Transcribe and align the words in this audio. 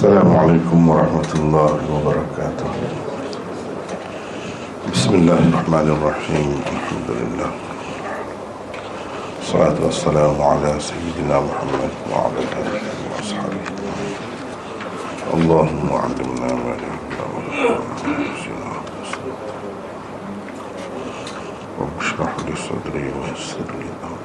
السلام 0.00 0.36
عليكم 0.36 0.88
ورحمة 0.88 1.30
الله 1.34 1.76
وبركاته. 1.92 2.70
بسم 4.92 5.12
الله 5.14 5.38
الرحمن 5.48 5.86
الرحيم. 5.96 6.48
الحمد 6.72 7.08
لله. 7.20 7.50
الصلاة 9.42 9.76
والسلام 9.84 10.36
على 10.42 10.80
سيدنا 10.80 11.36
محمد 11.40 11.92
وعلى 12.12 12.40
آله 12.60 12.80
وأصحابه. 13.12 13.64
اللهم 15.36 15.88
علمنا 15.92 16.50
ما 16.64 16.72
رب 21.80 21.94
اشرح 22.00 22.32
لي 22.48 22.54
صدري 22.56 23.06
ويسر 23.20 23.68
لي 23.76 23.88
أمري. 24.08 24.19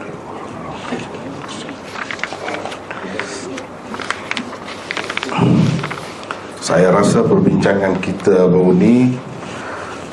Saya 6.65 6.89
rasa 6.89 7.21
perbincangan 7.21 8.01
kita 8.01 8.49
baru 8.49 8.73
ni 8.73 9.13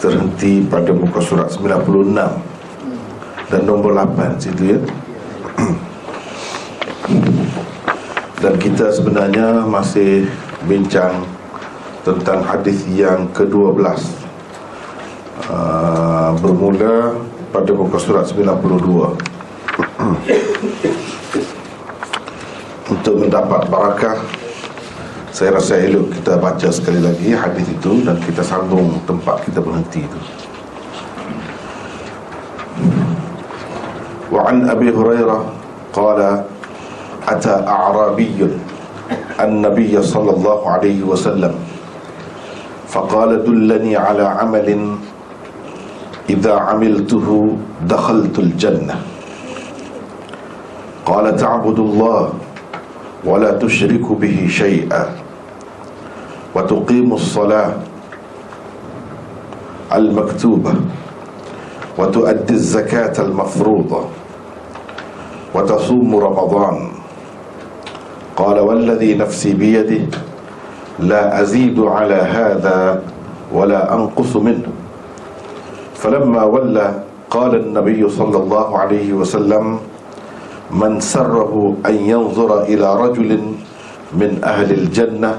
terhenti 0.05 0.61
pada 0.61 0.93
muka 0.93 1.25
surat 1.25 1.49
96 1.49 2.13
dan 3.49 3.61
nombor 3.65 3.97
8 3.97 4.37
situ 4.37 4.77
ya. 4.77 4.79
Dan 8.45 8.61
kita 8.61 8.93
sebenarnya 8.93 9.65
masih 9.65 10.29
bincang 10.69 11.25
tentang 12.05 12.45
hadis 12.45 12.85
yang 12.85 13.33
ke-12 13.33 13.89
uh, 15.49 16.37
bermula 16.37 17.17
pada 17.49 17.73
muka 17.73 17.97
surat 17.97 18.29
92 18.29 18.53
untuk 22.93 23.25
mendapat 23.25 23.73
barakah 23.73 24.42
saya 25.42 25.54
rasa 25.58 25.78
elok 25.78 26.14
kita 26.18 26.40
baca 26.42 26.68
sekali 26.72 26.98
lagi 26.98 27.36
hadis 27.36 27.68
itu 27.70 28.02
dan 28.02 28.18
kita 28.24 28.42
sambung 28.42 28.98
tempat 29.06 29.44
kita 29.46 29.62
berhenti 29.62 30.02
itu. 30.02 30.20
Wa 34.34 34.50
an 34.50 34.66
Abi 34.66 34.90
Hurairah 34.92 35.42
qala 35.94 36.44
ata 37.28 37.64
a'rabiy 37.64 38.50
an-nabiy 39.40 39.96
sallallahu 40.02 40.64
alaihi 40.66 41.06
wasallam 41.06 41.56
فقال 42.88 43.44
دلني 43.44 44.00
على 44.00 44.24
عمل 44.24 44.96
إذا 46.30 46.54
عملته 46.56 47.28
دخلت 47.84 48.40
الجنة 48.40 48.96
قال 51.06 51.36
تعبد 51.36 51.80
الله 51.80 52.34
ولا 53.26 53.52
تشرك 53.60 54.12
به 54.12 54.48
شيئا 54.50 55.21
وتقيم 56.55 57.13
الصلاة 57.13 57.73
المكتوبة 59.93 60.75
وتؤدي 61.99 62.55
الزكاة 62.55 63.17
المفروضة 63.23 64.01
وتصوم 65.55 66.17
رمضان. 66.17 66.77
قال 68.37 68.59
والذي 68.61 69.15
نفسي 69.15 69.53
بيده 69.55 70.09
لا 70.99 71.41
أزيد 71.41 71.81
على 71.81 72.15
هذا 72.15 73.03
ولا 73.53 73.95
أنقص 73.95 74.37
منه. 74.37 74.69
فلما 75.95 76.43
ولى 76.45 76.89
قال 77.31 77.53
النبي 77.57 78.09
صلى 78.09 78.37
الله 78.37 78.79
عليه 78.79 79.13
وسلم 79.13 79.79
من 80.73 81.01
سره 81.01 81.77
أن 81.87 81.95
ينظر 81.95 82.63
إلى 82.63 82.89
رجل 82.97 83.31
من 84.13 84.41
أهل 84.45 84.69
الجنة 84.73 85.39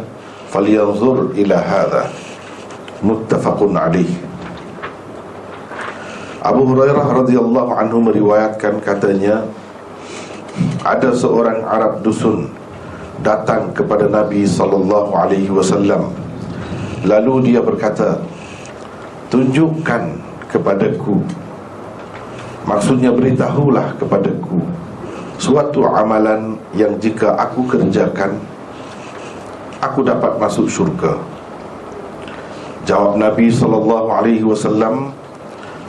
falyanzur 0.54 1.34
ila 1.34 1.58
hadha 1.58 2.14
muttafaqun 3.02 3.74
alih 3.74 4.06
Abu 6.44 6.62
Hurairah 6.70 7.24
radhiyallahu 7.24 7.72
anhu 7.74 8.04
meriwayatkan 8.06 8.78
katanya 8.86 9.48
ada 10.86 11.10
seorang 11.16 11.66
Arab 11.66 12.06
dusun 12.06 12.52
datang 13.24 13.72
kepada 13.72 14.12
Nabi 14.12 14.44
sallallahu 14.44 15.16
alaihi 15.16 15.48
wasallam. 15.48 16.12
Lalu 17.08 17.48
dia 17.48 17.64
berkata 17.64 18.20
tunjukkan 19.32 20.20
kepadaku. 20.52 21.24
Maksudnya 22.68 23.16
beritahulah 23.16 23.96
kepadaku 23.96 24.64
suatu 25.40 25.88
amalan 25.88 26.60
yang 26.76 26.96
jika 27.00 27.36
aku 27.40 27.68
kerjakan 27.68 28.36
aku 29.84 30.00
dapat 30.08 30.40
masuk 30.40 30.72
syurga. 30.72 31.20
Jawab 32.88 33.20
Nabi 33.20 33.48
sallallahu 33.52 34.08
alaihi 34.12 34.44
wasallam 34.44 35.12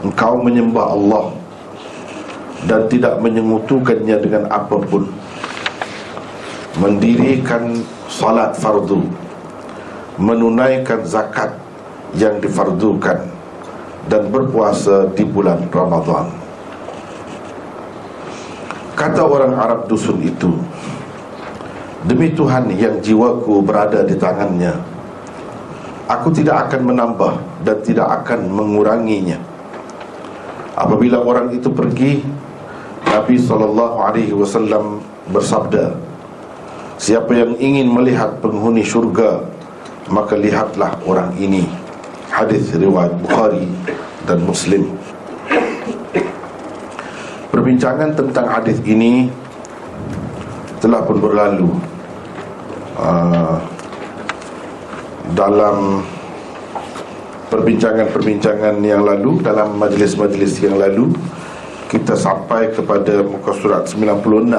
engkau 0.03 0.39
menyembah 0.43 0.95
Allah 0.95 1.25
dan 2.67 2.87
tidak 2.91 3.19
menyengutukannya 3.23 4.17
dengan 4.19 4.45
apapun. 4.51 5.11
Mendirikan 6.75 7.87
salat 8.11 8.59
fardu 8.59 9.07
menunaikan 10.19 11.07
zakat 11.07 11.55
yang 12.19 12.39
difardukan 12.39 13.27
dan 14.11 14.23
berpuasa 14.31 15.11
di 15.15 15.27
bulan 15.27 15.67
Ramadhan 15.71 16.31
Kata 18.95 19.27
orang 19.27 19.59
Arab 19.59 19.91
dusun 19.91 20.23
itu 20.23 20.55
Demi 22.05 22.37
Tuhan 22.37 22.69
yang 22.77 23.01
jiwaku 23.01 23.65
berada 23.65 24.05
di 24.05 24.13
tangannya 24.21 24.77
Aku 26.05 26.29
tidak 26.29 26.69
akan 26.69 26.93
menambah 26.93 27.33
dan 27.65 27.81
tidak 27.81 28.05
akan 28.05 28.53
menguranginya. 28.53 29.41
Apabila 30.77 31.25
orang 31.25 31.49
itu 31.57 31.73
pergi 31.73 32.21
Nabi 33.09 33.41
SAW 33.41 35.01
bersabda 35.33 35.97
Siapa 37.01 37.33
yang 37.33 37.57
ingin 37.57 37.89
melihat 37.89 38.37
penghuni 38.45 38.85
syurga 38.85 39.41
Maka 40.13 40.37
lihatlah 40.37 41.01
orang 41.09 41.33
ini. 41.41 41.65
Hadis 42.29 42.69
riwayat 42.77 43.17
Bukhari 43.25 43.65
dan 44.29 44.45
Muslim. 44.45 44.93
Perbincangan 47.49 48.13
tentang 48.13 48.45
hadis 48.51 48.77
ini 48.85 49.33
telah 50.85 51.01
pun 51.07 51.17
berlalu 51.17 51.94
uh, 52.99 53.57
dalam 55.33 56.03
perbincangan-perbincangan 57.51 58.83
yang 58.83 59.07
lalu 59.07 59.39
dalam 59.43 59.79
majlis-majlis 59.79 60.59
yang 60.63 60.77
lalu 60.79 61.15
kita 61.91 62.19
sampai 62.19 62.75
kepada 62.75 63.23
muka 63.23 63.55
surat 63.55 63.87
96 63.87 64.51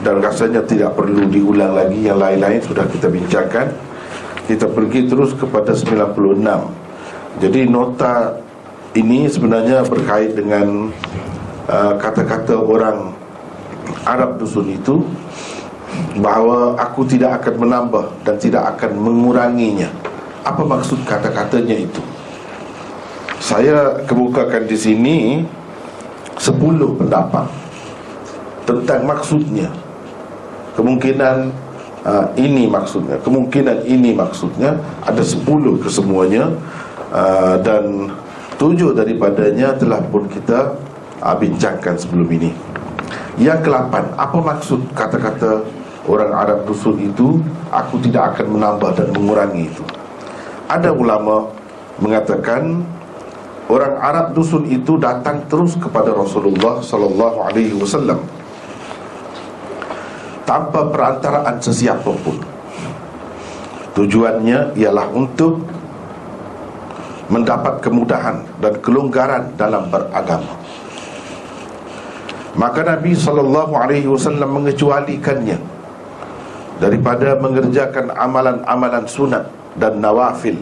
dan 0.00 0.16
rasanya 0.20 0.64
tidak 0.64 0.96
perlu 0.96 1.28
diulang 1.28 1.76
lagi 1.76 2.08
yang 2.08 2.20
lain-lain 2.20 2.60
sudah 2.64 2.84
kita 2.88 3.08
bincangkan. 3.08 3.68
Kita 4.46 4.70
pergi 4.70 5.10
terus 5.10 5.34
kepada 5.34 5.74
96 5.74 7.42
jadi 7.42 7.66
nota 7.66 8.38
ini 8.94 9.26
sebenarnya 9.26 9.82
berkait 9.84 10.38
dengan 10.38 10.94
Uh, 11.66 11.98
kata-kata 11.98 12.54
orang 12.54 13.10
Arab 14.06 14.38
dusun 14.38 14.70
itu 14.70 15.02
bahawa 16.20 16.76
aku 16.80 17.04
tidak 17.04 17.42
akan 17.42 17.54
menambah 17.66 18.06
dan 18.24 18.36
tidak 18.40 18.76
akan 18.76 18.96
menguranginya. 18.96 19.88
Apa 20.46 20.62
maksud 20.62 21.02
kata-katanya 21.04 21.76
itu? 21.76 22.02
Saya 23.42 24.00
kemukakan 24.08 24.64
di 24.64 24.76
sini 24.78 25.16
10 26.40 26.98
pendapat 26.98 27.46
tentang 28.66 29.00
maksudnya. 29.06 29.68
Kemungkinan 30.76 31.36
uh, 32.04 32.26
ini 32.36 32.68
maksudnya, 32.68 33.16
kemungkinan 33.24 33.88
ini 33.88 34.12
maksudnya 34.12 34.76
ada 35.04 35.24
10 35.24 35.46
kesemuanya 35.80 36.52
uh, 37.10 37.56
dan 37.64 38.12
tujuh 38.60 38.92
daripadanya 38.92 39.72
telah 39.76 40.04
pun 40.12 40.28
kita 40.28 40.76
uh, 41.24 41.36
bincangkan 41.36 41.96
sebelum 41.96 42.28
ini. 42.28 42.50
Yang 43.36 43.68
kelapan, 43.68 44.04
apa 44.16 44.38
maksud 44.40 44.80
kata-kata 44.96 45.60
orang 46.06 46.32
Arab 46.32 46.58
dusun 46.66 46.96
itu 47.02 47.42
aku 47.70 47.98
tidak 48.06 48.34
akan 48.34 48.58
menambah 48.58 48.90
dan 48.94 49.08
mengurangi 49.14 49.66
itu. 49.66 49.84
Ada 50.70 50.94
ulama 50.94 51.50
mengatakan 51.98 52.82
orang 53.66 53.94
Arab 53.98 54.26
dusun 54.34 54.66
itu 54.70 54.98
datang 54.98 55.42
terus 55.50 55.74
kepada 55.78 56.14
Rasulullah 56.14 56.78
sallallahu 56.82 57.38
alaihi 57.42 57.74
wasallam 57.74 58.22
tanpa 60.46 60.86
perantaraan 60.90 61.58
sesiapa 61.58 62.10
pun. 62.22 62.38
Tujuannya 63.98 64.76
ialah 64.78 65.08
untuk 65.10 65.64
mendapat 67.26 67.82
kemudahan 67.82 68.38
dan 68.62 68.78
kelonggaran 68.78 69.50
dalam 69.58 69.90
beragama. 69.90 70.54
Maka 72.56 72.80
Nabi 72.86 73.12
sallallahu 73.12 73.72
alaihi 73.74 74.06
wasallam 74.08 74.62
mengecualikannya 74.62 75.75
daripada 76.76 77.40
mengerjakan 77.40 78.12
amalan-amalan 78.12 79.04
sunat 79.08 79.48
dan 79.80 79.96
nawafil 80.00 80.56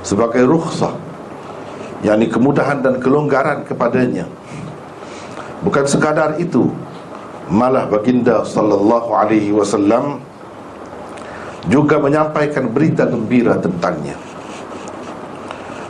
sebagai 0.00 0.48
rukhsah 0.48 0.96
yakni 2.00 2.32
kemudahan 2.32 2.80
dan 2.80 2.96
kelonggaran 2.96 3.64
kepadanya. 3.68 4.24
Bukan 5.60 5.84
sekadar 5.84 6.40
itu 6.40 6.72
malah 7.52 7.84
baginda 7.84 8.40
sallallahu 8.40 9.12
alaihi 9.12 9.52
wasallam 9.52 10.24
juga 11.68 12.00
menyampaikan 12.00 12.72
berita 12.72 13.04
gembira 13.04 13.60
tentangnya 13.60 14.16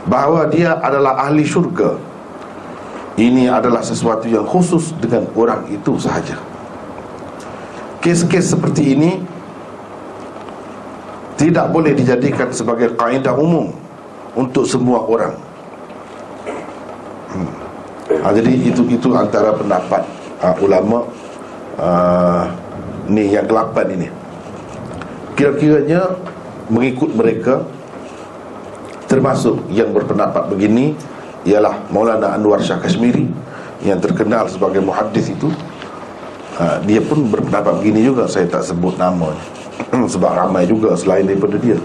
bahawa 0.03 0.51
dia 0.51 0.75
adalah 0.83 1.23
ahli 1.23 1.47
syurga. 1.47 1.95
Ini 3.15 3.51
adalah 3.51 3.83
sesuatu 3.83 4.23
yang 4.27 4.47
khusus 4.47 4.95
dengan 4.99 5.27
orang 5.35 5.67
itu 5.67 5.99
sahaja 5.99 6.50
kes-kes 8.01 8.57
seperti 8.57 8.97
ini 8.97 9.11
tidak 11.37 11.69
boleh 11.73 11.93
dijadikan 11.93 12.49
sebagai 12.53 12.93
kaedah 12.97 13.33
umum 13.37 13.73
untuk 14.37 14.65
semua 14.65 15.05
orang. 15.05 15.33
Hmm. 17.31 17.51
ha, 18.21 18.33
jadi 18.35 18.51
itu 18.51 18.83
itu 18.91 19.09
antara 19.15 19.55
pendapat 19.55 20.03
ha, 20.43 20.53
ulama 20.59 21.07
uh, 21.79 22.43
ni 23.07 23.31
yang 23.31 23.47
ke-8 23.47 23.77
ini. 23.95 24.07
Kira-kiranya 25.33 26.13
mengikut 26.69 27.09
mereka 27.17 27.65
termasuk 29.09 29.57
yang 29.73 29.89
berpendapat 29.95 30.45
begini 30.51 30.93
ialah 31.43 31.89
Maulana 31.89 32.37
Anwar 32.37 32.61
Shah 32.61 32.77
Kashmiri 32.77 33.25
yang 33.81 33.97
terkenal 33.97 34.45
sebagai 34.45 34.79
muhaddis 34.79 35.33
itu 35.33 35.49
ha, 36.57 36.79
dia 36.83 36.99
pun 37.03 37.29
berpendapat 37.29 37.83
begini 37.83 38.07
juga 38.07 38.25
saya 38.25 38.47
tak 38.47 38.65
sebut 38.65 38.95
nama 38.97 39.31
sebab 40.13 40.31
ramai 40.31 40.67
juga 40.67 40.97
selain 40.97 41.27
daripada 41.27 41.55
dia 41.59 41.77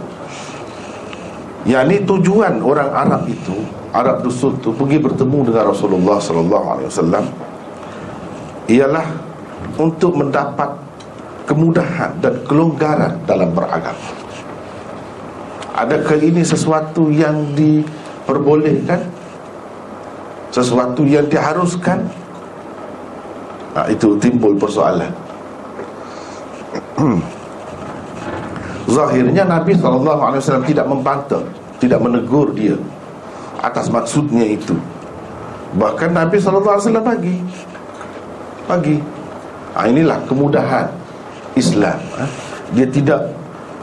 yang 1.66 1.90
ni 1.90 1.98
tujuan 2.06 2.62
orang 2.62 2.90
Arab 2.94 3.26
itu 3.26 3.58
Arab 3.90 4.22
Dusun 4.22 4.54
itu 4.60 4.70
pergi 4.70 5.02
bertemu 5.02 5.50
dengan 5.50 5.64
Rasulullah 5.74 6.18
sallallahu 6.22 6.66
alaihi 6.70 6.88
wasallam 6.88 7.24
ialah 8.70 9.06
untuk 9.78 10.14
mendapat 10.14 10.70
kemudahan 11.46 12.10
dan 12.18 12.34
kelonggaran 12.44 13.14
dalam 13.24 13.54
beragama. 13.54 14.10
Adakah 15.76 16.18
ini 16.18 16.42
sesuatu 16.42 17.12
yang 17.12 17.54
diperbolehkan? 17.54 19.06
Sesuatu 20.50 21.04
yang 21.06 21.28
diharuskan? 21.30 22.08
Nah, 23.76 23.84
itu 23.92 24.16
timbul 24.16 24.56
persoalan. 24.56 25.12
Zahirnya 28.88 29.44
Nabi 29.44 29.76
SAW 29.76 30.64
tidak 30.64 30.86
membantah 30.88 31.44
Tidak 31.76 32.00
menegur 32.00 32.56
dia 32.56 32.72
Atas 33.60 33.92
maksudnya 33.92 34.48
itu. 34.48 34.72
Bahkan 35.76 36.16
Nabi 36.16 36.40
SAW 36.40 37.04
bagi. 37.04 37.36
Bagi. 38.64 38.96
Ha, 39.76 39.92
Inilah 39.92 40.24
kemudahan 40.24 40.88
Islam 41.52 42.00
ha? 42.16 42.24
Dia 42.72 42.88
tidak 42.88 43.28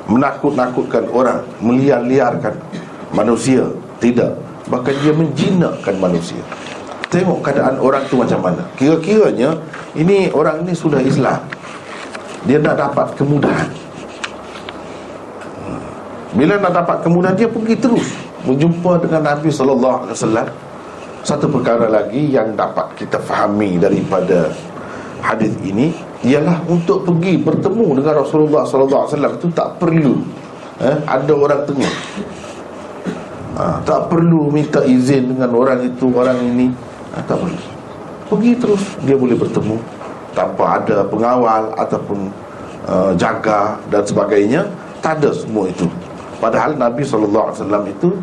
menakut-nakutkan 0.10 1.06
orang 1.14 1.46
Meliar-liarkan 1.62 2.58
manusia. 3.14 3.70
Tidak. 4.02 4.34
Bahkan 4.74 4.96
dia 5.06 5.14
menjinakkan 5.14 5.96
manusia 6.02 6.42
Tengok 7.14 7.46
keadaan 7.46 7.78
orang 7.78 8.02
tu 8.10 8.18
macam 8.18 8.42
mana. 8.42 8.66
Kira-kiranya 8.74 9.54
Ini 9.94 10.34
orang 10.34 10.66
ini 10.66 10.74
sudah 10.74 10.98
Islam. 10.98 11.38
Dia 12.50 12.58
nak 12.58 12.76
dapat 12.82 13.14
kemudahan. 13.14 13.70
Bila 16.34 16.58
nak 16.58 16.74
dapat 16.74 16.98
kemudahan 17.06 17.38
Dia 17.38 17.46
pergi 17.46 17.78
terus. 17.78 18.18
Berjumpa 18.50 18.98
dengan 19.06 19.22
Nabi 19.30 19.54
SAW 19.54 20.10
Satu 21.22 21.46
perkara 21.48 21.86
lagi 21.86 22.34
yang 22.34 22.58
dapat 22.58 22.98
kita 22.98 23.22
fahami 23.22 23.78
Daripada 23.78 24.50
hadis 25.24 25.54
ini 25.64 25.96
ialah 26.28 26.60
untuk 26.68 27.08
pergi 27.08 27.40
bertemu 27.40 28.04
dengan 28.04 28.24
Rasulullah 28.24 28.68
wasallam 28.68 29.40
itu 29.40 29.48
tak 29.56 29.80
perlu 29.80 30.20
eh, 30.84 30.98
ada 31.08 31.34
orang 31.34 31.62
tengah. 31.64 31.96
Ha, 33.54 33.64
tak 33.86 34.10
perlu 34.10 34.50
minta 34.50 34.82
izin 34.82 35.36
dengan 35.36 35.54
orang 35.54 35.86
itu, 35.86 36.10
orang 36.10 36.40
ini. 36.42 36.74
Ha, 37.14 37.22
tak 37.26 37.38
perlu. 37.38 37.62
Pergi 38.30 38.52
terus 38.58 38.84
dia 39.06 39.14
boleh 39.14 39.38
bertemu 39.38 39.78
tanpa 40.34 40.82
ada 40.82 41.06
pengawal 41.06 41.70
ataupun 41.78 42.34
uh, 42.90 43.14
jaga 43.14 43.78
dan 43.94 44.02
sebagainya. 44.02 44.62
Tak 45.04 45.22
ada 45.22 45.30
semua 45.36 45.70
itu. 45.70 45.86
Padahal 46.42 46.76
Nabi 46.76 47.06
wasallam 47.06 47.84
itu 47.88 48.16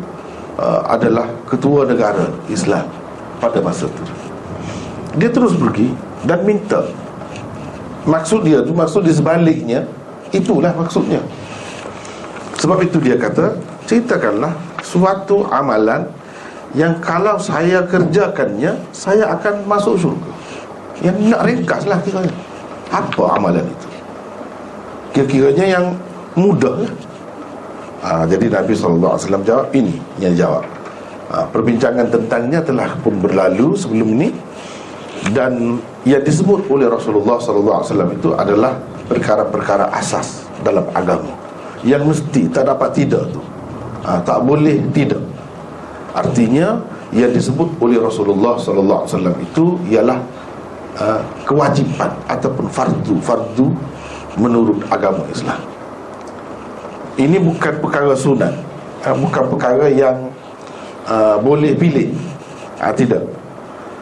uh, 0.59 0.81
adalah 0.89 1.29
ketua 1.47 1.87
negara 1.87 2.27
Islam 2.51 2.85
pada 3.39 3.61
masa 3.63 3.87
itu. 3.87 4.03
Dia 5.19 5.27
terus 5.27 5.51
pergi 5.59 5.91
dan 6.23 6.39
minta 6.47 6.87
Maksud 8.07 8.47
dia 8.47 8.63
tu 8.63 8.71
Maksud 8.71 9.03
di 9.03 9.11
sebaliknya 9.11 9.83
Itulah 10.31 10.71
maksudnya 10.71 11.19
Sebab 12.55 12.79
itu 12.85 12.97
dia 13.03 13.19
kata 13.19 13.59
Ceritakanlah 13.83 14.55
Suatu 14.79 15.43
amalan 15.51 16.07
Yang 16.71 16.93
kalau 17.03 17.35
saya 17.35 17.83
kerjakannya 17.83 18.71
Saya 18.95 19.35
akan 19.35 19.67
masuk 19.67 19.99
syurga. 19.99 20.31
Yang 21.03 21.17
nak 21.27 21.41
ringkas 21.43 21.83
lah 21.89 21.99
kiranya. 21.99 22.35
Apa 22.91 23.39
amalan 23.39 23.65
itu? 23.67 23.87
Kira-kiranya 25.11 25.65
yang 25.79 25.85
mudah 26.39 26.87
ha, 28.03 28.23
Jadi 28.23 28.47
Nabi 28.47 28.71
SAW 28.71 29.19
jawab 29.43 29.67
Ini 29.75 29.95
yang 30.23 30.33
jawab. 30.35 30.63
Ha, 31.31 31.47
Perbincangan 31.51 32.07
tentangnya 32.07 32.63
telah 32.63 32.95
pun 33.03 33.19
berlalu 33.19 33.75
Sebelum 33.75 34.07
ini. 34.19 34.29
Dan 35.35 35.77
yang 36.01 36.23
disebut 36.25 36.65
oleh 36.71 36.89
Rasulullah 36.89 37.37
wasallam 37.37 38.09
itu 38.09 38.33
adalah 38.33 38.73
perkara-perkara 39.05 39.93
asas 39.93 40.49
dalam 40.65 40.81
agama. 40.97 41.29
Yang 41.85 42.01
mesti 42.09 42.49
tak 42.49 42.65
dapat 42.73 42.89
tidak 42.97 43.29
tu. 43.29 43.41
Ha, 44.01 44.17
tak 44.25 44.41
boleh 44.41 44.81
tidak 44.97 45.21
artinya 46.11 46.79
yang 47.15 47.31
disebut 47.31 47.79
oleh 47.79 47.99
Rasulullah 47.99 48.55
sallallahu 48.59 49.03
alaihi 49.03 49.11
wasallam 49.15 49.37
itu 49.39 49.65
ialah 49.91 50.19
uh, 50.99 51.21
kewajipan 51.47 52.11
ataupun 52.27 52.67
fardu 52.71 53.15
fardu 53.23 53.67
menurut 54.39 54.79
agama 54.91 55.23
Islam. 55.31 55.59
Ini 57.19 57.37
bukan 57.43 57.73
perkara 57.83 58.15
sunat 58.15 58.55
uh, 59.07 59.15
bukan 59.15 59.43
perkara 59.51 59.87
yang 59.91 60.31
uh, 61.07 61.35
boleh 61.39 61.75
pilih. 61.75 62.15
Uh, 62.79 62.93
tidak. 62.95 63.23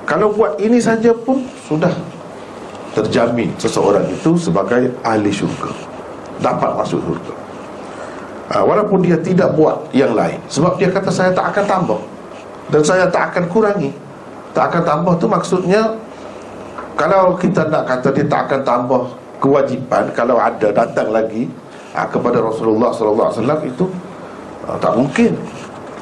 Kalau 0.06 0.34
buat 0.34 0.58
ini 0.58 0.82
saja 0.82 1.14
pun 1.14 1.46
sudah 1.70 1.94
terjamin 2.98 3.54
seseorang 3.62 4.06
itu 4.10 4.34
sebagai 4.38 4.90
ahli 5.06 5.30
syurga. 5.30 5.70
Dapat 6.42 6.72
masuk 6.78 7.02
syurga 7.06 7.39
ha, 8.50 8.66
walaupun 8.66 9.06
dia 9.06 9.16
tidak 9.22 9.54
buat 9.54 9.90
yang 9.94 10.18
lain. 10.18 10.42
Sebab 10.50 10.82
dia 10.82 10.90
kata 10.90 11.14
saya 11.14 11.32
tak 11.32 11.54
akan 11.56 11.66
tambah. 11.70 12.00
Dan 12.70 12.82
saya 12.86 13.06
tak 13.10 13.34
akan 13.34 13.46
kurangi. 13.50 13.94
Tak 14.54 14.74
akan 14.74 14.84
tambah 14.86 15.14
tu 15.22 15.26
maksudnya 15.30 15.94
kalau 16.98 17.38
kita 17.38 17.70
nak 17.70 17.88
kata 17.88 18.12
dia 18.12 18.26
tak 18.28 18.50
akan 18.50 18.62
tambah 18.66 19.02
kewajipan 19.40 20.12
kalau 20.12 20.36
ada 20.36 20.68
datang 20.74 21.14
lagi 21.14 21.48
ha, 21.96 22.04
kepada 22.10 22.44
Rasulullah 22.44 22.92
wasallam 22.92 23.60
itu 23.64 23.86
ha, 24.66 24.76
tak 24.82 24.98
mungkin. 24.98 25.38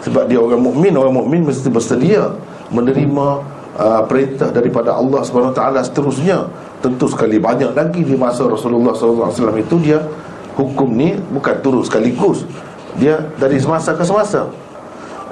Sebab 0.08 0.24
dia 0.32 0.40
orang 0.40 0.64
mukmin 0.64 0.96
orang 0.96 1.16
mukmin 1.20 1.42
mesti 1.44 1.68
bersedia 1.68 2.32
menerima 2.72 3.28
uh, 3.76 4.02
perintah 4.08 4.50
daripada 4.52 4.96
Allah 4.96 5.24
taala 5.52 5.84
seterusnya. 5.84 6.48
Tentu 6.78 7.10
sekali 7.10 7.42
banyak 7.42 7.74
lagi 7.74 8.06
di 8.06 8.14
masa 8.14 8.46
Rasulullah 8.46 8.94
SAW 8.94 9.34
itu 9.58 9.76
dia 9.82 9.98
hukum 10.58 10.90
ni 10.98 11.14
bukan 11.30 11.62
turun 11.62 11.86
sekaligus. 11.86 12.44
Dia 12.98 13.22
dari 13.38 13.62
semasa 13.62 13.94
ke 13.94 14.02
semasa. 14.02 14.50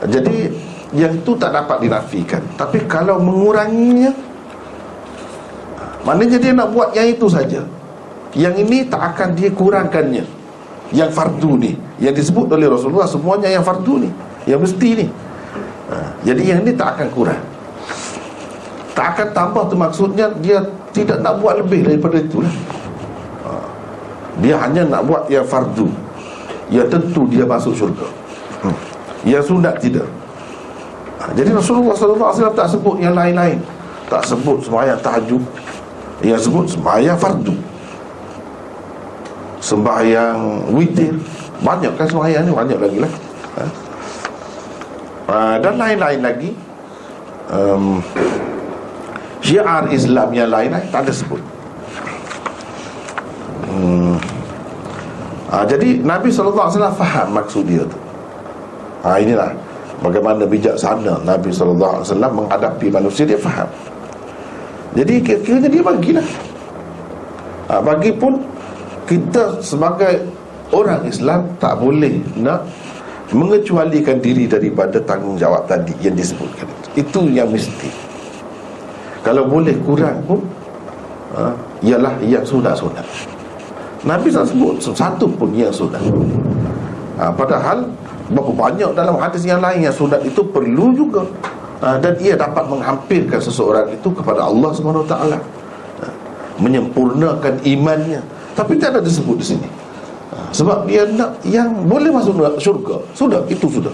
Jadi 0.05 0.53
yang 0.94 1.17
itu 1.17 1.34
tak 1.34 1.50
dapat 1.50 1.82
dinafikan. 1.82 2.46
Tapi 2.53 2.86
kalau 2.86 3.17
menguranginya 3.17 4.13
maknanya 6.05 6.38
dia 6.38 6.53
nak 6.53 6.70
buat 6.70 6.94
yang 6.94 7.10
itu 7.10 7.25
saja. 7.25 7.65
Yang 8.38 8.67
ini 8.67 8.86
tak 8.86 9.15
akan 9.15 9.34
dia 9.34 9.50
kurangkannya 9.50 10.27
yang 10.94 11.10
fardu 11.10 11.58
ni 11.58 11.74
yang 11.98 12.13
disebut 12.13 12.46
oleh 12.51 12.70
Rasulullah 12.70 13.10
semuanya 13.10 13.50
yang 13.50 13.65
fardu 13.65 14.05
ni 14.05 14.10
yang 14.46 14.62
mesti 14.62 14.89
ni. 15.01 15.08
Ha, 15.89 15.96
jadi 16.22 16.41
yang 16.53 16.60
ini 16.62 16.77
tak 16.77 17.00
akan 17.00 17.08
kurang. 17.10 17.41
Tak 18.96 19.08
akan 19.12 19.27
tambah 19.36 19.63
tu 19.67 19.75
maksudnya 19.75 20.32
Dia 20.39 20.63
tidak 20.96 21.20
nak 21.20 21.44
buat 21.44 21.60
lebih 21.60 21.84
daripada 21.84 22.15
itu 22.22 22.39
lah. 22.39 22.53
Ha. 22.53 22.85
Dia 24.44 24.60
hanya 24.60 24.84
nak 24.84 25.08
buat 25.08 25.24
yang 25.32 25.48
fardu. 25.48 25.88
Ya 26.68 26.84
tentu 26.89 27.30
dia 27.30 27.48
masuk 27.48 27.77
syurga. 27.77 28.08
Hmm. 28.65 28.75
Yang 29.24 29.54
sunat 29.54 29.80
tidak. 29.80 30.08
Ha. 31.22 31.32
Jadi 31.38 31.56
Rasulullah 31.56 31.96
SAW 31.96 32.51
tak 32.51 32.68
sebut 32.68 33.00
yang 33.00 33.15
lain-lain. 33.15 33.62
Tak 34.12 34.25
sebut 34.27 34.60
semayang 34.65 35.00
tahajud. 35.00 35.42
Yang 36.25 36.50
sebut 36.50 36.65
semayang 36.68 37.15
fardu. 37.15 37.56
Sembahyang 39.63 40.70
witir. 40.75 41.15
Banyak 41.63 41.96
kan 41.96 42.06
sembahyang 42.06 42.44
ni 42.44 42.51
banyak 42.51 42.80
lagi 42.82 42.98
lah. 43.00 43.13
Ha? 43.56 43.63
uh, 45.32 45.56
dan 45.63 45.74
lain-lain 45.80 46.20
lagi. 46.22 46.51
Um, 47.46 48.01
syiar 49.46 49.86
Islam 49.94 50.34
yang 50.34 50.50
lain 50.50 50.74
tak 50.89 51.06
ada 51.06 51.13
sebut 51.13 51.38
hmm. 53.75 54.15
uh, 55.51 55.65
jadi 55.67 56.00
Nabi 56.00 56.32
SAW 56.32 56.72
faham 56.96 57.27
maksud 57.36 57.67
dia 57.67 57.84
tu. 57.84 58.00
Uh, 59.05 59.20
inilah 59.22 59.51
bagaimana 60.01 60.48
bijaksana 60.48 61.22
Nabi 61.27 61.51
SAW 61.53 62.01
menghadapi 62.10 62.88
manusia 62.89 63.27
dia 63.27 63.38
faham. 63.38 63.67
Jadi 64.96 65.20
kira-kiranya 65.20 65.70
dia 65.70 65.84
bagilah. 65.84 66.27
Ha, 67.65 67.82
Bagi 67.82 68.13
pun 68.15 68.39
Kita 69.05 69.62
sebagai 69.62 70.22
orang 70.74 71.05
Islam 71.05 71.46
Tak 71.58 71.77
boleh 71.82 72.22
nak 72.38 72.65
Mengecualikan 73.34 74.22
diri 74.22 74.46
daripada 74.46 75.01
tanggungjawab 75.01 75.65
tadi 75.65 75.94
Yang 76.00 76.15
disebutkan. 76.29 76.67
Itu 76.70 76.88
Itu 77.01 77.22
yang 77.34 77.50
mesti. 77.51 77.89
Kalau 79.25 79.50
boleh 79.50 79.74
kurang 79.82 80.22
pun 80.29 80.39
ha, 81.36 81.51
Ialah 81.82 82.15
yang 82.24 82.46
sunat-sunat 82.46 83.35
Nabi 84.06 84.30
tak 84.30 84.46
sebut 84.46 84.78
satu 84.78 85.26
pun 85.26 85.50
yang 85.52 85.74
sunat 85.74 86.02
ha, 87.18 87.34
Padahal 87.34 87.90
Berapa 88.26 88.54
banyak 88.54 88.98
dalam 88.98 89.18
hadis 89.18 89.46
yang 89.46 89.62
lain 89.62 89.86
Yang 89.86 90.02
sunat 90.02 90.22
itu 90.26 90.42
perlu 90.46 90.94
juga. 90.94 91.26
Ha, 91.82 91.98
Dan 91.98 92.14
ia 92.22 92.38
dapat 92.38 92.70
menghampirkan 92.70 93.42
seseorang 93.42 93.90
itu 93.90 94.06
Kepada 94.14 94.46
Allah 94.46 94.70
SWT 94.70 95.14
ha, 95.14 96.06
Menyempurnakan 96.62 97.66
imannya. 97.66 98.22
Tapi 98.54 98.78
tidak 98.78 98.98
ada 98.98 99.02
disebut 99.02 99.36
di 99.42 99.46
sini. 99.58 99.68
Ha, 100.34 100.54
Sebab 100.54 100.86
dia 100.86 101.10
nak 101.10 101.42
yang 101.42 101.74
boleh 101.90 102.14
masuk 102.14 102.38
syurga 102.62 103.02
Sudah, 103.18 103.42
itu 103.50 103.66
sudah. 103.66 103.94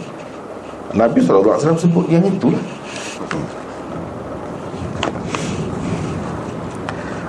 Nabi 0.92 1.24
SAW 1.24 1.80
sebut 1.80 2.04
yang 2.12 2.28
itulah 2.28 2.60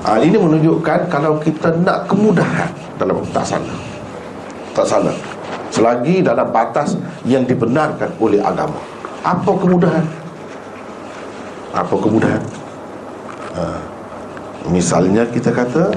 ha, 0.07 0.19
Ini 0.21 0.37
menunjukkan 0.37 1.11
Kalau 1.11 1.39
kita 1.43 1.75
nak 1.83 2.07
kemudahan 2.07 2.71
Dalam 2.99 3.23
tak 3.31 3.47
salah 3.47 3.79
Tak 4.75 4.87
salah 4.87 5.17
Selagi 5.73 6.21
dalam 6.21 6.53
batas 6.53 6.99
yang 7.25 7.43
dibenarkan 7.49 8.13
oleh 8.21 8.39
agama 8.43 8.77
Apa 9.25 9.51
kemudahan? 9.57 10.23
apa 11.73 11.95
kemudahan 11.97 12.43
ha. 13.57 13.81
misalnya 14.69 15.25
kita 15.25 15.49
kata 15.49 15.89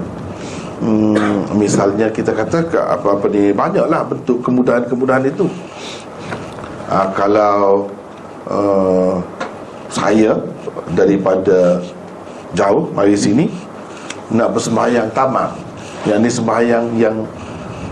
hmm, 0.79 1.51
misalnya 1.59 2.07
kita 2.07 2.31
kata 2.31 2.63
apa-apa 2.71 3.27
ni 3.27 3.51
banyaklah 3.51 4.07
bentuk 4.07 4.39
kemudahan-kemudahan 4.39 5.27
itu 5.27 5.51
ha, 6.88 7.12
kalau 7.12 7.91
uh, 8.47 9.19
saya 9.91 10.39
daripada 10.95 11.83
jauh 12.55 12.88
mari 12.95 13.19
sini 13.19 13.51
nak 14.34 14.50
bersembahyang 14.58 15.10
tamam 15.13 15.53
yang 16.05 16.22
ni 16.22 16.29
sembahyang 16.29 16.86
yang 16.98 17.15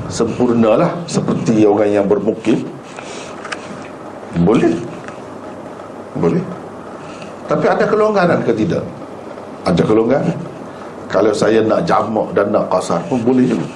sempurna 0.09 0.77
lah 0.77 0.91
seperti 1.05 1.65
orang 1.65 1.89
yang 1.89 2.05
bermukim. 2.05 2.61
Boleh. 4.41 4.73
Boleh. 6.17 6.41
Tapi 7.45 7.65
ada 7.69 7.85
kelonggaran 7.85 8.41
ke 8.45 8.53
tidak? 8.53 8.85
Ada 9.65 9.81
kelonggaran. 9.85 10.37
Kalau 11.09 11.33
saya 11.33 11.61
nak 11.61 11.85
jamak 11.85 12.33
dan 12.33 12.49
nak 12.49 12.69
kasar 12.73 13.01
pun 13.05 13.21
boleh 13.21 13.45
juga. 13.45 13.69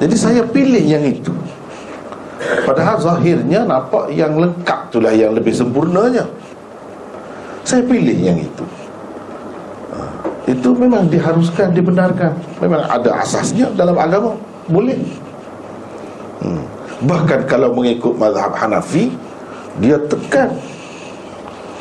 Jadi 0.00 0.16
saya 0.16 0.40
pilih 0.44 0.80
yang 0.80 1.04
itu. 1.04 1.32
Padahal 2.64 2.96
zahirnya 2.98 3.64
nampak 3.68 4.08
yang 4.12 4.34
lengkap 4.36 4.88
itulah 4.88 5.12
yang 5.12 5.36
lebih 5.36 5.52
sempurnanya. 5.52 6.24
Saya 7.62 7.84
pilih 7.84 8.16
yang 8.16 8.40
itu 8.40 8.64
Itu 10.46 10.74
memang 10.74 11.06
diharuskan, 11.06 11.70
dibenarkan. 11.70 12.34
Memang 12.58 12.82
ada 12.86 13.22
asasnya 13.22 13.70
dalam 13.78 13.94
agama. 13.94 14.34
Boleh. 14.66 14.98
Hmm. 16.42 16.64
Bahkan 17.02 17.46
kalau 17.50 17.74
mengikut 17.74 18.14
mazhab 18.14 18.54
Hanafi 18.54 19.10
Dia 19.78 19.98
tekan. 20.06 20.50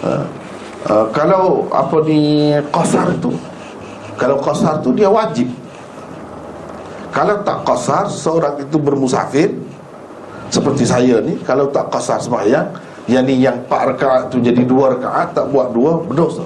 Ha, 0.02 0.10
uh, 0.90 1.06
kalau 1.14 1.70
apa 1.70 2.02
ni 2.08 2.54
qasar 2.74 3.14
tu 3.22 3.34
kalau 4.22 4.38
qasar 4.38 4.86
tu 4.86 4.94
dia 4.94 5.10
wajib. 5.10 5.50
Kalau 7.10 7.42
tak 7.42 7.66
qasar 7.68 8.08
seorang 8.08 8.62
itu 8.62 8.78
bermusafir 8.78 9.52
seperti 10.52 10.84
saya 10.86 11.20
ni 11.24 11.40
kalau 11.42 11.72
tak 11.72 11.88
qasar 11.90 12.20
sembahyang 12.20 12.70
yang 13.08 13.24
ni 13.24 13.40
yang 13.40 13.58
4 13.66 13.96
rakaat 13.96 14.24
tu 14.30 14.38
jadi 14.44 14.62
2 14.68 14.94
rakaat 15.00 15.32
tak 15.32 15.48
buat 15.48 15.72
2 15.72 16.12
berdosa 16.12 16.44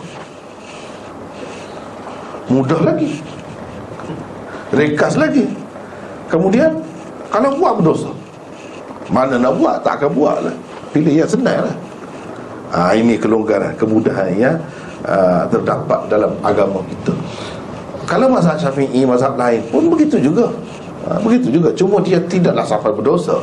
mudah 2.50 2.82
lagi. 2.82 3.22
Rekas 4.74 5.16
lagi. 5.16 5.46
Kemudian 6.28 6.82
kalau 7.30 7.54
buat 7.58 7.80
berdosa 7.80 8.12
mana 9.10 9.38
nak 9.38 9.54
buat? 9.58 9.78
Tak 9.86 10.02
akan 10.02 10.10
buat 10.18 10.38
lah. 10.42 10.56
Pilih 10.90 11.14
yang 11.14 11.30
senang 11.30 11.62
lah. 11.66 11.76
Ha, 12.74 12.98
Ini 12.98 13.22
kelonggaran, 13.22 13.78
kemudahan 13.78 14.34
yang 14.34 14.58
uh, 15.06 15.46
terdapat 15.48 16.10
dalam 16.10 16.34
agama 16.42 16.82
kita. 16.90 17.14
Kalau 18.10 18.30
mazhab 18.30 18.58
syafi'i, 18.58 19.06
mazhab 19.06 19.38
lain 19.38 19.62
pun 19.70 19.86
begitu 19.90 20.18
juga. 20.18 20.50
Ha, 21.06 21.22
Begitu 21.22 21.54
juga, 21.54 21.70
cuma 21.78 22.02
dia 22.02 22.18
tidaklah 22.18 22.66
sampai 22.66 22.92
berdosa. 22.98 23.38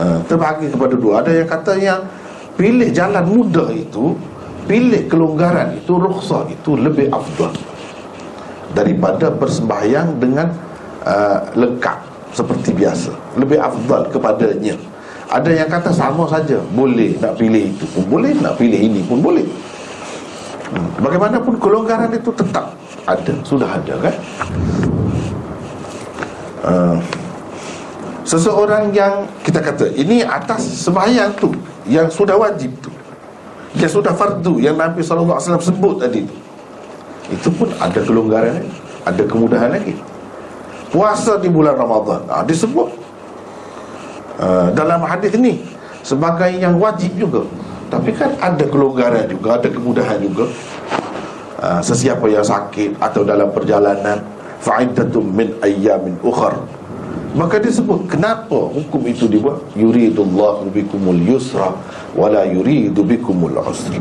Ha, 0.00 0.24
Terbagi 0.24 0.72
kepada 0.72 0.94
dua. 0.96 1.20
Ada 1.20 1.44
yang 1.44 1.48
kata 1.48 1.72
yang 1.76 2.00
pilih 2.56 2.88
jalan 2.90 3.24
mudah 3.28 3.68
itu 3.74 4.16
Pilih 4.68 5.08
kelonggaran 5.08 5.80
itu, 5.80 5.96
rukhsah 5.96 6.44
itu 6.52 6.76
lebih 6.76 7.08
afdal 7.08 7.48
Daripada 8.76 9.32
bersembahyang 9.32 10.20
dengan 10.20 10.52
uh, 11.04 11.40
lengkap 11.56 11.98
Seperti 12.36 12.76
biasa. 12.76 13.12
Lebih 13.40 13.58
afdal 13.60 14.08
kepadanya. 14.12 14.76
Ada 15.28 15.50
yang 15.52 15.68
kata 15.68 15.92
sama 15.92 16.24
saja 16.24 16.56
Boleh 16.72 17.12
nak 17.20 17.36
pilih 17.36 17.68
itu 17.68 17.84
pun 17.92 18.04
boleh 18.08 18.32
Nak 18.40 18.56
pilih 18.56 18.80
ini 18.80 19.04
pun 19.04 19.20
boleh. 19.20 19.44
Hmm. 20.72 20.88
Bagaimanapun 21.04 21.60
kelonggaran 21.60 22.12
itu 22.12 22.32
tetap 22.32 22.72
ada 23.04 23.34
Sudah 23.44 23.68
ada 23.68 23.94
kan? 24.00 24.14
Uh, 26.64 26.96
Seseorang 28.24 28.92
yang 28.92 29.24
kita 29.44 29.60
kata 29.60 29.88
Ini 29.96 30.24
atas 30.24 30.64
sembahyang 30.84 31.32
tu 31.40 31.52
Yang 31.88 32.12
sudah 32.12 32.36
wajib 32.36 32.72
tu 32.84 32.92
Yang 33.80 34.00
sudah 34.00 34.12
fardu 34.12 34.60
Yang 34.60 34.76
Nabi 34.76 35.00
SAW 35.00 35.40
sebut 35.40 36.04
tadi 36.04 36.24
tu 36.24 36.47
Itu 37.28 37.52
pun 37.52 37.68
ada 37.76 38.00
kelonggaran 38.00 38.56
lagi 38.56 38.72
Ada 39.04 39.22
kemudahan 39.24 39.70
lagi. 39.72 39.94
Puasa 40.88 41.36
di 41.36 41.48
bulan 41.52 41.76
Ramadan 41.76 42.24
ha, 42.32 42.40
Disebut. 42.44 42.88
Uh, 44.38 44.70
dalam 44.70 45.02
hadis 45.02 45.34
ni 45.34 45.60
sebagai 46.06 46.48
yang 46.56 46.78
wajib 46.78 47.10
juga. 47.18 47.42
Tapi 47.88 48.14
kan 48.14 48.32
ada 48.38 48.64
kelonggaran 48.68 49.28
juga 49.28 49.60
ada 49.60 49.68
kemudahan 49.68 50.18
juga. 50.22 50.48
Uh, 51.58 51.82
sesiapa 51.82 52.22
yang 52.30 52.46
sakit 52.46 52.96
atau 53.02 53.26
dalam 53.26 53.50
perjalanan 53.50 54.22
fa'iddatum 54.62 55.26
min 55.26 55.52
ayyamin 55.60 56.14
ukhar. 56.22 56.54
Maka 57.36 57.60
disebut 57.60 58.08
kenapa 58.08 58.56
hukum 58.56 59.04
itu 59.04 59.28
dibuat? 59.28 59.60
Yuridullahu 59.76 60.72
bikumul 60.72 61.18
yusra 61.28 61.76
wala 62.16 62.42
yuridu 62.48 63.04
bikumul 63.04 63.58
usra 63.60 64.00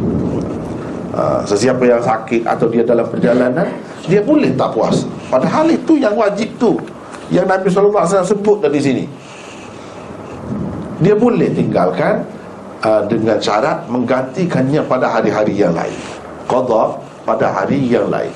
uh, 1.13 1.43
sesiapa 1.43 1.83
yang 1.85 2.01
sakit 2.01 2.43
atau 2.43 2.67
dia 2.67 2.83
dalam 2.83 3.07
perjalanan 3.07 3.67
dia 4.07 4.23
boleh 4.23 4.55
tak 4.55 4.71
puas. 4.71 5.03
Padahal 5.27 5.67
itu 5.71 5.99
yang 5.99 6.15
wajib 6.15 6.47
tu. 6.55 6.79
Yang 7.27 7.45
Nabi 7.51 7.67
SAW 7.67 8.23
sebut 8.23 8.63
dari 8.63 8.79
sini. 8.79 9.05
Dia 11.03 11.13
boleh 11.13 11.51
tinggalkan 11.51 12.23
uh, 12.87 13.03
dengan 13.05 13.35
syarat 13.37 13.83
menggantikannya 13.91 14.79
pada 14.87 15.11
hari-hari 15.11 15.59
yang 15.59 15.75
lain. 15.75 15.93
Qada 16.47 16.95
pada 17.27 17.51
hari 17.51 17.83
yang 17.83 18.07
lain. 18.07 18.31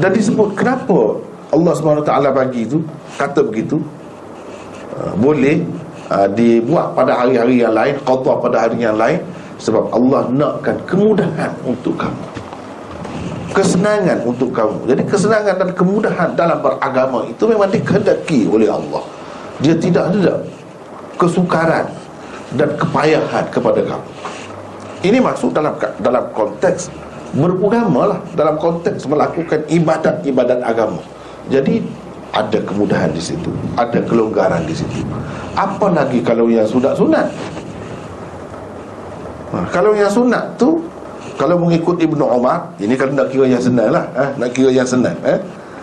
Dan 0.00 0.16
disebut 0.16 0.56
kenapa 0.56 1.20
Allah 1.52 1.72
SWT 1.76 2.12
bagi 2.32 2.64
itu? 2.64 2.80
Kata 3.20 3.44
begitu. 3.44 3.76
Uh, 4.96 5.12
boleh 5.20 5.60
uh, 6.08 6.28
dibuat 6.32 6.96
pada 6.96 7.20
hari-hari 7.20 7.60
yang 7.60 7.76
lain 7.76 8.00
qada 8.00 8.32
pada 8.40 8.56
hari 8.64 8.80
yang 8.80 8.96
lain 8.96 9.20
sebab 9.56 9.88
Allah 9.92 10.28
nakkan 10.32 10.76
kemudahan 10.84 11.52
untuk 11.64 11.96
kamu. 11.96 12.24
Kesenangan 13.56 14.20
untuk 14.28 14.52
kamu. 14.52 14.84
Jadi 14.84 15.02
kesenangan 15.08 15.56
dan 15.56 15.70
kemudahan 15.72 16.28
dalam 16.36 16.60
beragama 16.60 17.24
itu 17.24 17.48
memang 17.48 17.72
dikehendaki 17.72 18.44
oleh 18.52 18.68
Allah. 18.68 19.00
Dia 19.64 19.72
tidak 19.80 20.12
ada 20.12 20.44
kesukaran 21.16 21.88
dan 22.52 22.68
kepayahan 22.76 23.44
kepada 23.48 23.80
kamu. 23.80 24.08
Ini 25.08 25.18
masuk 25.24 25.56
dalam 25.56 25.72
dalam 26.04 26.24
konteks 26.36 26.92
beragama 27.32 28.12
lah. 28.16 28.20
Dalam 28.36 28.60
konteks 28.60 29.08
melakukan 29.08 29.64
ibadat-ibadat 29.72 30.60
agama. 30.60 31.00
Jadi 31.48 31.80
ada 32.36 32.58
kemudahan 32.60 33.08
di 33.16 33.22
situ. 33.24 33.48
Ada 33.80 34.04
kelonggaran 34.04 34.68
di 34.68 34.76
situ. 34.76 35.00
Apa 35.56 35.88
lagi 35.88 36.20
kalau 36.20 36.52
yang 36.52 36.68
sunat-sunat 36.68 37.32
ha, 39.52 39.66
kalau 39.70 39.92
yang 39.92 40.10
sunat 40.10 40.56
tu 40.56 40.80
kalau 41.36 41.60
mengikut 41.60 42.00
Ibnu 42.00 42.24
Umar 42.24 42.72
ini 42.80 42.96
kalau 42.96 43.12
nak 43.12 43.28
kira 43.28 43.44
yang 43.44 43.60
senang 43.60 43.92
lah 43.92 44.04
eh, 44.16 44.30
nak 44.40 44.50
kira 44.56 44.72
yang 44.72 44.88
senang 44.88 45.16
eh, 45.22 45.36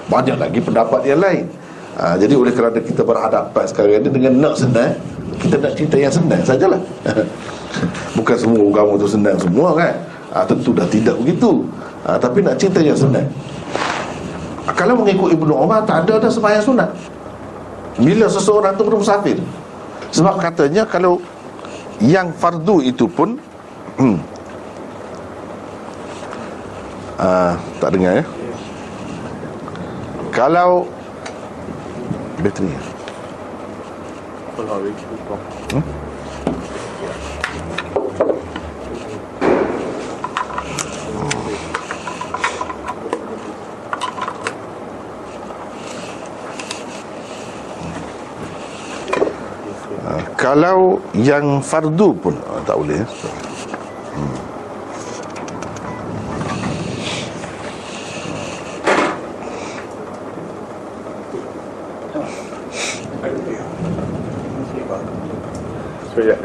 banyak 0.10 0.36
lagi 0.36 0.60
pendapat 0.60 1.02
yang 1.08 1.22
lain. 1.24 1.46
Ha, 1.94 2.18
jadi 2.18 2.34
oleh 2.34 2.50
kerana 2.50 2.82
kita 2.82 3.06
berhadapan 3.06 3.64
sekarang 3.70 4.02
ini 4.02 4.10
dengan 4.10 4.34
nak 4.42 4.58
senang 4.58 4.98
kita 5.38 5.56
nak 5.62 5.74
cerita 5.78 5.96
yang 5.98 6.14
senang 6.14 6.42
sajalah. 6.42 6.82
Bukan 8.18 8.38
semua 8.38 8.64
agama 8.70 8.98
tu 8.98 9.08
senang 9.10 9.38
semua 9.38 9.78
kan? 9.78 9.94
Ha, 10.34 10.38
tentu 10.46 10.74
dah 10.74 10.88
tidak 10.90 11.16
begitu. 11.22 11.62
Ha, 12.06 12.18
tapi 12.18 12.42
nak 12.42 12.58
cerita 12.58 12.82
yang 12.82 12.98
senang. 12.98 13.26
Kalau 14.74 14.96
mengikut 14.98 15.36
Ibnu 15.36 15.54
Umar 15.54 15.84
tak 15.84 16.08
ada 16.08 16.24
dah 16.24 16.32
sembahyang 16.32 16.64
sunat. 16.64 16.90
Bila 18.00 18.26
seseorang 18.26 18.74
tu 18.74 18.84
bermusafir. 18.88 19.38
Sebab 20.10 20.40
katanya 20.42 20.86
kalau 20.88 21.22
yang 22.04 22.36
fardu 22.36 22.84
itu 22.84 23.08
pun 23.08 23.40
hmm, 23.96 24.18
uh, 27.16 27.56
tak 27.80 27.90
dengar 27.96 28.20
ya. 28.20 28.26
Kalau 30.36 30.84
bateri. 32.44 32.76
Hmm? 35.72 35.84
Kalau 50.54 51.02
yang 51.18 51.66
fardu 51.66 52.14
pun 52.14 52.38
oh, 52.46 52.62
tak 52.62 52.78
boleh 52.78 53.02
ya. 53.02 53.08
Hmm. 54.14 54.34
Sekejap 66.14 66.38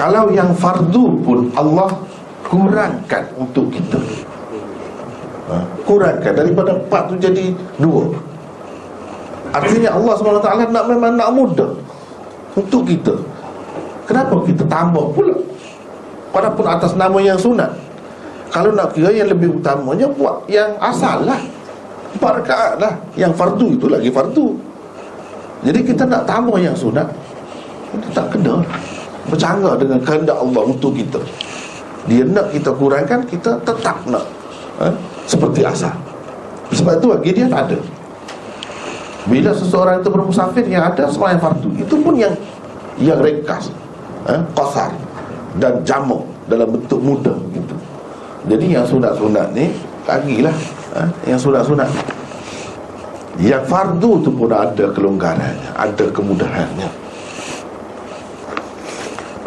kalau 0.00 0.30
yang 0.32 0.50
fardu 0.56 1.09
pun 1.22 1.52
Allah 1.54 1.88
kurangkan 2.44 3.24
untuk 3.38 3.70
kita. 3.70 4.00
Ha? 5.50 5.56
kurangkan 5.82 6.30
daripada 6.30 6.78
empat 6.78 7.10
tu 7.10 7.14
jadi 7.18 7.50
dua. 7.82 8.06
Artinya 9.50 9.98
Allah 9.98 10.14
SWT 10.14 10.70
nak 10.70 10.84
memang 10.86 11.18
nak 11.18 11.30
mudah 11.34 11.70
untuk 12.54 12.86
kita. 12.86 13.18
Kenapa 14.06 14.38
kita 14.46 14.62
tambah 14.70 15.10
pula? 15.10 15.34
Walaupun 16.30 16.66
atas 16.70 16.94
nama 16.94 17.18
yang 17.18 17.34
sunat. 17.34 17.74
Kalau 18.54 18.70
nak 18.74 18.94
kira 18.94 19.10
yang 19.10 19.30
lebih 19.30 19.58
utamanya 19.58 20.06
buat 20.14 20.46
yang 20.46 20.78
asal 20.78 21.26
lah. 21.26 21.38
Empat 22.14 22.42
rakaat 22.42 22.74
lah. 22.78 22.94
Yang 23.18 23.34
fardu 23.34 23.66
itu 23.74 23.86
lagi 23.90 24.10
fardu. 24.10 24.54
Jadi 25.66 25.80
kita 25.82 26.06
nak 26.06 26.26
tambah 26.30 26.58
yang 26.62 26.74
sunat 26.74 27.10
kita 27.90 28.08
tak 28.14 28.26
kena 28.30 28.62
bercanggah 29.30 29.78
dengan 29.78 29.98
kehendak 30.02 30.36
Allah 30.36 30.62
untuk 30.66 30.92
kita 30.92 31.22
dia 32.10 32.26
nak 32.26 32.50
kita 32.50 32.74
kurangkan 32.74 33.22
kita 33.28 33.60
tetap 33.62 33.96
nak 34.08 34.24
ha? 34.80 34.88
seperti 35.28 35.62
asal 35.62 35.92
sebab 36.74 36.98
itu 36.98 37.06
bagi 37.06 37.30
dia 37.36 37.46
ada 37.46 37.78
bila 39.28 39.52
seseorang 39.52 40.00
itu 40.00 40.08
bermusafir 40.08 40.64
yang 40.64 40.90
ada 40.90 41.06
yang 41.06 41.40
fardu 41.40 41.70
itu 41.76 41.94
pun 42.00 42.14
yang 42.16 42.34
yang 42.98 43.20
ringkas 43.20 43.68
ha? 44.24 44.40
qasar 44.56 44.90
dan 45.58 45.82
jamak 45.84 46.22
dalam 46.50 46.66
bentuk 46.70 46.98
mudah 46.98 47.36
gitu. 47.52 47.74
jadi 48.48 48.80
yang 48.80 48.84
sunat-sunat 48.88 49.54
ni 49.54 49.70
lagilah 50.08 50.56
ha? 50.96 51.04
yang 51.28 51.38
sunat-sunat 51.38 51.90
yang 53.38 53.62
fardu 53.68 54.20
tu 54.24 54.30
pun 54.32 54.50
ada 54.50 54.88
kelonggarannya 54.90 55.70
ada 55.76 56.04
kemudahannya 56.10 56.99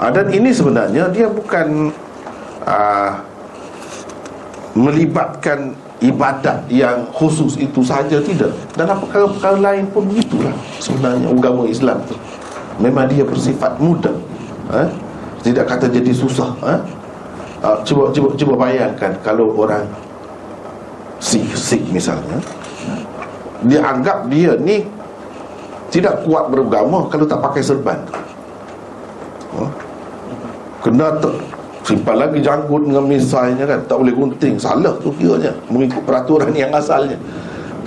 ha, 0.03 0.11
Dan 0.11 0.27
ini 0.35 0.51
sebenarnya 0.51 1.07
dia 1.07 1.31
bukan 1.31 1.95
uh, 2.67 3.11
Melibatkan 4.75 5.71
ibadat 6.03 6.67
yang 6.67 7.07
khusus 7.15 7.55
itu 7.55 7.79
saja 7.85 8.19
tidak 8.19 8.51
Dalam 8.75 8.99
perkara-perkara 8.99 9.63
lain 9.63 9.87
pun 9.95 10.03
begitulah 10.11 10.51
Sebenarnya 10.83 11.31
agama 11.31 11.63
Islam 11.69 12.03
tu 12.03 12.19
Memang 12.83 13.07
dia 13.07 13.23
bersifat 13.23 13.79
mudah 13.79 14.17
eh? 14.75 14.89
Tidak 15.45 15.63
kata 15.63 15.87
jadi 15.87 16.11
susah 16.11 16.51
eh? 16.67 16.79
uh, 17.63 17.77
cuba, 17.87 18.11
cuba, 18.11 18.35
cuba 18.35 18.53
bayangkan 18.59 19.15
Kalau 19.23 19.55
orang 19.55 19.87
Sikh, 21.23 21.55
Sikh 21.55 21.85
misalnya 21.93 22.41
Dia 23.63 23.79
anggap 23.85 24.27
dia 24.27 24.57
ni 24.57 24.83
Tidak 25.93 26.25
kuat 26.25 26.49
beragama 26.49 27.05
Kalau 27.13 27.29
tak 27.29 27.39
pakai 27.39 27.61
serban 27.61 28.01
Kena 30.83 31.15
ter, 31.15 31.31
simpan 31.87 32.19
lagi 32.19 32.43
janggut 32.43 32.83
dengan 32.83 33.07
misalnya 33.07 33.63
kan? 33.63 33.79
Tak 33.87 33.95
boleh 34.03 34.11
gunting. 34.11 34.59
Salah 34.59 34.93
tu 34.99 35.15
kiranya. 35.15 35.55
Mengikut 35.71 36.03
peraturan 36.03 36.51
yang 36.51 36.75
asalnya. 36.75 37.15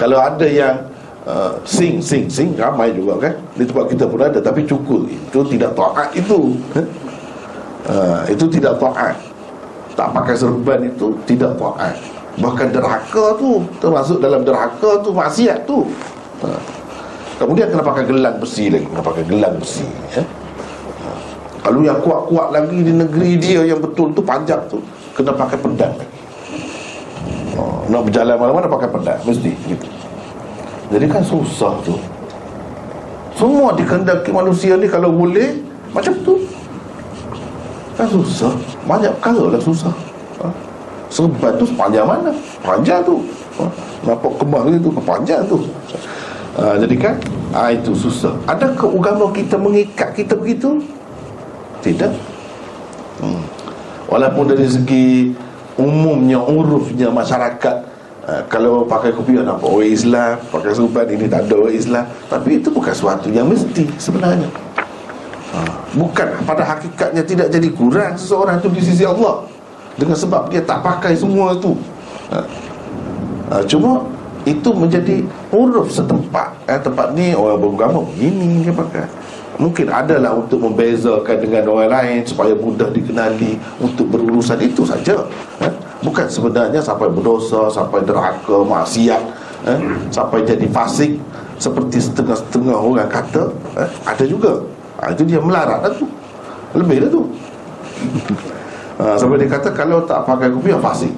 Kalau 0.01 0.21
ada 0.21 0.45
yang 0.45 0.77
uh, 1.25 1.57
Sing, 1.65 2.01
sing, 2.01 2.29
sing 2.29 2.53
Ramai 2.57 2.93
juga 2.93 3.29
kan? 3.29 3.35
Di 3.57 3.65
tempat 3.65 3.89
kita 3.89 4.05
pun 4.05 4.21
ada 4.21 4.39
Tapi 4.45 4.69
cukup 4.69 5.09
Itu 5.09 5.41
tidak 5.49 5.73
taat 5.73 6.13
itu. 6.13 6.53
Uh, 7.89 8.21
Itu 8.29 8.45
tidak 8.53 8.77
taat. 8.77 9.17
Tak 9.97 10.13
pakai 10.13 10.37
serban 10.37 10.85
itu 10.85 11.17
Tidak 11.25 11.57
taat. 11.57 11.97
Bahkan 12.37 12.69
derhaka 12.77 13.41
tu 13.41 13.65
Termasuk 13.81 14.21
dalam 14.21 14.45
derhaka 14.45 15.01
tu 15.01 15.11
Maksiat 15.17 15.65
tu. 15.65 15.89
Uh. 16.45 16.61
Kemudian 17.37 17.69
kena 17.69 17.85
pakai 17.85 18.09
gelang 18.09 18.37
besi 18.41 18.73
lagi. 18.73 18.89
Kena 18.89 19.05
pakai 19.05 19.25
gelang 19.29 19.55
besi 19.61 19.85
ya? 20.17 20.25
Kalau 21.67 21.83
yang 21.83 21.99
kuat-kuat 21.99 22.55
lagi 22.55 22.79
di 22.79 22.95
negeri 22.95 23.35
dia 23.43 23.67
yang 23.67 23.83
betul 23.83 24.15
tu 24.15 24.23
panjang 24.23 24.63
tu 24.71 24.79
Kena 25.19 25.35
pakai 25.35 25.59
pedang. 25.59 25.99
Oh, 27.59 27.83
Nak 27.91 28.07
berjalan 28.07 28.39
mana-mana 28.39 28.71
pakai 28.71 28.87
pedang 28.87 29.19
Mesti 29.27 29.51
gitu. 29.67 29.87
Jadi 30.95 31.07
kan 31.11 31.27
susah 31.27 31.75
tu. 31.83 31.99
Semua 33.35 33.75
dikendaki 33.75 34.31
manusia 34.31 34.79
ni 34.79 34.87
kalau 34.87 35.11
boleh 35.11 35.59
Macam 35.91 36.15
tu. 36.23 36.39
Kan 37.99 38.07
susah. 38.15 38.55
Banyak 38.87 39.11
perkara 39.19 39.59
lah 39.59 39.59
susah. 39.59 39.91
Ha? 40.39 40.47
Sebab 41.11 41.51
tu 41.59 41.67
sepanjang 41.67 42.07
mana? 42.07 42.31
Panjang 42.63 43.03
tu. 43.03 43.27
Ha? 43.59 43.67
Nampak 44.07 44.39
kemah 44.39 44.71
tu 44.71 44.91
Panjang 45.03 45.43
tu. 45.51 45.59
Ha, 46.63 46.79
Jadi 46.79 46.95
kan 46.95 47.19
ha, 47.59 47.75
Itu 47.75 47.91
susah. 47.91 48.39
Adakah 48.47 48.87
agama 48.87 49.35
kita 49.35 49.59
mengikat 49.59 50.15
kita 50.15 50.39
begitu 50.39 50.79
tidak. 51.87 52.13
Hmm. 53.23 53.43
Walaupun 54.11 54.51
dari 54.51 54.67
segi 54.67 55.07
Umumnya, 55.77 56.41
urufnya 56.41 57.13
masyarakat 57.13 57.77
uh, 58.25 58.43
Kalau 58.49 58.89
pakai 58.89 59.13
kopi 59.13 59.37
Nampak 59.37 59.69
orang 59.69 59.93
Islam 59.93 60.41
Pakai 60.49 60.73
subat 60.73 61.05
ini 61.13 61.29
tak 61.29 61.45
ada 61.49 61.55
orang 61.61 61.77
Islam. 61.77 62.05
Tapi 62.33 62.65
itu 62.65 62.73
bukan 62.73 62.93
sesuatu 62.97 63.29
yang 63.29 63.45
mesti 63.45 63.85
Sebenarnya. 64.01 64.49
Uh, 65.53 65.73
Bukan 66.01 66.29
pada 66.49 66.65
hakikatnya 66.65 67.21
Tidak 67.21 67.49
jadi 67.53 67.69
kurang 67.77 68.17
seseorang 68.17 68.57
itu 68.57 68.69
di 68.73 68.81
sisi 68.81 69.05
Allah. 69.05 69.45
Dengan 69.97 70.17
sebab 70.17 70.49
dia 70.49 70.61
tak 70.65 70.81
pakai 70.81 71.13
semua 71.17 71.57
itu. 71.57 71.77
Uh, 72.33 72.45
uh, 73.53 73.63
Cuma 73.69 74.05
itu 74.49 74.71
menjadi 74.73 75.27
uruf 75.53 75.93
setempat. 75.93 76.57
Eh, 76.73 76.81
Tempat 76.81 77.13
ni 77.13 77.37
orang 77.37 77.59
beragama 77.61 78.01
Ini 78.17 78.65
dia 78.65 78.73
pakai 78.73 79.05
Mungkin 79.57 79.89
adalah 79.89 80.37
untuk 80.37 80.61
membezakan 80.61 81.37
dengan 81.41 81.65
orang 81.73 81.89
lain 81.89 82.21
Supaya 82.29 82.53
mudah 82.53 82.93
dikenali 82.93 83.57
Untuk 83.81 84.13
berurusan 84.13 84.61
itu 84.61 84.85
saja. 84.85 85.17
Eh? 85.65 85.73
Bukan 86.05 86.29
sebenarnya 86.29 86.81
sampai 86.85 87.09
berdosa 87.09 87.73
Sampai 87.73 88.05
derhaka, 88.05 88.61
maksiat 88.61 89.23
eh? 89.65 89.79
Sampai 90.13 90.45
jadi 90.45 90.69
fasik 90.69 91.17
Seperti 91.57 92.05
setengah-setengah 92.05 92.77
orang 92.77 93.09
kata 93.09 93.49
eh? 93.81 93.89
Ada 94.05 94.25
juga. 94.29 94.61
Ha, 95.01 95.13
Itu 95.17 95.25
dia 95.25 95.41
melarat 95.41 95.81
lah 95.85 95.93
tu. 95.97 96.05
Lebih 96.77 97.09
dah 97.09 97.11
tu. 97.13 97.23
Ha, 99.01 99.17
Sampai 99.21 99.41
dia 99.41 99.49
kata 99.49 99.73
Kalau 99.73 100.05
tak 100.05 100.29
pakai 100.29 100.53
kopi, 100.53 100.77
ya 100.77 100.81
fasik. 100.81 101.13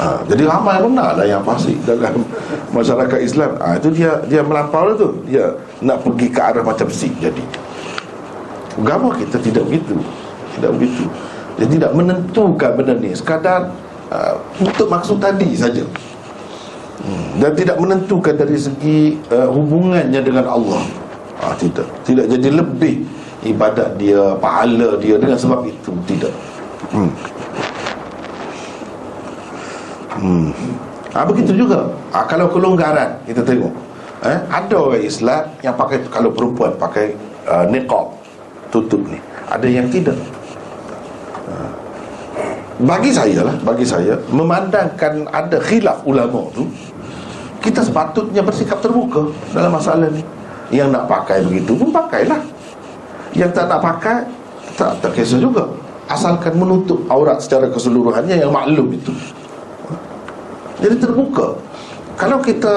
Ha, 0.00 0.24
Jadi 0.24 0.48
ramai 0.48 0.80
benar 0.80 1.20
lah 1.20 1.26
yang 1.28 1.44
fasik 1.44 1.76
Dalam 1.84 2.24
masyarakat 2.76 3.20
Islam. 3.20 3.60
Ha, 3.60 3.76
Itu 3.76 3.92
dia 3.92 4.24
dia 4.24 4.40
melampau 4.40 4.96
tu. 4.96 5.20
Dia 5.28 5.52
nak 5.82 6.06
pergi 6.06 6.26
ke 6.30 6.40
arah 6.40 6.64
macam 6.64 6.88
sik 6.88 7.12
jadi. 7.18 7.44
Agama 8.72 9.12
kita 9.12 9.36
tidak 9.36 9.68
begitu 9.68 10.00
Tidak 10.56 10.70
begitu. 10.72 11.04
Dia 11.60 11.68
tidak 11.68 11.90
menentukan 11.92 12.70
benda 12.78 12.96
ni. 12.96 13.12
Sekadar 13.12 13.68
uh, 14.08 14.34
untuk 14.56 14.88
maksud 14.88 15.20
tadi 15.20 15.52
saja. 15.52 15.84
Hmm. 17.02 17.42
Dan 17.42 17.52
tidak 17.58 17.76
menentukan 17.82 18.34
dari 18.38 18.56
segi 18.56 19.18
uh, 19.28 19.50
hubungannya 19.50 20.20
dengan 20.22 20.48
Allah. 20.48 20.82
Ha, 21.42 21.58
Tidak. 21.58 22.06
Tidak 22.06 22.24
jadi 22.30 22.48
lebih 22.54 23.02
ibadat 23.42 23.98
dia, 23.98 24.38
pahala 24.38 24.94
dia 25.02 25.18
Dengan 25.18 25.34
sebab 25.34 25.66
itu. 25.66 25.90
Tidak. 26.06 26.32
Hmm. 26.94 27.10
Hmm. 30.22 30.48
Ha, 31.12 31.26
begitu 31.26 31.52
juga. 31.66 31.90
Ha, 32.14 32.24
kalau 32.30 32.48
kelonggaran 32.48 33.18
kita 33.26 33.42
tengok. 33.42 33.91
Eh, 34.22 34.38
ada 34.46 34.74
orang 34.78 35.02
Islam 35.02 35.42
yang 35.66 35.74
pakai 35.74 35.98
kalau 36.06 36.30
perempuan 36.30 36.70
pakai 36.78 37.10
uh, 37.50 37.66
niqab 37.66 38.06
tutup 38.70 39.02
ni. 39.10 39.18
Ada 39.50 39.66
yang 39.66 39.90
tidak. 39.90 40.14
Ha. 41.50 41.54
Bagi 42.86 43.10
saya 43.10 43.42
lah, 43.42 43.56
bagi 43.66 43.82
saya 43.82 44.14
memandangkan 44.30 45.26
ada 45.26 45.58
khilaf 45.58 46.06
ulama 46.06 46.46
tu 46.54 46.70
kita 47.62 47.82
sepatutnya 47.82 48.42
bersikap 48.42 48.78
terbuka 48.78 49.26
dalam 49.50 49.74
masalah 49.74 50.06
ni. 50.10 50.22
Yang 50.70 50.94
nak 50.94 51.04
pakai 51.10 51.42
begitu 51.42 51.74
pun 51.74 51.90
pakailah. 51.90 52.38
Yang 53.34 53.50
tak 53.58 53.66
nak 53.70 53.80
pakai 53.82 54.22
tak 54.78 55.12
kisah 55.14 55.42
juga. 55.42 55.66
Asalkan 56.06 56.58
menutup 56.58 57.02
aurat 57.10 57.42
secara 57.42 57.66
keseluruhannya 57.70 58.38
yang 58.38 58.54
maklum 58.54 58.90
itu. 58.90 59.14
Jadi 60.82 60.98
terbuka 60.98 61.54
Kalau 62.18 62.42
kita 62.42 62.74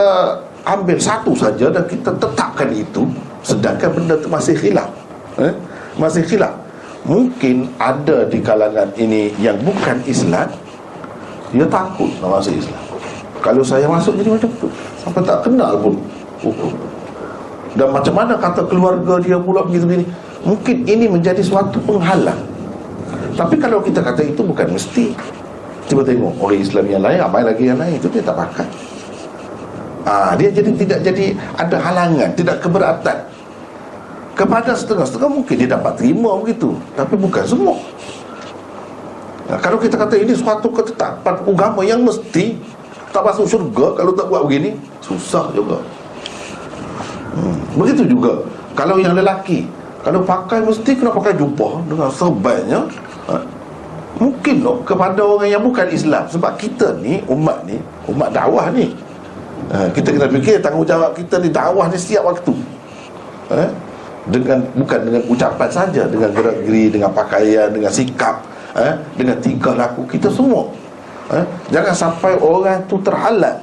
ambil 0.66 0.98
satu 0.98 1.32
saja 1.38 1.70
Dan 1.70 1.86
kita 1.86 2.12
tetapkan 2.18 2.70
itu 2.74 3.06
Sedangkan 3.46 3.94
benda 3.94 4.18
itu 4.18 4.26
masih 4.26 4.58
khilaf. 4.58 4.90
Eh? 5.38 5.54
Masih 6.02 6.26
khilaf. 6.26 6.54
Mungkin 7.06 7.70
ada 7.78 8.26
di 8.26 8.42
kalangan 8.42 8.90
ini 8.98 9.32
Yang 9.38 9.58
bukan 9.62 9.98
Islam 10.10 10.50
Dia 11.54 11.66
takut 11.70 12.10
nak 12.20 12.42
masuk 12.42 12.54
Islam. 12.58 12.82
Kalau 13.46 13.62
saya 13.62 13.86
masuk 13.86 14.18
jadi 14.18 14.30
macam 14.34 14.50
tu 14.58 14.68
Sampai 14.98 15.22
tak 15.22 15.46
kenal 15.46 15.78
pun 15.78 15.96
hukum. 16.42 16.74
Dan 17.76 17.92
macam 17.92 18.14
mana 18.16 18.34
kata 18.40 18.64
keluarga 18.66 19.20
dia 19.20 19.36
pula 19.36 19.62
begini-begini. 19.68 20.08
Mungkin 20.48 20.88
ini 20.88 21.06
menjadi 21.12 21.44
suatu 21.44 21.78
penghalang. 21.84 22.40
Tapi 23.36 23.60
kalau 23.60 23.84
kita 23.84 24.00
kata 24.00 24.24
itu 24.24 24.42
bukan 24.42 24.72
mesti 24.72 25.12
Cuba 25.86 26.02
tengok 26.02 26.40
orang 26.40 26.62
Islam 26.64 26.86
yang 26.88 27.04
lain 27.04 27.20
Apa 27.20 27.44
lagi 27.44 27.68
yang 27.68 27.78
lain? 27.78 28.00
Itu 28.00 28.08
dia 28.08 28.24
tak 28.24 28.40
pakai 28.40 28.66
ha, 30.06 30.38
Dia 30.38 30.50
jadi 30.54 30.72
tidak 30.78 31.00
jadi 31.02 31.26
Ada 31.58 31.78
halangan 31.82 32.30
Tidak 32.38 32.58
keberatan. 32.62 33.18
Kepada 34.38 34.72
setengah-setengah 34.78 35.30
Mungkin 35.42 35.56
dia 35.58 35.70
dapat 35.70 35.98
terima 36.00 36.38
begitu 36.40 36.78
Tapi 36.94 37.14
bukan 37.18 37.44
semua. 37.44 37.76
Ha, 39.50 39.58
Kalau 39.60 39.82
kita 39.82 39.98
kata 39.98 40.16
ini 40.22 40.32
Suatu 40.38 40.70
ketetapan 40.72 41.36
agama 41.44 41.82
Yang 41.82 42.02
mesti 42.14 42.46
Tak 43.10 43.26
masuk 43.26 43.46
syurga 43.50 43.98
Kalau 43.98 44.12
tak 44.14 44.30
buat 44.30 44.46
begini 44.48 44.78
Susah 45.02 45.50
juga. 45.52 45.82
Hmm. 47.36 47.58
Begitu 47.76 48.08
juga. 48.08 48.40
Kalau 48.78 49.02
yang 49.02 49.18
lelaki 49.18 49.68
Kalau 50.06 50.22
pakai 50.22 50.62
mesti 50.64 50.92
kena 50.94 51.12
pakai 51.12 51.34
jubah 51.36 51.82
Dengan 51.90 52.10
sebaiknya. 52.14 52.82
Ha, 53.28 53.42
Mungkin 54.16 54.64
loh 54.64 54.80
kepada 54.88 55.20
orang 55.20 55.52
yang 55.52 55.60
bukan 55.60 55.92
Islam. 55.92 56.24
Sebab 56.32 56.56
kita 56.56 56.96
ni, 57.04 57.20
umat 57.28 57.68
ni 57.68 57.76
Umat 58.08 58.32
dakwah 58.32 58.72
ni 58.72 58.96
ha, 59.72 59.90
Kita 59.90 60.14
kena 60.14 60.28
fikir 60.30 60.62
tanggungjawab 60.62 61.12
kita 61.18 61.42
ni 61.42 61.50
Dakwah 61.50 61.90
ni 61.90 61.98
setiap 61.98 62.30
waktu. 62.30 62.54
Ha? 63.50 63.64
dengan 64.26 64.58
Bukan 64.74 65.00
dengan 65.06 65.22
ucapan 65.30 65.70
saja 65.70 66.10
Dengan 66.10 66.34
gerak-geri, 66.34 66.90
dengan 66.90 67.14
pakaian, 67.14 67.70
dengan 67.70 67.94
sikap 67.94 68.42
ha? 68.74 68.98
Dengan 69.14 69.38
tingkah 69.40 69.78
laku 69.78 70.06
kita 70.10 70.30
semua. 70.34 70.70
Ha? 71.30 71.42
Jangan 71.74 71.96
sampai 71.96 72.34
orang 72.42 72.86
tu 72.86 72.98
terhalang 73.02 73.62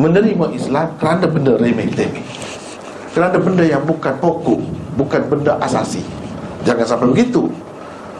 Menerima 0.00 0.46
Islam 0.56 0.86
kerana 0.96 1.26
benda 1.28 1.52
remeh-temeh 1.60 2.24
Kerana 3.12 3.36
benda 3.36 3.64
yang 3.64 3.84
bukan 3.84 4.16
pokok 4.20 4.60
Bukan 4.96 5.22
benda 5.32 5.56
asasi. 5.64 6.04
Jangan 6.60 6.84
sampai 6.84 7.08
begitu. 7.08 7.48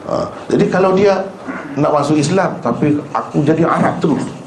Ha, 0.08 0.24
Jadi 0.48 0.64
kalau 0.72 0.96
dia 0.96 1.20
nak 1.76 1.92
masuk 1.92 2.16
Islam 2.16 2.56
Tapi 2.64 2.96
aku 3.12 3.44
jadi 3.44 3.68
Arab 3.68 4.00
terus 4.00 4.39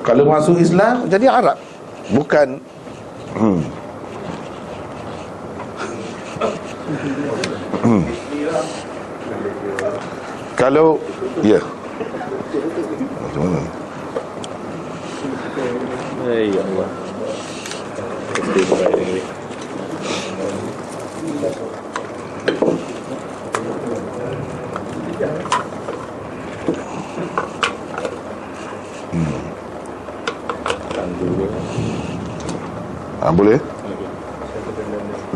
Kalau 0.00 0.24
masuk 0.28 0.56
Islam 0.60 1.08
Jadi 1.08 1.26
Arab 1.28 1.56
Bukan 2.10 2.58
hmm. 3.36 3.60
Hmm. 7.80 8.02
Kalau 10.56 11.00
Ya 11.44 11.60
Macam 13.20 13.40
mana 13.46 13.60
Ya 16.40 16.62
Allah 16.62 16.90
ha, 33.20 33.28
Boleh? 33.30 33.60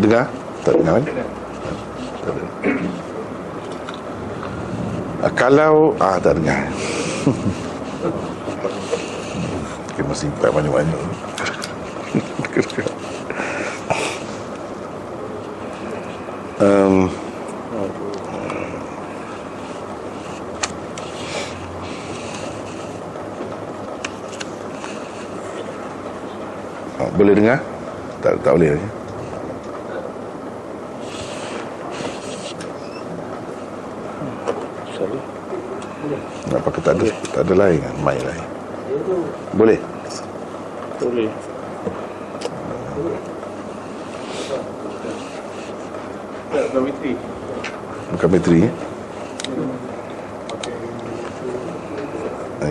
Dengar? 0.01 0.27
Tak 0.64 0.75
dengar 0.81 0.99
kan? 0.99 1.05
Tak 2.25 2.33
dengar 2.33 2.51
ha, 5.20 5.29
Kalau 5.37 5.92
ah 6.01 6.16
Tak 6.18 6.35
dengar 6.40 6.59
Okay, 9.94 10.03
masih 10.03 10.27
impak 10.27 10.51
banyak-banyak 10.51 10.99
um, 16.64 17.07
Boleh 27.14 27.38
dengar? 27.38 27.73
Tak 28.24 28.40
tak 28.40 28.56
boleh 28.56 28.72
lagi. 28.72 28.88
Nak 36.48 36.60
pakai 36.64 36.80
tak 36.80 36.92
ada 36.96 37.06
tak 37.37 37.42
ada 37.44 37.52
lain 37.52 37.84
kan 37.84 37.94
mic 38.00 38.16
lain. 38.24 38.44
Boleh. 39.52 39.76
Boleh. 41.04 41.28
Bukan 48.08 48.28
bateri 48.32 48.60
eh? 48.64 48.74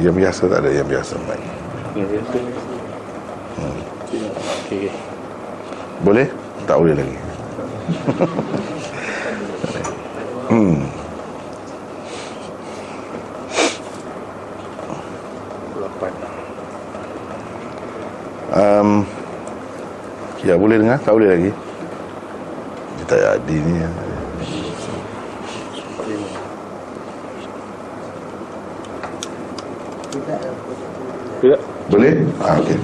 Yang 0.02 0.16
biasa 0.18 0.42
tak 0.50 0.60
ada 0.66 0.70
yang 0.74 0.90
biasa 0.90 1.14
mic. 1.30 1.42
Yang 1.94 2.08
biasa. 2.10 2.38
Hmm. 3.54 3.80
Okay. 4.66 5.13
Boleh? 6.04 6.28
Tak 6.68 6.76
boleh 6.84 6.96
lagi 7.00 7.18
Hmm 10.52 10.84
Um, 18.54 19.02
ya 20.46 20.54
boleh 20.54 20.78
dengar 20.78 21.02
tak 21.02 21.18
boleh 21.18 21.26
lagi 21.26 21.50
Dia 23.02 23.06
tak 23.10 23.20
jadi 23.26 23.56
ni 23.66 23.82
Tidak 31.42 31.60
Boleh? 31.90 32.14
Ah, 32.46 32.62
okay. 32.62 32.78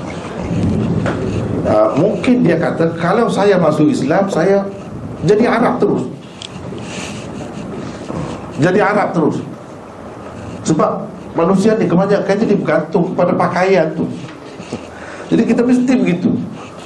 Mungkin 2.30 2.46
dia 2.46 2.62
kata 2.62 2.94
Kalau 3.02 3.26
saya 3.26 3.58
masuk 3.58 3.90
Islam 3.90 4.30
Saya 4.30 4.62
jadi 5.26 5.50
Arab 5.50 5.82
terus. 5.82 6.06
Jadi 8.62 8.80
Arab 8.80 9.12
terus. 9.12 9.42
Sebab 10.64 11.10
manusia 11.34 11.74
ni 11.76 11.90
kebanyakan 11.90 12.40
jadi 12.40 12.56
bergantung 12.56 13.12
kepada 13.12 13.34
pakaian 13.34 13.90
tu. 13.98 14.06
Jadi 15.34 15.44
kita 15.44 15.66
mesti 15.66 15.92
begitu. 15.98 16.32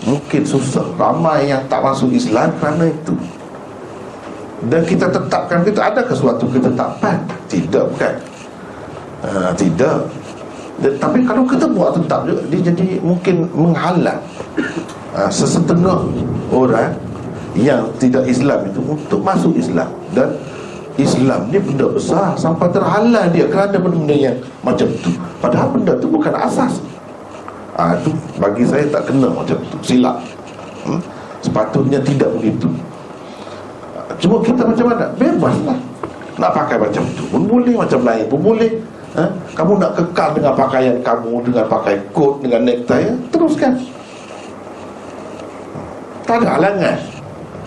Mungkin 0.07 0.41
susah 0.47 0.81
Ramai 0.95 1.51
yang 1.51 1.61
tak 1.67 1.83
masuk 1.83 2.09
Islam 2.15 2.49
kerana 2.57 2.87
itu. 2.87 3.13
Dan 4.71 4.81
kita 4.87 5.11
tetapkan 5.11 5.61
kita 5.67 5.93
Adakah 5.93 6.15
suatu 6.15 6.47
ketetapan? 6.49 7.19
Tidak 7.51 7.83
bukan. 7.91 8.15
Uh, 9.21 9.51
Tidak. 9.53 9.97
Dan- 10.81 10.97
Tapi 10.97 11.21
kalau 11.27 11.45
kita 11.45 11.69
buat 11.69 11.93
tetap 11.93 12.25
juga 12.25 12.41
Dia 12.49 12.73
jadi 12.73 12.97
mungkin 13.03 13.45
menghalang 13.53 14.23
uh, 15.13 15.29
Sesetengah 15.29 16.03
orang 16.49 16.93
Yang 17.53 17.83
tidak 18.01 18.23
Islam 18.27 18.59
itu 18.69 18.81
Untuk 18.83 19.19
masuk 19.21 19.53
Islam 19.57 19.89
Dan 20.11 20.37
Islam 20.97 21.49
ni 21.49 21.57
benda 21.57 21.89
besar 21.89 22.37
Sampai 22.37 22.69
terhalang 22.69 23.29
dia 23.33 23.49
Kerana 23.49 23.77
benda-benda 23.77 24.13
yang 24.13 24.37
macam 24.61 24.89
tu 25.01 25.09
Padahal 25.41 25.73
benda 25.73 25.93
tu 25.97 26.09
bukan 26.09 26.33
asas 26.37 26.81
Ah 27.73 27.97
tu 28.05 28.13
bagi 28.37 28.61
saya 28.69 28.85
tak 28.93 29.09
kena 29.09 29.33
macam 29.33 29.57
tu 29.57 29.77
silap. 29.81 30.21
Hmm? 30.85 31.01
Sepatutnya 31.41 31.97
tidak 32.05 32.29
begitu. 32.37 32.69
Ah, 33.97 34.13
Cuma 34.21 34.37
kita 34.45 34.61
macam 34.61 34.85
mana? 34.93 35.09
Bebaslah. 35.17 35.77
Nak 36.37 36.51
pakai 36.53 36.77
macam 36.77 37.03
tu 37.17 37.25
pun 37.29 37.45
boleh, 37.45 37.73
macam 37.73 38.05
lain 38.05 38.25
pun 38.29 38.39
boleh. 38.41 38.71
Ha? 39.13 39.25
Kamu 39.53 39.77
nak 39.77 39.93
kekal 39.93 40.33
dengan 40.33 40.57
pakaian 40.57 40.97
kamu 41.05 41.45
Dengan 41.45 41.69
pakai 41.69 42.01
coat, 42.17 42.41
dengan 42.41 42.65
necktie 42.65 42.97
ya? 43.05 43.13
Teruskan 43.29 43.77
Tak 46.23 46.39
ada 46.39 46.47
halangan. 46.55 46.97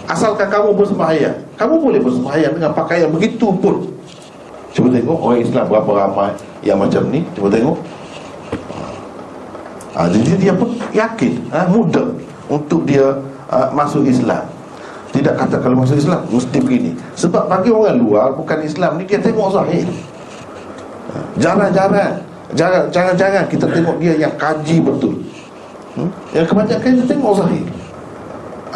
Asalkan 0.07 0.49
kamu 0.49 0.73
bersembahyang. 0.79 1.37
Kamu 1.59 1.75
boleh 1.83 2.01
bersembahyang 2.01 2.53
dengan 2.57 2.73
pakaian 2.73 3.11
begitu 3.11 3.51
pun. 3.59 3.85
Cuba 4.73 4.93
tengok 4.93 5.17
orang 5.17 5.41
Islam 5.41 5.65
berapa 5.73 5.89
ramai 5.89 6.31
Yang 6.61 6.79
macam 6.85 7.03
ni. 7.09 7.21
Cuba 7.33 7.49
tengok. 7.49 7.77
Ha, 9.97 10.05
Jadi 10.13 10.37
dia 10.37 10.53
pun 10.53 10.77
yakin 10.93 11.33
ha, 11.49 11.65
Mudah 11.65 12.13
untuk 12.53 12.85
dia 12.85 13.17
ha, 13.49 13.73
masuk 13.73 14.05
Islam. 14.05 14.45
Tidak 15.17 15.33
kata 15.33 15.65
kalau 15.65 15.81
masuk 15.81 15.97
Islam 15.97 16.21
Mesti 16.29 16.59
begini. 16.61 16.93
Sebab 17.17 17.49
bagi 17.49 17.73
orang 17.73 17.97
luar 17.97 18.37
Bukan 18.37 18.61
Islam 18.61 19.01
ni 19.01 19.09
Dia 19.09 19.17
tengok 19.17 19.57
zahir. 19.57 19.89
Jarang- 21.41 21.73
Jarang-jarang 22.93 23.49
kita 23.49 23.67
tengok 23.67 23.97
dia 23.99 24.15
yang 24.21 24.33
kaji 24.37 24.85
betul. 24.85 25.19
Hmm? 25.97 26.13
Yang 26.37 26.53
kebanyakan 26.53 26.91
dia 27.01 27.07
tengok 27.09 27.33
zahir 27.43 27.65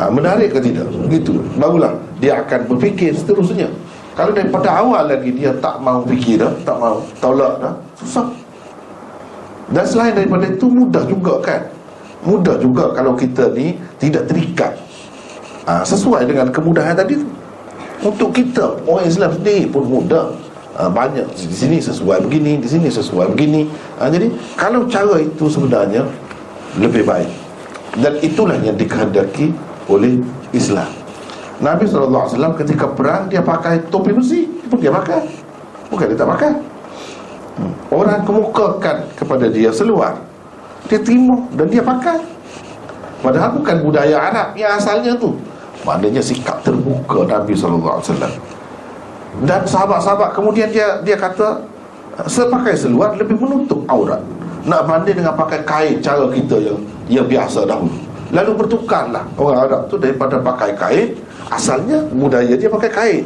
ha, 0.01 0.09
Menarik 0.09 0.57
ke 0.57 0.59
tidak? 0.65 0.89
Begitu. 0.89 1.37
Barulah 1.61 1.93
dia 2.17 2.41
akan 2.41 2.65
berfikir 2.73 3.13
seterusnya. 3.13 3.69
Kalau 4.17 4.33
daripada 4.35 4.69
awal 4.75 5.07
lagi 5.07 5.31
dia 5.33 5.55
tak 5.63 5.79
mau 5.81 6.03
fikir 6.03 6.43
dah 6.43 6.53
Tak 6.67 6.77
mau 6.77 7.01
tolak 7.23 7.63
dah 7.63 7.75
Susah. 7.95 8.27
Dan 9.71 9.87
selain 9.87 10.13
daripada 10.19 10.51
itu 10.51 10.67
mudah 10.67 11.07
juga 11.07 11.39
kan? 11.41 11.63
Mudah 12.27 12.59
juga 12.59 12.91
kalau 12.93 13.15
kita 13.15 13.55
ni 13.55 13.79
Tidak 13.97 14.27
terikat. 14.27 14.77
Ha, 15.65 15.87
Sesuai 15.87 16.27
dengan 16.27 16.51
kemudahan 16.51 16.99
tadi 16.99 17.17
tu. 17.17 17.27
Untuk 18.03 18.35
kita 18.35 18.83
Orang 18.85 19.07
Islam 19.07 19.31
sendiri 19.33 19.71
pun 19.71 19.87
mudah. 19.87 20.35
Ha, 20.77 20.91
Banyak. 20.91 21.31
Di 21.33 21.57
sini 21.57 21.79
sesuai 21.79 22.27
begini 22.27 22.61
Di 22.61 22.69
sini 22.69 22.91
sesuai 22.91 23.33
begini. 23.33 23.71
Ha, 24.03 24.11
Jadi 24.11 24.27
Kalau 24.59 24.85
cara 24.91 25.17
itu 25.23 25.47
sebenarnya 25.49 26.03
Lebih 26.77 27.07
baik. 27.07 27.31
Dan 27.99 28.21
itulah 28.23 28.55
yang 28.63 28.79
dikehendaki 28.79 29.51
Oleh 29.89 30.21
Islam. 30.51 30.91
Nabi 31.61 31.85
SAW 31.85 32.57
ketika 32.57 32.89
perang 32.89 33.29
Dia 33.29 33.45
pakai 33.45 33.85
topi 33.93 34.17
besi. 34.17 34.49
Pun 34.69 34.81
dia 34.81 34.89
pakai 34.89 35.21
Bukan 35.93 36.05
dia 36.09 36.19
tak 36.19 36.31
pakai 36.33 36.53
Orang 37.93 38.25
kemukakan 38.25 39.05
kepada 39.19 39.51
dia 39.51 39.69
seluar. 39.69 40.17
Dia 40.89 40.97
terima 40.97 41.37
dan 41.53 41.69
dia 41.69 41.85
pakai. 41.85 42.17
Padahal 43.21 43.53
bukan 43.61 43.77
budaya 43.85 44.17
Arab 44.17 44.57
yang 44.57 44.81
asalnya 44.81 45.13
tu. 45.21 45.37
Maknanya 45.85 46.25
sikap 46.25 46.65
terbuka 46.65 47.29
Nabi 47.29 47.53
SAW 47.53 48.01
Dan 49.45 49.61
sahabat-sahabat 49.69 50.33
kemudian 50.33 50.73
dia 50.73 51.05
dia 51.05 51.21
kata 51.21 51.61
Sepakai 52.25 52.73
seluar 52.77 53.13
lebih 53.17 53.37
menutup 53.37 53.85
aurat. 53.89 54.21
Nak 54.65 54.89
banding 54.89 55.21
dengan 55.21 55.37
pakai 55.37 55.61
kain 55.65 56.01
cara 56.01 56.25
kita 56.33 56.57
yang 56.61 56.79
yang 57.11 57.27
biasa 57.29 57.65
dahulu 57.69 58.10
Lalu 58.31 58.51
bertukarlah. 58.63 59.27
Orang 59.35 59.59
Arab 59.67 59.81
tu 59.91 59.99
daripada 59.99 60.39
pakai 60.39 60.71
kain 60.79 61.09
Asalnya 61.51 62.07
budaya 62.15 62.55
dia 62.55 62.71
pakai 62.71 62.91
kain. 62.91 63.25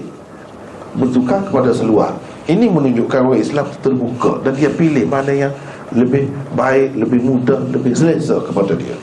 Bertukar 0.97 1.45
kepada 1.45 1.71
seluar. 1.77 2.17
Ini 2.49 2.69
menunjukkan 2.69 3.21
orang 3.25 3.41
Islam 3.41 3.65
terbuka 3.81 4.37
Dan 4.45 4.53
dia 4.53 4.69
pilih 4.69 5.09
mana 5.09 5.33
yang 5.33 5.53
lebih 5.93 6.29
baik, 6.57 6.97
lebih 6.97 7.21
mudah, 7.21 7.61
lebih 7.71 7.93
selesa 7.93 8.41
kepada 8.41 8.73
dia. 8.77 8.97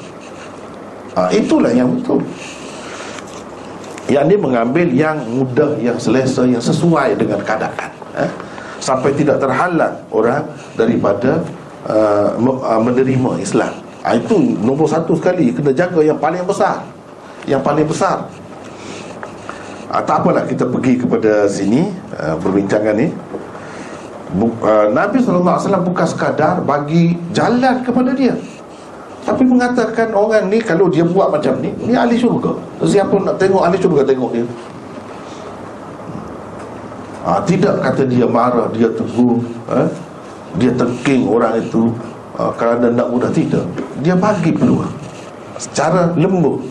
Ha, 1.15 1.29
Itulah 1.29 1.69
yang 1.71 1.93
betul. 1.93 2.21
Yang 4.09 4.25
dia 4.27 4.39
mengambil 4.41 4.87
yang 4.91 5.17
mudah, 5.29 5.77
yang 5.79 5.95
selesa, 6.01 6.43
yang 6.43 6.59
sesuai 6.59 7.15
dengan 7.15 7.39
keadaan 7.45 7.91
ha? 8.17 8.25
Sampai 8.81 9.13
tidak 9.15 9.39
terhalang 9.39 9.93
orang 10.09 10.43
daripada 10.75 11.39
uh, 11.85 12.33
menerima 12.81 13.39
Islam 13.39 13.71
ha, 14.05 14.17
Itu 14.17 14.37
nombor 14.61 14.89
satu 14.89 15.17
sekali. 15.17 15.53
Kena 15.53 15.71
jaga 15.73 16.01
yang 16.01 16.17
paling 16.17 16.43
besar. 16.45 16.85
Yang 17.45 17.61
paling 17.65 17.87
besar. 17.87 18.25
Ha, 19.91 20.01
Tak 20.03 20.25
apalah 20.25 20.43
kita 20.47 20.67
pergi 20.67 21.01
kepada 21.01 21.45
sini 21.49 21.89
uh, 22.17 22.35
Perbincangan 22.39 22.95
ni. 22.97 23.07
Bu- 24.31 24.55
uh, 24.63 24.87
Nabi 24.95 25.19
SAW 25.19 25.83
bukan 25.83 26.07
sekadar 26.07 26.63
bagi 26.63 27.19
jalan 27.35 27.83
kepada 27.83 28.15
dia. 28.15 28.35
Tapi 29.21 29.45
mengatakan 29.45 30.17
orang 30.17 30.49
ni 30.49 30.57
Kalau 30.65 30.89
dia 30.89 31.05
buat 31.05 31.29
macam 31.29 31.61
ni 31.61 31.69
Ni 31.85 31.93
ahli 31.93 32.17
syurga. 32.17 32.57
Siapa 32.81 33.13
nak 33.21 33.37
tengok 33.37 33.61
ahli 33.61 33.77
syurga 33.77 34.01
tengok 34.07 34.31
dia. 34.33 34.45
Ha, 37.21 37.37
Tidak 37.45 37.85
kata 37.85 38.01
dia 38.09 38.25
marah 38.25 38.65
Dia 38.73 38.89
tegur 38.89 39.45
eh? 39.69 39.87
Dia 40.57 40.71
tengking 40.75 41.31
orang 41.31 41.63
itu 41.63 41.93
ha, 42.37 42.51
Kerana 42.55 42.87
nak 42.91 43.07
mudah 43.11 43.31
Tidak 43.31 43.63
Dia 44.03 44.15
bagi 44.15 44.51
peluang. 44.53 44.91
Secara 45.59 46.13
lembut. 46.15 46.63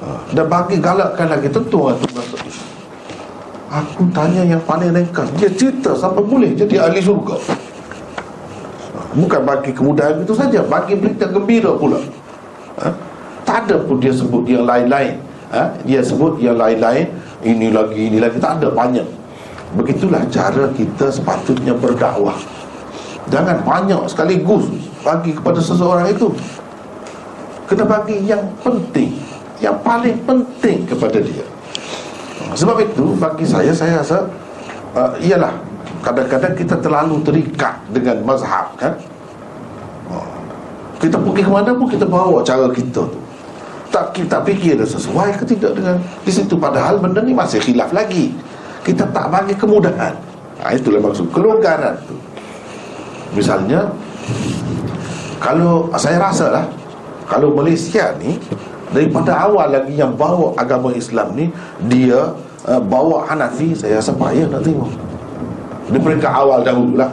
Ha, 0.00 0.06
Dan 0.32 0.46
bagi 0.48 0.80
galakkan 0.80 1.28
lagi 1.28 1.48
Tentu 1.52 1.90
orang 1.90 2.00
"Ish, 2.00 2.60
Aku 3.70 4.02
tanya 4.10 4.42
yang 4.42 4.62
paling 4.66 4.90
ringkas 4.90 5.30
Dia 5.38 5.46
cerita 5.52 5.94
sampai 5.94 6.26
boleh 6.26 6.58
jadi 6.58 6.90
ahli 6.90 6.98
syurga. 6.98 7.38
Bukan 9.10 9.42
bagi 9.46 9.70
kemudahan 9.70 10.22
itu 10.22 10.34
saja 10.34 10.62
Bagi 10.66 10.98
berita 10.98 11.30
gembira 11.30 11.74
pula. 11.78 12.02
Ha? 12.82 12.90
Tak 13.46 13.70
ada 13.70 13.78
pun 13.82 14.02
dia 14.02 14.10
sebut 14.10 14.42
yang 14.46 14.66
lain-lain. 14.66 15.22
Ha? 15.54 15.70
Dia 15.86 16.02
sebut 16.02 16.38
yang 16.42 16.58
lain-lain 16.58 17.10
Ini 17.46 17.70
lagi, 17.70 18.10
ini 18.10 18.18
lagi 18.18 18.42
Tak 18.42 18.58
ada 18.58 18.74
banyak. 18.74 19.06
Begitulah 19.78 20.26
cara 20.34 20.66
kita 20.74 21.14
sepatutnya 21.14 21.70
berdakwah 21.78 22.34
Jangan 23.30 23.62
banyak 23.62 24.02
sekaligus 24.10 24.66
Bagi 25.06 25.30
kepada 25.32 25.62
seseorang 25.62 26.10
itu 26.10 26.34
Kena 27.70 27.86
bagi 27.86 28.18
yang 28.26 28.42
penting 28.60 29.14
Yang 29.62 29.76
paling 29.86 30.18
penting 30.26 30.84
kepada 30.90 31.22
dia 31.22 31.46
sebab 32.54 32.82
itu 32.82 33.14
bagi 33.14 33.46
saya 33.46 33.70
saya 33.70 34.02
rasa 34.02 34.26
uh, 34.96 35.14
ialah 35.22 35.54
kadang-kadang 36.02 36.54
kita 36.58 36.74
terlalu 36.82 37.22
terikat 37.22 37.78
dengan 37.94 38.18
mazhab 38.26 38.74
kan. 38.74 38.96
Uh, 40.10 40.38
kita 40.98 41.16
pergi 41.20 41.42
ke 41.46 41.50
mana 41.50 41.70
pun 41.70 41.86
kita 41.86 42.06
bawa 42.06 42.42
cara 42.42 42.66
kita 42.74 43.06
tu. 43.06 43.20
Tak 43.90 44.14
kita 44.14 44.42
fikir 44.46 44.78
dah 44.78 44.86
sesuai 44.86 45.34
ke 45.34 45.44
tidak 45.46 45.74
dengan 45.74 45.98
di 46.22 46.30
situ 46.30 46.54
padahal 46.54 47.02
benda 47.02 47.22
ni 47.22 47.34
masih 47.34 47.58
khilaf 47.62 47.90
lagi. 47.90 48.34
Kita 48.86 49.06
tak 49.10 49.30
bagi 49.30 49.54
kemudahan. 49.54 50.14
Ha, 50.60 50.76
itulah 50.76 51.02
maksud 51.02 51.30
kelonggaran 51.34 51.98
tu. 52.06 52.14
Misalnya 53.36 53.90
kalau 55.38 55.88
saya 55.96 56.20
rasa 56.20 56.46
lah 56.52 56.64
kalau 57.24 57.54
Malaysia 57.54 58.12
ni 58.18 58.36
daripada 58.90 59.32
awal 59.46 59.70
lagi 59.70 59.94
yang 59.94 60.12
bawa 60.18 60.52
agama 60.58 60.90
Islam 60.92 61.32
ni 61.38 61.46
dia 61.86 62.34
uh, 62.66 62.82
bawa 62.82 63.24
Hanafi 63.30 63.72
saya 63.72 64.02
rasa 64.02 64.10
payah 64.12 64.50
nak 64.50 64.66
terima 64.66 64.90
di 65.90 65.98
peringkat 65.98 66.28
awal 66.28 66.60
dahulu 66.66 66.98
lah 66.98 67.10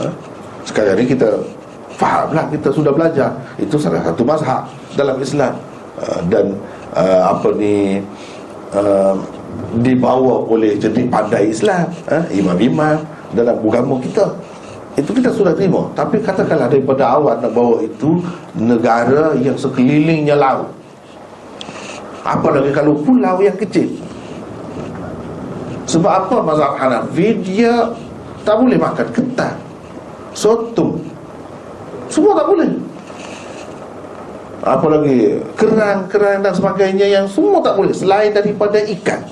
uh, 0.00 0.12
sekarang 0.64 1.00
ni 1.00 1.04
kita 1.04 1.28
faham 1.98 2.30
lah 2.30 2.46
kita 2.48 2.70
sudah 2.70 2.94
belajar. 2.94 3.34
Itu 3.58 3.76
salah 3.76 4.00
satu 4.06 4.22
mazhab 4.22 4.70
dalam 4.94 5.18
Islam. 5.18 5.58
Uh, 5.98 6.20
dan 6.30 6.54
uh, 6.94 7.34
apa 7.34 7.48
ni 7.58 7.98
uh, 8.70 9.18
dibawa 9.82 10.46
oleh 10.46 10.78
jadi 10.78 11.02
pandai 11.10 11.50
Islam 11.50 11.90
uh, 12.06 12.22
imam-imam 12.30 13.02
dalam 13.34 13.58
agama 13.58 13.98
kita 13.98 14.30
itu 15.08 15.24
kita 15.24 15.32
sudah 15.32 15.56
terima. 15.56 15.88
Tapi 15.96 16.20
katakanlah 16.20 16.68
daripada 16.68 17.16
awal 17.16 17.40
nak 17.40 17.56
bawa 17.56 17.80
itu 17.80 18.20
Negara 18.52 19.32
yang 19.40 19.56
sekelilingnya 19.56 20.36
laut. 20.36 20.68
Apalagi 22.28 22.76
kalau 22.76 22.92
pulau 23.00 23.40
yang 23.40 23.56
kecil? 23.56 23.88
Sebab 25.88 26.12
apa 26.12 26.36
mazhab 26.44 26.76
Hanafi 26.76 27.40
Dia 27.40 27.88
tak 28.44 28.60
boleh 28.60 28.76
makan 28.76 29.08
ketan 29.08 29.56
Sotum 30.36 31.00
Semua 32.12 32.36
tak 32.36 32.52
boleh. 32.52 32.68
Apalagi 34.60 35.40
kerang-kerang 35.56 36.44
dan 36.44 36.52
sebagainya 36.52 37.08
Yang 37.08 37.32
semua 37.32 37.64
tak 37.64 37.80
boleh 37.80 37.96
Selain 37.96 38.28
daripada 38.28 38.76
ikan 38.84 39.24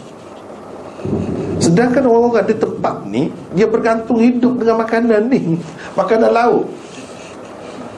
Sedangkan 1.57 2.05
orang-orang 2.05 2.47
di 2.53 2.57
tempat 2.57 2.95
ni 3.09 3.23
Dia 3.57 3.67
bergantung 3.69 4.21
hidup 4.21 4.61
dengan 4.61 4.85
makanan 4.85 5.33
ni 5.33 5.57
Makanan 5.99 6.31
laut. 6.33 6.67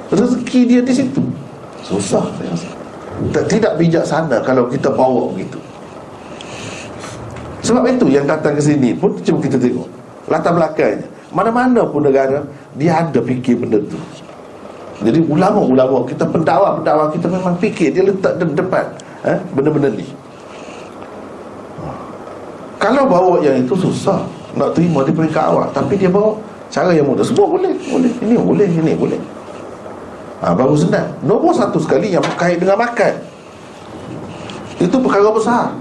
Rezeki 0.08 0.60
dia 0.64 0.80
di 0.80 0.94
situ. 0.94 1.20
Susah 1.84 2.24
Tak- 3.34 3.50
Tidak 3.50 3.76
bijaksana 3.76 4.40
kalau 4.46 4.70
kita 4.70 4.88
bawa 4.88 5.28
begitu. 5.34 5.58
Sebab 7.60 7.84
itu 7.84 8.08
yang 8.08 8.24
datang 8.24 8.56
ke 8.56 8.62
sini 8.62 8.96
pun 8.96 9.12
Cuba 9.20 9.44
kita 9.44 9.60
tengok. 9.60 9.88
Latar 10.30 10.54
belakangnya. 10.56 11.08
Mana-mana 11.28 11.84
pun 11.84 12.06
negara 12.06 12.40
Dia 12.78 13.04
ada 13.04 13.20
fikir 13.20 13.60
benda 13.60 13.82
tu. 13.84 13.98
Jadi 15.04 15.18
ulama-ulama 15.28 16.06
kita 16.08 16.24
Pendakwa-pendakwa 16.24 17.12
kita 17.14 17.26
memang 17.30 17.54
fikir 17.60 17.94
Dia 17.94 18.02
letak 18.02 18.40
depan 18.42 18.86
eh, 19.22 19.38
Benda-benda 19.54 19.94
ni 19.94 20.06
Kalau 22.78 23.10
bawa 23.10 23.42
yang 23.42 23.58
itu 23.58 23.74
susah. 23.74 24.22
Nak 24.54 24.74
terima 24.74 25.02
di 25.02 25.12
peringkat 25.12 25.44
awal. 25.44 25.66
Tapi 25.74 25.98
dia 25.98 26.08
bawa 26.08 26.34
Cara 26.68 26.92
yang 26.94 27.10
mudah. 27.10 27.26
Semua 27.26 27.50
boleh 27.50 27.74
Boleh. 27.90 28.12
Ini 28.22 28.34
boleh 28.38 28.68
Ini 28.70 28.92
boleh. 28.94 29.20
Ha, 30.40 30.54
Baru 30.54 30.78
senang. 30.78 31.10
Nombor 31.26 31.52
satu 31.52 31.82
sekali 31.82 32.14
Yang 32.14 32.30
berkait 32.32 32.58
dengan 32.62 32.78
makan. 32.78 33.14
Itu 34.78 34.96
perkara 35.02 35.28
besar. 35.34 35.74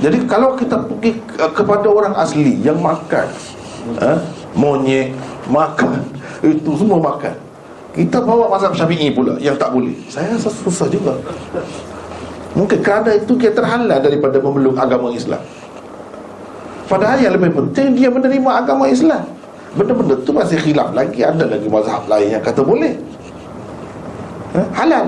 Jadi 0.00 0.24
kalau 0.24 0.56
kita 0.56 0.76
pergi 0.88 1.20
ke- 1.20 1.52
Kepada 1.52 1.86
orang 1.88 2.14
asli 2.16 2.56
Yang 2.64 2.78
makan 2.80 3.26
ha, 4.00 4.12
Monyet 4.56 5.12
Makan. 5.52 6.00
Itu 6.56 6.80
semua 6.80 6.96
makan. 6.96 7.36
Kita 7.96 8.20
bawa 8.20 8.52
mazhab 8.52 8.72
syafi'i 8.76 9.12
pula 9.12 9.36
Yang 9.40 9.56
tak 9.56 9.70
boleh. 9.72 9.92
Saya 10.08 10.32
rasa 10.36 10.52
susah 10.52 10.88
juga. 10.88 11.16
Mungkin 12.56 12.80
kerana 12.80 13.12
itu 13.12 13.36
Dia 13.36 13.52
terhalang 13.52 14.00
daripada 14.00 14.40
memeluk 14.40 14.80
agama 14.80 15.12
Islam 15.12 15.40
Padahal 16.86 17.18
yang 17.18 17.34
lebih 17.34 17.50
penting 17.54 17.98
Dia 17.98 18.08
menerima 18.10 18.50
agama 18.62 18.86
Islam. 18.86 19.22
Benda-benda 19.76 20.16
tu 20.24 20.32
masih 20.32 20.56
khilaf 20.56 20.94
lagi. 20.96 21.20
Ada 21.20 21.44
lagi 21.44 21.68
mazhab 21.68 22.08
lain 22.08 22.32
yang 22.32 22.40
kata 22.40 22.64
boleh. 22.64 22.96
Ha? 24.56 24.62
Halal. 24.72 25.04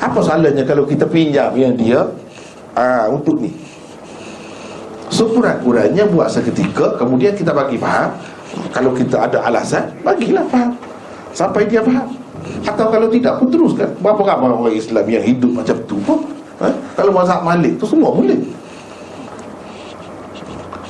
Apa 0.00 0.18
salahnya 0.24 0.64
kalau 0.64 0.88
kita 0.88 1.04
pinjam 1.04 1.52
yang 1.52 1.76
dia 1.76 2.00
aa, 2.76 3.12
Untuk 3.12 3.40
ni? 3.40 3.52
Sekurang-kurangnya 5.08 6.04
buat 6.12 6.28
seketika 6.28 7.00
Kemudian 7.00 7.32
kita 7.36 7.52
bagi 7.52 7.76
faham. 7.76 8.12
Kalau 8.72 8.96
kita 8.96 9.28
ada 9.28 9.44
alasan 9.44 9.92
Bagilah 10.00 10.46
faham. 10.48 10.72
Sampai 11.36 11.68
dia 11.68 11.84
faham. 11.84 12.08
Atau 12.64 12.88
kalau 12.88 13.12
tidak 13.12 13.36
pun 13.36 13.52
teruskan. 13.52 13.90
Berapa 14.00 14.22
ramai 14.24 14.48
orang 14.48 14.72
Islam 14.72 15.04
yang 15.04 15.24
hidup 15.26 15.52
macam 15.52 15.76
tu 15.84 16.00
pun? 16.06 16.24
Ha? 16.62 16.72
Kalau 16.96 17.12
mazhab 17.12 17.44
Malik 17.44 17.76
tu 17.76 17.84
semua 17.84 18.08
boleh 18.16 18.55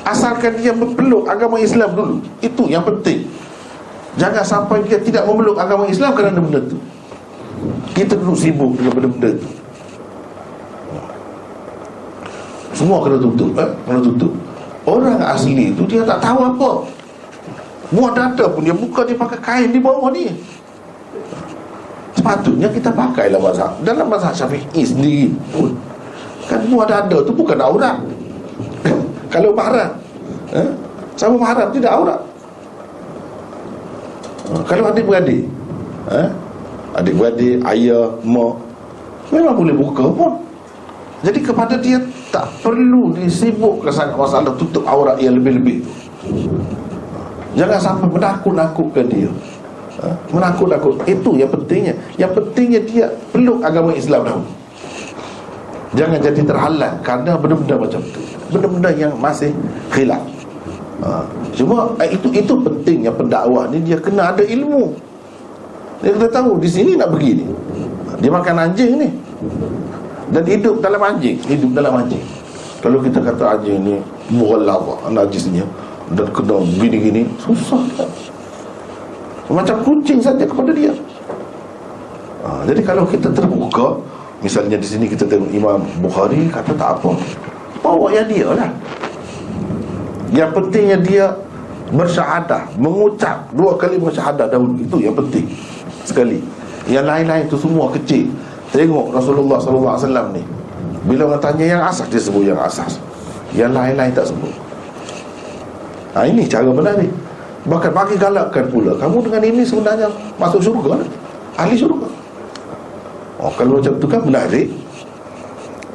Asalkan 0.06 0.54
dia 0.62 0.70
memeluk 0.70 1.26
agama 1.26 1.58
Islam 1.58 1.90
dulu. 1.98 2.16
Itu 2.38 2.70
yang 2.70 2.86
penting. 2.86 3.26
Jangan 4.14 4.46
sampai 4.46 4.86
dia 4.86 5.02
tidak 5.02 5.26
memeluk 5.26 5.58
agama 5.58 5.90
Islam 5.90 6.14
kerana 6.14 6.38
benda 6.38 6.62
tu. 6.62 6.78
Kita 7.90 8.14
dulu 8.14 8.38
sibuk 8.38 8.78
dengan 8.78 8.94
benda-benda 8.94 9.34
tu. 9.34 9.48
Semua 12.76 13.02
kena 13.02 13.18
tutup 13.18 13.50
eh? 13.58 13.70
Kena 13.82 14.00
tutup. 14.04 14.32
Orang 14.86 15.18
asli 15.18 15.74
tu 15.74 15.82
dia 15.90 16.06
tak 16.06 16.22
tahu 16.22 16.54
apa. 16.54 16.70
Muat 17.90 18.12
dada 18.14 18.46
pun 18.46 18.62
dia 18.62 18.76
buka 18.76 19.02
dia 19.02 19.18
pakai 19.18 19.38
kain 19.42 19.68
di 19.74 19.82
bawah 19.82 20.14
ni. 20.14 20.30
Sepatutnya 22.14 22.70
kita 22.70 22.94
pakailah 22.94 23.42
mazhab. 23.42 23.74
Dalam 23.82 24.06
mazhab 24.06 24.32
syafi'i 24.32 24.82
sendiri 24.86 25.34
pun 25.50 25.74
Kan 26.46 26.62
muat 26.70 26.86
dada 26.86 27.18
tu 27.26 27.34
bukan 27.34 27.58
aurat 27.58 27.98
Kalau 29.36 29.52
mahram 29.52 29.90
eh? 30.56 30.68
Sama 31.12 31.36
mahram 31.36 31.68
tidak 31.68 31.92
aurat. 31.92 32.20
Ha, 34.48 34.52
Kalau 34.64 34.84
adik-beradik 34.88 35.44
eh? 36.08 36.28
Adik-beradik, 36.96 37.60
ayah, 37.68 38.16
mak 38.24 38.56
Memang 39.28 39.52
boleh 39.58 39.76
buka 39.76 40.08
pun. 40.08 40.40
Jadi 41.20 41.44
kepada 41.44 41.76
dia 41.76 42.00
Tak 42.32 42.48
perlu 42.64 43.12
disibukkan 43.12 43.92
sangat 43.92 44.16
masalah 44.16 44.56
Tutup 44.56 44.88
aurat 44.88 45.20
yang 45.20 45.36
lebih-lebih 45.36 45.84
tu. 45.84 45.92
Jangan 47.56 47.80
sampai 47.80 48.08
menakut-nakutkan 48.08 49.04
dia. 49.08 49.28
Ha? 50.04 50.12
Menakut-nakut. 50.28 51.00
Itu 51.08 51.40
yang 51.40 51.48
pentingnya. 51.48 51.96
Yang 52.20 52.32
pentingnya 52.36 52.80
dia 52.84 53.06
peluk 53.32 53.64
agama 53.64 53.96
Islam 53.96 54.28
dahulu. 54.28 54.48
Jangan 55.96 56.18
jadi 56.20 56.40
terhalang 56.44 56.96
Kerana 57.00 57.40
benda-benda 57.40 57.74
macam 57.80 58.00
tu 58.12 58.35
Benda-benda 58.50 58.90
yang 58.94 59.12
masih 59.18 59.50
khilaf. 59.90 60.22
Ha. 60.96 61.20
Cuma 61.52 61.92
eh, 62.00 62.16
itu 62.16 62.32
itu 62.32 62.52
pentingnya 62.56 63.12
pendakwah 63.12 63.68
ni 63.68 63.84
Dia 63.84 64.00
kena 64.00 64.32
ada 64.32 64.40
ilmu. 64.40 64.96
Dia 66.00 66.16
kena 66.16 66.28
tahu 66.32 66.56
di 66.56 66.68
sini 66.68 66.96
nak 66.96 67.12
pergi 67.12 67.44
ni 67.44 67.46
Dia 68.20 68.30
makan 68.32 68.56
anjing 68.56 68.96
ni. 68.96 69.08
Dan 70.32 70.42
hidup 70.48 70.80
dalam 70.80 71.00
anjing 71.04 71.36
Hidup 71.44 71.70
dalam 71.76 72.00
anjing. 72.00 72.24
Kalau 72.80 73.04
kita 73.04 73.20
kata 73.20 73.60
anjing 73.60 73.78
ni 73.84 73.96
Mughalabah 74.32 75.12
Najisnya 75.12 75.64
Dan 76.16 76.26
kena 76.32 76.60
gini-gini 76.64 77.28
Susah 77.38 77.80
kan 77.94 78.08
Macam 79.52 79.76
kucing 79.84 80.18
saja 80.18 80.42
kepada 80.42 80.72
dia. 80.74 80.90
Ha, 82.42 82.66
Jadi 82.66 82.80
kalau 82.82 83.04
kita 83.04 83.30
terbuka 83.30 84.00
Misalnya 84.40 84.80
di 84.80 84.88
sini 84.88 85.06
kita 85.08 85.28
tengok 85.28 85.50
Imam 85.52 85.80
Bukhari 86.00 86.48
Kata 86.48 86.72
tak 86.74 87.00
apa 87.00 87.12
Bawa 87.86 88.10
yang 88.10 88.26
dia 88.26 88.48
lah. 88.50 88.70
Yang 90.34 90.50
pentingnya 90.58 90.98
dia 90.98 91.26
Bersyahadah. 91.94 92.74
Mengucap 92.82 93.46
Dua 93.54 93.78
kali 93.78 94.02
bersyahadah 94.02 94.50
dahulu 94.50 94.74
Itu 94.82 94.98
yang 94.98 95.14
penting 95.14 95.46
Sekali. 96.02 96.42
Yang 96.90 97.06
lain-lain 97.06 97.44
tu 97.46 97.54
semua 97.54 97.86
kecil. 97.94 98.26
Tengok 98.74 99.14
Rasulullah 99.14 99.62
SAW 99.62 100.34
ni. 100.34 100.42
Bila 101.06 101.30
orang 101.30 101.38
tanya 101.38 101.78
yang 101.78 101.82
asas 101.86 102.10
Dia 102.10 102.18
sebut 102.18 102.42
yang 102.42 102.58
asas. 102.58 102.98
Yang 103.54 103.78
lain-lain 103.78 104.10
tak 104.10 104.26
sebut. 104.26 104.50
Ha, 106.18 106.26
Ini 106.26 106.42
cara 106.50 106.66
menarik 106.66 107.10
Bahkan 107.66 107.90
bagi 107.94 108.14
galakkan 108.18 108.66
pula 108.66 108.98
Kamu 108.98 109.22
dengan 109.26 109.42
ini 109.46 109.62
sebenarnya 109.62 110.10
Masuk 110.42 110.58
syurga 110.58 110.98
lah. 110.98 111.08
Ahli 111.56 111.78
syurga. 111.78 112.10
Oh, 113.36 113.52
kalau 113.54 113.78
macam 113.80 113.94
tu 114.00 114.06
kan 114.08 114.20
menarik 114.24 114.68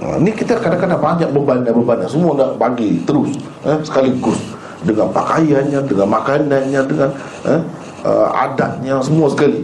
ha, 0.01 0.17
Ni 0.17 0.33
kita 0.33 0.57
kadang-kadang 0.57 0.99
banyak 0.99 1.29
beban 1.29 1.61
dan 1.61 1.73
beban 1.77 2.01
Semua 2.09 2.33
nak 2.33 2.57
bagi 2.57 2.99
terus 3.05 3.37
eh, 3.63 3.77
Sekaligus 3.85 4.37
Dengan 4.81 5.07
pakaiannya 5.13 5.79
Dengan 5.85 6.07
makanannya 6.09 6.81
Dengan 6.89 7.09
eh, 7.45 7.61
uh, 8.05 8.27
adatnya 8.33 8.97
Semua 9.05 9.29
sekali 9.29 9.61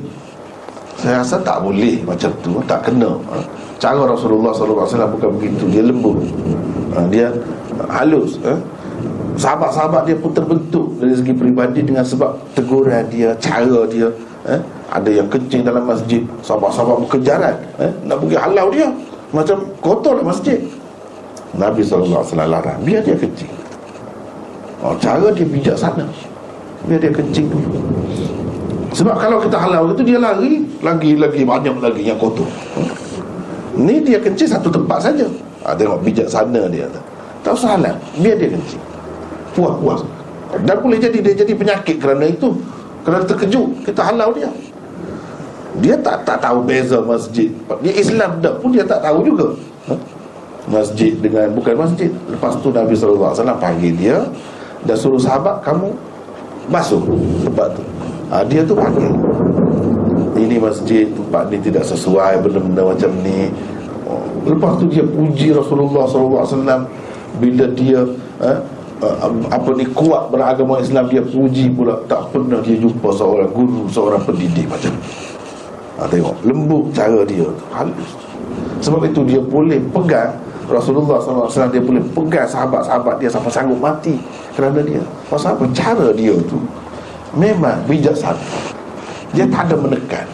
Saya 1.02 1.26
rasa 1.26 1.42
tak 1.42 1.66
boleh 1.66 2.06
macam 2.06 2.30
tu 2.46 2.62
Tak 2.70 2.86
kena 2.86 3.18
ha. 3.34 3.42
Cara 3.78 4.10
Rasulullah 4.10 4.54
SAW 4.54 5.14
bukan 5.18 5.30
begitu 5.42 5.66
Dia 5.70 5.84
lembut 5.86 6.22
ha, 6.94 7.06
Dia 7.10 7.34
halus 7.90 8.38
eh. 8.46 8.58
Sahabat-sahabat 9.38 10.10
dia 10.10 10.18
pun 10.18 10.34
terbentuk 10.34 10.98
Dari 10.98 11.14
segi 11.14 11.34
peribadi 11.34 11.86
Dengan 11.86 12.02
sebab 12.02 12.42
teguran 12.58 13.06
dia 13.14 13.38
Cara 13.38 13.86
dia 13.86 14.10
eh? 14.50 14.62
Ada 14.90 15.22
yang 15.22 15.30
kencing 15.30 15.62
dalam 15.62 15.86
masjid 15.86 16.26
Sahabat-sahabat 16.42 17.06
berkejaran 17.06 17.54
eh? 17.78 17.92
Nak 18.10 18.18
pergi 18.18 18.38
halau 18.42 18.74
dia 18.74 18.90
Macam 19.36 19.68
kotor 19.84 20.24
lah 20.24 20.26
masjid. 20.32 20.60
Nabi 21.56 21.84
SAW 21.84 22.24
larang. 22.36 22.80
Biar 22.84 23.04
dia 23.04 23.16
kencing. 23.16 23.52
Oh, 24.78 24.94
Cara 25.02 25.34
dia 25.34 25.42
bijaksana 25.42 26.06
Biar 26.86 27.02
dia 27.02 27.10
kencing 27.10 27.50
dulu 27.50 27.82
Sebab 28.94 29.18
kalau 29.18 29.42
kita 29.42 29.58
halau 29.58 29.90
itu 29.90 30.06
Dia 30.06 30.22
lari 30.22 30.70
Lagi-lagi 30.86 31.42
banyak 31.42 31.82
lagi 31.82 32.06
yang 32.06 32.22
kotor? 32.22 32.46
Ni 33.74 34.06
dia 34.06 34.22
kencing 34.22 34.50
satu 34.50 34.70
tempat 34.70 35.02
saja. 35.02 35.26
Ha, 35.66 35.74
Tengok 35.74 36.06
bijaksana 36.06 36.70
dia 36.70 36.86
Tak 37.42 37.58
usah 37.58 37.74
halau. 37.74 37.98
Biar 38.22 38.38
dia 38.38 38.54
kencing. 38.54 38.82
Puas-puas. 39.58 40.06
Dan 40.62 40.78
boleh 40.78 41.02
jadi 41.02 41.18
dia 41.26 41.34
jadi 41.34 41.54
penyakit 41.58 41.98
kerana 41.98 42.30
itu. 42.30 42.54
Kerana 43.02 43.26
terkejut. 43.26 43.82
Kita 43.82 44.14
halau 44.14 44.30
dia 44.34 44.50
Dia 45.78 45.96
tak 46.02 46.26
tak 46.26 46.42
tahu 46.42 46.66
beza 46.66 46.98
masjid. 47.06 47.50
Dia 47.86 47.94
Islam 47.94 48.42
dah 48.42 48.54
pun 48.58 48.74
dia 48.74 48.86
tak 48.86 49.06
tahu 49.06 49.22
juga. 49.26 49.54
Ha? 49.88 49.94
Masjid 50.68 51.16
dengan 51.16 51.48
Bukan 51.56 51.80
masjid. 51.80 52.12
Lepas 52.28 52.60
tu 52.60 52.76
Nabi 52.76 52.92
SAW 52.92 53.32
panggil 53.56 53.96
dia 53.96 54.20
Dan 54.84 55.00
suruh 55.00 55.16
sahabat 55.16 55.64
Kamu 55.64 55.96
Basuh 56.68 57.00
tempat 57.48 57.72
tu. 57.72 57.84
Ha, 58.28 58.44
Dia 58.44 58.68
tu 58.68 58.76
panggil 58.76 59.16
Ini 60.36 60.60
masjid 60.60 61.08
Tempat 61.08 61.48
ni 61.48 61.64
tidak 61.64 61.88
sesuai 61.88 62.44
Benda-benda 62.44 62.84
macam 62.84 63.12
ni. 63.24 63.48
Oh, 64.04 64.28
Lepas 64.44 64.76
tu 64.76 64.92
dia 64.92 65.08
puji 65.08 65.56
Rasulullah 65.56 66.04
SAW 66.04 66.84
Bila 67.40 67.66
dia 67.72 68.04
ha, 68.44 68.60
uh, 69.02 69.32
apa 69.48 69.70
ni 69.72 69.86
kuat 69.96 70.34
beragama 70.34 70.82
Islam 70.82 71.08
dia 71.08 71.22
puji 71.22 71.70
pula. 71.72 72.02
Tak 72.10 72.34
pernah 72.34 72.60
dia 72.66 72.76
jumpa 72.76 73.14
seorang 73.14 73.52
guru 73.54 73.86
seorang 73.88 74.22
pendidik 74.26 74.66
macam 74.68 74.92
ha, 75.98 76.08
tengok. 76.08 76.38
Lembut 76.46 76.94
cara 76.94 77.22
dia. 77.26 77.50
Halus 77.74 78.28
sebab 78.82 79.10
itu 79.10 79.22
dia 79.26 79.42
boleh 79.42 79.82
pegang 79.90 80.32
Rasulullah 80.68 81.18
SAW 81.24 81.72
dia 81.72 81.80
boleh 81.80 82.04
pegang 82.12 82.44
sahabat-sahabat 82.44 83.24
dia 83.24 83.32
sampai 83.32 83.52
sanggup 83.52 83.80
mati 83.80 84.20
kerana 84.52 84.84
dia. 84.84 85.00
Pasal 85.32 85.56
apa? 85.56 85.64
Cara 85.72 86.12
dia 86.12 86.36
tu 86.44 86.60
memang 87.40 87.80
bijaksana. 87.88 88.36
Dia 89.32 89.48
tak 89.48 89.72
ada 89.72 89.76
menekan. 89.80 90.28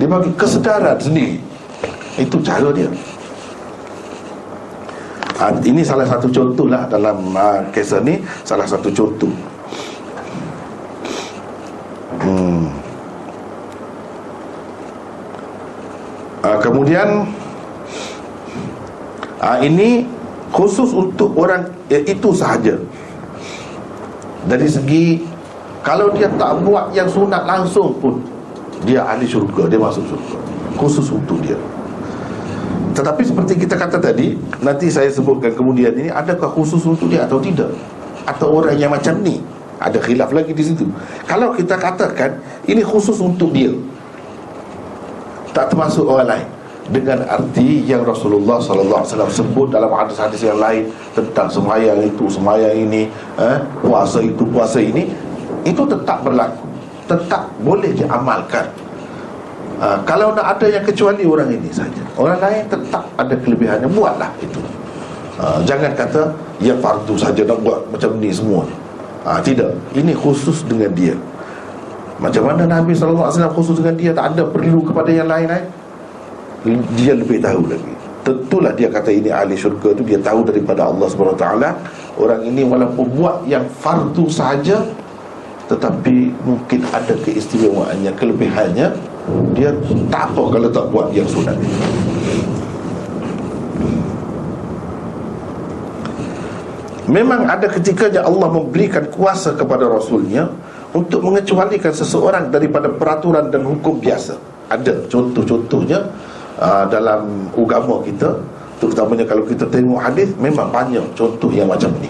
Dia 0.00 0.08
bagi 0.08 0.32
kesedaran 0.32 0.96
sendiri. 0.96 1.36
Itu 2.16 2.40
cara 2.40 2.72
dia. 2.72 2.88
Ha, 5.40 5.56
Ini 5.60 5.80
salah 5.80 6.04
satu 6.04 6.28
contoh 6.28 6.68
lah 6.68 6.84
Dalam 6.84 7.32
ha, 7.32 7.64
kisah 7.72 8.04
ni 8.04 8.20
Salah 8.44 8.68
satu 8.68 8.92
contoh 8.92 9.32
hmm. 12.20 12.60
ha, 16.44 16.60
Kemudian 16.90 17.22
ha, 19.38 19.62
Ini 19.62 20.02
Khusus 20.50 20.90
untuk 20.90 21.38
orang 21.38 21.70
eh, 21.86 22.02
Itu 22.02 22.34
sahaja. 22.34 22.74
Dari 24.50 24.66
segi 24.66 25.22
Kalau 25.86 26.10
dia 26.10 26.26
tak 26.34 26.66
buat 26.66 26.90
yang 26.90 27.06
sunat 27.06 27.46
langsung 27.46 27.94
pun 28.02 28.18
Dia 28.82 29.06
ahli 29.06 29.22
syurga 29.22 29.70
Dia 29.70 29.78
masuk 29.78 30.02
syurga. 30.02 30.34
Khusus 30.74 31.06
untuk 31.14 31.38
dia. 31.38 31.54
Tetapi 32.98 33.22
seperti 33.22 33.54
kita 33.54 33.78
kata 33.78 34.02
tadi 34.02 34.34
Nanti 34.58 34.90
saya 34.90 35.14
sebutkan 35.14 35.54
kemudian 35.54 35.94
ini 35.94 36.10
Adakah 36.10 36.50
khusus 36.50 36.82
untuk 36.82 37.06
dia 37.06 37.22
atau 37.22 37.38
tidak? 37.38 37.70
Atau 38.26 38.50
orang 38.50 38.74
yang 38.74 38.90
macam 38.90 39.14
ni? 39.22 39.38
Ada 39.78 40.02
khilaf 40.02 40.34
lagi 40.34 40.50
di 40.50 40.64
situ. 40.66 40.90
Kalau 41.30 41.54
kita 41.54 41.78
katakan 41.78 42.42
Ini 42.66 42.82
khusus 42.82 43.22
untuk 43.22 43.54
dia. 43.54 43.70
Tak 45.54 45.70
termasuk 45.70 46.10
orang 46.10 46.26
lain 46.34 46.59
dengan 46.90 47.22
arti 47.30 47.86
yang 47.86 48.02
Rasulullah 48.02 48.58
sallallahu 48.58 49.06
alaihi 49.06 49.14
wasallam 49.14 49.30
sebut 49.30 49.66
dalam 49.70 49.90
hadis-hadis 49.94 50.42
yang 50.42 50.58
lain 50.58 50.90
tentang 51.14 51.46
sembahyang 51.46 52.02
itu, 52.02 52.26
sembahyang 52.26 52.74
ini, 52.74 53.06
eh, 53.38 53.58
puasa 53.78 54.18
itu, 54.18 54.42
puasa 54.50 54.82
ini, 54.82 55.06
itu 55.62 55.82
tetap 55.86 56.26
berlaku, 56.26 56.66
tetap 57.06 57.46
boleh 57.62 57.94
diamalkan. 57.94 58.66
Uh, 59.80 59.96
kalau 60.04 60.36
nak 60.36 60.60
ada 60.60 60.66
yang 60.68 60.84
kecuali 60.84 61.24
orang 61.24 61.48
ini 61.56 61.72
saja, 61.72 62.04
orang 62.20 62.36
lain 62.36 62.68
tetap 62.68 63.00
ada 63.16 63.32
kelebihannya 63.32 63.88
buatlah 63.88 64.28
itu. 64.44 64.60
Uh, 65.40 65.56
jangan 65.64 65.96
kata 65.96 66.36
yang 66.60 66.76
fardu 66.84 67.16
saja 67.16 67.40
nak 67.48 67.64
buat 67.64 67.80
macam 67.88 68.12
ni 68.20 68.28
semua. 68.28 68.68
Uh, 69.24 69.40
tidak, 69.40 69.72
ini 69.96 70.12
khusus 70.12 70.60
dengan 70.68 70.92
dia. 70.92 71.16
Macam 72.20 72.44
mana 72.44 72.68
Nabi 72.68 72.92
sallallahu 72.92 73.24
alaihi 73.24 73.40
wasallam 73.40 73.56
khusus 73.56 73.74
dengan 73.80 73.96
dia 73.96 74.12
tak 74.12 74.36
ada 74.36 74.44
perlu 74.44 74.84
kepada 74.84 75.08
yang 75.08 75.24
lain-lain? 75.24 75.64
Dia 76.96 77.16
lebih 77.16 77.40
tahu 77.40 77.68
lagi. 77.68 77.94
Tentulah 78.20 78.72
dia 78.76 78.92
kata 78.92 79.08
ini 79.08 79.32
ahli 79.32 79.56
syurga 79.56 79.96
tu 79.96 80.04
dia 80.04 80.20
tahu 80.20 80.44
daripada 80.44 80.92
Allah 80.92 81.08
SWT 81.08 81.46
orang 82.20 82.40
ini 82.44 82.62
walaupun 82.68 83.08
buat 83.16 83.48
yang 83.48 83.64
fardu 83.80 84.28
sahaja 84.28 84.84
tetapi 85.72 86.34
mungkin 86.44 86.84
ada 86.92 87.16
keistimewaannya 87.24 88.12
kelebihannya 88.20 88.92
dia 89.56 89.70
tak 90.12 90.34
apa 90.34 90.42
kalau 90.52 90.68
tak 90.68 90.86
buat 90.92 91.08
yang 91.16 91.24
sunat. 91.24 91.56
Memang 97.10 97.42
ada 97.48 97.66
ketikanya 97.66 98.22
Allah 98.22 98.46
memberikan 98.54 99.02
kuasa 99.10 99.50
kepada 99.58 99.90
Rasulnya 99.90 100.46
Untuk 100.90 101.22
mengecualikan 101.22 101.94
seseorang 101.94 102.50
daripada 102.50 102.90
peraturan 102.90 103.46
dan 103.54 103.62
hukum 103.62 104.02
biasa. 104.02 104.34
Ada 104.74 105.06
contoh-contohnya 105.06 106.02
uh, 106.60 106.84
dalam 106.86 107.48
agama 107.56 108.04
kita 108.04 108.36
terutamanya 108.78 109.24
kalau 109.28 109.44
kita 109.44 109.64
tengok 109.68 110.00
hadis 110.00 110.28
memang 110.36 110.68
banyak 110.68 111.02
contoh 111.16 111.50
yang 111.50 111.66
macam 111.66 111.90
ni. 111.98 112.08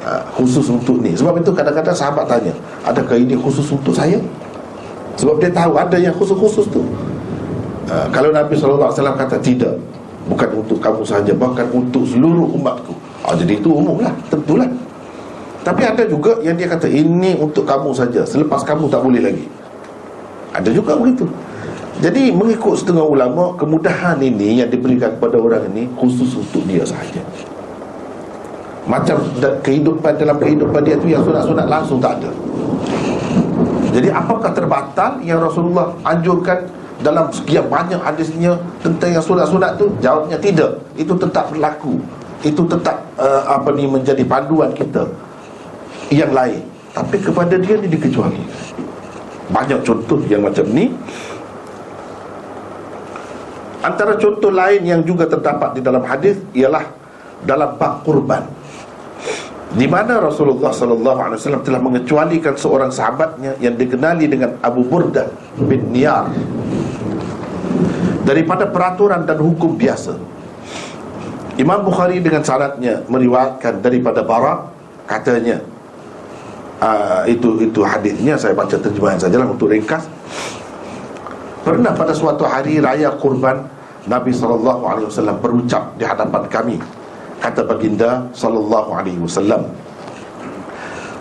Uh, 0.00 0.24
khusus 0.32 0.64
untuk 0.72 0.96
ni. 1.04 1.12
Sebab 1.12 1.44
itu 1.44 1.52
kadang-kadang 1.52 1.92
sahabat 1.92 2.24
tanya 2.24 2.56
adakah 2.88 3.20
ini 3.20 3.36
khusus 3.36 3.68
untuk 3.68 3.92
saya? 3.92 4.16
Sebab 5.20 5.36
dia 5.36 5.52
tahu 5.52 5.76
ada 5.76 6.00
yang 6.00 6.16
khusus-khusus 6.16 6.72
tu. 6.72 6.80
Uh, 7.84 8.08
kalau 8.08 8.32
Nabi 8.32 8.56
SAW 8.56 8.88
kata 8.96 9.36
tidak 9.44 9.76
bukan 10.24 10.64
untuk 10.64 10.80
kamu 10.80 11.04
sahaja 11.04 11.36
bahkan 11.36 11.68
untuk 11.68 12.08
seluruh 12.08 12.48
umatku. 12.56 12.96
Uh, 13.28 13.36
jadi 13.36 13.60
itu 13.60 13.68
umum 13.68 14.00
lah 14.00 14.12
tentulah. 14.32 14.68
Tapi 15.60 15.84
ada 15.84 16.08
juga 16.08 16.40
yang 16.40 16.56
dia 16.56 16.64
kata 16.64 16.88
ini 16.88 17.36
untuk 17.36 17.68
kamu 17.68 17.92
saja 17.92 18.24
selepas 18.24 18.64
kamu 18.64 18.88
tak 18.88 19.04
boleh 19.04 19.20
lagi. 19.20 19.44
Ada 20.56 20.72
juga 20.72 20.96
begitu 20.96 21.28
jadi 22.00 22.32
mengikut 22.32 22.80
setengah 22.80 23.04
ulama 23.04 23.52
Kemudahan 23.60 24.16
ini 24.24 24.64
yang 24.64 24.72
diberikan 24.72 25.12
kepada 25.20 25.36
orang 25.36 25.68
ini 25.72 25.84
Khusus 26.00 26.32
untuk 26.32 26.64
dia 26.64 26.80
sahaja. 26.82 27.20
Macam 28.88 29.20
kehidupan 29.60 30.16
dalam 30.16 30.40
kehidupan 30.40 30.80
dia 30.80 30.96
tu 30.96 31.12
Yang 31.12 31.28
sunat-sunat 31.28 31.66
langsung 31.68 32.00
tak 32.00 32.16
ada. 32.18 32.32
Jadi 33.92 34.08
apakah 34.08 34.50
terbatal 34.56 35.20
Yang 35.20 35.52
Rasulullah 35.52 35.92
anjurkan 36.08 36.64
Dalam 37.04 37.28
sekian 37.28 37.68
banyak 37.68 38.00
hadisnya 38.00 38.56
Tentang 38.80 39.12
yang 39.12 39.24
sunat-sunat 39.24 39.76
tu? 39.76 39.92
Jawabnya 40.00 40.40
tidak. 40.40 40.80
Itu 40.96 41.12
tetap 41.20 41.52
berlaku. 41.52 42.00
Itu 42.40 42.64
tetap 42.64 43.04
uh, 43.20 43.44
apa 43.44 43.68
ni 43.76 43.84
menjadi 43.84 44.24
panduan 44.24 44.72
kita. 44.72 45.04
Yang 46.08 46.32
lain. 46.32 46.60
Tapi 46.96 47.16
kepada 47.20 47.54
dia 47.60 47.76
ni 47.76 47.92
dikecuali. 47.92 48.40
Banyak 49.52 49.84
contoh 49.84 50.16
yang 50.24 50.48
macam 50.48 50.64
ni 50.72 50.88
Antara 53.80 54.16
contoh 54.20 54.52
lain 54.52 54.84
yang 54.84 55.00
juga 55.00 55.24
terdapat 55.24 55.76
di 55.76 55.80
dalam 55.80 56.04
hadis 56.04 56.36
ialah 56.52 56.84
dalam 57.44 57.80
bab 57.80 58.04
kurban. 58.04 58.44
Di 59.70 59.86
mana 59.86 60.18
Rasulullah 60.18 60.74
sallallahu 60.74 61.20
alaihi 61.20 61.38
wasallam 61.38 61.62
telah 61.62 61.80
mengecualikan 61.80 62.58
seorang 62.58 62.90
sahabatnya 62.90 63.54
yang 63.62 63.78
dikenali 63.78 64.26
dengan 64.26 64.58
Abu 64.60 64.82
Burdah 64.82 65.30
bin 65.62 65.94
Niyar 65.94 66.28
daripada 68.26 68.66
peraturan 68.66 69.24
dan 69.24 69.38
hukum 69.38 69.78
biasa. 69.78 70.18
Imam 71.56 71.86
Bukhari 71.86 72.18
dengan 72.18 72.42
syaratnya 72.42 73.04
meriwayatkan 73.06 73.78
daripada 73.78 74.26
Bara 74.26 74.68
katanya 75.06 75.62
uh, 76.80 77.22
itu 77.28 77.62
itu 77.62 77.80
hadisnya 77.84 78.34
saya 78.40 78.56
baca 78.56 78.74
terjemahan 78.74 79.20
sajalah 79.20 79.48
untuk 79.48 79.70
ringkas 79.70 80.08
Pernah 81.70 81.94
pada 81.94 82.10
suatu 82.10 82.42
hari 82.50 82.82
raya 82.82 83.14
kurban 83.14 83.62
Nabi 84.10 84.34
SAW 84.34 85.38
berucap 85.38 85.94
di 85.94 86.02
hadapan 86.02 86.42
kami 86.50 86.76
Kata 87.38 87.62
baginda 87.62 88.26
SAW 88.34 89.70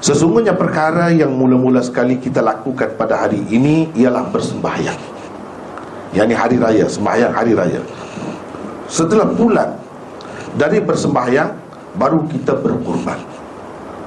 Sesungguhnya 0.01 0.57
perkara 0.57 1.13
yang 1.13 1.37
mula-mula 1.37 1.85
sekali 1.85 2.17
kita 2.17 2.41
lakukan 2.41 2.97
pada 2.97 3.29
hari 3.29 3.45
ini 3.53 3.93
Ialah 3.93 4.25
bersembahyang 4.33 4.97
Yang 6.17 6.25
ini 6.33 6.35
hari 6.41 6.57
raya, 6.57 6.85
sembahyang 6.89 7.29
hari 7.29 7.53
raya 7.53 7.81
Setelah 8.89 9.29
pulang 9.29 9.77
Dari 10.57 10.81
bersembahyang 10.81 11.51
Baru 11.93 12.25
kita 12.25 12.57
berkurban 12.57 13.21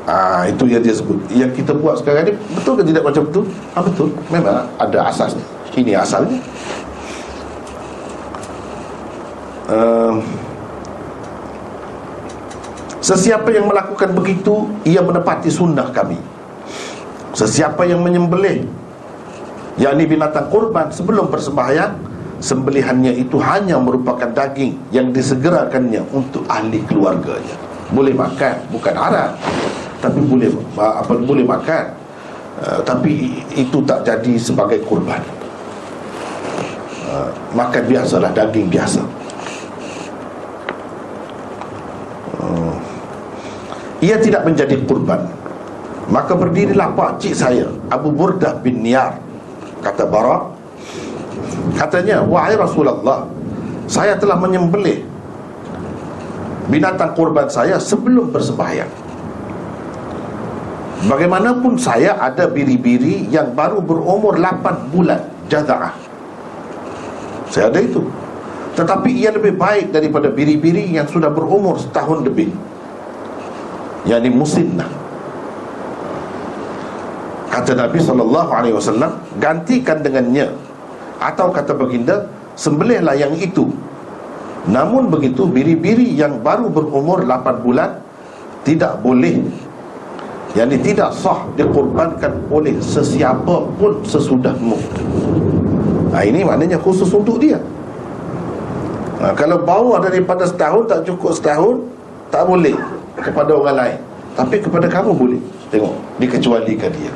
Ah 0.02 0.50
itu 0.50 0.66
yang 0.66 0.82
dia 0.82 0.90
sebut. 0.90 1.14
Yang 1.30 1.62
kita 1.62 1.78
buat 1.78 1.94
sekarang 2.02 2.26
ni 2.26 2.34
betul 2.58 2.74
ke 2.74 2.82
tidak 2.90 3.06
macam 3.06 3.22
tu? 3.30 3.46
Ah 3.70 3.86
betul. 3.86 4.10
Memang 4.34 4.66
ada 4.74 4.98
asasnya. 5.06 5.61
Ini 5.72 5.92
asalnya. 5.96 6.40
Uh, 9.72 10.20
Sesiapa 13.02 13.50
yang 13.50 13.66
melakukan 13.66 14.14
begitu 14.14 14.70
Ia 14.86 15.02
menepati 15.02 15.50
sunnah 15.50 15.90
kami. 15.90 16.18
Sesiapa 17.34 17.82
yang 17.88 18.04
menyembelih 18.04 18.68
yakni 19.80 20.04
binatang 20.04 20.52
kurban 20.52 20.92
sebelum 20.92 21.32
persembahyang 21.32 21.96
Sembelihannya 22.42 23.16
itu 23.16 23.40
hanya 23.40 23.80
merupakan 23.80 24.28
daging 24.28 24.76
Yang 24.92 25.18
disegerakannya 25.18 26.04
untuk 26.12 26.44
ahli 26.46 26.84
keluarganya. 26.84 27.56
Boleh 27.90 28.12
makan, 28.12 28.54
bukan 28.70 28.94
haram 28.94 29.30
Tapi 29.98 30.20
boleh 30.22 30.48
apa 30.76 31.12
boleh 31.16 31.46
makan. 31.48 31.84
Uh, 32.60 32.80
Tapi 32.84 33.40
itu 33.56 33.78
tak 33.82 34.04
jadi 34.06 34.36
sebagai 34.36 34.84
kurban 34.86 35.41
makan 37.52 37.82
biasalah 37.88 38.30
daging 38.32 38.68
biasa. 38.72 39.02
Uh, 42.40 42.74
ia 44.00 44.16
tidak 44.18 44.42
menjadi 44.48 44.76
kurban. 44.88 45.28
Maka 46.10 46.34
berdirilah 46.34 46.92
pakcik 46.92 47.32
saya 47.32 47.70
Abu 47.88 48.10
Burdah 48.12 48.58
bin 48.60 48.82
Niyar. 48.82 49.16
Kata 49.82 50.06
Bara 50.06 50.46
katanya 51.74 52.22
wahai 52.22 52.54
Rasulullah 52.54 53.26
saya 53.90 54.14
telah 54.14 54.38
menyembelih 54.38 55.02
binatang 56.70 57.14
kurban 57.18 57.50
saya 57.50 57.78
sebelum 57.82 58.30
bersembahyang. 58.30 58.90
Bagaimanapun 61.02 61.74
saya 61.82 62.14
ada 62.14 62.46
biri-biri 62.46 63.26
yang 63.26 63.58
baru 63.58 63.82
berumur 63.82 64.38
8 64.38 64.94
bulan 64.94 65.18
jaza'ah 65.50 66.11
saya 67.52 67.68
ada 67.68 67.84
itu. 67.84 68.00
Tetapi 68.72 69.12
ia 69.12 69.28
lebih 69.28 69.60
baik 69.60 69.92
daripada 69.92 70.32
biri-biri 70.32 70.88
yang 70.96 71.04
sudah 71.04 71.28
berumur 71.28 71.76
setahun 71.76 72.24
lebih. 72.24 72.48
Yang 74.08 74.32
ini 74.32 74.80
Kata 77.52 77.76
Nabi 77.76 78.00
SAW 78.00 79.12
Gantikan 79.36 80.00
dengannya. 80.00 80.48
Atau 81.20 81.52
kata 81.52 81.76
baginda 81.76 82.24
Sembelihlah 82.56 83.12
yang 83.12 83.36
itu. 83.36 83.68
Namun 84.72 85.12
begitu 85.12 85.44
biri-biri 85.44 86.08
yang 86.16 86.40
baru 86.40 86.72
berumur 86.72 87.28
8 87.28 87.60
bulan 87.60 88.00
Tidak 88.64 89.04
boleh. 89.04 89.36
Yang 90.56 90.68
ini 90.68 90.78
tidak 90.92 91.12
sah 91.12 91.44
dikorbankan 91.56 92.48
oleh 92.48 92.76
sesiapa 92.80 93.68
pun 93.76 94.00
sesudahmu 94.04 94.76
Nah 96.12 96.22
ini 96.28 96.44
maknanya 96.44 96.76
khusus 96.76 97.08
untuk 97.08 97.40
dia. 97.40 97.56
Ha, 99.24 99.32
Kalau 99.32 99.64
bawah 99.64 99.96
daripada 100.04 100.44
setahun 100.44 100.84
tak 100.90 101.06
cukup 101.06 101.32
setahun 101.32 101.78
Tak 102.28 102.44
boleh 102.44 102.76
kepada 103.16 103.56
orang 103.56 103.76
lain. 103.80 103.98
Tapi 104.36 104.56
kepada 104.60 104.86
kamu 104.88 105.12
boleh. 105.16 105.40
Tengok, 105.72 105.92
dikecualikan 106.20 106.92
dia. 106.92 107.12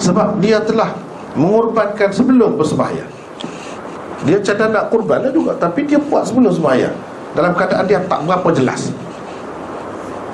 Sebab 0.00 0.40
dia 0.40 0.60
telah 0.64 0.96
mengorbankan 1.36 2.12
sebelum 2.12 2.56
bersembahyang. 2.56 3.12
Dia 4.24 4.40
cadang 4.42 4.74
nak 4.74 4.90
korban 4.90 5.22
lah 5.22 5.32
juga 5.32 5.54
Tapi 5.54 5.86
dia 5.86 6.00
buat 6.00 6.24
sebelum 6.24 6.52
sembahyang. 6.52 6.96
Dalam 7.36 7.52
keadaan 7.52 7.84
dia 7.84 8.00
tak 8.08 8.24
berapa 8.24 8.48
jelas 8.56 8.88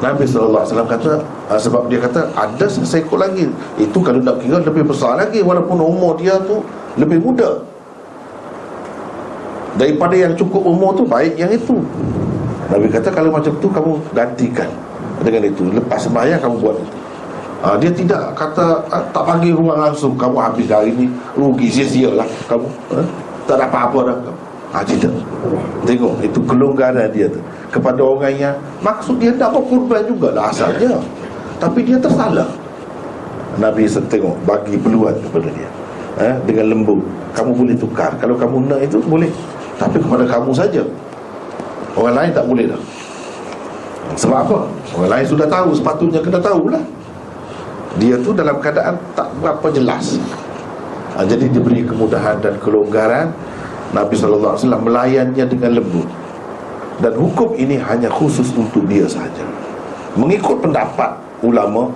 Nabi 0.02 0.26
SAW 0.26 0.66
kata 0.66 1.22
uh, 1.22 1.60
Sebab 1.60 1.86
dia 1.86 2.02
kata 2.02 2.26
ada 2.34 2.66
seekor 2.66 3.22
lagi 3.22 3.46
Itu 3.78 4.02
kalau 4.02 4.18
nak 4.18 4.42
kira 4.42 4.58
lebih 4.58 4.90
besar 4.90 5.18
lagi 5.20 5.38
Walaupun 5.44 5.78
umur 5.78 6.18
dia 6.18 6.38
tu 6.42 6.64
lebih 6.94 7.18
muda. 7.18 7.58
Daripada 9.74 10.14
yang 10.14 10.38
cukup 10.38 10.62
umur 10.62 10.94
tu 10.94 11.02
baik 11.02 11.34
yang 11.34 11.50
itu. 11.50 11.82
Nabi 12.70 12.86
kata 12.86 13.10
kalau 13.10 13.34
macam 13.34 13.50
tu 13.58 13.66
kamu 13.66 13.98
gantikan 14.14 14.70
Dengan 15.22 15.42
itu. 15.50 15.66
Lepas 15.74 16.06
sembahyang 16.06 16.38
kamu 16.38 16.56
buat 16.62 16.76
itu. 16.78 16.96
Ha, 17.64 17.80
Dia 17.80 17.90
tidak 17.90 18.36
kata 18.36 18.86
ha, 18.92 18.96
Tak 19.10 19.24
panggil 19.26 19.58
ruang 19.58 19.78
langsung. 19.78 20.14
Kamu 20.14 20.36
habis 20.38 20.70
hari 20.70 20.94
ni 20.94 21.06
Rugi 21.34 21.66
sia-sia 21.70 22.14
lah 22.14 22.26
kamu. 22.46 22.68
Ha? 22.94 23.00
Tak 23.44 23.58
ada 23.58 23.66
apa-apa 23.66 23.98
dah. 24.10 24.16
kamu 24.22 24.43
ha, 24.74 24.82
Tidak 24.82 25.14
Tengok 25.86 26.14
itu 26.26 26.40
kelonggaran 26.42 27.06
dia 27.14 27.30
tu. 27.30 27.38
Kepada 27.70 28.02
orang 28.02 28.34
yang 28.34 28.56
Maksud 28.82 29.22
dia 29.22 29.30
tak 29.38 29.54
berkorban 29.54 30.02
jugalah 30.04 30.50
asalnya. 30.50 30.98
Tapi 31.62 31.86
dia 31.86 31.96
tersalah. 32.02 32.48
Nabi 33.54 33.86
tengok 33.86 34.34
Bagi 34.42 34.74
peluang 34.74 35.14
kepada 35.22 35.48
dia. 35.54 35.70
Ha? 36.18 36.28
Dengan 36.42 36.74
lembut. 36.74 37.00
Kamu 37.34 37.54
boleh 37.54 37.76
tukar. 37.78 38.10
Kalau 38.18 38.34
kamu 38.34 38.66
nak 38.66 38.80
itu 38.82 38.98
boleh. 39.06 39.30
Tapi 39.78 40.02
kepada 40.02 40.26
kamu 40.26 40.50
saja. 40.50 40.82
Orang 41.94 42.14
lain 42.18 42.30
tak 42.34 42.46
boleh 42.46 42.66
dah. 42.66 42.82
Sebab 44.18 44.38
apa? 44.46 44.58
Orang 44.94 45.10
lain 45.10 45.26
sudah 45.26 45.46
tahu 45.46 45.74
Sepatutnya 45.74 46.20
kena 46.22 46.38
tahulah. 46.42 46.82
Dia 48.02 48.18
tu 48.18 48.34
dalam 48.34 48.58
keadaan 48.58 48.98
Tak 49.14 49.30
berapa 49.38 49.66
jelas. 49.70 50.18
Ha, 51.14 51.22
Jadi 51.22 51.46
diberi 51.46 51.86
kemudahan 51.86 52.42
dan 52.42 52.58
kelonggaran 52.58 53.30
Nabi 53.94 54.18
SAW 54.18 54.58
melayannya 54.58 55.46
dengan 55.46 55.78
lembut 55.78 56.10
Dan 56.98 57.14
hukum 57.14 57.54
ini 57.54 57.78
hanya 57.78 58.10
khusus 58.10 58.50
untuk 58.54 58.82
dia 58.90 59.06
sahaja. 59.06 59.46
Mengikut 60.18 60.58
pendapat 60.58 61.14
ulama 61.46 61.90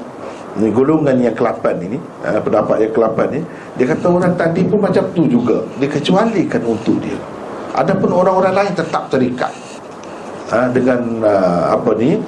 ini 0.58 0.74
golongan 0.74 1.14
yang 1.22 1.34
ke-8 1.38 1.64
ini 1.86 1.98
ha, 2.26 2.38
Pendapat 2.42 2.82
yang 2.82 2.92
ke-8 2.94 3.18
ini 3.30 3.40
Dia 3.78 3.86
kata 3.94 4.06
orang 4.10 4.34
tadi 4.34 4.62
pun 4.66 4.78
macam 4.82 5.04
tu 5.14 5.26
juga. 5.26 5.62
Dikecualikan 5.78 6.62
untuk 6.66 6.98
dia. 7.02 7.18
Adapun 7.78 8.10
orang-orang 8.10 8.54
lain 8.54 8.72
tetap 8.74 9.06
terikat 9.06 9.54
ha, 10.50 10.66
dengan 10.70 10.98
uh, 11.22 11.78
apa 11.78 11.94
ni 11.94 12.18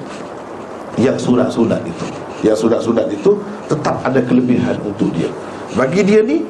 yang 0.99 1.15
sunat-sunat 1.15 1.81
itu. 1.83 2.05
Yang 2.43 2.67
sunat-sunat 2.67 3.07
itu 3.11 3.35
tetap 3.67 3.99
ada 4.03 4.19
kelebihan 4.23 4.75
untuk 4.83 5.11
dia. 5.11 5.27
Bagi 5.75 6.03
dia 6.03 6.23
ni 6.23 6.43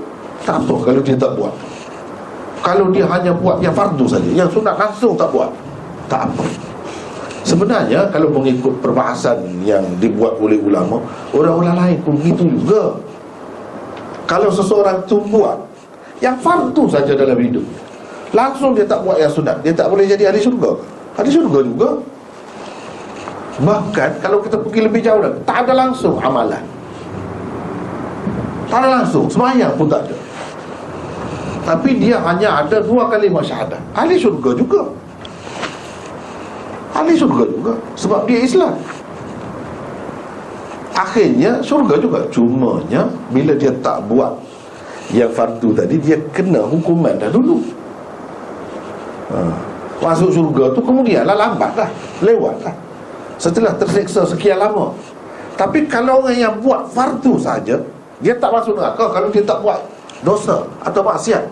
tak 0.45 0.65
apa 0.65 0.75
kalau 0.81 1.01
dia 1.01 1.17
tak 1.17 1.33
buat 1.37 1.53
kalau 2.61 2.93
dia 2.93 3.09
hanya 3.09 3.33
buat 3.33 3.57
yang 3.59 3.73
fardu 3.73 4.05
saja 4.05 4.29
yang 4.29 4.49
sunat 4.49 4.77
langsung 4.77 5.17
tak 5.17 5.33
buat 5.33 5.49
tak 6.05 6.29
apa. 6.29 6.45
Sebenarnya 7.41 8.05
kalau 8.13 8.29
mengikut 8.29 8.77
perbahasan 8.85 9.41
yang 9.65 9.81
dibuat 9.97 10.37
oleh 10.37 10.61
ulama 10.61 11.01
orang-orang 11.33 11.75
lain 11.75 11.97
pun 12.05 12.13
begitu 12.21 12.45
juga. 12.45 13.01
Kalau 14.29 14.47
seseorang 14.53 15.03
tu 15.09 15.19
buat 15.27 15.57
yang 16.21 16.37
fardu 16.37 16.85
saja 16.87 17.17
dalam 17.17 17.35
hidup 17.41 17.65
langsung 18.31 18.77
dia 18.77 18.87
tak 18.87 19.03
buat 19.03 19.19
yang 19.19 19.33
sunat 19.33 19.59
dia 19.65 19.73
tak 19.73 19.89
boleh 19.89 20.05
jadi 20.05 20.29
ahli 20.29 20.39
syurga. 20.39 20.77
Ada 21.17 21.27
syurga 21.27 21.59
juga. 21.65 21.89
Bahkan 23.61 24.09
kalau 24.23 24.39
kita 24.41 24.57
pergi 24.57 24.79
lebih 24.89 25.05
jauh 25.05 25.21
lagi 25.21 25.37
Tak 25.45 25.67
ada 25.67 25.73
langsung 25.75 26.17
amalan. 26.17 26.63
Tak 28.71 28.79
ada 28.81 28.89
langsung 29.03 29.27
Semayang 29.27 29.75
pun 29.75 29.85
tak 29.91 30.07
ada 30.07 30.15
Tapi 31.61 32.01
dia 32.01 32.17
hanya 32.25 32.65
ada 32.65 32.81
dua 32.81 33.05
kali 33.05 33.29
masyahadah 33.29 33.77
Ahli 33.93 34.17
syurga 34.17 34.57
juga. 34.57 34.81
Ahli 36.97 37.13
syurga 37.13 37.45
juga 37.45 37.73
Sebab 37.93 38.25
dia 38.25 38.41
Islam. 38.41 38.73
Akhirnya 40.97 41.61
syurga 41.61 42.01
juga. 42.01 42.19
Cumanya 42.33 43.05
Bila 43.29 43.53
dia 43.53 43.69
tak 43.85 44.01
buat 44.09 44.33
Yang 45.13 45.31
fardu 45.37 45.69
tadi 45.77 45.95
Dia 46.01 46.17
kena 46.33 46.65
hukuman 46.65 47.13
dah 47.21 47.29
dulu. 47.29 47.61
Haa 49.29 49.71
Masuk 50.01 50.33
syurga 50.33 50.73
tu 50.73 50.81
kemudian 50.81 51.21
lah 51.29 51.37
lambat 51.37 51.77
lah 51.77 51.89
Lewat 52.25 52.57
lah. 52.65 52.73
Setelah 53.37 53.77
terseksa 53.77 54.25
sekian 54.25 54.57
lama. 54.57 54.97
Tapi 55.53 55.85
kalau 55.85 56.25
orang 56.25 56.41
yang 56.41 56.57
buat 56.57 56.89
fardu 56.89 57.37
saja 57.37 57.77
Dia 58.17 58.33
tak 58.41 58.49
masuk 58.49 58.73
neraka 58.81 59.13
Kalau 59.13 59.29
dia 59.29 59.45
tak 59.45 59.61
buat 59.61 59.77
dosa 60.21 60.65
atau 60.81 61.01
maksiat. 61.01 61.43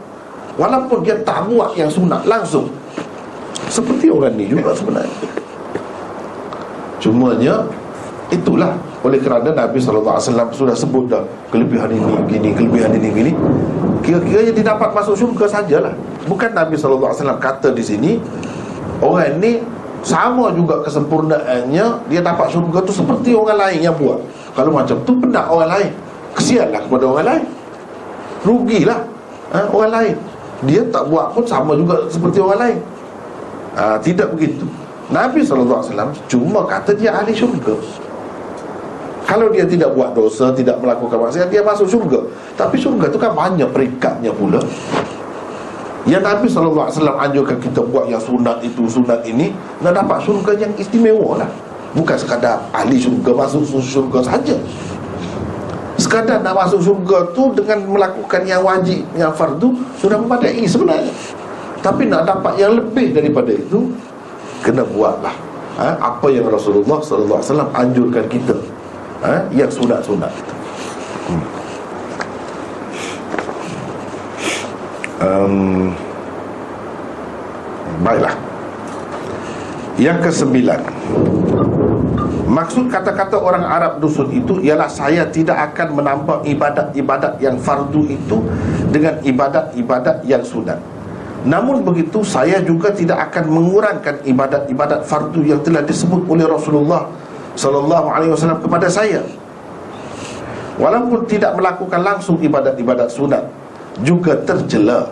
Walaupun 0.59 1.05
dia 1.05 1.15
tak 1.23 1.47
buat 1.47 1.73
yang 1.77 1.87
sunat 1.87 2.27
langsung. 2.27 2.67
Seperti 3.69 4.11
orang 4.11 4.35
ni 4.35 4.49
juga 4.49 4.73
sebenarnya. 4.75 5.19
Cumanya 6.99 7.63
Itulah. 8.29 8.77
Oleh 9.01 9.17
kerana 9.17 9.49
Nabi 9.49 9.81
SAW 9.81 10.21
sudah 10.53 10.75
sebut 10.75 11.09
dah 11.09 11.23
Kelebihan 11.49 11.89
ini, 11.89 12.13
gini, 12.29 12.49
kelebihan 12.53 12.93
ini, 12.93 13.09
gini. 13.09 13.31
Kira-kira 14.05 14.45
yang 14.45 14.53
didapat 14.53 14.93
masuk 14.93 15.17
syurga 15.17 15.49
sajalah. 15.49 15.93
Bukan 16.29 16.53
Nabi 16.53 16.77
SAW 16.77 17.09
kata 17.41 17.73
di 17.73 17.81
sini 17.81 18.11
Orang 19.01 19.41
ini 19.41 19.65
sama 19.99 20.53
juga 20.53 20.79
kesempurnaannya 20.85 21.85
Dia 22.07 22.21
dapat 22.21 22.47
syurga 22.53 22.85
tu 22.85 22.93
seperti 22.93 23.33
orang 23.33 23.57
lain 23.57 23.79
yang 23.89 23.95
buat. 23.97 24.21
Kalau 24.53 24.71
macam 24.77 24.95
tu 25.01 25.11
pendak 25.17 25.49
orang 25.49 25.69
lain. 25.73 25.91
Kesianlah 26.37 26.85
kepada 26.85 27.03
orang 27.09 27.25
lain 27.25 27.43
Rugilah 28.43 29.01
ha, 29.51 29.67
orang 29.71 29.91
lain 29.91 30.15
Dia 30.67 30.83
tak 30.91 31.07
buat 31.07 31.31
pun 31.35 31.43
sama 31.47 31.75
juga 31.75 32.07
seperti 32.07 32.39
orang 32.39 32.59
lain 32.59 32.77
ha, 33.75 33.95
Tidak 33.99 34.35
begitu 34.35 34.65
Nabi 35.09 35.41
SAW 35.41 36.13
cuma 36.29 36.69
kata 36.69 36.93
dia 36.93 37.09
ahli 37.09 37.33
syurga 37.33 37.73
kalau 39.29 39.45
dia 39.53 39.61
tidak 39.61 39.93
buat 39.93 40.17
dosa, 40.17 40.49
tidak 40.57 40.81
melakukan 40.81 41.21
maksiat, 41.21 41.53
dia 41.53 41.61
masuk 41.61 41.85
syurga. 41.85 42.17
Tapi 42.57 42.81
syurga 42.81 43.13
itu 43.13 43.21
kan 43.21 43.37
banyak 43.37 43.69
perikatnya 43.69 44.33
pula. 44.33 44.57
Yang 46.09 46.23
Nabi 46.25 46.45
SAW 46.49 46.89
anjurkan 47.13 47.61
kita 47.61 47.77
buat 47.85 48.09
yang 48.09 48.17
sunat 48.17 48.65
itu, 48.65 48.89
sunat 48.89 49.21
ini, 49.29 49.53
nak 49.85 50.01
dapat 50.01 50.25
syurga 50.25 50.57
yang 50.57 50.73
istimewa 50.81 51.45
lah. 51.45 51.49
Bukan 51.93 52.17
sekadar 52.17 52.57
ahli 52.73 52.97
syurga 52.97 53.37
masuk 53.37 53.69
syurga 53.85 54.25
saja. 54.25 54.57
Sekadar 56.09 56.41
nak 56.41 56.57
masuk 56.57 56.81
syurga 56.81 57.21
tu 57.37 57.53
dengan 57.53 57.85
melakukan 57.85 58.41
yang 58.49 58.65
wajib, 58.65 59.05
yang 59.13 59.29
fardu, 59.29 59.77
sudah 60.01 60.17
memadai 60.17 60.65
sebenarnya. 60.65 61.13
Tapi 61.85 62.09
nak 62.09 62.25
dapat 62.25 62.57
yang 62.57 62.81
lebih 62.81 63.13
daripada 63.13 63.53
itu, 63.53 63.93
kena 64.65 64.81
buatlah. 64.89 65.49
Ha? 65.79 65.95
Apa 65.95 66.27
yang 66.27 66.49
Rasulullah 66.49 66.99
SAW 66.99 67.71
anjurkan 67.71 68.27
kita 68.27 68.51
ha? 69.23 69.47
Yang 69.47 69.79
sunat-sunat 69.79 70.27
itu 70.27 70.53
hmm. 71.31 71.43
um, 75.23 75.55
Baiklah 78.03 78.35
Yang 79.95 80.17
kesembilan 80.27 80.83
Maksud 82.49 82.89
kata-kata 82.89 83.37
orang 83.37 83.61
Arab 83.61 84.01
dusun 84.01 84.33
itu 84.33 84.57
Ialah 84.57 84.89
saya 84.89 85.29
tidak 85.29 85.69
akan 85.69 86.01
menambah 86.01 86.49
ibadat-ibadat 86.49 87.37
yang 87.37 87.61
fardu 87.61 88.09
itu 88.09 88.41
Dengan 88.89 89.21
ibadat-ibadat 89.21 90.25
yang 90.25 90.41
sunat 90.41 90.81
Namun 91.45 91.85
begitu 91.85 92.25
saya 92.25 92.57
juga 92.65 92.89
tidak 92.89 93.29
akan 93.29 93.53
mengurangkan 93.53 94.25
ibadat-ibadat 94.25 95.05
fardu 95.05 95.45
yang 95.45 95.61
telah 95.61 95.85
disebut 95.85 96.25
oleh 96.25 96.49
Rasulullah 96.49 97.05
sallallahu 97.59 98.07
alaihi 98.11 98.31
wasallam 98.31 98.59
kepada 98.63 98.87
saya. 98.87 99.19
Walaupun 100.79 101.27
tidak 101.27 101.59
melakukan 101.59 101.99
langsung 101.99 102.39
ibadat-ibadat 102.39 103.11
sunat 103.11 103.43
juga 103.99 104.39
tercela 104.47 105.11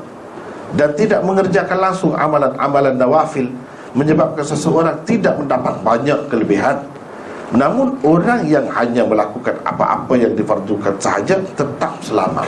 dan 0.80 0.96
tidak 0.96 1.20
mengerjakan 1.28 1.92
langsung 1.92 2.16
amalan-amalan 2.16 2.96
nawafil 2.96 3.52
menyebabkan 3.92 4.48
seseorang 4.48 4.96
tidak 5.04 5.36
mendapat 5.36 5.76
banyak 5.84 6.20
kelebihan 6.32 6.80
namun 7.56 7.96
orang 8.04 8.44
yang 8.44 8.68
hanya 8.76 9.08
melakukan 9.08 9.56
apa-apa 9.64 10.20
yang 10.20 10.36
difardukan 10.36 10.92
sahaja 11.00 11.40
tetap 11.56 11.96
selamat. 12.04 12.48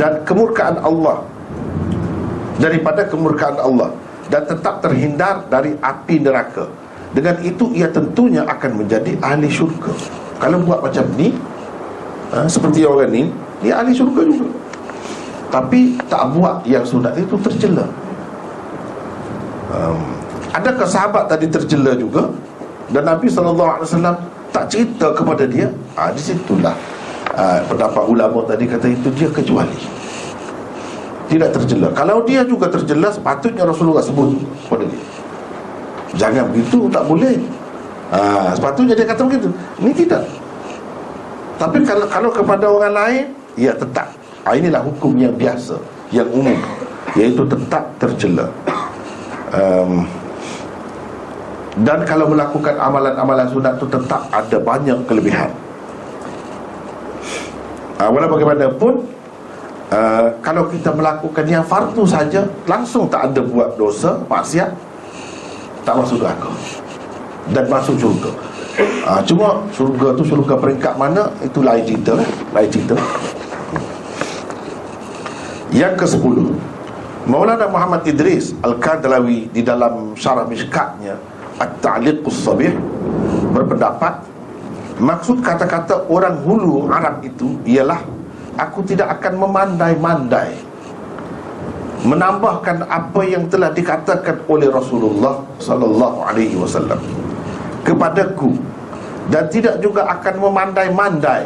Dan 0.00 0.24
kemurkaan 0.24 0.80
Allah 0.80 1.20
daripada 2.56 3.04
kemurkaan 3.04 3.60
Allah 3.60 3.92
dan 4.32 4.48
tetap 4.48 4.80
terhindar 4.80 5.44
dari 5.52 5.76
api 5.84 6.16
neraka. 6.24 6.64
Dengan 7.12 7.36
itu 7.44 7.72
ia 7.76 7.88
tentunya 7.92 8.44
akan 8.48 8.84
menjadi 8.84 9.16
ahli 9.20 9.48
syurga. 9.52 9.92
Kalau 10.40 10.60
buat 10.64 10.84
macam 10.84 11.04
ni 11.16 11.32
ha, 12.32 12.44
seperti 12.48 12.88
orang 12.88 13.12
ni 13.12 13.28
dia 13.60 13.80
ahli 13.80 13.92
syurga 13.92 14.24
juga. 14.24 14.48
Tapi 15.52 16.00
tak 16.08 16.24
buat 16.32 16.64
yang 16.64 16.84
sunat 16.84 17.16
itu 17.20 17.36
tercela. 17.40 17.84
Um, 19.72 20.00
adakah 20.56 20.88
sahabat 20.88 21.28
tadi 21.28 21.48
tercela 21.48 21.92
juga 21.96 22.32
dan 22.90 23.02
Nabi 23.02 23.26
SAW 23.26 23.58
tak 24.54 24.64
cerita 24.70 25.10
kepada 25.12 25.44
dia 25.44 25.66
ha, 25.98 26.14
di 26.14 26.22
situlah. 26.22 26.74
Ha, 27.36 27.60
pendapat 27.66 28.04
ulama 28.06 28.46
tadi 28.46 28.64
kata 28.64 28.86
itu 28.88 29.08
dia 29.12 29.28
kecuali. 29.28 29.76
Tidak 31.26 31.50
terjela 31.50 31.90
kalau 31.90 32.22
dia 32.22 32.46
juga 32.46 32.70
terjela 32.70 33.10
sepatutnya 33.10 33.66
Rasulullah 33.66 34.04
sebut 34.04 34.38
kepada 34.66 34.86
dia. 34.86 35.04
Jangan 36.16 36.48
begitu 36.54 36.86
tak 36.88 37.04
boleh. 37.04 37.36
Ha, 38.14 38.54
sepatutnya 38.54 38.94
dia 38.94 39.06
kata 39.10 39.22
begitu. 39.26 39.50
Ini 39.82 39.90
tidak. 39.92 40.22
Tapi 41.58 41.82
kalau 41.82 42.06
kalau 42.06 42.30
kepada 42.30 42.66
orang 42.70 42.94
lain 42.94 43.24
ya 43.58 43.74
tetap. 43.74 44.08
Ha, 44.46 44.54
inilah 44.54 44.78
hukum 44.78 45.18
yang 45.18 45.34
biasa 45.34 45.74
yang 46.14 46.30
umum 46.30 46.54
iaitu 47.18 47.42
tetap 47.50 47.82
tercela 47.98 48.46
um, 49.50 50.06
dan 51.76 52.08
kalau 52.08 52.32
melakukan 52.32 52.72
amalan-amalan 52.80 53.44
sunat 53.52 53.76
itu 53.76 53.84
tetap 53.92 54.24
ada 54.32 54.56
banyak 54.56 54.96
kelebihan. 55.04 55.52
Uh, 57.96 58.12
Walau 58.12 58.28
bagaimanapun 58.28 59.08
uh, 59.88 60.28
Kalau 60.44 60.68
kita 60.68 60.92
melakukan 60.92 61.48
yang 61.48 61.64
fardu 61.64 62.04
saja 62.04 62.44
Langsung 62.68 63.08
tak 63.08 63.32
ada 63.32 63.40
buat 63.40 63.72
dosa 63.80 64.20
Maksiat 64.28 64.68
Tak 65.80 65.96
masuk 65.96 66.20
neraka. 66.20 66.52
Dan 67.56 67.64
masuk 67.72 67.96
syurga. 67.96 68.28
Uh, 69.08 69.20
Cuma 69.24 69.64
syurga 69.72 70.12
tu 70.12 70.28
syurga 70.28 70.60
peringkat 70.60 70.92
mana 71.00 71.32
Itu 71.40 71.64
lain 71.64 71.88
cerita 71.88 72.20
lah 72.20 72.28
Lain 72.52 72.68
cerita. 72.68 73.00
Yang 75.72 75.92
ke 75.96 76.06
sepuluh 76.12 76.52
Maulana 77.24 77.64
Muhammad 77.72 78.04
Idris 78.04 78.52
Al-Kadlawi 78.60 79.56
Di 79.56 79.64
dalam 79.64 80.12
syarah 80.20 80.44
miskatnya 80.44 81.16
At-Ta'liqus 81.56 82.44
Sabih 82.44 82.72
Berpendapat 83.56 84.20
Maksud 84.96 85.44
kata-kata 85.44 86.08
orang 86.08 86.40
hulu 86.44 86.88
Arab 86.88 87.20
itu 87.24 87.56
ialah 87.68 88.00
Aku 88.56 88.80
tidak 88.84 89.20
akan 89.20 89.44
memandai-mandai 89.44 90.56
Menambahkan 92.04 92.84
apa 92.88 93.20
yang 93.24 93.48
telah 93.48 93.72
dikatakan 93.72 94.40
oleh 94.48 94.68
Rasulullah 94.72 95.40
Sallallahu 95.60 96.18
Alaihi 96.24 96.56
Wasallam 96.56 97.00
Kepadaku 97.84 98.56
Dan 99.28 99.48
tidak 99.52 99.80
juga 99.84 100.08
akan 100.08 100.34
memandai-mandai 100.48 101.44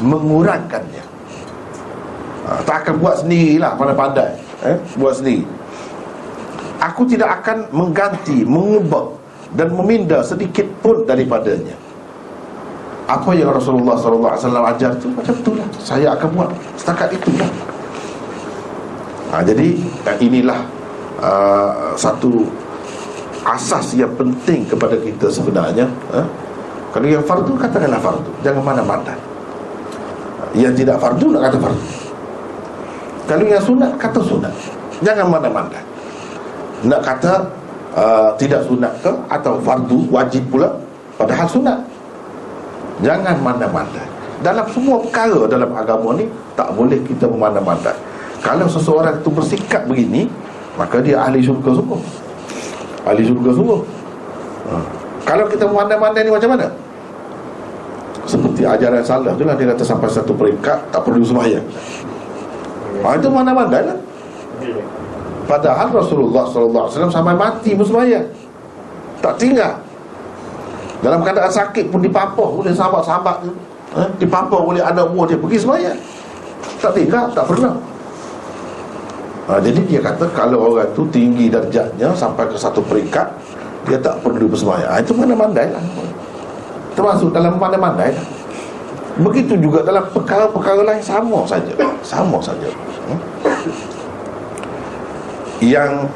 Mengurangkannya 0.00 1.04
ha, 2.48 2.50
Tak 2.64 2.76
akan 2.88 2.94
buat 3.00 3.16
sendirilah 3.20 3.72
Pandai-pandai 3.76 4.30
eh? 4.64 4.76
Buat 4.96 5.20
sendiri 5.20 5.44
Aku 6.80 7.04
tidak 7.04 7.44
akan 7.44 7.68
mengganti 7.72 8.48
Mengubah 8.48 9.21
Dan 9.52 9.76
meminda 9.76 10.24
sedikit 10.24 10.64
pun 10.80 11.04
daripadanya. 11.04 11.76
Apa 13.04 13.36
yang 13.36 13.52
Rasulullah 13.52 13.98
SAW 13.98 14.64
ajar 14.72 14.96
tu 14.96 15.12
macam 15.12 15.34
tu 15.44 15.52
lah. 15.58 15.68
Saya 15.76 16.16
akan 16.16 16.28
buat 16.32 16.48
setakat 16.78 17.12
itu 17.12 17.28
lah 17.36 17.50
ha, 19.32 19.40
jadi 19.40 19.80
inilah 20.20 20.60
uh, 21.18 21.96
satu 21.96 22.44
asas 23.42 23.96
yang 23.96 24.12
penting 24.14 24.68
kepada 24.68 24.94
kita 25.00 25.26
sebenarnya 25.32 25.88
ha? 26.14 26.22
kalau 26.92 27.08
yang 27.08 27.24
fardu 27.24 27.56
katakanlah 27.56 27.98
fardu. 27.98 28.30
Jangan 28.44 28.62
mana-mana 28.62 29.16
yang 30.52 30.76
tidak 30.76 31.00
fardu 31.00 31.32
nak 31.32 31.48
kata 31.48 31.56
fardu. 31.58 31.88
Kalau 33.24 33.44
yang 33.48 33.64
sunat 33.64 33.92
kata 33.96 34.20
sunat. 34.20 34.54
Jangan 35.02 35.26
mana-mana 35.32 35.80
nak 36.84 37.00
kata 37.02 37.48
uh, 37.96 38.30
tidak 38.36 38.64
sunat 38.66 38.92
ke? 39.00 39.12
Atau 39.28 39.60
fardu 39.60 40.08
wajib 40.12 40.48
pula? 40.52 40.72
Padahal 41.16 41.46
sunat. 41.48 41.78
Jangan 43.02 43.34
mandang-mandang 43.42 44.06
Dalam 44.44 44.66
semua 44.70 45.02
perkara 45.02 45.50
dalam 45.50 45.70
agama 45.74 46.14
ni 46.14 46.28
Tak 46.54 46.70
boleh 46.76 47.02
kita 47.02 47.26
memandang-mandang 47.26 47.96
Kalau 48.38 48.68
seseorang 48.70 49.18
itu 49.18 49.30
bersikap 49.32 49.82
begini 49.90 50.30
Maka 50.78 51.04
dia 51.04 51.20
ahli 51.20 51.44
syurga 51.44 51.76
sungguh. 51.76 52.00
Ahli 53.04 53.28
syurga 53.28 53.52
sungguh. 53.52 53.80
Ha. 54.72 54.74
Kalau 55.28 55.44
kita 55.50 55.68
memandang-mandang 55.68 56.24
ni 56.24 56.32
macam 56.32 56.50
mana? 56.56 56.66
Seperti 58.24 58.62
ajaran 58.64 59.02
salah 59.04 59.34
tu 59.36 59.44
lah 59.44 59.52
Dia 59.58 59.74
kata 59.74 59.84
sampai 59.84 60.08
satu 60.08 60.32
peringkat 60.32 60.78
Tak 60.94 61.02
perlu 61.04 61.26
sembahyang. 61.26 61.66
Ha, 63.02 63.18
Itu 63.18 63.28
mandang-mandang 63.28 63.84
lah 63.84 63.98
Padahal 65.42 65.90
Rasulullah 65.90 66.46
SAW 66.46 67.10
sampai 67.10 67.34
mati 67.34 67.74
bersembahyang 67.74 68.26
Tak 69.18 69.34
tinggal. 69.38 69.74
Dalam 71.02 71.18
keadaan 71.26 71.50
sakit 71.50 71.90
pun 71.90 71.98
dipapah 71.98 72.46
oleh 72.46 72.70
sahabat-sahabat 72.70 73.42
eh? 73.98 74.08
Dipapah 74.22 74.60
oleh 74.62 74.78
anak 74.78 75.10
buah 75.10 75.26
dia 75.26 75.38
Pergi 75.38 75.58
semayang 75.58 75.98
Tak 76.78 76.94
tinggal, 76.94 77.26
tak 77.34 77.42
pernah. 77.50 77.74
Ha, 79.50 79.58
Jadi 79.58 79.82
dia 79.90 79.98
kata 79.98 80.30
Kalau 80.30 80.70
orang 80.70 80.86
tu 80.94 81.02
tinggi 81.10 81.50
darjatnya 81.50 82.14
Sampai 82.14 82.46
ke 82.46 82.54
satu 82.54 82.78
peringkat 82.86 83.26
Dia 83.90 83.98
tak 83.98 84.22
perlu 84.22 84.46
bersemayang 84.46 84.90
ha, 84.94 85.02
Itu 85.02 85.10
mana-mandai 85.18 85.74
lah. 85.74 85.82
Termasuk 86.94 87.34
dalam 87.34 87.58
mana-mandai 87.58 88.14
lah. 88.14 88.26
Begitu 89.18 89.58
juga 89.58 89.82
dalam 89.82 90.06
perkara-perkara 90.14 90.86
lain 90.86 91.02
Sama 91.02 91.42
saja. 91.50 91.74
Sama 92.06 92.38
saja. 92.38 92.70
Hmm? 93.10 93.20
Yang 95.62 96.10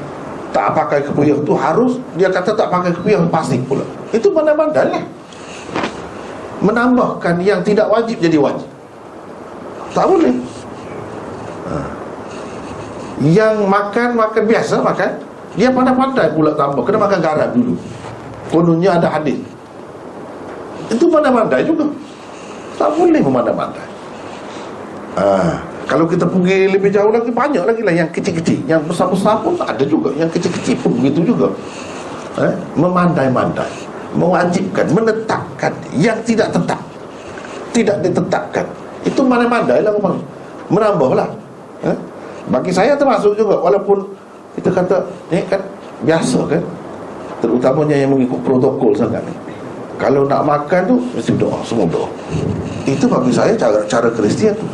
tak 0.50 0.74
pakai 0.74 1.06
kepuyuh 1.06 1.38
tu 1.46 1.54
harus 1.54 2.02
dia 2.18 2.26
kata 2.26 2.56
tak 2.58 2.66
pakai 2.66 2.90
kepuyuh 2.90 3.30
pasti 3.30 3.62
pula. 3.62 3.86
Itu 4.10 4.34
mana-mana 4.34 4.82
lah 4.90 5.04
menambahkan 6.56 7.38
yang 7.44 7.60
tidak 7.62 7.86
wajib 7.86 8.18
jadi 8.18 8.40
wajib. 8.40 8.68
Tak 9.94 10.06
boleh. 10.08 10.34
Ha. 11.66 11.76
yang 13.26 13.66
makan 13.66 14.14
makan 14.14 14.44
biasa 14.46 14.78
makan 14.84 15.10
dia 15.56 15.72
pandai-pandai 15.72 16.34
pula 16.34 16.52
tambah. 16.58 16.82
Kena 16.84 16.98
makan 17.00 17.18
garam 17.22 17.50
dulu. 17.54 17.74
Kononnya 18.50 18.98
ada 18.98 19.08
hadis. 19.08 19.40
Itu 20.90 21.08
pandai-pandai 21.08 21.64
juga. 21.64 21.86
Tak 22.76 22.92
boleh 22.92 23.20
memandai-mandai 23.24 23.96
ah 25.16 25.64
kalau 25.86 26.04
kita 26.10 26.26
pergi 26.26 26.66
lebih 26.74 26.90
jauh 26.90 27.14
lagi 27.14 27.30
Banyak 27.30 27.62
lagi 27.62 27.82
lah 27.86 27.94
yang 27.94 28.10
kecil-kecil. 28.10 28.66
Yang 28.66 28.82
besar-besar 28.90 29.38
pun 29.40 29.54
ada 29.62 29.84
juga. 29.86 30.10
Yang 30.18 30.38
kecil-kecil 30.38 30.76
pun 30.82 30.90
begitu 30.98 31.32
juga. 31.34 31.48
Eh? 32.42 32.54
Memandai-mandai. 32.74 33.70
Mewajibkan, 34.18 34.86
menetapkan 34.90 35.72
Yang 35.94 36.18
tidak 36.34 36.50
tetap. 36.50 36.80
Tidak 37.70 37.96
ditetapkan. 38.02 38.66
Itu 39.06 39.22
mandai-mandai 39.22 39.86
lah 39.86 39.94
memang. 39.94 40.18
Menambah 40.66 41.10
lah 41.14 41.30
eh? 41.86 41.96
Bagi 42.50 42.74
saya 42.74 42.98
termasuk 42.98 43.38
juga 43.38 43.54
Walaupun 43.62 44.02
kita 44.58 44.74
kata 44.74 44.98
Ini 45.30 45.46
kan 45.46 45.62
biasa 46.02 46.42
kan? 46.50 46.62
Terutamanya 47.38 47.94
yang 47.94 48.10
mengikut 48.18 48.42
protokol 48.42 48.90
sangat 48.98 49.22
Kalau 49.94 50.26
nak 50.26 50.42
makan 50.42 50.82
tu 50.90 50.96
Mesti 51.14 51.38
doa, 51.38 51.62
semua 51.62 51.86
doa 51.86 52.10
Itu 52.82 53.06
bagi 53.06 53.30
saya 53.30 53.54
cara 53.54 53.78
cara 53.86 54.10
Kristian 54.10 54.58
tu 54.58 54.66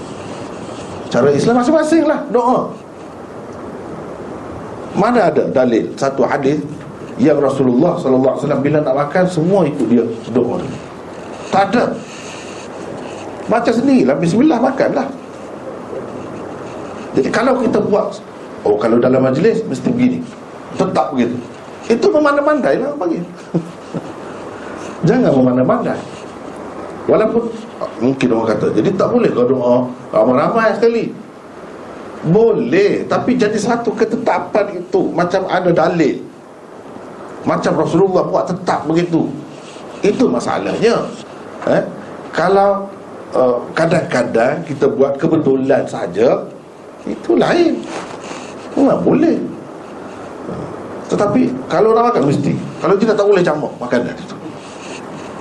Cara 1.13 1.29
Islam 1.29 1.61
masing-masing 1.61 2.09
lah. 2.09 2.25
Doa 2.33 2.73
Mana 4.97 5.29
ada 5.29 5.45
dalil 5.53 5.93
Satu 6.01 6.25
hadis 6.25 6.65
Yang 7.21 7.53
Rasulullah 7.53 8.01
SAW 8.01 8.65
Bila 8.65 8.81
nak 8.81 8.97
makan 8.97 9.29
Semua 9.29 9.69
ikut 9.69 9.87
dia 9.93 10.09
Doa 10.33 10.57
Tak 11.53 11.69
ada. 11.69 11.93
Baca 13.45 13.69
sendirilah 13.69 14.17
Bismillah 14.17 14.57
makan 14.57 14.91
lah. 14.97 15.09
Jadi 17.13 17.29
kalau 17.29 17.61
kita 17.61 17.77
buat 17.85 18.17
Oh 18.65 18.81
kalau 18.81 18.97
dalam 18.97 19.21
majlis 19.21 19.61
Mesti 19.69 19.93
begini. 19.93 20.25
Tetap 20.81 21.13
begitu. 21.13 21.37
Itu 21.93 22.09
memandai-mandai 22.09 22.81
lah 22.81 22.97
bagi. 22.97 23.21
Jangan 25.09 25.35
memandai-mandai 25.37 26.22
Walaupun 27.07 27.50
Mungkin 27.98 28.28
orang 28.30 28.48
kata 28.55 28.66
Jadi 28.74 28.90
tak 28.94 29.09
boleh 29.11 29.30
kau 29.34 29.46
doa. 29.46 29.76
Ramai-ramai 30.14 30.74
sekali. 30.78 31.05
Boleh 32.30 33.03
Tapi 33.11 33.34
jadi 33.34 33.59
satu 33.59 33.90
ketetapan 33.94 34.78
itu 34.78 35.11
Macam 35.11 35.42
ada 35.50 35.70
dalil. 35.74 36.22
Macam 37.42 37.74
Rasulullah 37.74 38.22
buat 38.22 38.46
tetap 38.46 38.86
begitu. 38.86 39.26
Itu 39.98 40.30
masalahnya. 40.30 41.03
Eh? 41.66 41.82
Kalau 42.30 42.86
uh, 43.34 43.59
Kadang-kadang 43.74 44.62
kita 44.62 44.86
buat 44.86 45.18
kebetulan 45.18 45.82
saja 45.90 46.46
Itu 47.03 47.34
lain. 47.34 47.82
Tak 48.78 48.98
boleh. 49.03 49.36
Tetapi 51.11 51.42
Kalau 51.66 51.98
orang 51.98 52.14
makan 52.14 52.22
mesti. 52.30 52.55
Kalau 52.78 52.94
tidak 52.94 53.14
tak 53.18 53.26
boleh 53.26 53.42
campur 53.42 53.70
Makanan 53.82 54.14
itu. 54.14 54.36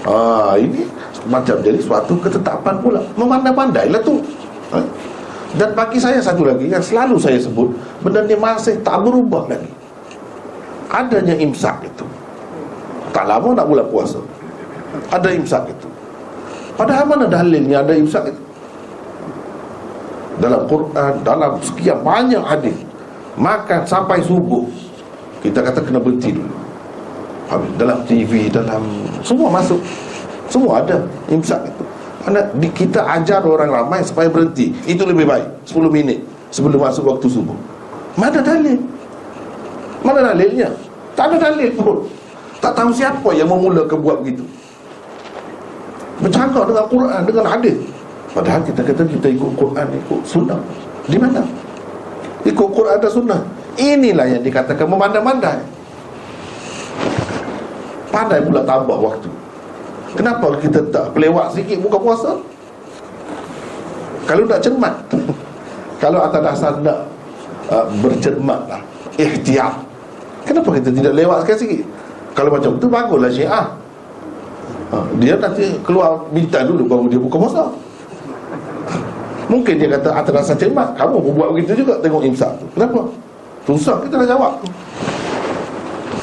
Ah 0.02 0.58
ini 0.58 0.90
macam 1.30 1.56
jadi 1.62 1.78
suatu 1.78 2.18
ketetapan 2.18 2.82
pula. 2.82 3.02
Memandai-mandai 3.14 3.94
lah 3.94 4.02
tu. 4.02 4.18
Ha? 4.74 4.80
Dan 5.52 5.76
bagi 5.76 6.00
saya 6.00 6.24
satu 6.24 6.48
lagi 6.48 6.72
Yang 6.72 6.96
selalu 6.96 7.20
saya 7.20 7.36
sebut 7.36 7.68
Benda 8.00 8.24
ni 8.24 8.40
masih 8.40 8.80
tak 8.82 9.04
berubah 9.04 9.46
lagi. 9.52 9.70
Adanya 10.92 11.36
imsak 11.38 11.86
itu. 11.86 12.08
Tak 13.12 13.28
lama 13.28 13.52
nak 13.56 13.68
bulan 13.68 13.86
puasa. 13.92 14.20
Ada 15.12 15.36
imsak 15.36 15.72
itu. 15.72 15.88
Padahal 16.76 17.06
mana 17.06 17.26
dalilnya 17.28 17.84
ada 17.84 17.94
imsak 17.96 18.32
itu? 18.32 18.44
Dalam 20.40 20.66
Quran 20.66 21.14
Dalam 21.22 21.60
sekian 21.62 22.02
banyak 22.02 22.42
hadis 22.42 22.76
Makan 23.38 23.86
sampai 23.86 24.24
subuh 24.24 24.66
Kita 25.44 25.62
kata 25.62 25.84
kena 25.84 26.00
berhenti 26.02 26.34
dulu. 26.34 26.56
Dalam 27.76 28.04
TV 28.08 28.48
Dalam 28.48 28.84
Semua 29.22 29.52
masuk 29.52 29.80
semua 30.52 30.84
ada 30.84 31.00
imsak 31.32 31.64
itu. 31.64 31.84
Mana 32.22 32.44
kita 32.76 33.02
ajar 33.18 33.42
orang 33.42 33.72
ramai 33.72 34.04
supaya 34.04 34.28
berhenti. 34.30 34.76
Itu 34.86 35.08
lebih 35.08 35.26
baik. 35.26 35.48
10 35.66 35.90
minit 35.90 36.20
sebelum 36.52 36.84
masuk 36.84 37.08
waktu 37.08 37.26
subuh. 37.32 37.56
Mana 38.20 38.44
dalil? 38.44 38.78
Mana 40.04 40.20
dalilnya? 40.30 40.70
Tak 41.16 41.32
ada 41.34 41.50
dalil 41.50 41.72
pun. 41.74 42.04
Tak 42.62 42.78
tahu 42.78 42.94
siapa 42.94 43.32
yang 43.34 43.50
memulakan 43.50 43.98
buat 44.04 44.22
begitu. 44.22 44.46
Bercakap 46.22 46.70
dengan 46.70 46.86
Quran, 46.86 47.22
dengan 47.26 47.46
hadis. 47.50 47.78
Padahal 48.32 48.62
kita 48.62 48.86
kata 48.86 49.04
kita 49.10 49.28
ikut 49.34 49.52
Quran, 49.58 49.88
ikut 49.90 50.22
sunnah. 50.22 50.62
Di 51.10 51.18
mana? 51.18 51.42
Ikut 52.46 52.70
Quran 52.70 52.98
dan 53.02 53.12
sunnah. 53.12 53.42
Inilah 53.82 54.30
yang 54.30 54.44
dikatakan 54.46 54.86
memandai-mandai. 54.86 55.58
Pandai 58.14 58.40
pula 58.46 58.62
tambah 58.62 58.98
waktu. 59.00 59.41
Kenapa 60.12 60.48
kita 60.60 60.80
tak 60.92 61.16
pelewak 61.16 61.56
sikit 61.56 61.80
buka 61.80 61.98
puasa? 62.00 62.32
Kalau 64.28 64.44
nak 64.44 64.60
cermat. 64.60 64.96
Kalau 66.04 66.20
atas 66.20 66.42
dasar 66.42 66.74
nak 66.84 67.08
uh, 67.72 67.86
bercermat 68.02 68.62
lah. 68.68 68.82
Ihtiyat 69.20 69.76
Kenapa 70.48 70.74
kita 70.80 70.90
tidak 70.90 71.14
lewat 71.14 71.46
sikit-sikit? 71.46 71.84
Kalau 72.32 72.50
macam 72.50 72.80
tu 72.80 72.88
baguslah 72.88 73.28
syiah 73.28 73.68
ha, 74.88 75.04
Dia 75.20 75.36
nanti 75.36 75.68
keluar 75.84 76.26
minta 76.32 76.64
dulu 76.64 76.88
baru 76.88 77.06
dia 77.12 77.20
buka 77.20 77.38
puasa. 77.38 77.64
Mungkin 79.52 79.78
dia 79.78 79.92
kata 80.00 80.10
atas 80.16 80.32
dasar 80.32 80.56
cermat 80.58 80.96
Kamu 80.96 81.22
pun 81.22 81.32
buat 81.38 81.50
begitu 81.54 81.86
juga 81.86 82.00
tengok 82.00 82.24
imsak 82.34 82.52
tu. 82.58 82.66
Kenapa? 82.74 83.00
Susah 83.68 84.00
kita 84.02 84.16
nak 84.26 84.30
jawab. 84.32 84.54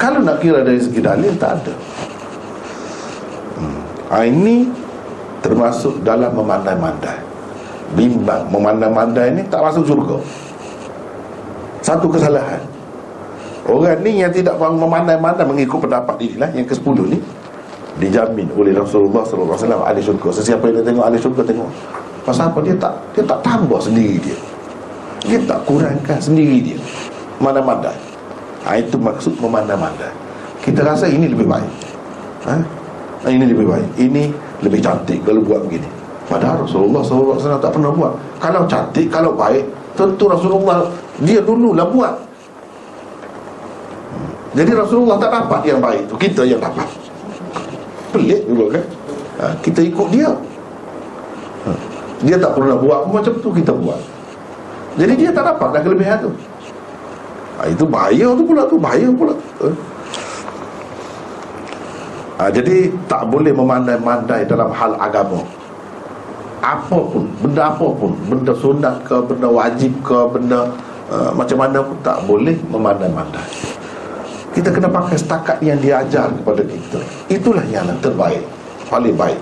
Kalau 0.00 0.20
nak 0.24 0.42
kira 0.42 0.64
dari 0.64 0.80
segi 0.80 0.98
dalil 0.98 1.32
tak 1.38 1.62
ada 1.62 1.74
ha, 4.12 4.24
Ini 4.24 4.68
termasuk 5.44 6.02
dalam 6.02 6.34
memandai-mandai. 6.34 7.18
Bimbang 7.96 8.52
Memandai-mandai 8.52 9.32
ini 9.32 9.42
tak 9.48 9.64
masuk 9.64 9.88
surga 9.88 10.16
Satu 11.80 12.04
kesalahan. 12.12 12.60
Orang 13.64 14.04
ni 14.04 14.20
yang 14.20 14.28
tidak 14.28 14.60
memandai-mandai 14.60 15.44
Mengikut 15.48 15.88
pendapat 15.88 16.20
diri 16.20 16.36
lah 16.36 16.52
Yang 16.52 16.76
ke-10 16.76 17.16
ni 17.16 17.18
Dijamin 17.98 18.46
oleh 18.54 18.70
Rasulullah 18.76 19.26
SAW 19.26 19.82
Ahli 19.82 19.98
syurga. 19.98 20.30
Sesiapa 20.30 20.70
yang 20.70 20.86
tengok 20.86 21.02
ahli 21.02 21.18
syurga 21.18 21.42
tengok. 21.42 21.66
Pasal 22.22 22.54
apa? 22.54 22.62
Dia 22.62 22.76
tak 22.78 22.94
Dia 23.16 23.24
tak 23.26 23.38
tambah 23.42 23.80
sendiri 23.82 24.16
dia. 24.22 24.38
Dia 25.26 25.38
tak 25.42 25.66
kurangkan 25.66 26.18
sendiri 26.22 26.62
dia. 26.62 26.78
Mandai-mandai. 27.42 27.98
Ha, 28.62 28.78
Itu 28.78 29.02
maksud 29.02 29.34
memandai-mandai. 29.42 30.14
Kita 30.62 30.86
rasa 30.86 31.10
ini 31.10 31.26
lebih 31.26 31.50
baik. 31.50 31.72
Ha? 32.46 32.54
Ini 33.28 33.44
lebih 33.44 33.66
baik. 33.68 33.88
Ini 34.00 34.22
lebih 34.64 34.80
cantik 34.80 35.20
kalau 35.22 35.44
buat 35.44 35.60
begini. 35.68 35.88
Padahal 36.28 36.64
Rasulullah 36.64 37.00
SAW 37.00 37.60
tak 37.60 37.72
pernah 37.72 37.92
buat. 37.92 38.12
Kalau 38.40 38.68
cantik, 38.68 39.08
kalau 39.08 39.32
baik 39.32 39.64
Tentu 39.96 40.30
Rasulullah 40.30 40.86
Dia 41.24 41.40
dululah 41.42 41.88
buat. 41.88 42.14
Jadi 44.52 44.72
Rasulullah 44.76 45.16
tak 45.18 45.30
dapat 45.32 45.60
yang 45.66 45.80
baik 45.80 46.04
tu 46.06 46.14
Kita 46.20 46.44
yang 46.44 46.60
dapat. 46.60 46.84
Pelik 48.12 48.44
juga 48.44 48.78
kan? 48.78 48.84
Ha, 49.40 49.44
Kita 49.64 49.80
ikut 49.82 50.08
dia. 50.12 50.30
Ha, 51.64 51.70
Dia 52.22 52.36
tak 52.36 52.52
pernah 52.54 52.76
buat 52.76 53.08
macam 53.08 53.32
tu 53.40 53.50
Kita 53.50 53.72
buat. 53.72 54.00
Jadi 55.00 55.14
dia 55.16 55.30
tak 55.32 55.48
dapat 55.48 55.68
dah 55.78 55.82
kelebihan 55.82 56.16
tu. 56.28 56.30
Ha, 57.58 57.72
Itu 57.72 57.88
bahaya 57.88 58.36
tu 58.36 58.42
pula 58.44 58.62
tu 58.68 58.76
Bahaya 58.76 59.08
pula. 59.16 59.34
Ha 59.64 59.97
ha, 62.38 62.48
Jadi 62.48 62.88
tak 63.10 63.26
boleh 63.28 63.50
memandai-mandai 63.50 64.46
dalam 64.46 64.70
hal 64.70 64.94
agama. 64.96 65.42
Apapun, 66.58 67.30
benda 67.38 67.70
apapun 67.70 68.18
Benda 68.26 68.50
sunat 68.50 69.06
ke, 69.06 69.14
benda 69.30 69.46
wajib 69.46 69.94
ke 70.02 70.18
Benda 70.34 70.66
uh, 71.06 71.30
macam 71.30 71.54
mana 71.62 71.78
pun 71.82 71.94
tak 72.02 72.18
boleh 72.26 72.54
memandai-mandai. 72.70 73.46
Kita 74.54 74.74
kena 74.74 74.90
pakai 74.90 75.14
setakat 75.14 75.62
yang 75.62 75.78
diajar 75.78 76.26
kepada 76.34 76.62
kita. 76.66 76.98
Itulah 77.30 77.62
yang 77.70 77.86
terbaik 78.02 78.42
Paling 78.90 79.14
baik. 79.14 79.38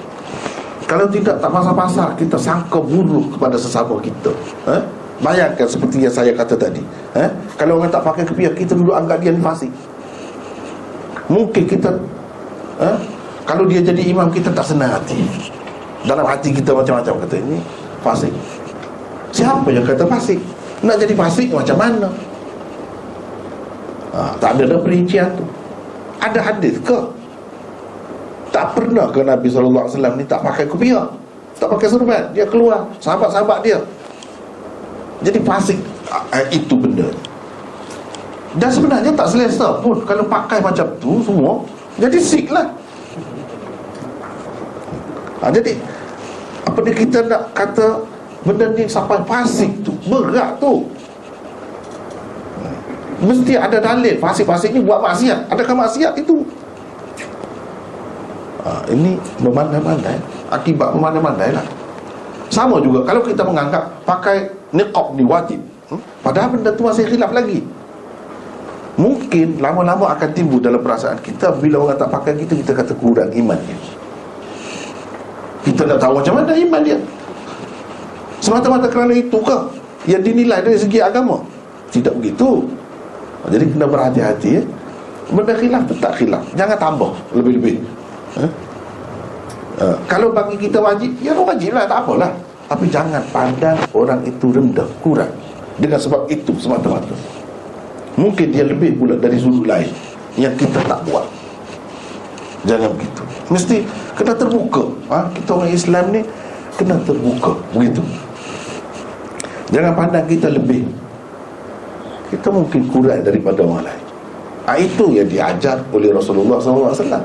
Kalau 0.86 1.09
tidak 1.09 1.40
tak 1.40 1.51
pasal-pasal 1.51 2.09
Kita 2.20 2.36
sangka 2.36 2.78
buruk 2.80 3.36
kepada 3.36 3.57
sesama 3.57 3.97
kita. 4.01 4.32
Eh? 4.68 4.82
Bayangkan 5.24 5.64
seperti 5.64 6.05
yang 6.05 6.12
saya 6.12 6.36
kata 6.36 6.53
tadi. 6.53 6.84
Eh? 7.16 7.28
Kalau 7.57 7.80
orang 7.80 7.88
tak 7.88 8.05
pakai 8.05 8.28
kepiah 8.28 8.53
Kita 8.53 8.76
dulu 8.76 8.92
anggap 8.92 9.24
dia 9.24 9.32
fasik. 9.40 9.72
Mungkin 11.26 11.64
kita 11.66 11.90
ha? 12.81 12.91
Kalau 13.47 13.64
dia 13.70 13.79
jadi 13.79 14.03
imam 14.11 14.27
kita 14.29 14.51
tak 14.51 14.66
senang 14.66 14.91
hati. 14.91 15.22
Dalam 16.07 16.27
hati 16.27 16.55
kita 16.55 16.70
macam-macam 16.74 17.14
Kata 17.27 17.37
ini 17.39 17.59
fasik. 18.03 18.35
Siapa 19.31 19.68
yang 19.70 19.87
kata 19.87 20.07
fasik? 20.07 20.39
Nak 20.83 20.97
jadi 21.03 21.14
fasik 21.14 21.49
macam 21.55 21.77
mana? 21.79 22.09
Ha, 24.14 24.35
Tak 24.43 24.59
ada 24.59 24.62
dah 24.77 24.81
perincian 24.83 25.31
tu. 25.35 25.47
Ada 26.18 26.41
hadis 26.43 26.79
ke? 26.83 26.99
Tak 28.51 28.72
pernah 28.72 29.11
ke 29.12 29.20
Nabi 29.20 29.47
SAW 29.53 30.16
ni 30.16 30.24
tak 30.24 30.41
pakai 30.41 30.64
kupiah 30.64 31.05
Tak 31.61 31.68
pakai 31.77 31.87
serban 31.93 32.24
Dia 32.33 32.47
keluar. 32.49 32.89
Sahabat-sahabat 32.99 33.62
dia. 33.62 33.79
Jadi 35.22 35.39
fasik 35.47 35.79
ha, 36.11 36.43
Itu 36.51 36.74
benda. 36.74 37.09
Dan 38.57 38.72
sebenarnya 38.72 39.12
tak 39.12 39.29
selesa 39.29 39.79
pun. 39.85 40.01
Kalau 40.09 40.24
pakai 40.27 40.64
macam 40.64 40.89
tu 40.97 41.20
semua 41.20 41.61
jadi 41.97 42.18
sick 42.20 42.53
lah. 42.53 42.68
Ha, 45.40 45.49
Jadi 45.53 45.80
Apa 46.64 46.78
dia 46.84 46.94
kita 46.97 47.18
nak 47.24 47.53
kata 47.57 48.05
Benda 48.44 48.70
ni 48.72 48.84
sampai 48.86 49.20
fasik 49.24 49.84
tu 49.84 49.97
Berat 50.07 50.61
tu. 50.61 50.86
Mesti 53.16 53.57
ada 53.57 53.80
dalil. 53.80 54.20
Fasik-fasik 54.20 54.76
ni 54.76 54.84
buat 54.84 55.01
maksiat. 55.01 55.49
Adakah 55.49 55.74
maksiat 55.88 56.12
itu? 56.20 56.44
Ha, 58.61 58.84
Ini 58.92 59.16
memandai-mandai. 59.40 60.20
Akibat 60.53 60.92
memandai-mandai 60.92 61.57
lah. 61.57 61.64
Sama 62.53 62.76
juga 62.84 63.09
Kalau 63.09 63.24
kita 63.24 63.40
menganggap 63.40 64.05
Pakai 64.05 64.53
niqab 64.76 65.16
ni 65.16 65.24
wajib. 65.24 65.61
Hmm? 65.88 66.03
Padahal 66.20 66.53
benda 66.53 66.70
tu 66.76 66.84
masih 66.84 67.09
khilaf 67.09 67.32
lagi 67.32 67.64
Mungkin 68.97 69.61
lama-lama 69.61 70.16
akan 70.16 70.32
timbul 70.32 70.57
dalam 70.57 70.80
perasaan 70.80 71.20
kita 71.20 71.53
Bila 71.61 71.84
orang 71.84 72.01
tak 72.01 72.09
pakai 72.09 72.32
kita, 72.40 72.57
kita 72.57 72.72
kata 72.72 72.92
kurang 72.97 73.28
imannya 73.28 73.76
Kita 75.61 75.84
nak 75.84 76.01
tahu 76.01 76.22
macam 76.22 76.34
mana 76.40 76.57
iman 76.57 76.80
dia. 76.80 76.97
Semata-mata 78.40 78.88
kerana 78.88 79.12
itu 79.12 79.36
ke 79.44 79.57
Yang 80.09 80.22
dinilai 80.32 80.64
dari 80.64 80.78
segi 80.80 80.99
agama? 81.05 81.44
Tidak 81.92 82.14
begitu. 82.16 82.64
Jadi 83.53 83.64
kena 83.74 83.86
berhati-hati 83.86 84.49
ya. 84.59 84.62
Benda 85.26 85.55
khilaf 85.59 85.82
tetap 85.90 86.12
khilaf. 86.16 86.44
Jangan 86.55 86.78
tambah 86.78 87.11
lebih-lebih. 87.34 87.82
Ha? 88.38 88.47
Uh, 89.76 89.97
kalau 90.09 90.32
bagi 90.32 90.57
kita 90.57 90.80
wajib 90.80 91.12
Ya 91.20 91.36
wajib 91.36 91.76
lah 91.76 91.84
tak 91.84 92.07
apalah. 92.07 92.32
Tapi 92.66 92.88
jangan 92.88 93.22
pandang 93.34 93.76
orang 93.92 94.24
itu 94.24 94.49
rendah 94.55 94.88
Kurang. 95.05 95.30
Dengan 95.76 96.01
sebab 96.01 96.30
itu 96.32 96.57
semata-mata 96.57 97.12
Mungkin 98.17 98.49
dia 98.49 98.64
lebih 98.64 98.97
pula 98.97 99.12
dari 99.21 99.37
sudut 99.37 99.69
lain 99.69 99.93
Yang 100.41 100.64
kita 100.64 100.81
tak 100.89 101.01
buat. 101.05 101.29
Jangan 102.64 102.91
begitu. 102.97 103.23
Mesti 103.53 103.77
kena 104.17 104.33
terbuka. 104.33 104.85
Ha? 105.12 105.29
Kita 105.37 105.51
orang 105.57 105.71
Islam 105.73 106.05
ni 106.12 106.21
Kena 106.77 106.97
terbuka. 107.05 107.53
Begitu. 107.77 108.01
Jangan 109.73 109.93
pandang 109.97 110.27
kita 110.29 110.49
lebih. 110.53 110.85
Kita 112.33 112.49
mungkin 112.51 112.91
kurang 112.91 113.23
daripada 113.23 113.62
orang 113.62 113.87
lain. 113.87 114.03
Ha, 114.67 114.75
Itu 114.83 115.14
yang 115.14 115.31
diajar 115.31 115.79
oleh 115.95 116.11
Rasulullah 116.11 116.59
SAW 116.59 117.23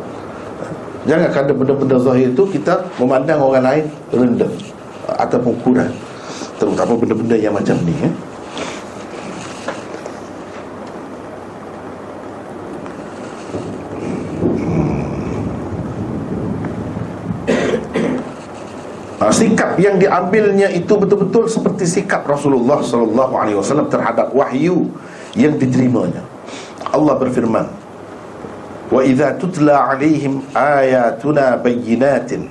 Jangan 1.09 1.29
kata 1.33 1.57
benda-benda 1.57 1.97
zahir 1.97 2.29
itu 2.29 2.45
Kita 2.45 2.85
memandang 3.01 3.41
orang 3.41 3.65
lain 3.65 3.85
rendah 4.13 4.51
Ataupun 5.17 5.57
kurang. 5.65 5.89
Terutama 6.61 6.93
benda-benda 6.93 7.33
yang 7.33 7.57
macam 7.57 7.73
ni 7.81 7.95
eh? 8.05 8.13
ha, 19.21 19.29
sikap 19.29 19.77
yang 19.77 20.01
diambilnya 20.01 20.73
itu 20.73 20.97
betul-betul 20.97 21.45
seperti 21.45 21.85
sikap 21.85 22.25
Rasulullah 22.25 22.81
sallallahu 22.81 23.33
alaihi 23.37 23.57
wasallam 23.61 23.85
terhadap 23.85 24.33
wahyu 24.33 24.89
yang 25.37 25.61
diterimanya. 25.61 26.25
Allah 26.89 27.13
berfirman, 27.21 27.69
"Wa 28.89 29.05
idza 29.05 29.37
tutla 29.37 29.93
alaihim 29.93 30.41
ayatuna 30.57 31.61
bayyinatin. 31.61 32.49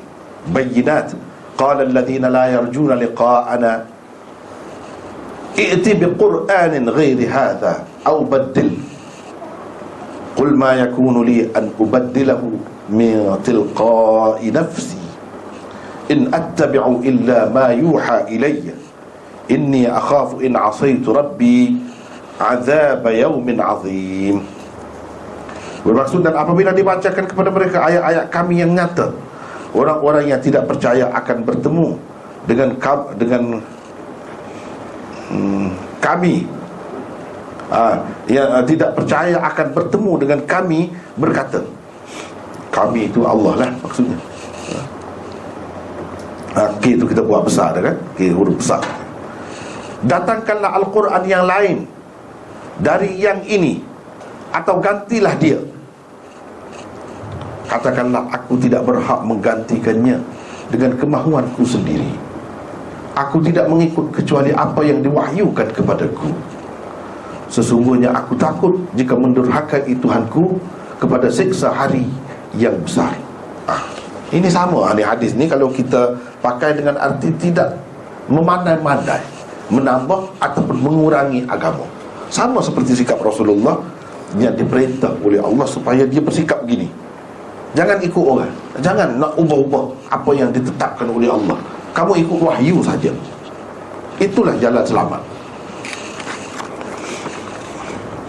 Bayyinat. 0.55 1.13
Qala 1.59 1.85
alladhina 1.85 2.33
la 2.33 2.49
yarjuna 2.49 2.97
liqa'ana 2.97 3.85
i'ti 5.59 5.93
biqur'anin 5.93 6.89
ghairi 6.89 7.29
hadha 7.29 7.85
aw 8.07 8.25
baddil. 8.25 8.81
Qul 10.39 10.57
ma 10.57 10.73
yakunu 10.79 11.21
li 11.21 11.45
an 11.53 11.69
ubaddilahu 11.77 12.57
min 12.89 13.37
tilqa'i 13.45 14.49
nafsi" 14.49 15.00
إن 16.12 16.30
أتبع 16.34 16.84
إلا 17.02 17.50
ما 17.50 17.68
يوحى 17.74 18.18
إلي 18.30 18.64
إني 19.52 19.90
أخاف 19.90 20.42
إن 20.42 20.54
عصيت 20.54 21.10
ربي 21.10 21.76
عذاب 22.42 23.04
يوم 23.08 23.48
عظيم 23.62 24.38
Bermaksud 25.86 26.26
dan 26.26 26.34
apabila 26.34 26.74
dibacakan 26.74 27.30
kepada 27.30 27.54
mereka 27.54 27.78
ayat-ayat 27.86 28.34
kami 28.34 28.58
yang 28.58 28.74
nyata 28.74 29.14
Orang-orang 29.70 30.26
yang 30.34 30.42
tidak 30.42 30.66
percaya 30.66 31.14
akan 31.14 31.46
bertemu 31.46 31.94
Dengan 32.50 32.74
dengan 33.22 33.44
hmm, 35.30 35.70
kami 36.02 36.50
ha, 37.70 38.02
Yang 38.26 38.50
uh, 38.50 38.64
tidak 38.66 38.92
percaya 38.98 39.38
akan 39.46 39.68
bertemu 39.78 40.12
dengan 40.26 40.40
kami 40.50 40.90
Berkata 41.22 41.62
Kami 42.74 43.06
itu 43.06 43.22
Allah 43.22 43.54
lah 43.54 43.70
maksudnya 43.86 44.18
ha, 46.55 46.71
K 46.81 46.99
itu 46.99 47.05
kita 47.07 47.23
buat 47.23 47.47
besar 47.47 47.77
kan? 47.79 47.97
K 48.17 48.31
huruf 48.35 48.59
besar. 48.59 48.83
Datangkanlah 50.01 50.81
Al-Quran 50.81 51.23
yang 51.29 51.45
lain 51.45 51.85
Dari 52.81 53.21
yang 53.21 53.45
ini 53.45 53.85
Atau 54.49 54.81
gantilah 54.81 55.37
dia. 55.37 55.61
Katakanlah 57.69 58.33
aku 58.33 58.57
tidak 58.59 58.89
berhak 58.89 59.21
menggantikannya 59.23 60.17
Dengan 60.73 60.97
kemahuanku 60.97 61.63
sendiri. 61.67 62.09
Aku 63.13 63.43
tidak 63.45 63.69
mengikut 63.69 64.09
kecuali 64.15 64.55
apa 64.55 64.81
yang 64.87 65.03
diwahyukan 65.03 65.69
kepadaku. 65.75 66.31
Sesungguhnya 67.51 68.15
aku 68.15 68.39
takut 68.39 68.79
jika 68.97 69.19
mendurhakai 69.19 69.93
Tuhanku 69.99 70.57
Kepada 70.97 71.29
seksa 71.29 71.69
hari 71.75 72.07
yang 72.57 72.75
besar. 72.81 73.15
ah, 73.15 73.30
Ini 74.31 74.47
sama 74.47 74.87
ahli 74.87 75.03
hadis 75.03 75.35
ni 75.35 75.51
Kalau 75.51 75.75
kita 75.75 76.15
pakai 76.39 76.79
dengan 76.79 76.95
arti 77.03 77.35
tidak 77.35 77.75
Memandai-mandai 78.31 79.19
Menambah 79.71 80.39
ataupun 80.43 80.83
mengurangi 80.83 81.47
agama. 81.47 81.87
Sama 82.31 82.63
seperti 82.63 83.03
sikap 83.03 83.19
Rasulullah 83.19 83.79
Yang 84.39 84.63
diperintah 84.63 85.19
oleh 85.27 85.43
Allah 85.43 85.67
Supaya 85.67 86.07
dia 86.07 86.23
bersikap 86.23 86.63
begini. 86.63 86.87
Jangan 87.75 88.03
ikut 88.03 88.25
orang. 88.27 88.51
Jangan 88.83 89.19
nak 89.19 89.35
ubah-ubah 89.35 90.11
Apa 90.11 90.31
yang 90.35 90.55
ditetapkan 90.55 91.11
oleh 91.11 91.31
Allah. 91.31 91.59
Kamu 91.91 92.15
ikut 92.23 92.39
wahyu 92.39 92.79
saja. 92.87 93.11
Itulah 94.23 94.55
jalan 94.63 94.83
selamat. 94.87 95.23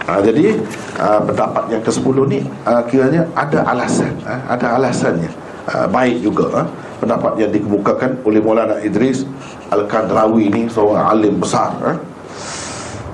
Ha, 0.02 0.18
Jadi 0.18 0.58
ha, 0.98 1.22
Pendapat 1.22 1.64
yang 1.70 1.82
ke-10 1.86 2.16
ni 2.26 2.38
ha, 2.66 2.82
Kiranya 2.90 3.22
ada 3.38 3.62
alasan 3.70 4.10
ha, 4.26 4.34
Ada 4.50 4.74
alasannya 4.74 5.30
ha, 5.70 5.86
Baik 5.86 6.24
juga 6.24 6.46
ha. 6.54 6.62
Pendapat 7.02 7.38
yang 7.38 7.50
dikemukakan 7.50 8.22
oleh 8.22 8.38
Maulana 8.38 8.78
Idris 8.82 9.26
Al-Kadrawi 9.70 10.50
ni 10.50 10.62
Seorang 10.70 11.06
alim 11.10 11.38
besar 11.38 11.74
ha. 11.82 11.92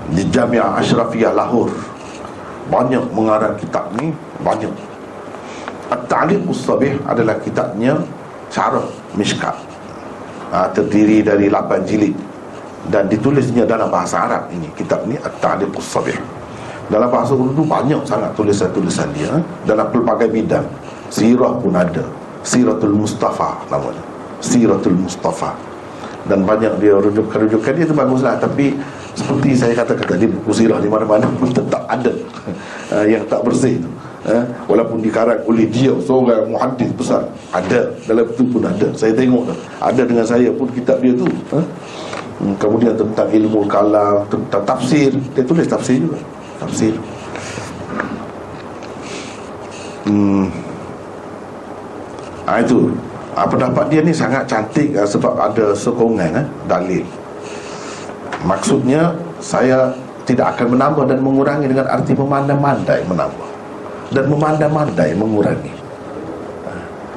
Di 0.09 0.25
Jamiah 0.29 0.77
Ashrafiyah 0.77 1.33
Lahore 1.33 1.73
Banyak 2.69 3.13
mengarang 3.13 3.57
kitab 3.57 3.93
ni 3.97 4.13
Banyak. 4.41 4.71
At-Ta'liqus 5.89 6.69
Sabih 6.69 7.01
adalah 7.09 7.41
kitabnya 7.41 7.97
Syarah 8.53 8.85
Mishkat. 9.17 9.57
Ha, 10.53 10.69
Terdiri 10.69 11.25
dari 11.25 11.49
8 11.49 11.81
jilid. 11.85 12.13
Dan 12.89 13.09
ditulisnya 13.09 13.67
dalam 13.67 13.91
bahasa 13.91 14.23
Arab 14.23 14.47
ini 14.55 14.71
Kitab 14.71 15.03
ni 15.03 15.19
At-Ta'liqus 15.19 15.83
Sabih 15.83 16.15
Dalam 16.87 17.11
bahasa 17.11 17.35
Urdu 17.35 17.67
banyak 17.67 18.07
sangat 18.07 18.31
tulisan-tulisan 18.39 19.11
dia 19.11 19.35
Dalam 19.67 19.91
pelbagai 19.91 20.31
bidang. 20.31 20.63
Sirah 21.11 21.59
pun 21.59 21.75
ada 21.75 22.05
Siratul 22.43 22.95
Mustafa 22.95 23.59
namanya. 23.67 24.03
Siratul 24.39 24.95
Mustafa. 24.95 25.51
Dan 26.27 26.45
banyak 26.45 26.77
dia 26.83 26.95
rujukan-rujukan 26.99 27.71
dia 27.73 27.85
itu 27.87 27.95
baguslah. 27.95 28.35
Tapi 28.39 28.75
seperti 29.17 29.49
saya 29.57 29.73
katakan 29.73 30.15
tadi 30.15 30.25
Buku 30.29 30.51
sirah 30.53 30.79
di 30.79 30.87
mana-mana 30.87 31.25
pun 31.39 31.49
tetap 31.49 31.83
ada 31.89 32.13
ha, 32.93 33.03
Yang 33.03 33.23
tak 33.27 33.41
bersih 33.43 33.75
tu. 33.81 33.89
Eh, 34.29 34.43
walaupun 34.67 34.99
dikarang 34.99 35.39
oleh 35.47 35.63
dia 35.71 35.95
seorang 36.03 36.51
muhaddis 36.51 36.91
besar 36.93 37.23
ada. 37.55 37.87
Dalam 38.03 38.27
itu 38.27 38.43
pun 38.45 38.61
ada. 38.61 38.87
Saya 38.93 39.15
tengok 39.15 39.47
tu. 39.47 39.55
Ada 39.79 40.01
dengan 40.03 40.25
saya 40.27 40.49
pun 40.51 40.67
kitab 40.75 40.99
dia 40.99 41.15
tu. 41.15 41.25
Eh. 41.55 41.65
hmm, 42.43 42.53
kemudian 42.59 42.93
tentang 42.93 43.27
ilmu 43.31 43.63
kalam 43.65 44.27
tentang 44.27 44.63
tafsir. 44.67 45.11
Dia 45.33 45.43
tulis 45.43 45.65
tafsir 45.65 46.03
juga. 46.03 46.19
Tafsir. 46.59 46.93
Hmm. 50.03 50.68
Ha, 52.49 52.57
itu. 52.61 52.89
Ha, 53.37 53.45
pendapat 53.45 53.85
dia 53.93 54.01
ni 54.01 54.09
sangat 54.09 54.49
cantik 54.49 54.97
ha, 54.97 55.05
sebab 55.05 55.37
ada 55.37 55.71
sokongan 55.77 56.41
eh, 56.41 56.45
dalil. 56.65 57.05
Maksudnya 58.41 59.13
saya 59.37 59.93
tidak 60.25 60.57
akan 60.57 60.75
menambah 60.75 61.05
dan 61.05 61.19
mengurangi 61.21 61.69
dengan 61.69 61.85
arti 61.87 62.17
memandai-mandai 62.17 63.05
menambah. 63.05 63.49
Dan 64.09 64.25
memandai-mandai 64.25 65.13
mengurangi. 65.13 65.73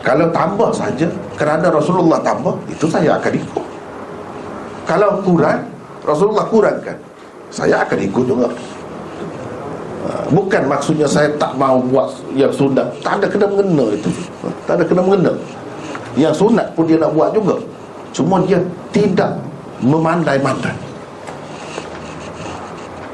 Kalau 0.03 0.29
tambah 0.35 0.75
saja 0.75 1.07
kerana 1.39 1.71
Rasulullah 1.71 2.19
tambah 2.21 2.53
itu 2.69 2.91
saya 2.91 3.17
akan 3.17 3.33
ikut. 3.39 3.67
Kalau 4.83 5.23
kurang 5.23 5.63
Rasulullah 6.03 6.43
kurangkan 6.51 6.99
saya 7.55 7.87
akan 7.87 7.99
ikut 8.03 8.25
juga. 8.27 8.51
Bukan 10.35 10.67
maksudnya 10.67 11.07
saya 11.07 11.31
tak 11.39 11.55
mau 11.55 11.79
buat 11.79 12.11
yang 12.35 12.51
sunat. 12.51 12.99
Tak 12.99 13.23
ada 13.23 13.27
kena 13.31 13.47
mengena 13.47 13.95
itu 13.95 14.11
tak 14.67 14.81
ada 14.81 14.85
kena 14.87 15.03
mengena 15.05 15.33
yang 16.17 16.33
sunat 16.33 16.77
pun 16.77 16.85
dia 16.85 17.01
nak 17.01 17.13
buat 17.17 17.33
juga. 17.33 17.57
Cuma 18.13 18.45
dia 18.45 18.61
tidak 18.93 19.41
memandai-mandai. 19.81 20.77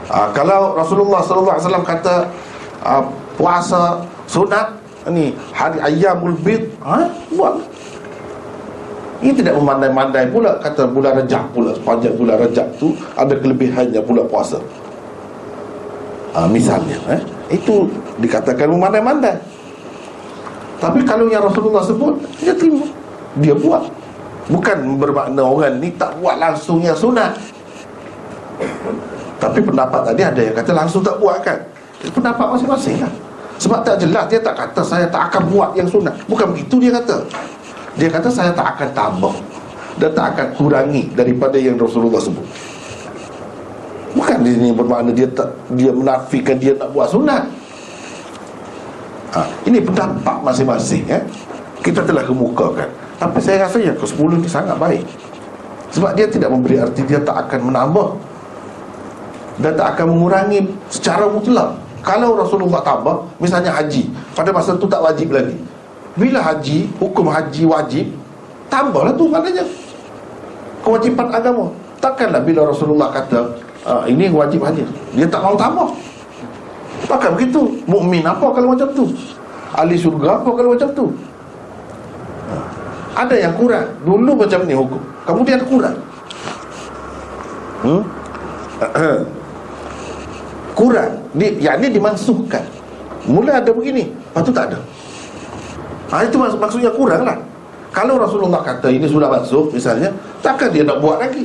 Ha, 0.09 0.33
kalau 0.35 0.75
Rasulullah 0.75 1.21
SAW 1.23 1.85
kata 1.85 2.27
ha, 2.83 3.05
puasa 3.37 4.03
sunat 4.25 4.73
ni 5.13 5.37
hari 5.55 5.79
ayyamul 5.85 6.35
bid 6.43 6.67
ha 6.83 7.07
buat. 7.37 7.61
Ini 9.19 9.35
tidak 9.35 9.59
memandai-mandai 9.59 10.31
pula 10.31 10.63
kata 10.63 10.87
bulan 10.95 11.19
Rejab 11.19 11.51
pula 11.51 11.75
sepanjang 11.75 12.15
bulan 12.15 12.39
Rejab 12.39 12.71
tu 12.79 12.95
ada 13.19 13.35
kelebihannya 13.35 14.03
pula 14.03 14.23
puasa. 14.27 14.59
Ha, 16.35 16.47
misalnya 16.51 16.99
eh? 17.15 17.21
itu 17.51 17.89
dikatakan 18.21 18.69
memandai-mandai 18.69 19.58
tapi 20.79 21.03
kalau 21.03 21.27
yang 21.27 21.43
Rasulullah 21.43 21.83
sebut 21.83 22.19
dia 22.39 22.55
terima. 22.55 22.87
Dia 23.39 23.55
buat. 23.55 23.87
Bukan 24.49 24.97
bermakna 24.97 25.45
orang 25.45 25.77
ni 25.79 25.93
tak 25.95 26.17
buat 26.19 26.41
langsung 26.41 26.81
yang 26.81 26.97
sunat 26.97 27.37
tapi 29.39 29.63
pendapat 29.63 30.01
tadi 30.03 30.23
ada 30.27 30.41
yang 30.43 30.55
kata 30.55 30.71
langsung 30.75 31.03
tak 31.03 31.15
buat 31.23 31.39
kan? 31.47 31.63
Pendapat 32.11 32.47
masing-masing 32.59 32.99
lah 33.03 33.13
sebab 33.59 33.83
tak 33.83 33.99
jelas 33.99 34.31
Dia 34.31 34.39
tak 34.39 34.55
kata 34.55 34.81
saya 34.87 35.07
tak 35.11 35.35
akan 35.35 35.51
buat 35.51 35.71
yang 35.75 35.87
sunat 35.91 36.15
Bukan 36.31 36.55
begitu 36.55 36.79
dia 36.79 36.95
kata. 36.95 37.27
Dia 37.99 38.07
kata 38.07 38.31
saya 38.31 38.55
tak 38.55 38.79
akan 38.79 38.89
tambah. 38.95 39.35
Dan 39.99 40.15
tak 40.15 40.27
akan 40.35 40.47
kurangi 40.55 41.11
Daripada 41.11 41.59
yang 41.59 41.75
Rasulullah 41.75 42.23
sebut. 42.23 42.47
Bukan 44.15 44.47
di 44.47 44.55
sini 44.55 44.71
bermakna 44.71 45.11
dia 45.11 45.27
tak, 45.31 45.51
dia 45.75 45.91
menafikan 45.91 46.55
dia 46.59 46.75
tak 46.75 46.91
buat 46.95 47.11
sunat 47.11 47.45
ha, 49.35 49.45
Ini 49.67 49.79
pendapat 49.85 50.37
masing-masing 50.45 51.05
eh? 51.09 51.23
Kita 51.85 52.05
telah 52.05 52.25
kemukakan. 52.25 52.89
Tapi 53.19 53.39
saya 53.43 53.67
rasa 53.67 53.79
yang 53.83 53.97
ke-10 53.99 54.29
ini 54.39 54.49
sangat 54.49 54.77
baik. 54.79 55.05
Sebab 55.93 56.13
dia 56.15 56.29
tidak 56.29 56.53
memberi 56.53 56.77
arti 56.79 57.03
Dia 57.05 57.21
tak 57.25 57.49
akan 57.49 57.73
menambah. 57.73 58.09
Dan 59.59 59.73
tak 59.75 59.97
akan 59.97 60.07
mengurangi 60.15 60.69
Secara 60.93 61.27
mutlak. 61.27 61.81
Kalau 62.05 62.39
Rasulullah 62.39 62.79
tambah 62.85 63.27
Misalnya 63.43 63.75
haji 63.75 64.07
Pada 64.37 64.55
masa 64.55 64.79
itu 64.79 64.87
tak 64.87 65.03
wajib 65.03 65.35
lagi. 65.35 65.59
Bila 66.15 66.39
haji 66.39 66.87
Hukum 67.01 67.27
haji 67.27 67.63
wajib 67.67 68.07
Tambahlah 68.69 69.17
tu 69.17 69.25
maknanya. 69.27 69.65
Kewajipan 70.85 71.27
agama. 71.33 71.73
Takkanlah 71.99 72.45
bila 72.45 72.69
Rasulullah 72.69 73.11
kata 73.11 73.41
uh, 73.83 74.05
Ini 74.07 74.31
wajib 74.31 74.63
haji. 74.63 74.85
Dia 75.17 75.27
tak 75.27 75.43
mau 75.43 75.57
tambah 75.57 75.89
Takkan 77.09 77.33
begitu? 77.35 77.81
Mukmin 77.89 78.21
apa 78.21 78.53
kalau 78.53 78.77
macam 78.77 78.89
tu? 78.93 79.09
Ahli 79.73 79.97
surga 79.97 80.45
apa 80.45 80.51
kalau 80.53 80.77
macam 80.77 80.89
tu? 80.93 81.07
Ada 83.17 83.35
yang 83.35 83.55
kurang. 83.57 83.89
Dulu 84.05 84.33
macam 84.37 84.61
ni 84.69 84.77
hukum. 84.77 85.01
Kemudian 85.25 85.61
kurang. 85.65 85.97
Hmm? 87.83 88.03
Kurang. 90.79 91.11
Di, 91.35 91.59
Yang 91.59 91.77
ni 91.83 91.89
dimansuhkan 91.99 92.63
Mula 93.27 93.59
ada 93.59 93.71
begini. 93.75 94.15
Lepas 94.15 94.43
tu 94.47 94.55
tak 94.55 94.71
ada. 94.71 94.79
Ha, 96.15 96.23
Itu 96.23 96.39
mak- 96.39 96.55
maksudnya 96.55 96.95
kurang 96.95 97.27
lah. 97.27 97.35
Kalau 97.91 98.15
Rasulullah 98.15 98.63
kata 98.63 98.87
ini 98.95 99.11
sudah 99.11 99.27
mansuh 99.27 99.67
Misalnya 99.75 100.15
Takkan 100.39 100.71
dia 100.71 100.87
nak 100.87 101.03
buat 101.03 101.19
lagi? 101.19 101.43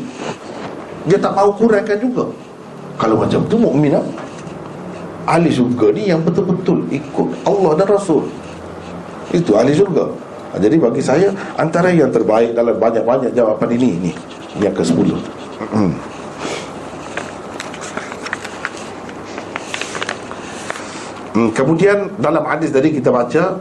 Dia 1.10 1.18
tak 1.18 1.34
mahu 1.34 1.50
kurangkan 1.58 1.98
juga. 1.98 2.30
Kalau 3.02 3.18
macam 3.18 3.42
tu 3.50 3.58
mukmin 3.58 3.98
apa? 3.98 4.12
Ahli 5.24 5.50
syurga 5.52 5.92
ni 5.96 6.12
yang 6.12 6.22
betul-betul 6.22 6.84
Ikut 6.92 7.30
Allah 7.48 7.72
dan 7.80 7.88
Rasul 7.88 8.28
Itu 9.32 9.56
ahli 9.56 9.72
syurga 9.72 10.12
ha, 10.52 10.60
Jadi 10.60 10.76
bagi 10.78 11.02
saya 11.04 11.32
Antara 11.56 11.90
yang 11.92 12.12
terbaik 12.12 12.52
dalam 12.52 12.76
banyak-banyak 12.76 13.32
jawapan 13.32 13.70
ini 13.80 13.90
Ini 14.04 14.12
yang 14.60 14.76
ke-10 14.76 15.16
Hmm. 15.64 15.96
Hmm, 21.34 21.50
kemudian 21.50 22.14
dalam 22.22 22.46
hadis 22.46 22.70
tadi 22.70 22.94
kita 22.94 23.10
baca 23.10 23.58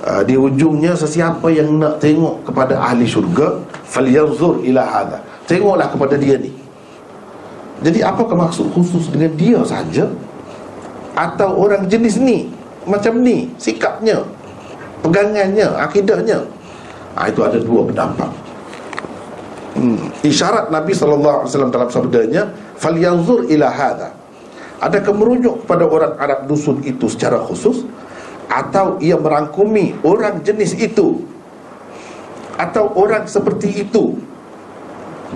uh, 0.00 0.22
di 0.24 0.32
ujungnya 0.32 0.96
sesiapa 0.96 1.44
yang 1.52 1.76
nak 1.76 2.00
tengok 2.00 2.48
kepada 2.48 2.80
ahli 2.80 3.04
syurga 3.04 3.60
falyanzur 3.84 4.64
ila 4.64 4.80
hadha. 4.80 5.20
Tengoklah 5.44 5.92
kepada 5.92 6.16
dia 6.16 6.40
ni. 6.40 6.48
Jadi 7.84 8.00
apakah 8.00 8.32
maksud 8.48 8.72
khusus 8.72 9.12
dengan 9.12 9.36
dia 9.36 9.60
saja 9.60 10.08
atau 11.16 11.56
orang 11.56 11.88
jenis 11.88 12.20
ni 12.20 12.52
macam 12.84 13.18
ni 13.24 13.48
sikapnya 13.56 14.22
pegangannya 15.00 15.66
akidahnya. 15.80 16.44
Ha, 17.16 17.32
itu 17.32 17.40
ada 17.40 17.56
dua 17.56 17.88
pendapat. 17.88 18.30
Hmm. 19.76 20.08
isyarat 20.24 20.72
Nabi 20.72 20.96
SAW 20.96 21.44
dalam 21.48 21.88
sabdanya 21.88 22.48
falyanzur 22.76 23.48
ila 23.48 23.68
hadha. 23.68 24.12
Adakah 24.80 25.12
merujuk 25.16 25.64
kepada 25.64 25.84
orang 25.88 26.12
Arab 26.20 26.40
dusun 26.48 26.84
itu 26.84 27.08
secara 27.08 27.40
khusus? 27.40 27.84
Atau 28.52 29.00
ia 29.00 29.16
merangkumi 29.16 29.96
orang 30.04 30.44
jenis 30.44 30.76
itu? 30.76 31.24
Atau 32.60 32.92
orang 32.96 33.24
seperti 33.24 33.84
itu? 33.88 34.16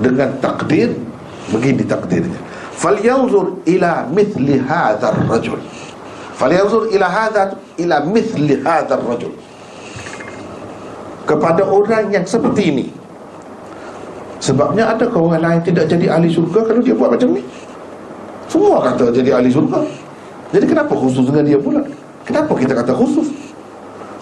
Dengan 0.00 0.36
takdir 0.38 0.94
Begini 1.50 1.82
takdirnya 1.82 2.49
Falyanzur 2.80 3.60
ila 3.68 4.08
mithli 4.08 4.56
hadhar 4.56 5.12
rajul 5.28 5.60
Falyanzur 6.40 6.88
ila 6.88 7.06
hadha 7.12 7.52
Ila 7.76 8.00
mithli 8.08 8.56
hadhar 8.64 9.04
rajul 9.04 9.36
Kepada 11.28 11.62
orang 11.62 12.08
yang 12.08 12.24
seperti 12.24 12.72
ini. 12.72 12.86
Sebabnya 14.40 14.96
adakah 14.96 15.20
orang 15.30 15.44
lain 15.44 15.60
tidak 15.62 15.92
jadi 15.92 16.16
ahli 16.16 16.32
syurga 16.32 16.64
Kalau 16.64 16.80
dia 16.80 16.96
buat 16.96 17.12
macam 17.12 17.36
ni? 17.36 17.44
Semua 18.48 18.82
kata 18.82 19.12
jadi 19.12 19.36
ahli 19.36 19.52
syurga. 19.52 19.84
Jadi 20.50 20.64
kenapa 20.66 20.96
khusus 20.96 21.22
dengan 21.28 21.46
dia 21.46 21.60
pula? 21.60 21.84
Kenapa 22.26 22.50
kita 22.58 22.74
kata 22.74 22.96
khusus? 22.96 23.30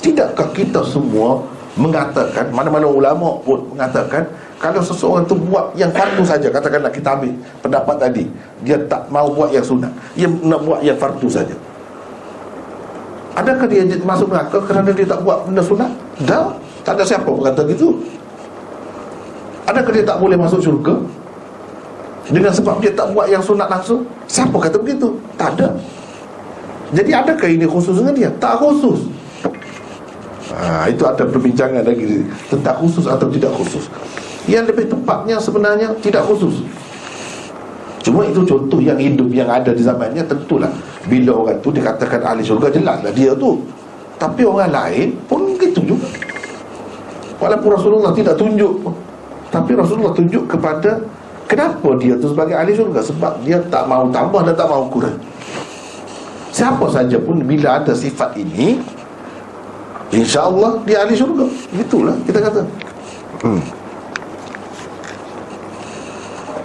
Tidakkah 0.04 0.52
kita 0.52 0.84
semua 0.84 1.40
Mengatakan 1.78 2.50
Mana-mana 2.50 2.90
ulama 2.90 3.38
pun 3.46 3.62
mengatakan 3.70 4.26
Kalau 4.58 4.82
seseorang 4.82 5.22
tu 5.30 5.38
buat 5.38 5.70
yang 5.78 5.94
fardu 5.94 6.26
saja 6.26 6.50
Katakanlah 6.50 6.90
kita 6.90 7.14
ambil 7.14 7.30
pendapat 7.62 7.96
tadi 8.02 8.24
Dia 8.66 8.74
tak 8.90 9.06
mau 9.14 9.30
buat 9.30 9.54
yang 9.54 9.62
sunat 9.62 9.94
Dia 10.18 10.26
nak 10.26 10.60
buat 10.66 10.82
yang 10.82 10.98
fardu 10.98 11.30
saja 11.30 11.54
Adakah 13.38 13.70
dia 13.70 13.86
masuk 14.02 14.34
neraka 14.34 14.58
kerana 14.66 14.90
dia 14.90 15.06
tak 15.06 15.22
buat 15.22 15.46
benda 15.46 15.62
sunat? 15.62 15.90
Tak 16.26 16.58
Tak 16.82 16.92
ada 16.98 17.04
siapa 17.06 17.30
pun 17.30 17.46
kata 17.46 17.62
gitu 17.70 17.94
Adakah 19.70 19.92
dia 19.94 20.02
tak 20.02 20.18
boleh 20.18 20.34
masuk 20.34 20.58
syurga? 20.58 20.98
Dengan 22.26 22.50
sebab 22.50 22.82
dia 22.82 22.90
tak 22.90 23.14
buat 23.14 23.30
yang 23.30 23.40
sunat 23.40 23.70
langsung 23.70 24.02
Siapa 24.26 24.58
kata 24.58 24.82
begitu? 24.82 25.14
Tak 25.38 25.54
ada 25.54 25.78
Jadi 26.90 27.14
adakah 27.14 27.46
ini 27.46 27.70
khusus 27.70 27.94
dengan 27.94 28.18
dia? 28.18 28.30
Tak 28.42 28.58
khusus 28.58 29.06
ha, 30.54 30.88
Itu 30.88 31.04
ada 31.04 31.24
perbincangan 31.24 31.84
lagi 31.84 32.24
Tentang 32.48 32.76
khusus 32.80 33.04
atau 33.04 33.26
tidak 33.28 33.52
khusus. 33.56 33.88
Yang 34.48 34.74
lebih 34.74 34.84
tepatnya 34.92 35.36
sebenarnya 35.40 35.88
Tidak 36.00 36.22
khusus. 36.24 36.64
Cuma 38.04 38.24
itu 38.24 38.40
contoh 38.46 38.80
yang 38.80 38.96
hidup 38.96 39.28
yang 39.34 39.50
ada 39.50 39.74
di 39.74 39.82
zamannya 39.84 40.24
Tentulah. 40.24 40.72
Bila 41.08 41.44
orang 41.44 41.58
tu 41.60 41.68
dikatakan 41.72 42.20
ahli 42.24 42.44
syurga 42.44 42.72
Jelaslah 42.72 43.12
dia 43.12 43.32
tu. 43.36 43.60
Tapi 44.18 44.42
orang 44.42 44.72
lain 44.72 45.14
pun 45.30 45.54
gitu 45.60 45.94
juga. 45.94 46.08
Walaupun 47.38 47.70
Rasulullah 47.70 48.10
tidak 48.16 48.34
tunjuk 48.34 48.82
pun. 48.82 48.94
Tapi 49.48 49.72
Rasulullah 49.78 50.12
tunjuk 50.12 50.44
kepada 50.50 51.00
Kenapa 51.48 51.96
dia 51.96 52.12
tu 52.20 52.28
sebagai 52.28 52.52
ahli 52.52 52.76
syurga? 52.76 53.00
Sebab 53.00 53.40
dia 53.40 53.56
tak 53.72 53.88
mahu 53.88 54.12
tambah 54.12 54.44
dan 54.44 54.52
tak 54.52 54.68
mahu 54.68 54.84
kurang. 54.92 55.16
Siapa 56.52 56.84
saja 56.92 57.16
pun 57.16 57.40
bila 57.40 57.80
ada 57.80 57.96
sifat 57.96 58.36
ini 58.36 58.76
InsyaAllah 60.13 60.85
dia 60.85 61.01
ahli 61.01 61.17
syurga 61.17 61.45
Itulah 61.73 62.15
kita 62.25 62.39
kata 62.39 62.61
hmm. 63.45 63.61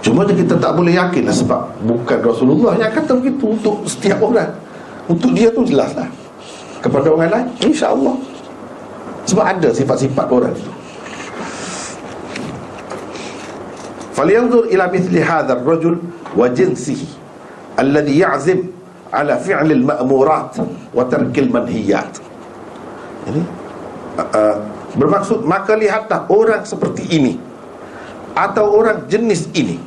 Cuma 0.05 0.23
je 0.25 0.33
kita 0.37 0.55
tak 0.57 0.77
boleh 0.77 0.93
yakin 0.95 1.27
lah 1.27 1.35
Sebab 1.35 1.61
bukan 1.83 2.19
Rasulullah 2.23 2.73
yang 2.77 2.93
kata 2.93 3.17
begitu 3.17 3.57
Untuk 3.57 3.83
setiap 3.89 4.21
orang 4.21 4.53
Untuk 5.09 5.33
dia 5.33 5.49
tu 5.49 5.65
jelas 5.65 5.97
lah 5.97 6.07
Kepada 6.79 7.09
orang 7.09 7.29
lain 7.29 7.47
InsyaAllah 7.65 8.15
Sebab 9.25 9.45
ada 9.45 9.69
sifat-sifat 9.73 10.27
orang 10.29 10.53
itu 10.53 10.71
فلينظر 14.19 14.75
إلى 14.75 14.83
مثل 14.93 15.15
هذا 15.17 15.53
الرجل 15.53 15.97
وجنسه 16.35 17.01
الذي 17.79 18.19
يعزم 18.19 18.59
على 19.13 19.39
فعل 19.39 19.71
المأمورات 19.71 20.55
وترك 20.93 21.39
المنهيات 21.39 22.17
ini 23.30 23.42
uh, 24.18 24.56
bermaksud 24.94 25.42
maka 25.44 25.74
lihatlah 25.74 26.28
orang 26.30 26.62
seperti 26.62 27.04
ini 27.10 27.40
atau 28.34 28.74
orang 28.74 29.06
jenis 29.06 29.50
ini 29.54 29.78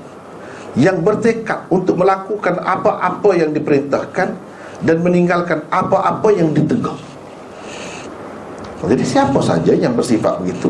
yang 0.77 1.01
bertekad 1.01 1.67
untuk 1.73 1.97
melakukan 1.97 2.61
apa-apa 2.61 3.33
yang 3.33 3.51
diperintahkan 3.51 4.29
dan 4.85 4.97
meninggalkan 5.01 5.65
apa-apa 5.73 6.29
yang 6.38 6.53
ditegur. 6.53 6.95
Jadi 8.85 9.01
siapa 9.01 9.41
saja 9.41 9.73
yang 9.73 9.97
bersifat 9.97 10.38
begitu 10.38 10.69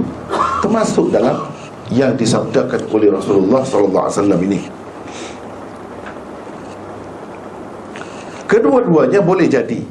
termasuk 0.64 1.12
dalam 1.12 1.44
yang 1.92 2.16
disabdakan 2.16 2.88
oleh 2.88 3.12
Rasulullah 3.12 3.64
sallallahu 3.68 4.06
alaihi 4.08 4.16
wasallam 4.16 4.42
ini. 4.48 4.60
Kedua-duanya 8.48 9.20
boleh 9.20 9.52
jadi. 9.52 9.84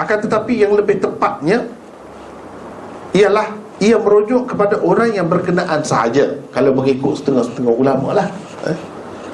Akan 0.00 0.24
tetapi 0.24 0.64
yang 0.64 0.72
lebih 0.72 0.96
tepatnya 0.96 1.68
ialah 3.16 3.46
ia 3.78 3.94
merujuk 3.94 4.50
kepada 4.50 4.76
orang 4.82 5.14
yang 5.14 5.30
berkenaan 5.30 5.80
sahaja. 5.86 6.34
Kalau 6.50 6.74
mengikut 6.74 7.14
setengah-setengah 7.22 7.72
ulama 7.72 8.10
lah 8.10 8.28
eh? 8.66 8.78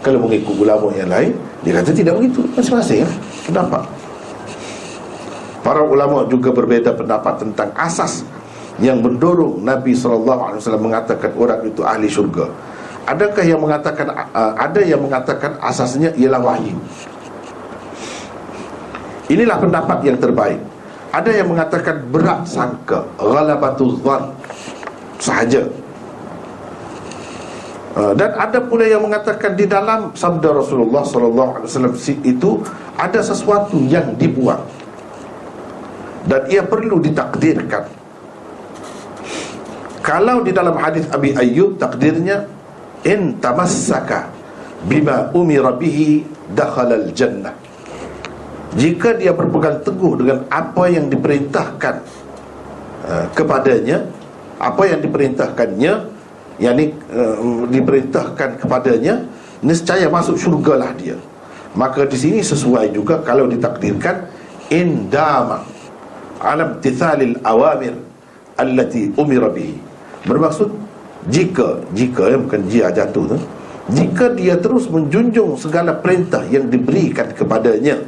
kalau 0.04 0.20
mengikut 0.28 0.52
ulama 0.60 0.92
yang 0.92 1.08
lain 1.08 1.32
dia 1.64 1.72
kata 1.80 1.90
tidak 1.96 2.20
begitu. 2.20 2.44
Masing-masing 2.54 3.08
lah 3.08 3.14
pendapat. 3.48 3.82
Para 5.64 5.80
ulama 5.80 6.28
juga 6.28 6.52
berbeza 6.52 6.92
pendapat 6.92 7.40
tentang 7.40 7.72
asas 7.72 8.20
yang 8.76 9.00
mendorong 9.00 9.64
Nabi 9.64 9.96
SAW 9.96 10.60
mengatakan 10.76 11.32
orang 11.40 11.64
itu 11.64 11.80
ahli 11.80 12.04
syurga. 12.04 12.52
Adakah 13.08 13.44
yang 13.44 13.60
mengatakan 13.60 14.12
uh, 14.12 14.52
ada 14.60 14.80
yang 14.84 15.00
mengatakan 15.00 15.56
asasnya 15.64 16.12
ialah 16.20 16.40
wahyu? 16.40 16.76
Inilah 19.32 19.56
pendapat 19.56 20.04
yang 20.04 20.20
terbaik 20.20 20.60
ada 21.14 21.30
yang 21.30 21.48
mengatakan 21.54 22.02
berat 22.10 22.42
sangka 22.42 23.06
Ghalabatuz 23.22 24.02
zan 24.02 24.34
Sahaja. 25.22 25.62
Uh, 27.94 28.10
Dan 28.18 28.34
ada 28.34 28.58
pula 28.58 28.82
yang 28.82 29.06
mengatakan 29.06 29.54
Di 29.54 29.70
dalam 29.70 30.10
sabda 30.18 30.50
Rasulullah 30.50 31.06
SAW 31.06 31.94
itu 32.26 32.58
Ada 32.98 33.22
sesuatu 33.22 33.78
yang 33.86 34.18
dibuang 34.18 34.66
Dan 36.26 36.50
ia 36.50 36.66
perlu 36.66 36.98
ditakdirkan. 36.98 37.86
Kalau 40.02 40.42
di 40.42 40.50
dalam 40.50 40.74
hadis 40.74 41.06
Abi 41.14 41.30
Ayyub 41.38 41.78
Takdirnya 41.78 42.50
In 43.06 43.38
tamassaka 43.38 44.34
Bima 44.90 45.30
umira 45.30 45.70
bihi 45.78 46.26
Dakhalal 46.50 47.14
jannah 47.14 47.63
jika 48.74 49.14
dia 49.14 49.30
berpegang 49.30 49.82
teguh 49.86 50.18
dengan 50.18 50.38
apa 50.50 50.90
yang 50.90 51.06
diperintahkan 51.06 51.94
uh, 53.06 53.26
kepadanya 53.34 54.02
apa 54.58 54.82
yang 54.86 55.00
diperintahkannya 55.02 55.92
yang 56.58 56.74
ni, 56.78 56.94
uh, 57.14 57.66
diperintahkan 57.70 58.58
kepadanya 58.62 59.26
nescaya 59.62 60.06
masuk 60.10 60.38
syurgalah 60.38 60.94
dia. 60.98 61.18
Maka 61.74 62.06
di 62.06 62.14
sini 62.14 62.38
sesuai 62.38 62.94
juga 62.94 63.18
kalau 63.22 63.50
ditakdirkan 63.50 64.30
indama 64.70 65.66
alam 66.38 66.78
tithalil 66.78 67.34
awamir 67.42 67.98
allati 68.58 69.10
umira 69.18 69.50
bihi. 69.50 69.74
Bermaksud 70.26 70.70
jika 71.30 71.82
jika 71.94 72.30
ya 72.30 72.38
bukan 72.38 72.62
jia 72.68 72.88
jatuh 72.94 73.34
tu 73.34 73.38
jika 73.92 74.32
dia 74.32 74.56
terus 74.56 74.88
menjunjung 74.88 75.60
segala 75.60 75.92
perintah 75.92 76.40
yang 76.48 76.68
diberikan 76.72 77.32
kepadanya 77.32 78.00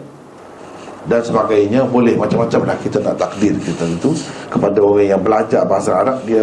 dan 1.07 1.20
sebagainya 1.22 1.86
boleh 1.86 2.14
macam-macam 2.18 2.66
lah. 2.66 2.76
Kita 2.82 2.98
nak 3.02 3.16
takdir 3.18 3.54
kita 3.62 3.84
itu. 3.86 4.11
Kepada 4.50 4.78
orang 4.82 5.07
yang 5.07 5.20
belajar 5.22 5.62
bahasa 5.66 5.90
Arab 5.94 6.18
dia 6.26 6.42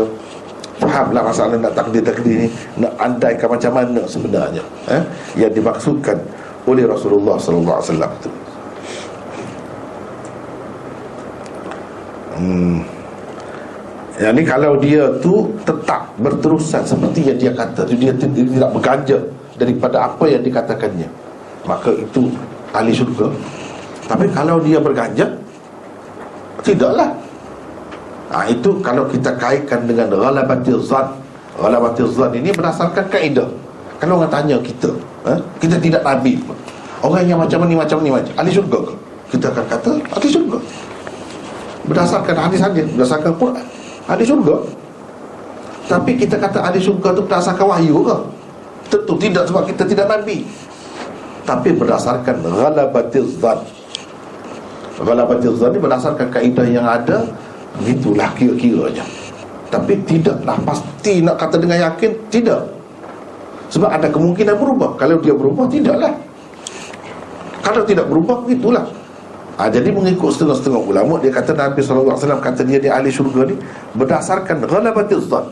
fahamlah 0.80 1.22
masalah 1.24 1.56
nak 1.60 1.74
takdir-takdir 1.76 2.48
ni. 2.48 2.50
Nak 2.80 2.94
andaikan 3.00 3.48
macam 3.52 3.72
mana 3.76 4.02
sebenarnya 4.08 4.64
eh? 4.88 5.04
yang 5.36 5.52
dimaksudkan 5.52 6.18
oleh 6.64 6.88
Rasulullah 6.88 7.36
sallallahu 7.36 7.78
alaihi 7.78 7.92
wasallam 7.92 8.12
itu. 8.16 8.30
Hmm. 12.34 12.80
Yang 14.14 14.34
ni 14.38 14.44
kalau 14.46 14.74
dia 14.78 15.04
tu 15.20 15.50
tetap 15.66 16.06
berterusan 16.22 16.86
seperti 16.86 17.34
yang 17.34 17.38
dia 17.38 17.52
kata 17.52 17.82
dia 17.90 18.14
tidak 18.14 18.70
berganja 18.70 19.18
daripada 19.58 20.06
apa 20.06 20.26
yang 20.30 20.42
dikatakannya 20.46 21.10
maka 21.66 21.90
itu 21.96 22.30
ahli 22.76 22.94
syurga 22.94 23.28
tapi 24.08 24.26
kalau 24.32 24.60
dia 24.60 24.80
berganja 24.80 25.28
tidaklah. 26.64 27.10
Ha, 28.34 28.50
itu 28.50 28.82
kalau 28.82 29.06
kita 29.06 29.30
kaitkan 29.38 29.86
dengan 29.86 30.10
ghalabatil 30.10 30.82
zat 30.82 31.06
ghalabatil 31.54 32.10
zat 32.10 32.34
ini 32.34 32.50
berdasarkan 32.50 33.06
kaedah. 33.08 33.46
Kalau 34.02 34.20
orang 34.20 34.32
tanya 34.34 34.58
kita 34.60 34.90
eh, 35.30 35.40
kita 35.62 35.78
tidak 35.78 36.02
nabi. 36.02 36.42
Orang 37.04 37.24
yang 37.28 37.38
macam 37.38 37.68
ni 37.68 37.76
macam 37.76 38.00
ni 38.02 38.10
macam 38.10 38.34
ahli 38.40 38.52
syurga 38.52 38.80
ke? 38.90 38.94
Kita 39.38 39.52
akan 39.54 39.66
kata 39.70 39.92
ahli 40.18 40.28
syurga. 40.28 40.60
Berdasarkan 41.84 42.36
hadis 42.48 42.60
saja 42.64 42.82
berdasarkan 42.82 43.32
Quran. 43.38 43.66
Ahli 44.10 44.24
syurga. 44.24 44.56
Tapi 45.86 46.12
kita 46.16 46.36
kata 46.40 46.64
ahli 46.64 46.80
syurga 46.82 47.14
itu 47.14 47.22
berdasarkan 47.28 47.66
wahyu 47.70 48.02
ke? 48.02 48.18
Tentu 48.88 49.14
tidak 49.20 49.44
sebab 49.46 49.64
kita 49.68 49.84
tidak 49.86 50.06
nabi. 50.10 50.48
Tapi 51.44 51.70
berdasarkan 51.76 52.40
Ghalabatil 52.40 53.28
zan 53.38 53.62
Ghalabatil 55.04 55.56
zan 55.60 55.76
ini 55.76 55.80
berdasarkan 55.84 56.28
kaedah 56.32 56.66
yang 56.68 56.88
ada 56.88 57.28
Begitulah 57.74 58.30
kira-kiranya. 58.38 59.02
Tapi 59.74 59.98
tidaklah 60.06 60.54
pasti 60.62 61.26
nak 61.26 61.42
kata 61.42 61.58
dengan 61.58 61.90
yakin 61.90 62.12
Tidak. 62.30 62.62
Sebab 63.74 63.90
ada 63.90 64.08
kemungkinan 64.08 64.54
berubah. 64.54 64.94
Kalau 65.02 65.18
dia 65.18 65.34
berubah, 65.34 65.66
tidaklah. 65.66 66.14
Kalau 67.66 67.82
tidak 67.88 68.06
berubah, 68.08 68.44
begitulah 68.44 68.86
Ha, 69.54 69.70
jadi 69.70 69.94
mengikut 69.94 70.34
setengah-setengah 70.34 70.82
ulama 70.82 71.22
Dia 71.22 71.30
kata 71.30 71.54
Nabi 71.54 71.86
SAW 71.86 72.18
kata 72.42 72.66
dia 72.66 72.82
di 72.82 72.90
ahli 72.90 73.14
syurga 73.14 73.46
ni 73.46 73.54
Berdasarkan 73.94 74.66
ghalabatil 74.66 75.22
zan 75.30 75.46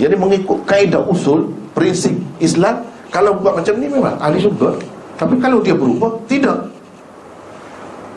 Jadi 0.00 0.16
mengikut 0.16 0.64
kaedah 0.64 1.04
usul 1.04 1.52
Prinsip 1.76 2.16
Islam 2.40 2.80
Kalau 3.12 3.36
buat 3.36 3.60
macam 3.60 3.76
ni 3.76 3.92
memang 3.92 4.16
ahli 4.16 4.40
syurga. 4.40 4.72
Tapi 5.20 5.36
kalau 5.36 5.60
dia 5.60 5.76
berubah, 5.76 6.16
tidak 6.24 6.71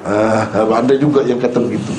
ha, 0.05 0.61
Ada 0.79 0.93
juga 0.95 1.25
yang 1.25 1.41
kata 1.41 1.57
begitu. 1.59 1.91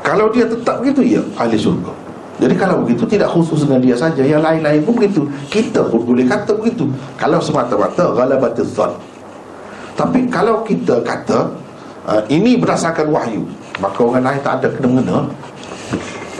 Kalau 0.00 0.32
dia 0.32 0.48
tetap 0.48 0.80
begitu, 0.80 1.20
ya 1.20 1.22
ahli 1.38 1.60
syurga. 1.60 1.92
Jadi 2.40 2.54
kalau 2.56 2.80
begitu 2.80 3.04
tidak 3.04 3.28
khusus 3.28 3.68
dengan 3.68 3.84
dia 3.84 3.92
saja 3.92 4.24
Yang 4.24 4.40
lain-lain 4.40 4.80
pun 4.80 4.96
begitu. 4.96 5.28
Kita 5.52 5.84
pun 5.92 6.08
boleh 6.08 6.24
kata 6.24 6.56
begitu. 6.56 6.88
Kalau 7.20 7.36
semata-mata 7.36 8.16
Ghalabatil 8.16 8.64
zan. 8.64 8.96
Tapi 9.92 10.24
kalau 10.32 10.64
kita 10.64 11.04
kata 11.04 11.52
uh, 12.08 12.22
Ini 12.32 12.56
berdasarkan 12.56 13.12
wahyu 13.12 13.44
Maka 13.76 13.98
orang 14.00 14.24
lain 14.24 14.40
tak 14.40 14.64
ada 14.64 14.68
kena-mengena. 14.72 15.28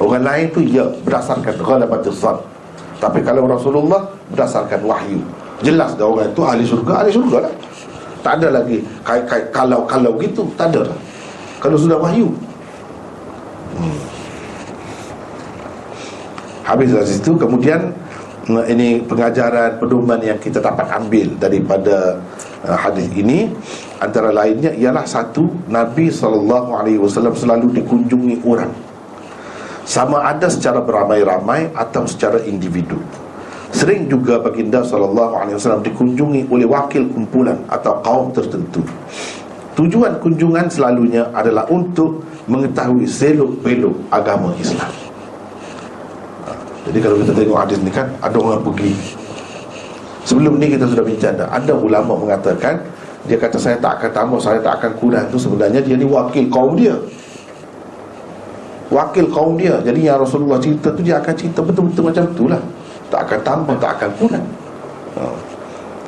Orang 0.01 0.25
lain 0.25 0.49
tu 0.57 0.65
ya 0.65 0.89
berdasarkan 1.05 1.61
Ghalabatul 1.61 2.17
zan. 2.17 2.41
Tapi 2.97 3.21
kalau 3.21 3.45
Rasulullah 3.45 4.09
berdasarkan 4.33 4.81
wahyu. 4.89 5.21
Jelas 5.61 5.93
dah 6.01 6.09
orang 6.09 6.33
itu 6.33 6.41
ahli 6.41 6.65
surga 6.65 7.05
Ahli 7.05 7.13
surga 7.13 7.37
lah 7.45 7.53
Tak 8.21 8.41
ada 8.41 8.61
lagi. 8.61 8.85
Kait-kait 9.01 9.49
kalau-kalau 9.51 10.13
gitu 10.21 10.45
Tak 10.55 10.73
ada 10.73 10.93
lah 10.93 10.99
Kalau 11.61 11.77
sudah 11.77 12.01
wahyu. 12.01 12.29
Hmm. 13.77 13.99
Habis 16.65 16.93
dari 16.97 17.09
situ. 17.09 17.37
Kemudian 17.37 17.93
ini 18.67 19.05
pengajaran 19.05 19.77
pedoman 19.77 20.21
yang 20.25 20.41
kita 20.41 20.59
dapat 20.65 20.89
ambil 20.89 21.37
daripada 21.37 22.17
uh, 22.65 22.79
hadis 22.81 23.13
ini. 23.13 23.53
Antara 24.01 24.33
lainnya 24.33 24.73
ialah 24.73 25.05
satu 25.05 25.69
Nabi 25.69 26.09
wasallam 26.97 27.37
selalu 27.37 27.77
dikunjungi 27.77 28.41
orang. 28.49 28.73
Sama 29.85 30.25
ada 30.25 30.49
secara 30.49 30.81
beramai-ramai 30.81 31.77
atau 31.77 32.09
secara 32.09 32.41
individu 32.49 32.97
sering 33.71 34.11
juga 34.11 34.43
baginda 34.43 34.83
wasallam 34.83 35.83
dikunjungi 35.87 36.51
oleh 36.51 36.67
wakil 36.67 37.07
kumpulan 37.11 37.59
atau 37.71 38.03
kaum 38.03 38.29
tertentu. 38.35 38.83
Tujuan 39.79 40.19
kunjungan 40.21 40.67
selalunya 40.69 41.31
adalah 41.33 41.65
untuk 41.71 42.21
mengetahui 42.51 43.07
selok-belok 43.07 43.97
agama 44.11 44.53
Islam. 44.59 44.91
Jadi 46.91 46.99
kalau 46.99 47.17
kita 47.23 47.33
tengok 47.37 47.59
hadis 47.61 47.79
ni 47.85 47.93
kan 47.93 48.09
Ada 48.19 48.37
orang 48.41 48.67
pergi. 48.67 48.91
Sebelum 50.27 50.59
ni 50.59 50.75
kita 50.75 50.89
sudah 50.89 51.05
bincang 51.05 51.37
dah 51.37 51.49
Ada 51.53 51.77
ulama 51.77 52.17
mengatakan 52.17 52.83
Dia 53.29 53.37
kata 53.37 53.61
saya 53.61 53.77
tak 53.79 54.01
akan 54.01 54.11
tambah 54.11 54.41
Saya 54.41 54.59
tak 54.59 54.81
akan 54.81 54.93
kurang. 54.99 55.25
Itu 55.29 55.39
sebenarnya 55.39 55.85
dia 55.85 55.95
ni 55.95 56.09
wakil 56.09 56.49
kaum 56.49 56.75
dia. 56.75 56.97
Wakil 58.91 59.31
kaum 59.31 59.55
dia. 59.55 59.79
Jadi 59.85 60.09
yang 60.09 60.19
Rasulullah 60.19 60.59
cerita 60.59 60.91
tu 60.91 61.05
Dia 61.05 61.21
akan 61.21 61.35
cerita 61.37 61.61
betul-betul 61.63 62.11
macam 62.11 62.25
tu 62.35 62.51
lah 62.51 62.63
Tak 63.11 63.21
akan 63.27 63.41
tambah 63.43 63.77
Tak 63.77 63.91
akan 63.99 64.11
kurang 64.17 64.47
ha. 65.19 65.23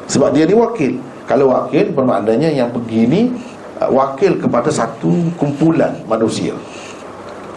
Sebab 0.07 0.35
dia 0.37 0.45
ni 0.45 0.55
wakil. 0.55 0.99
Kalau 1.25 1.51
wakil 1.51 1.91
bermaknanya 1.95 2.51
yang 2.53 2.69
pergi 2.71 3.09
ni 3.09 3.21
uh, 3.83 3.89
Wakil 3.91 4.39
kepada 4.39 4.71
satu 4.71 5.11
kumpulan 5.37 5.93
manusia. 6.07 6.55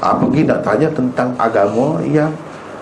Ha, 0.04 0.18
Pergi 0.18 0.44
nak 0.44 0.62
tanya 0.66 0.92
tentang 0.92 1.32
agama 1.40 2.04
yang 2.04 2.30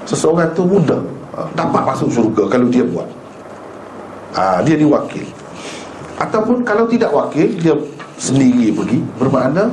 Seseorang 0.04 0.52
tu 0.52 0.66
mudah 0.66 1.00
ha, 1.38 1.46
Dapat 1.54 1.82
masuk 1.86 2.10
syurga 2.10 2.50
kalau 2.50 2.68
dia 2.68 2.84
buat. 2.84 3.08
Ha, 4.34 4.66
Dia 4.66 4.76
diwakil 4.76 5.28
Ataupun 6.18 6.66
kalau 6.66 6.90
tidak 6.90 7.14
wakil 7.14 7.48
Dia 7.60 7.76
sendiri 8.18 8.72
pergi. 8.72 9.00
Bermakna 9.20 9.68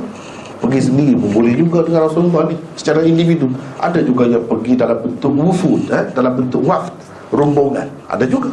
Pergi 0.61 0.79
sendiri 0.93 1.17
pun 1.17 1.41
boleh 1.41 1.57
juga 1.57 1.81
dengan 1.81 2.05
Rasulullah 2.05 2.45
ni 2.45 2.55
Secara 2.77 3.01
individu 3.01 3.49
Ada 3.81 4.05
juga 4.05 4.29
yang 4.29 4.45
pergi 4.45 4.77
dalam 4.77 5.01
bentuk 5.01 5.33
wufud 5.33 5.89
eh? 5.89 6.05
Dalam 6.13 6.37
bentuk 6.37 6.61
waft 6.61 6.93
Rombongan. 7.31 7.87
Ada 8.11 8.27
juga. 8.27 8.51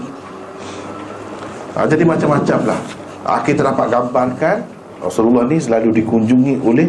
Ha, 1.74 1.82
Jadi 1.90 2.06
macam-macam 2.06 2.58
lah. 2.62 2.80
Ha, 3.26 3.42
Kita 3.42 3.66
dapat 3.66 3.90
gambarkan 3.90 4.56
Rasulullah 5.02 5.44
ni 5.50 5.58
selalu 5.60 5.92
dikunjungi 6.00 6.64
oleh 6.64 6.88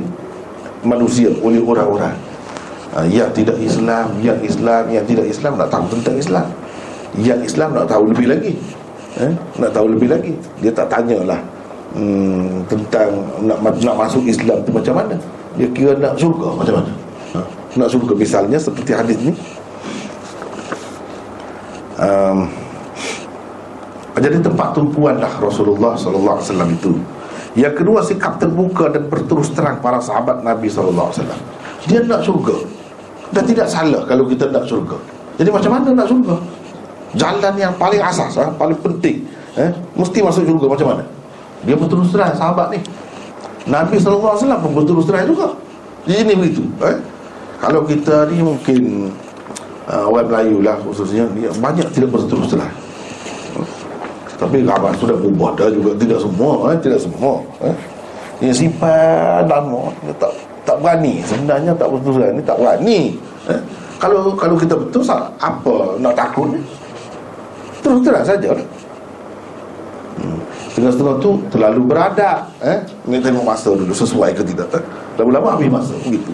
Manusia 0.87 1.33
Oleh 1.43 1.59
orang-orang. 1.59 2.15
Ha, 2.95 3.03
Yang 3.09 3.43
tidak 3.43 3.57
Islam 3.59 4.07
Yang 4.23 4.39
Islam 4.47 4.83
Yang 4.87 5.05
tidak 5.11 5.25
Islam 5.27 5.51
Nak 5.59 5.67
tahu 5.67 5.85
tentang 5.99 6.15
Islam. 6.15 6.47
Yang 7.17 7.39
Islam 7.49 7.73
nak 7.73 7.89
tahu 7.89 8.13
lebih 8.13 8.29
lagi. 8.29 8.53
Eh? 9.17 9.33
Nak 9.57 9.71
tahu 9.73 9.97
lebih 9.97 10.13
lagi. 10.13 10.33
Dia 10.61 10.69
tak 10.69 10.93
tanyalah 10.93 11.41
hmm, 11.95 12.65
Tentang 12.69 13.09
nak, 13.45 13.57
nak 13.63 13.95
masuk 13.95 14.23
Islam 14.25 14.61
tu 14.65 14.71
macam 14.73 14.93
mana? 14.97 15.15
Dia 15.57 15.67
kira 15.73 15.97
nak 15.97 16.17
surga 16.19 16.49
macam 16.53 16.73
mana? 16.81 16.91
Ha? 17.37 17.39
Nak 17.77 17.89
surga 17.89 18.13
misalnya 18.13 18.57
Seperti 18.57 18.91
hadis 18.93 19.17
ni. 19.21 19.31
Um, 21.99 22.47
Jadi 24.19 24.43
tempat 24.43 24.75
tumpuan 24.75 25.15
dah 25.15 25.31
Rasulullah 25.39 25.95
SAW 25.95 26.75
itu. 26.75 26.91
Yang 27.57 27.81
kedua 27.81 27.99
sikap 28.05 28.37
terbuka 28.37 28.91
dan 28.93 29.09
berterus 29.09 29.49
terang 29.55 29.81
para 29.81 29.97
sahabat 29.97 30.45
Nabi 30.45 30.69
SAW 30.69 31.09
Dia 31.89 32.05
nak 32.05 32.21
surga 32.21 32.79
dan 33.29 33.43
tidak 33.45 33.67
salah 33.69 34.01
kalau 34.09 34.25
kita 34.25 34.49
nak 34.49 34.65
surga 34.65 34.97
Jadi 35.37 35.49
macam 35.53 35.71
mana 35.77 35.87
nak 35.93 36.07
surga 36.09 36.35
Jalan 37.17 37.53
yang 37.57 37.73
paling 37.77 38.01
asas 38.01 38.37
ha? 38.37 38.49
Paling 38.53 38.77
penting 38.81 39.25
eh? 39.57 39.69
Mesti 39.97 40.21
masuk 40.21 40.45
surga 40.45 40.65
macam 40.65 40.87
mana 40.93 41.03
Dia 41.63 41.75
berterus 41.75 42.09
terang 42.13 42.33
sahabat 42.35 42.75
ni 42.75 42.79
Nabi 43.67 43.99
SAW 43.99 44.39
pun 44.63 44.71
berterus 44.71 45.05
terang 45.07 45.27
juga 45.27 45.51
Jadi 46.07 46.17
ini 46.23 46.33
begitu 46.35 46.63
eh? 46.83 46.97
Kalau 47.59 47.83
kita 47.83 48.31
ni 48.31 48.39
mungkin 48.39 49.11
uh, 49.91 50.07
Orang 50.07 50.31
Melayu 50.31 50.63
lah 50.63 50.79
khususnya 50.79 51.27
dia 51.35 51.51
Banyak 51.59 51.91
tidak 51.91 52.15
berterus 52.15 52.55
terang 52.55 52.71
Tapi 54.39 54.63
kabar 54.63 54.95
sudah 54.95 55.19
berubah 55.19 55.55
dah 55.59 55.67
juga 55.67 55.91
Tidak 55.99 56.19
semua 56.23 56.71
eh? 56.71 56.77
Tidak 56.79 56.99
semua 56.99 57.43
eh? 57.63 57.75
Yang 58.39 58.63
simpan 58.63 59.43
lama 59.51 59.91
Dia 60.07 60.15
tak 60.15 60.31
tak 60.69 60.77
berani 60.85 61.25
sebenarnya 61.25 61.73
tak 61.73 61.89
betul 61.89 62.21
ni 62.21 62.41
tak 62.45 62.61
berani 62.61 63.17
eh? 63.49 63.61
kalau 63.97 64.37
kalau 64.37 64.53
kita 64.53 64.77
betul 64.77 65.01
apa 65.41 65.75
nak 65.97 66.13
takut 66.13 66.53
ni 66.53 66.61
terus 67.81 68.05
terang 68.05 68.21
saja 68.21 68.53
hmm. 70.21 70.39
Setengah-setengah 70.69 71.15
tu 71.17 71.41
terlalu 71.49 71.81
beradab 71.89 72.45
eh? 72.61 72.85
ni 73.09 73.17
tengok 73.17 73.41
masa 73.41 73.73
dulu 73.73 73.89
sesuai 73.89 74.37
ke 74.37 74.45
tidak 74.45 74.69
eh? 74.77 74.83
lama-lama 75.17 75.57
habis 75.57 75.69
masa 75.69 75.93
begitu. 76.05 76.31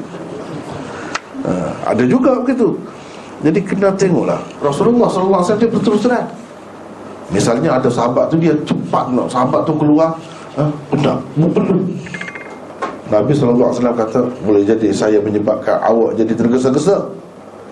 Uh, 1.45 1.71
ada 1.87 2.03
juga 2.03 2.41
begitu. 2.43 2.75
Jadi 3.45 3.59
kena 3.61 3.93
tengoklah. 3.93 4.41
Rasulullah 4.59 5.05
SAW 5.11 5.59
dia 5.59 5.69
berterus 5.69 6.01
terang 6.01 6.25
Misalnya 7.29 7.77
ada 7.77 7.89
sahabat 7.89 8.29
tu 8.29 8.37
dia 8.37 8.53
cepat 8.65 9.09
nak 9.09 9.33
sahabat 9.33 9.65
tu 9.65 9.73
keluar 9.81 10.13
ha, 10.55 10.69
Benar, 10.93 11.17
belum 11.35 11.89
Nabi 13.09 13.31
SAW 13.33 13.73
kata 13.73 14.29
Boleh 14.45 14.61
jadi 14.61 14.93
saya 14.93 15.17
menyebabkan 15.21 15.77
awak 15.81 16.17
jadi 16.17 16.33
tergesa-gesa. 16.37 17.09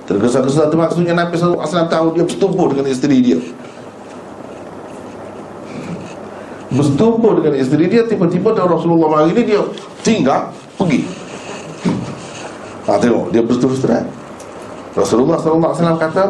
Tergesa-gesa 0.10 0.70
tu 0.70 0.76
maksudnya 0.78 1.14
Nabi 1.14 1.38
SAW 1.38 1.64
tahu 1.90 2.08
dia 2.18 2.26
bersetubuh 2.26 2.70
dengan 2.74 2.86
isteri 2.90 3.18
dia 3.22 3.40
Bersetubuh 6.74 7.38
dengan 7.40 7.54
isteri 7.58 7.86
dia 7.88 8.04
Tiba-tiba 8.06 8.54
dah 8.58 8.66
Rasulullah 8.66 9.10
mari 9.22 9.32
ni 9.34 9.44
dia 9.46 9.62
tinggal 10.02 10.50
Pergi. 10.74 11.06
Ha 12.84 13.00
tengok 13.00 13.32
dia 13.32 13.40
berterus 13.46 13.80
terang. 13.80 14.10
Rasulullah 14.94 15.38
SAW 15.40 15.98
kata 16.02 16.24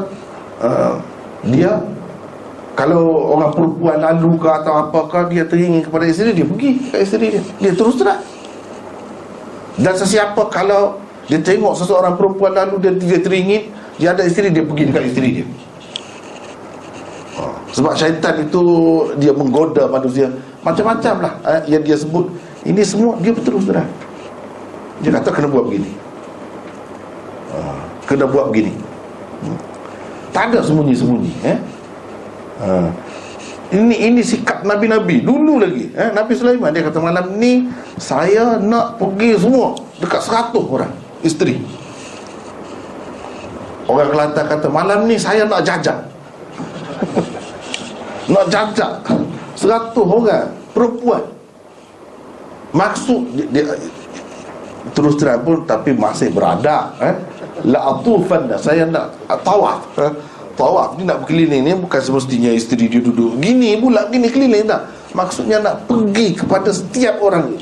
uh, 0.62 0.96
Dia 1.48 1.82
Kalau 2.76 3.34
orang 3.34 3.52
perempuan 3.56 3.98
lalu 4.04 4.38
ke 4.38 4.50
atau 4.52 4.74
apakah 4.88 5.32
Dia 5.32 5.48
teringin 5.48 5.82
kepada 5.82 6.06
isteri 6.06 6.36
dia 6.36 6.46
Pergi 6.46 6.92
ke 6.92 6.98
isteri 7.00 7.26
dia. 7.40 7.44
Dia 7.64 7.74
terus 7.74 7.96
terang. 7.98 8.22
Dan 9.80 9.96
sesiapa 9.98 10.48
kalau 10.52 11.02
Dia 11.26 11.40
tengok 11.40 11.74
seseorang 11.80 12.20
perempuan 12.20 12.54
lalu 12.54 12.84
Dia, 12.84 12.92
dia 12.94 13.20
teringin 13.24 13.72
Dia 13.98 14.14
ada 14.14 14.28
isteri 14.28 14.52
dia 14.52 14.62
pergi 14.62 14.92
dekat 14.92 15.04
isteri 15.10 15.30
dia 15.42 15.48
sebab 17.74 17.94
syaitan 17.98 18.38
itu 18.46 18.62
dia 19.18 19.34
menggoda 19.34 19.90
manusia 19.90 20.30
macam-macam 20.62 21.26
lah 21.26 21.34
eh, 21.50 21.74
yang 21.74 21.82
dia 21.82 21.98
sebut 21.98 22.30
ini 22.62 22.82
semua 22.86 23.18
dia 23.18 23.34
berterus 23.34 23.66
terang 23.66 23.90
dia 25.02 25.10
kata 25.10 25.34
kena 25.34 25.50
buat 25.50 25.66
begini 25.66 25.92
ha, 27.50 27.58
kena 28.06 28.30
buat 28.30 28.54
begini 28.54 28.72
hmm. 28.78 29.58
tak 30.30 30.54
ada 30.54 30.62
sembunyi-sembunyi 30.62 31.34
eh? 31.42 31.58
ha. 32.62 32.88
ini 33.74 33.96
ini 34.14 34.22
sikap 34.22 34.62
Nabi-Nabi 34.62 35.26
dulu 35.26 35.58
lagi 35.58 35.90
eh? 35.90 36.10
Nabi 36.14 36.38
Sulaiman 36.38 36.70
dia 36.70 36.86
kata 36.86 37.02
malam 37.02 37.34
ni 37.42 37.66
saya 37.98 38.62
nak 38.62 39.02
pergi 39.02 39.42
semua 39.42 39.74
dekat 39.98 40.22
seratus 40.22 40.66
orang 40.70 40.94
isteri 41.26 41.58
orang 43.90 44.14
Kelantan 44.14 44.46
kata 44.46 44.68
malam 44.70 45.10
ni 45.10 45.18
saya 45.18 45.50
nak 45.50 45.66
jajak 45.66 46.13
nak 48.34 48.46
jajak 48.50 48.94
seratus 49.54 50.08
orang 50.08 50.50
perempuan. 50.72 51.24
Maksud 52.74 53.22
dia, 53.38 53.46
dia 53.54 53.64
terus 54.92 55.16
terang 55.16 55.46
pun 55.46 55.64
tapi 55.64 55.94
masih 55.94 56.34
beradab 56.34 56.98
eh. 57.00 57.16
La 57.70 57.96
atufan 57.96 58.50
saya 58.58 58.84
nak 58.90 59.14
tawaf 59.46 59.86
eh? 60.02 60.12
tawaf 60.54 60.98
ni 60.98 61.06
nak 61.06 61.26
berkeliling 61.26 61.66
ni 61.66 61.74
bukan 61.78 62.02
semestinya 62.02 62.52
isteri 62.54 62.90
dia 62.90 63.02
duduk. 63.02 63.38
Gini 63.42 63.78
pula 63.78 64.10
gini 64.10 64.30
keliling 64.30 64.66
tak? 64.70 64.90
Maksudnya 65.14 65.62
nak 65.62 65.86
pergi 65.86 66.38
kepada 66.38 66.74
setiap 66.74 67.22
orang. 67.22 67.58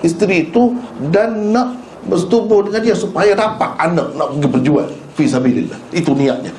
Isteri 0.00 0.48
itu 0.48 0.76
dan 1.12 1.52
nak 1.52 1.76
bersetubuh 2.08 2.64
dengan 2.64 2.80
dia 2.80 2.96
supaya 2.96 3.36
dapat 3.36 3.76
anak 3.76 4.16
nak 4.16 4.32
pergi 4.36 4.48
berjual 4.48 4.88
fi 5.16 5.24
sabilillah. 5.28 5.76
Itu 5.92 6.16
niatnya. 6.16 6.52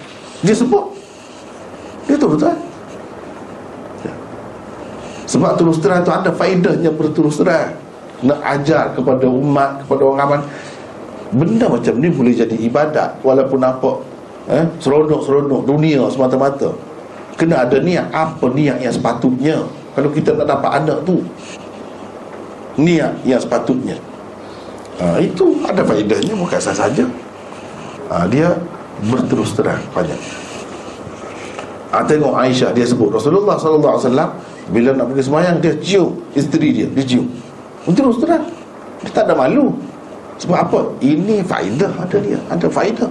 Dia 0.45 0.53
sebut 0.53 1.00
dia 2.11 2.19
terus 2.19 2.35
terang 2.43 2.59
sebab 5.31 5.55
terus 5.55 5.79
terang 5.79 6.03
tu 6.03 6.11
ada 6.11 6.27
faedahnya 6.35 6.91
berterus 6.91 7.39
terang 7.39 7.71
Nak 8.19 8.39
ajar 8.43 8.91
kepada 8.91 9.31
umat, 9.31 9.87
kepada 9.87 10.01
orang 10.03 10.19
ramai 10.19 10.39
Benda 11.31 11.71
macam 11.71 11.95
ni 12.03 12.11
boleh 12.11 12.35
jadi 12.35 12.51
ibadat 12.67 13.23
Walaupun 13.23 13.63
apa 13.63 14.03
eh, 14.51 14.67
Seronok-seronok 14.83 15.63
dunia 15.63 16.03
semata-mata. 16.11 16.75
Kena 17.39 17.63
ada 17.63 17.79
niat 17.79 18.11
Apa 18.11 18.51
niat 18.51 18.83
yang 18.83 18.91
sepatutnya? 18.91 19.63
Kalau 19.95 20.11
kita 20.11 20.35
nak 20.35 20.51
dapat 20.51 20.83
anak 20.83 20.99
tu 21.07 21.23
Niat 22.75 23.23
yang 23.23 23.39
sepatutnya. 23.39 23.95
Ha, 24.99 25.15
Itu 25.23 25.63
ada 25.63 25.79
faedahnya 25.79 26.35
Bukan 26.35 26.59
sahaja 26.59 27.07
ha, 28.11 28.27
Dia 28.27 28.51
berterus 29.07 29.55
terang 29.55 29.79
banyak 29.95 30.50
ha, 31.91 32.03
Tengok 32.07 32.33
Aisyah 32.33 32.71
Dia 32.71 32.87
sebut 32.87 33.11
Rasulullah 33.11 33.59
SAW 33.59 34.31
bila 34.71 34.95
nak 34.95 35.11
pergi 35.11 35.23
semayang 35.27 35.57
Dia 35.59 35.75
cium 35.83 36.15
isteri 36.31 36.71
dia 36.71 36.87
Dia 36.87 37.03
cium. 37.03 37.27
Terus 37.91 38.21
terang. 38.21 38.45
Dia 39.01 39.11
tak 39.11 39.25
ada 39.27 39.33
malu. 39.33 39.73
Sebab 40.37 40.57
apa? 40.57 40.79
Ini 41.01 41.41
faedah 41.41 41.91
ada 41.97 42.17
dia 42.21 42.39
Ada 42.47 42.69
faedah. 42.69 43.09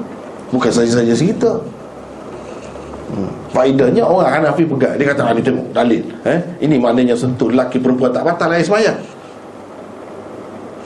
Bukan 0.51 0.71
saja-saja 0.71 1.15
cerita. 1.15 1.59
Hmm. 3.11 3.31
Faedahnya 3.51 4.07
orang 4.07 4.31
Hanafi 4.31 4.63
pegang. 4.67 4.95
Dia 4.95 5.07
kata, 5.11 5.35
ni 5.35 5.43
tengok 5.43 5.67
dalil. 5.75 6.03
Eh? 6.23 6.39
Ini 6.63 6.79
maknanya 6.79 7.15
sentuh 7.19 7.51
lelaki 7.51 7.83
perempuan 7.83 8.15
tak 8.15 8.23
batal 8.23 8.55
air 8.55 8.63
semayang. 8.63 8.99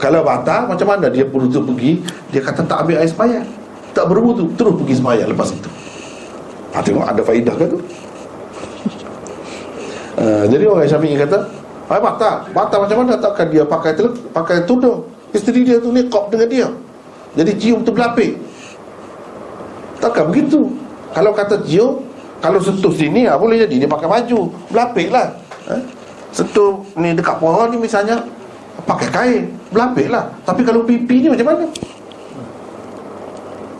Kalau 0.01 0.21
batal 0.25 0.69
macam 0.69 0.87
mana 0.89 1.09
dia 1.09 1.25
perlu 1.25 1.49
tu 1.49 1.61
pergi? 1.61 2.01
Dia 2.33 2.41
kata 2.41 2.65
tak 2.65 2.85
ambil 2.85 3.01
air 3.01 3.09
semayang. 3.09 3.45
Tak 3.95 4.05
berwudu 4.11 4.51
Terus 4.59 4.75
pergi 4.75 4.95
semayang 4.99 5.29
lepas 5.31 5.55
itu 5.55 5.69
ha, 6.75 6.83
Tengok 6.83 7.05
ada 7.07 7.21
faedah 7.23 7.55
ke 7.55 7.65
tu? 7.71 7.79
Uh, 10.19 10.43
Jadi 10.51 10.63
orang 10.67 10.87
Syafi'i 10.87 11.15
kata 11.15 11.39
Ay, 11.87 11.99
batal 12.03 12.35
Batal 12.51 12.77
macam 12.83 12.97
mana 13.03 13.13
Takkan 13.15 13.47
dia 13.47 13.63
pakai 13.63 13.95
tel, 13.95 14.11
pakai 14.35 14.67
tudung? 14.67 15.07
Isteri 15.31 15.67
dia 15.67 15.83
tu 15.83 15.91
ni 15.91 16.07
kop 16.07 16.31
dengan 16.31 16.47
dia. 16.47 16.67
Jadi 17.35 17.51
cium 17.59 17.83
tu 17.83 17.91
berlapik 17.91 18.39
Takkan 19.99 20.31
begitu. 20.31 20.71
Kalau 21.15 21.31
kata 21.31 21.63
cium 21.63 22.03
Kalau 22.43 22.59
sentuh 22.59 22.91
sini 22.91 23.27
ah, 23.27 23.39
Boleh 23.39 23.63
jadi 23.63 23.87
dia 23.87 23.89
pakai 23.89 24.07
baju. 24.07 24.51
Berlapik 24.71 25.07
lah. 25.11 25.31
Eh? 25.71 25.81
Sentuh 26.35 26.83
ni 26.99 27.15
dekat 27.15 27.39
pohon 27.39 27.71
ni 27.71 27.77
misalnya 27.79 28.19
Pakai 28.83 29.07
kain. 29.11 29.43
Berlapik 29.71 30.07
lah. 30.11 30.31
Tapi 30.43 30.61
kalau 30.63 30.83
pipi 30.83 31.23
ni 31.23 31.27
macam 31.31 31.47
mana? 31.47 31.65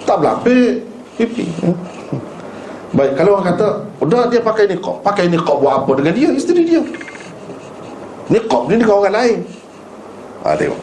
Tak 0.04 0.18
berlapik 0.20 0.84
Pipi 1.16 1.48
eh? 1.64 1.95
Baik, 2.96 3.12
kalau 3.20 3.36
orang 3.36 3.52
kata 3.52 3.68
Udah 4.00 4.32
dia 4.32 4.40
pakai 4.40 4.72
niqab. 4.72 5.04
Pakai 5.04 5.28
niqab 5.28 5.60
buat 5.60 5.84
apa 5.84 5.92
dengan 6.00 6.14
dia? 6.16 6.30
Isteri 6.32 6.64
dia. 6.64 6.82
Niqab 8.32 8.72
ni 8.72 8.80
dengan 8.80 8.96
orang 9.04 9.16
lain. 9.20 9.38
Ha 10.48 10.56
tengok. 10.56 10.82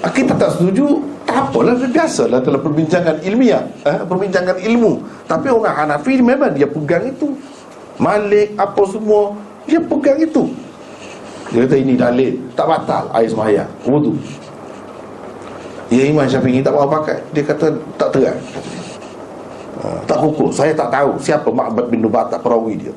Ha, 0.00 0.06
Kita 0.14 0.32
tak 0.38 0.54
setuju 0.54 1.02
Tak 1.26 1.50
apalah 1.50 1.74
Biasalah 1.74 2.38
dalam 2.40 2.62
perbincangan 2.62 3.16
ilmiah 3.26 3.66
eh, 3.82 3.98
Perbincangan 4.06 4.56
ilmu. 4.62 5.02
Tapi 5.26 5.50
orang 5.50 5.74
Hanafi 5.74 6.22
memang 6.22 6.54
dia 6.54 6.70
pegang 6.70 7.10
itu. 7.10 7.34
Malik 7.98 8.54
apa 8.54 8.82
semua 8.86 9.34
Dia 9.66 9.82
pegang 9.82 10.22
itu. 10.22 10.46
Dia 11.50 11.66
kata 11.66 11.76
ini 11.78 11.94
dalil 11.98 12.38
Tak 12.54 12.66
batal 12.66 13.06
air 13.14 13.30
semayang 13.30 13.70
Wudu 13.86 14.18
Ya 15.86 16.02
Imam 16.02 16.26
Syafi'i 16.26 16.58
tak 16.58 16.74
mau 16.74 16.90
pakai 16.90 17.22
Dia 17.30 17.46
kata 17.46 17.70
tak 17.94 18.10
terang. 18.10 18.34
Kata 18.34 18.58
dia 18.66 18.85
tak 20.08 20.18
kukuh 20.24 20.50
Saya 20.52 20.72
tak 20.72 20.88
tahu 20.88 21.20
siapa 21.20 21.48
Ma'bad 21.52 21.92
bin 21.92 22.00
Nubatak 22.00 22.40
perawi 22.40 22.80
dia. 22.80 22.94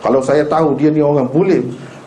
Kalau 0.00 0.22
saya 0.22 0.46
tahu 0.46 0.78
dia 0.78 0.88
ni 0.88 1.02
orang 1.02 1.28
boleh 1.28 1.60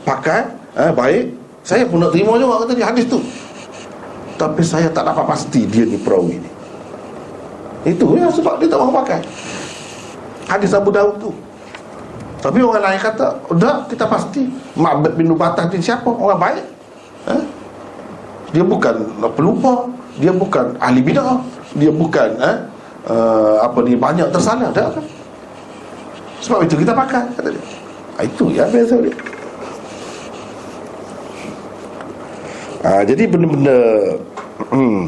Pakai 0.08 0.48
eh, 0.80 0.92
Baik 0.96 1.26
Saya 1.64 1.88
pun 1.88 2.00
nak 2.04 2.12
terima 2.12 2.36
juga 2.36 2.68
kata 2.68 2.74
dia 2.76 2.88
hadis 2.88 3.08
tu. 3.08 3.20
Tapi 4.36 4.60
saya 4.66 4.92
tak 4.92 5.08
dapat 5.08 5.24
pasti 5.24 5.64
dia 5.64 5.88
ni 5.88 5.96
perawi 5.96 6.36
ni. 6.36 6.50
Itu 7.88 8.16
ya 8.20 8.28
sebab 8.28 8.60
dia 8.60 8.68
tak 8.68 8.80
mahu 8.84 8.92
pakai. 9.00 9.20
Hadis 10.48 10.76
Abu 10.76 10.92
Dawud 10.92 11.16
tu. 11.24 11.32
Tapi 12.44 12.60
orang 12.60 12.84
lain 12.84 13.00
kata 13.00 13.40
Dah 13.56 13.88
kita 13.88 14.04
pasti. 14.12 14.44
Ma'bad 14.76 15.16
bin 15.16 15.32
Nubatak 15.32 15.72
ni 15.72 15.80
siapa? 15.80 16.12
Orang 16.12 16.36
baik. 16.36 16.66
Eh? 17.32 17.44
Dia 18.52 18.64
bukan 18.68 19.24
pelupa. 19.40 19.88
Dia 20.20 20.36
bukan 20.36 20.76
ahli 20.84 21.00
bid'ah. 21.00 21.40
Dia 21.80 21.92
bukan 21.96 22.30
eh, 22.44 22.58
uh, 23.08 23.64
apa 23.64 23.80
ni 23.84 23.96
banyak 23.96 24.28
tersalah 24.32 24.70
dah 24.72 24.92
sebab 26.44 26.60
itu 26.68 26.76
kita 26.76 26.92
pakai 26.92 27.24
kata 27.40 27.50
dia. 27.56 27.64
Ah, 28.20 28.24
itu 28.28 28.52
yang 28.52 28.68
biasa 28.68 29.00
dia. 29.00 29.16
Uh, 32.84 33.04
jadi 33.08 33.24
benda-benda 33.32 33.80
hmm, 34.76 35.02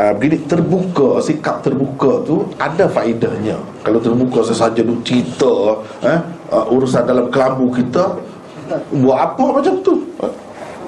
uh, 0.00 0.12
begini 0.16 0.40
terbuka 0.48 1.20
sikap 1.20 1.60
terbuka 1.60 2.24
tu 2.24 2.48
ada 2.56 2.88
faedahnya. 2.88 3.60
Kalau 3.84 4.00
terbuka 4.00 4.40
sesaja 4.48 4.80
tu 4.80 4.96
cerita 5.04 5.76
eh, 6.08 6.20
uh, 6.48 6.72
urusan 6.72 7.04
dalam 7.04 7.28
kelambu 7.28 7.68
kita 7.76 8.16
buat 8.96 9.18
apa 9.20 9.60
macam 9.60 9.76
tu? 9.84 10.08
Eh? 10.24 10.32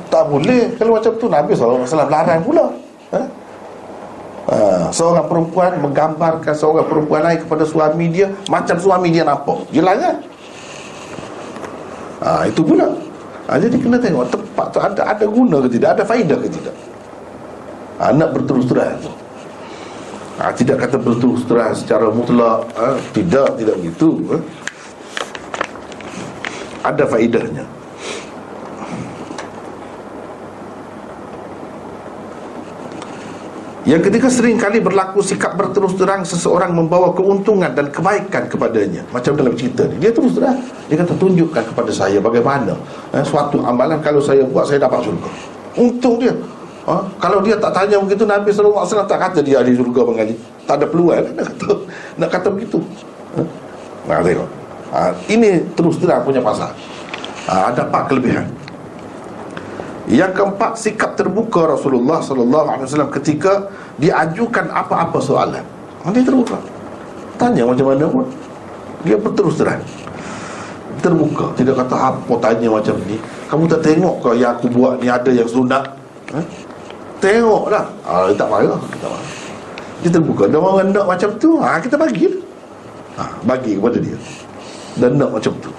tak 0.08 0.28
boleh. 0.32 0.72
Kalau 0.80 0.96
macam 0.96 1.12
tu 1.16 1.26
Nabi 1.28 1.52
SAW 1.52 1.84
larang 2.08 2.40
pula. 2.40 2.72
Eh? 3.12 3.26
Ha, 4.52 4.92
seorang 4.92 5.32
perempuan 5.32 5.80
menggambarkan 5.80 6.52
seorang 6.52 6.84
perempuan 6.84 7.24
lain 7.24 7.40
kepada 7.40 7.64
suami 7.64 8.12
dia 8.12 8.28
macam 8.52 8.76
suami 8.76 9.08
dia 9.08 9.24
nampak. 9.24 9.64
Jelas 9.72 9.96
kan? 9.96 10.16
Ha, 12.20 12.28
itu 12.52 12.60
pula. 12.60 12.92
Ha, 13.48 13.56
jadi 13.56 13.80
kena 13.80 13.96
tengok 13.96 14.28
tempat 14.28 14.66
tu 14.68 14.78
ada 14.84 15.02
ada 15.08 15.24
guna 15.24 15.56
ke 15.64 15.68
tidak, 15.72 15.96
ada 15.96 16.02
faedah 16.04 16.36
ke 16.36 16.48
tidak. 16.52 16.76
Ha, 17.96 18.12
nak 18.12 18.36
berterus 18.36 18.68
terang 18.68 19.00
tu. 19.00 19.12
Ha, 20.36 20.52
Tidak 20.52 20.76
kata 20.80 20.96
berterus 20.96 21.44
terang 21.44 21.76
secara 21.76 22.08
mutlak 22.08 22.64
ha, 22.72 22.96
Tidak, 23.12 23.52
tidak 23.60 23.76
begitu 23.78 24.16
ha. 24.32 24.36
Ada 26.88 27.04
faedahnya 27.04 27.68
Yang 33.82 34.06
ketiga 34.06 34.30
sering 34.30 34.62
kali 34.62 34.78
berlaku 34.78 35.18
sikap 35.26 35.58
berterus 35.58 35.98
terang 35.98 36.22
Seseorang 36.22 36.70
membawa 36.70 37.10
keuntungan 37.10 37.66
dan 37.74 37.90
kebaikan 37.90 38.46
kepadanya. 38.46 39.02
Macam 39.10 39.34
dalam 39.34 39.58
cerita 39.58 39.90
ni. 39.90 39.98
Dia 39.98 40.14
terus 40.14 40.38
terang. 40.38 40.62
Dia 40.86 41.02
kata 41.02 41.18
tunjukkan 41.18 41.74
kepada 41.74 41.90
saya 41.90 42.22
bagaimana 42.22 42.78
eh, 43.10 43.24
Suatu 43.26 43.58
amalan 43.66 43.98
kalau 43.98 44.22
saya 44.22 44.46
buat 44.46 44.70
saya 44.70 44.86
dapat 44.86 45.02
syurga. 45.02 45.30
Untung 45.74 46.22
dia. 46.22 46.30
Ha? 46.86 46.94
Kalau 47.18 47.42
dia 47.42 47.58
tak 47.58 47.74
tanya 47.74 47.98
begitu 47.98 48.26
Nabi 48.26 48.50
SAW 48.50 48.86
tak 48.86 49.18
kata 49.18 49.38
dia 49.38 49.62
ahli 49.62 49.70
syurga 49.70 50.02
mengali 50.02 50.34
Tak 50.66 50.82
ada 50.82 50.86
peluang 50.90 51.22
kan 51.22 51.34
nak 51.38 51.46
kata, 51.54 51.70
nak 52.18 52.30
kata 52.30 52.48
begitu. 52.54 52.78
Ha? 53.34 53.40
Nah 54.06 54.18
tengok. 54.22 54.50
Ha, 54.94 54.98
Ini 55.26 55.50
terus 55.74 55.98
terang 55.98 56.22
punya 56.22 56.38
pasal. 56.38 56.70
Ha, 57.50 57.74
Ada 57.74 57.90
empat 57.90 58.06
kelebihan 58.06 58.61
yang 60.10 60.34
keempat 60.34 60.74
sikap 60.74 61.14
terbuka 61.14 61.70
Rasulullah 61.78 62.18
sallallahu 62.18 62.66
alaihi 62.66 62.86
wasallam 62.90 63.12
ketika 63.14 63.70
diajukan 64.02 64.66
apa-apa 64.74 65.18
soalan. 65.22 65.62
Dia 66.10 66.22
terbuka. 66.26 66.58
Tanya 67.38 67.62
macam 67.62 67.86
mana 67.94 68.06
pun. 68.10 68.26
Dia 69.06 69.14
berterus 69.14 69.62
terang. 69.62 69.82
Terbuka. 70.98 71.54
Tidak 71.54 71.74
kata 71.74 71.96
apa 72.14 72.32
tanya 72.42 72.68
macam 72.70 72.98
ni. 73.06 73.18
Kamu 73.46 73.70
tak 73.70 73.86
tengok 73.86 74.16
ke 74.22 74.30
yang 74.42 74.58
aku 74.58 74.66
buat 74.70 74.98
ni 74.98 75.06
ada 75.06 75.30
yang 75.30 75.46
sunat? 75.46 75.84
Ha? 76.34 76.40
Tengok 77.22 77.70
lah. 77.70 77.86
Ah, 78.02 78.26
tak 78.34 78.50
marah. 78.50 78.78
Tak. 78.98 79.14
Dia 80.02 80.10
terbuka. 80.10 80.50
Dan 80.50 80.58
orang 80.58 80.90
nak 80.90 81.06
macam 81.06 81.30
tu, 81.38 81.62
ha, 81.62 81.78
kita 81.78 81.94
bagi. 81.94 82.26
Ha, 83.14 83.22
bagi 83.46 83.78
kepada 83.78 83.98
dia. 84.02 84.18
Dan 84.98 85.14
nak 85.14 85.30
macam 85.30 85.54
tu. 85.62 85.70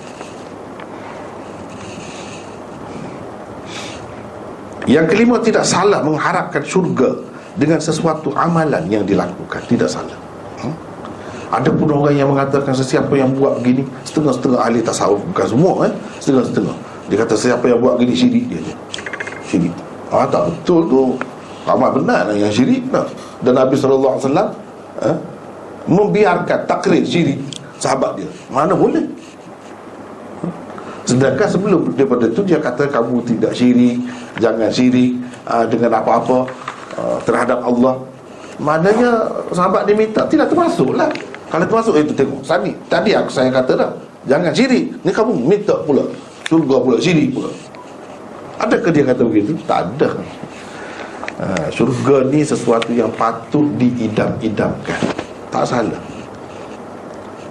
Yang 4.83 5.05
kelima 5.15 5.39
tidak 5.39 5.63
salah 5.63 6.03
mengharapkan 6.03 6.59
syurga 6.63 7.15
dengan 7.55 7.79
sesuatu 7.79 8.35
amalan 8.35 8.83
yang 8.91 9.07
dilakukan. 9.07 9.63
Tidak 9.69 9.87
salah. 9.87 10.17
Hmm? 10.59 10.75
Ada 11.53 11.69
pun 11.71 11.87
orang 11.87 12.15
yang 12.17 12.27
mengatakan 12.33 12.73
sesiapa 12.73 13.13
yang 13.13 13.29
buat 13.37 13.61
begini 13.61 13.85
Setengah-setengah 14.03 14.59
ahli 14.59 14.81
tasawuf. 14.81 15.21
Bukan 15.31 15.47
semua 15.47 15.71
eh? 15.87 15.93
Setengah-setengah. 16.19 16.75
Dia 17.07 17.17
kata 17.23 17.35
siapa 17.37 17.65
yang 17.69 17.79
buat 17.79 17.95
begini 17.95 18.13
syirik 18.15 18.45
dia 18.49 18.59
Syirik. 19.47 19.73
Ah 20.11 20.27
tak 20.27 20.51
betul 20.51 20.81
tu. 20.89 21.01
Ramai 21.63 21.95
benar 21.95 22.27
lah 22.27 22.35
yang 22.35 22.51
syirik 22.51 22.83
tak? 22.91 23.07
Dan 23.39 23.55
Nabi 23.55 23.79
SAW 23.79 24.19
eh, 24.99 25.15
Membiarkan 25.87 26.67
takrir 26.67 27.07
syirik 27.07 27.39
Sahabat 27.79 28.19
dia. 28.19 28.27
Mana 28.51 28.75
boleh? 28.75 29.03
Sedangkan 31.03 31.47
sebelum 31.51 31.91
daripada 31.99 32.31
itu 32.31 32.41
dia 32.47 32.59
kata 32.63 32.87
kamu 32.87 33.19
tidak 33.27 33.51
syirik, 33.51 33.99
jangan 34.41 34.69
syirik 34.69 35.17
uh, 35.45 35.65
dengan 35.69 35.99
apa-apa 35.99 36.47
uh, 36.97 37.17
terhadap 37.25 37.61
Allah. 37.61 37.99
Maknanya 38.61 39.29
sahabat 39.49 39.89
dia 39.89 39.97
minta 39.97 40.21
tidak 40.29 40.49
termasuklah. 40.49 41.09
Kalau 41.49 41.65
termasuk 41.69 41.93
itu 42.01 42.13
tengok. 42.17 42.41
Tadi 42.41 42.71
tadi 42.89 43.11
aku 43.13 43.29
saya 43.29 43.49
kata 43.53 43.71
dah, 43.77 43.91
jangan 44.25 44.53
syirik. 44.53 44.93
Ni 45.05 45.11
kamu 45.13 45.33
minta 45.37 45.77
pula 45.85 46.05
surga 46.49 46.75
pula 46.81 46.97
syirik 46.97 47.33
pula. 47.33 47.49
Adakah 48.61 48.89
dia 48.93 49.03
kata 49.05 49.21
begitu? 49.25 49.57
Tak 49.65 49.97
ada. 49.97 50.09
Uh, 51.33 51.67
surga 51.73 52.29
ni 52.29 52.45
sesuatu 52.45 52.93
yang 52.93 53.09
patut 53.17 53.65
diidam-idamkan. 53.81 55.01
Tak 55.49 55.65
salah. 55.65 56.01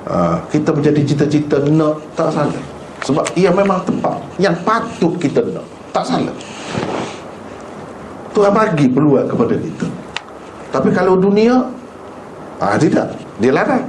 Uh, 0.02 0.38
kita 0.50 0.74
menjadi 0.74 1.02
cita-cita 1.02 1.62
nak 1.70 1.98
tak 2.18 2.30
salah. 2.34 2.62
Sebab 3.02 3.34
ia 3.34 3.50
memang 3.50 3.82
tempat 3.82 4.14
Yang 4.38 4.62
patut 4.62 5.14
kita 5.18 5.42
nak 5.50 5.66
Tak 5.90 6.06
salah 6.06 6.34
Tuhan 8.32 8.52
bagi 8.52 8.86
peluang 8.88 9.28
kepada 9.28 9.54
kita. 9.54 9.86
Tapi 10.72 10.88
kalau 10.90 11.20
dunia 11.20 11.68
ah 12.62 12.76
Tidak. 12.80 13.06
Dia 13.42 13.52
larang. 13.52 13.84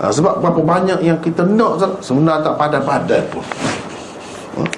Ah, 0.00 0.08
Sebab 0.08 0.40
berapa 0.40 0.60
banyak 0.64 0.98
yang 1.04 1.18
kita 1.20 1.44
nak 1.44 2.00
Sebenarnya 2.00 2.46
tak 2.46 2.56
padan-padan 2.56 3.22
pun. 3.28 3.44
Ah, 4.56 4.68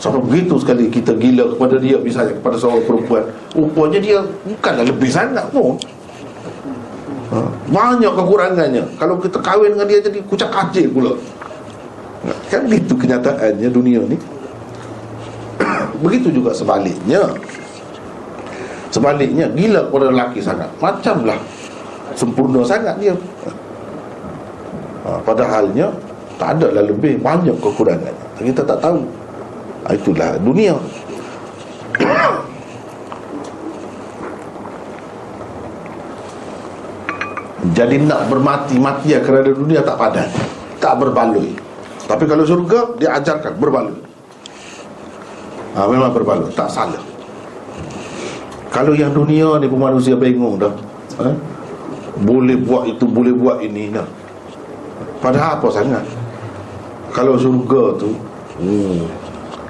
Sampai 0.00 0.24
begitu 0.24 0.56
sekali 0.56 0.88
kita 0.88 1.12
gila 1.12 1.52
kepada 1.52 1.76
dia 1.76 2.00
Misalnya 2.00 2.32
kepada 2.40 2.56
seorang 2.56 2.80
perempuan. 2.88 3.24
Rupanya 3.52 3.98
dia 4.00 4.18
bukanlah 4.48 4.84
lebih 4.88 5.10
sangat 5.12 5.44
pun. 5.52 5.76
Ah, 7.28 7.50
Banyak 7.68 8.12
kekurangannya. 8.16 8.84
Kalau 8.96 9.20
kita 9.20 9.38
kahwin 9.44 9.76
dengan 9.76 9.86
dia 9.86 10.00
jadi 10.00 10.18
kucak 10.24 10.48
kacil 10.48 10.88
pula. 10.88 11.12
Kan 12.48 12.68
begitu 12.68 12.96
kenyataannya 12.96 13.68
dunia 13.68 14.00
ni. 14.04 14.16
Begitu 16.04 16.40
juga 16.40 16.52
sebaliknya 16.52 17.20
Sebaliknya 18.90 19.46
Gila 19.54 19.86
kepada 19.86 20.10
lelaki 20.10 20.42
sangat. 20.42 20.66
Macamlah 20.82 21.38
Sempurna 22.18 22.66
sangat 22.66 22.98
dia. 22.98 23.14
Ha, 25.06 25.22
Padahalnya 25.22 25.88
Tak 26.36 26.58
ada 26.58 26.74
lah 26.74 26.84
lebih 26.84 27.22
Banyak 27.22 27.56
kekurangan. 27.62 28.14
Kita 28.38 28.66
tak 28.66 28.82
tahu. 28.82 29.02
Ha, 29.86 29.94
Itulah 29.94 30.36
dunia. 30.42 30.74
Jadi 37.76 38.02
nak 38.02 38.26
bermati-mati 38.26 39.14
kerana 39.22 39.52
dunia 39.54 39.84
tak 39.84 39.94
padan 40.00 40.26
Tak 40.82 40.98
berbaloi. 40.98 41.54
Tapi 42.10 42.26
kalau 42.26 42.42
surga 42.42 42.98
dia 42.98 43.14
ajarkan 43.22 43.54
berbaloi. 43.54 43.94
Ha, 45.78 45.86
memang 45.86 46.10
berbaloi, 46.10 46.50
tak 46.50 46.66
salah. 46.66 47.09
Kalau 48.70 48.94
yang 48.94 49.10
dunia 49.10 49.58
ni 49.58 49.66
pun 49.66 49.82
manusia 49.82 50.14
bingung 50.14 50.56
dah. 50.58 50.70
Ha? 51.18 51.30
Boleh 52.22 52.54
buat 52.54 52.86
itu, 52.86 53.04
boleh 53.04 53.34
buat 53.34 53.58
ini 53.60 53.90
dah. 53.90 54.06
Padahal 55.20 55.58
apa 55.58 55.68
sangat? 55.68 56.04
Kalau 57.10 57.34
surga 57.34 57.98
tu 57.98 58.14
hmm, 58.62 59.02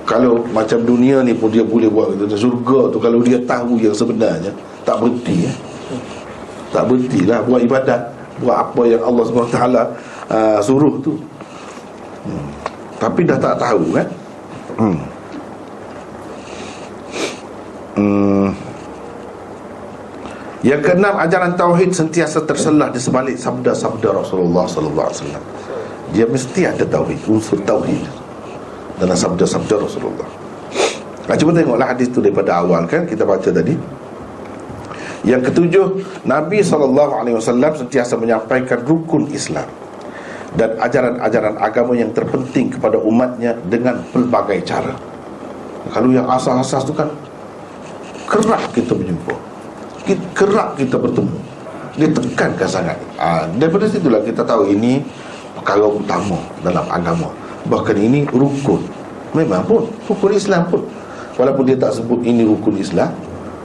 Kalau 0.05 0.45
macam 0.53 0.77
dunia 0.85 1.25
ni 1.25 1.33
pun 1.33 1.49
dia 1.49 1.65
boleh 1.65 1.89
buat 1.89 2.13
itu 2.13 2.37
Surga 2.37 2.93
tu 2.93 3.01
kalau 3.01 3.25
dia 3.25 3.41
tahu 3.49 3.81
yang 3.81 3.97
sebenarnya 3.97 4.53
Tak 4.85 5.01
berhenti 5.01 5.49
ya? 5.49 5.53
Tak 6.69 6.85
berhentilah 6.85 7.41
buat 7.49 7.65
ibadat 7.65 8.13
Buat 8.45 8.57
apa 8.61 8.83
yang 8.85 9.01
Allah 9.01 9.25
SWT 9.25 9.57
uh, 10.31 10.61
suruh 10.61 11.01
tu 11.01 11.17
tapi 13.01 13.25
dah 13.25 13.41
tak 13.41 13.57
tahu 13.57 13.97
kan 13.97 14.07
hmm. 14.77 14.99
Hmm. 17.97 18.49
Yang 20.61 20.93
keenam 20.93 21.17
ajaran 21.17 21.57
tauhid 21.57 21.97
sentiasa 21.97 22.45
terselah 22.45 22.93
di 22.93 23.01
sebalik 23.01 23.41
sabda-sabda 23.41 24.13
Rasulullah 24.13 24.69
sallallahu 24.69 25.09
alaihi 25.09 25.21
wasallam. 25.25 25.45
Dia 26.13 26.27
mesti 26.29 26.61
ada 26.69 26.85
tauhid, 26.85 27.21
unsur 27.33 27.57
tauhid 27.65 28.05
dalam 29.01 29.17
sabda-sabda 29.17 29.81
Rasulullah. 29.81 30.29
Nah, 31.25 31.35
cuba 31.39 31.57
tengoklah 31.57 31.89
hadis 31.89 32.13
tu 32.13 32.21
daripada 32.21 32.61
awal 32.61 32.85
kan 32.85 33.09
kita 33.09 33.25
baca 33.25 33.49
tadi. 33.49 33.73
Yang 35.25 35.53
ketujuh, 35.53 35.87
Nabi 36.29 36.61
sallallahu 36.61 37.13
alaihi 37.25 37.37
wasallam 37.41 37.73
sentiasa 37.77 38.21
menyampaikan 38.21 38.85
rukun 38.85 39.33
Islam 39.33 39.69
dan 40.61 40.77
ajaran-ajaran 40.77 41.57
agama 41.57 41.97
yang 41.97 42.13
terpenting 42.13 42.73
kepada 42.73 43.01
umatnya 43.01 43.57
dengan 43.65 44.05
pelbagai 44.13 44.61
cara. 44.69 44.93
Kalau 45.89 46.13
yang 46.13 46.29
asas-asas 46.29 46.85
itu 46.85 46.93
kan 46.93 47.09
kerap 48.29 48.61
kita 48.77 48.93
berjumpa, 48.93 49.50
kerap 50.35 50.77
kita 50.77 50.97
bertemu. 50.97 51.37
Dia 51.99 52.09
tekankan 52.09 52.69
sangat. 52.71 52.97
Ha, 53.19 53.51
daripada 53.59 53.85
situlah 53.91 54.23
kita 54.25 54.47
tahu 54.47 54.71
ini 54.71 55.05
perkara 55.59 55.85
utama 55.85 56.39
dalam 56.65 56.87
agama. 56.89 57.29
Bahkan 57.69 57.97
ini 57.99 58.25
rukun. 58.31 58.81
Memang 59.37 59.63
pun 59.67 59.85
rukun 60.09 60.33
Islam 60.33 60.65
pun. 60.71 60.83
Walaupun 61.37 61.65
dia 61.69 61.77
tak 61.77 61.97
sebut 61.97 62.21
ini 62.25 62.45
rukun 62.45 62.77
Islam, 62.77 63.13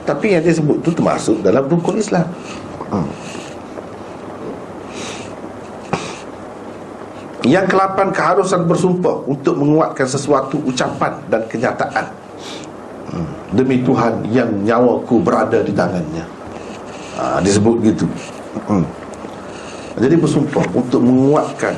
tapi 0.08 0.38
yang 0.38 0.44
dia 0.46 0.54
sebut 0.54 0.80
itu 0.80 0.92
termasuk 0.94 1.42
dalam 1.42 1.66
rukun 1.66 1.98
Islam. 1.98 2.28
Hmm. 2.92 3.08
Yang 7.46 7.78
kelapan 7.78 8.10
keharusan 8.10 8.66
bersumpah 8.66 9.22
Untuk 9.30 9.54
menguatkan 9.54 10.10
sesuatu 10.10 10.58
ucapan 10.66 11.14
dan 11.30 11.46
kenyataan. 11.46 12.25
Demi 13.56 13.80
Tuhan 13.84 14.28
yang 14.32 14.50
nyawaku 14.64 15.24
berada 15.24 15.64
di 15.64 15.72
tangannya 15.72 16.26
ha, 17.16 17.40
Disebut 17.40 17.76
gitu 17.84 18.06
hmm. 18.68 18.86
Jadi 19.96 20.16
bersumpah 20.20 20.66
untuk 20.76 21.00
menguatkan 21.00 21.76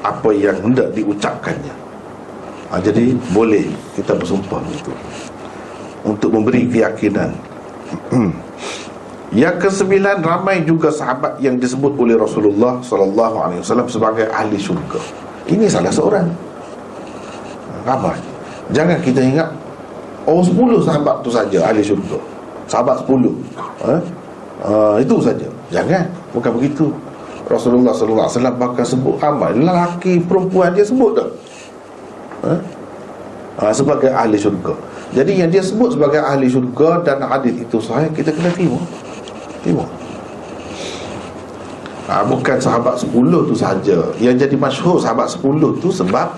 Apa 0.00 0.32
yang 0.32 0.56
hendak 0.64 0.96
diucapkannya 0.96 1.74
ha, 2.72 2.80
Jadi 2.80 3.12
boleh 3.36 3.68
kita 3.92 4.16
bersumpah 4.16 4.64
itu 4.72 4.92
Untuk 6.04 6.32
memberi 6.32 6.64
keyakinan 6.68 7.30
hmm. 8.12 8.32
Yang 9.30 9.62
kesembilan 9.62 10.26
ramai 10.26 10.66
juga 10.66 10.90
sahabat 10.90 11.38
yang 11.38 11.54
disebut 11.54 11.94
oleh 11.94 12.18
Rasulullah 12.18 12.82
sallallahu 12.82 13.36
alaihi 13.38 13.62
wasallam 13.62 13.86
sebagai 13.86 14.26
ahli 14.26 14.58
syurga. 14.58 14.98
Ini 15.46 15.70
salah 15.70 15.94
seorang. 15.94 16.26
Ramai. 17.86 18.18
Jangan 18.74 18.98
kita 18.98 19.22
ingat 19.22 19.54
oh 20.30 20.42
10 20.46 20.86
sahabat 20.86 21.26
tu 21.26 21.30
saja 21.34 21.58
ahli 21.66 21.82
syurga. 21.82 22.18
Sahabat 22.70 23.02
10. 23.02 23.34
Ha? 23.82 23.94
Uh, 24.62 24.94
itu 25.02 25.18
saja. 25.18 25.48
Jangan. 25.74 26.06
Bukan 26.30 26.50
begitu. 26.54 26.86
Rasulullah 27.50 27.90
wasallam 27.90 28.54
bahkan 28.62 28.86
sebut 28.86 29.18
ramai 29.18 29.50
lelaki 29.58 30.22
perempuan 30.22 30.70
dia 30.70 30.86
sebut 30.86 31.18
dah. 31.18 31.28
Ha? 32.46 32.54
Uh, 33.58 33.72
sebagai 33.74 34.14
ahli 34.14 34.38
syurga. 34.38 34.78
Jadi 35.10 35.42
yang 35.42 35.50
dia 35.50 35.58
sebut 35.58 35.98
sebagai 35.98 36.22
ahli 36.22 36.46
syurga 36.46 37.02
dan 37.02 37.26
hadis 37.26 37.58
itu 37.58 37.82
sahih 37.82 38.06
kita 38.14 38.30
kena 38.30 38.54
terima. 38.54 38.78
Terima 39.66 39.84
ha, 42.10 42.26
Bukan 42.26 42.58
sahabat 42.58 42.98
10 42.98 43.14
tu 43.46 43.54
sahaja 43.54 43.98
Yang 44.18 44.48
jadi 44.48 44.56
masyhur 44.58 44.98
sahabat 44.98 45.30
10 45.30 45.78
tu 45.78 45.88
Sebab 45.94 46.28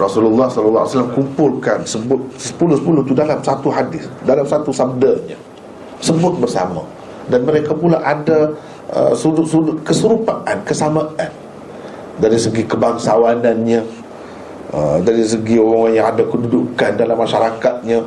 Rasulullah 0.00 0.48
SAW 0.48 1.12
kumpulkan 1.12 1.84
sebut 1.84 2.18
10-10 2.40 3.04
tu 3.04 3.12
dalam 3.12 3.38
satu 3.44 3.68
hadis 3.68 4.08
Dalam 4.24 4.48
satu 4.48 4.72
sabdanya. 4.72 5.36
Sebut 6.00 6.40
bersama. 6.40 6.80
Dan 7.28 7.44
mereka 7.44 7.76
pula 7.76 8.00
ada 8.00 8.56
uh, 8.90 9.12
Sudut-sudut 9.12 9.84
keserupaan 9.84 10.64
Kesamaan. 10.64 11.30
Dari 12.16 12.38
segi 12.40 12.64
kebangsawanannya 12.64 13.80
uh, 14.72 14.98
Dari 15.04 15.22
segi 15.28 15.60
orang 15.60 15.92
yang 15.92 16.06
ada 16.16 16.24
kedudukan 16.24 16.96
Dalam 16.96 17.16
masyarakatnya 17.20 18.00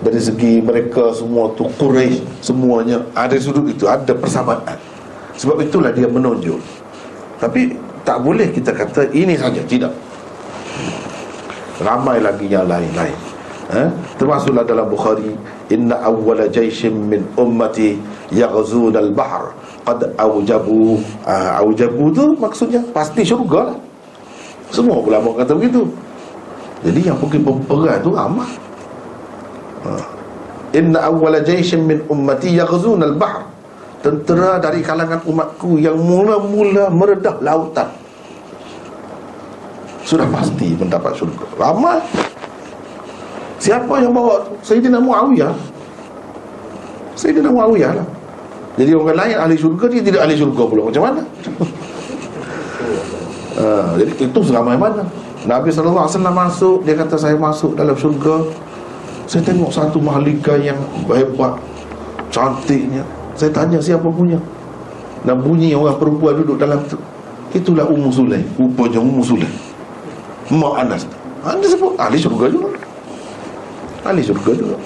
dari 0.00 0.16
segi 0.16 0.64
mereka 0.64 1.12
semua 1.12 1.52
tu 1.60 1.68
Quraisy 1.76 2.40
semuanya 2.40 3.04
ada 3.12 3.36
sudut 3.36 3.68
itu 3.68 3.84
ada 3.84 4.16
persamaan. 4.16 4.80
Sebab 5.36 5.60
itulah 5.60 5.92
dia 5.92 6.08
menonjol 6.08 6.56
tapi 7.40 7.72
tak 8.04 8.20
boleh 8.20 8.52
kita 8.52 8.70
kata 8.76 9.08
ini 9.16 9.34
saja 9.34 9.64
tidak 9.64 9.90
ramai 11.80 12.20
lagi 12.20 12.46
yang 12.46 12.68
lain-lain 12.68 13.16
eh? 13.72 13.88
termasuklah 14.20 14.64
dalam 14.64 14.86
Bukhari 14.86 15.32
inna 15.72 15.96
awwala 16.04 16.46
jaishin 16.46 16.94
min 17.08 17.24
ummati 17.34 17.96
yaghzun 18.30 18.94
al-bahr 18.94 19.50
qad 19.88 20.04
awjabu 20.20 21.00
uh, 21.24 21.60
awjabu 21.60 22.12
tu 22.12 22.24
maksudnya 22.36 22.80
pasti 22.92 23.24
syurga 23.24 23.72
lah 23.72 23.78
semua 24.70 25.00
ulama 25.02 25.34
kata 25.34 25.56
begitu 25.56 25.88
jadi 26.80 27.12
yang 27.12 27.18
pergi 27.20 27.38
berperang 27.42 28.00
tu 28.00 28.12
amat 28.16 28.70
Ha. 29.80 29.96
Inna 30.76 31.08
awwala 31.08 31.40
jaishin 31.42 31.88
min 31.88 32.04
ummati 32.06 32.54
yaghzuna 32.54 33.08
al-bahr. 33.10 33.48
Tentera 34.00 34.56
dari 34.56 34.80
kalangan 34.80 35.20
umatku 35.28 35.76
yang 35.76 35.96
mula-mula 36.00 36.88
meredah 36.88 37.36
lautan. 37.44 37.88
Sudah 40.10 40.26
pasti 40.26 40.74
mendapat 40.74 41.14
syurga. 41.14 41.46
Ramai. 41.54 42.02
Siapa 43.62 44.02
yang 44.02 44.10
bawa 44.10 44.42
Sayyidina 44.58 44.98
Muawiyah? 44.98 45.54
Sayyidina 47.14 47.54
Muawiyah 47.54 47.94
lah. 47.94 48.06
Jadi 48.74 48.90
orang 48.90 49.14
lain 49.22 49.36
ahli 49.38 49.54
syurga 49.54 49.86
dia 49.86 50.02
tidak 50.02 50.26
ahli 50.26 50.34
syurga 50.34 50.62
pula. 50.66 50.82
Macam 50.90 51.02
mana? 51.06 51.22
uh, 53.54 53.94
jadi 54.02 54.12
itu 54.18 54.40
seramai 54.42 54.74
mana? 54.74 55.06
Nabi 55.46 55.70
SAW 55.72 56.10
masuk 56.20 56.84
Dia 56.84 56.92
kata 57.00 57.16
saya 57.16 57.32
masuk 57.32 57.72
dalam 57.72 57.96
syurga 57.96 58.44
saya 59.30 59.46
tengok 59.46 59.70
satu 59.70 60.02
mahalika 60.02 60.58
yang 60.58 60.74
hebat 61.06 61.54
Cantiknya 62.34 63.06
Saya 63.38 63.54
tanya 63.54 63.78
siapa 63.78 64.10
punya 64.10 64.42
Dan 65.22 65.38
bunyi 65.38 65.70
orang 65.70 66.02
perempuan 66.02 66.34
duduk 66.34 66.58
dalam 66.58 66.82
tu 66.90 66.98
Itulah 67.54 67.86
Ummu 67.86 68.10
Sulaim 68.10 68.42
Rupanya 68.58 68.98
Ummu 68.98 69.22
Sulaim 69.22 69.69
Mak 70.50 70.74
Anas 70.82 71.02
Anda 71.46 71.64
ah, 71.64 71.70
sebut 71.70 71.92
Ahli 71.96 72.18
syurga 72.20 72.46
juga. 72.52 72.68
Ahli 74.04 74.20
syurga 74.20 74.52
juga. 74.52 74.76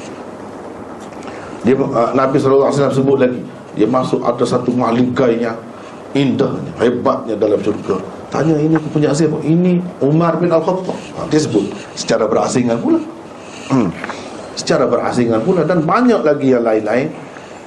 Dia, 1.66 1.74
uh, 1.74 2.12
Nabi 2.14 2.36
SAW 2.38 2.70
sebut 2.70 3.18
lagi 3.18 3.40
Dia 3.74 3.88
masuk 3.90 4.22
ada 4.22 4.44
satu 4.46 4.70
mahalika 4.70 5.26
yang 5.32 5.56
Indahnya, 6.14 6.70
hebatnya 6.78 7.34
dalam 7.34 7.58
syurga. 7.58 7.98
Tanya 8.30 8.54
ini 8.54 8.78
punya 8.78 9.10
siapa? 9.10 9.34
Ini 9.42 9.82
Umar 9.98 10.38
bin 10.38 10.46
Al-Khattab. 10.46 10.94
Ha, 10.94 11.26
Dia 11.26 11.42
sebut 11.42 11.74
Secara 11.98 12.30
berasingan 12.30 12.78
pula. 12.78 13.02
Hmm. 13.66 13.90
Secara 14.54 14.86
berasingan 14.86 15.42
pula 15.42 15.66
dan 15.66 15.82
banyak 15.82 16.22
lagi 16.22 16.54
yang 16.54 16.62
lain-lain. 16.62 17.10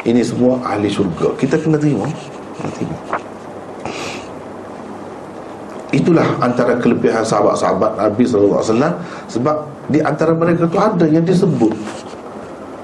Ini 0.07 0.23
semua 0.23 0.63
ahli 0.63 0.87
syurga. 0.87 1.35
Kita 1.35 1.59
kena 1.59 1.75
terima. 1.75 2.07
Kena 2.55 2.71
terima 2.71 3.26
itulah 5.95 6.25
antara 6.43 6.75
kelebihan 6.79 7.23
sahabat-sahabat 7.23 7.95
Nabi 7.95 8.23
SAW 8.27 8.59
sebab 9.31 9.55
di 9.87 10.03
antara 10.03 10.35
mereka 10.35 10.67
tu 10.67 10.77
ada 10.79 11.05
yang 11.07 11.23
disebut. 11.23 11.71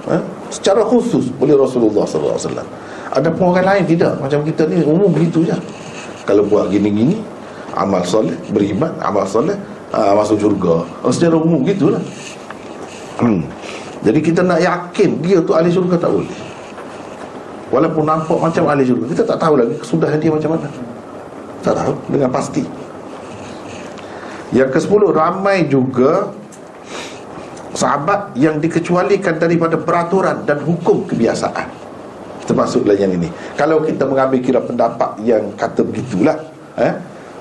Eh? 0.04 0.24
secara 0.54 0.86
khusus 0.86 1.34
oleh 1.42 1.58
Rasulullah 1.58 2.06
SAW 2.06 2.38
ada 3.14 3.30
pun 3.30 3.54
orang 3.54 3.66
lain 3.66 3.84
tidak. 3.90 4.18
Macam 4.18 4.42
kita 4.42 4.66
ni 4.66 4.82
umum 4.82 5.10
begitu 5.10 5.46
je. 5.46 5.54
Kalau 6.26 6.46
buat 6.46 6.70
gini-gini 6.74 7.22
amal 7.74 8.06
soleh 8.06 8.38
beriman 8.54 8.90
amal 9.02 9.26
soleh 9.26 9.58
uh, 9.94 10.14
masuk 10.18 10.42
syurga. 10.42 10.82
Oh, 11.06 11.14
secara 11.14 11.38
umum 11.38 11.62
gitulah. 11.62 12.02
Hmm. 13.22 13.46
Jadi 14.02 14.20
kita 14.20 14.42
nak 14.42 14.60
yakin 14.60 15.22
dia 15.22 15.38
tu 15.46 15.54
ahli 15.54 15.70
syurga 15.70 15.96
tak 16.02 16.10
boleh. 16.10 16.38
Walaupun 17.70 18.06
nampak 18.06 18.38
macam 18.38 18.70
ahli 18.70 18.86
syurga 18.86 19.10
Kita 19.10 19.24
tak 19.26 19.38
tahu 19.42 19.58
lagi 19.58 19.74
kesudahan 19.78 20.18
dia 20.18 20.32
macam 20.34 20.50
mana. 20.58 20.68
Tak 21.62 21.74
tahu 21.78 21.94
dengan 22.10 22.30
pasti 22.34 22.66
Yang 24.54 24.70
ke 24.70 24.80
sepuluh 24.86 25.10
Ramai 25.10 25.66
juga 25.66 26.30
Sahabat 27.74 28.38
yang 28.38 28.62
dikecualikan 28.62 29.42
daripada 29.42 29.82
peraturan 29.82 30.46
dan 30.46 30.62
hukum 30.62 31.10
kebiasaan 31.10 31.66
Termasuklah 32.46 32.94
yang 32.94 33.18
ini 33.18 33.34
Kalau 33.58 33.82
kita 33.82 34.06
mengambil 34.06 34.40
kira 34.46 34.62
pendapat 34.62 35.18
yang 35.26 35.42
kata 35.58 35.82
begitulah 35.82 36.38
eh? 36.78 36.94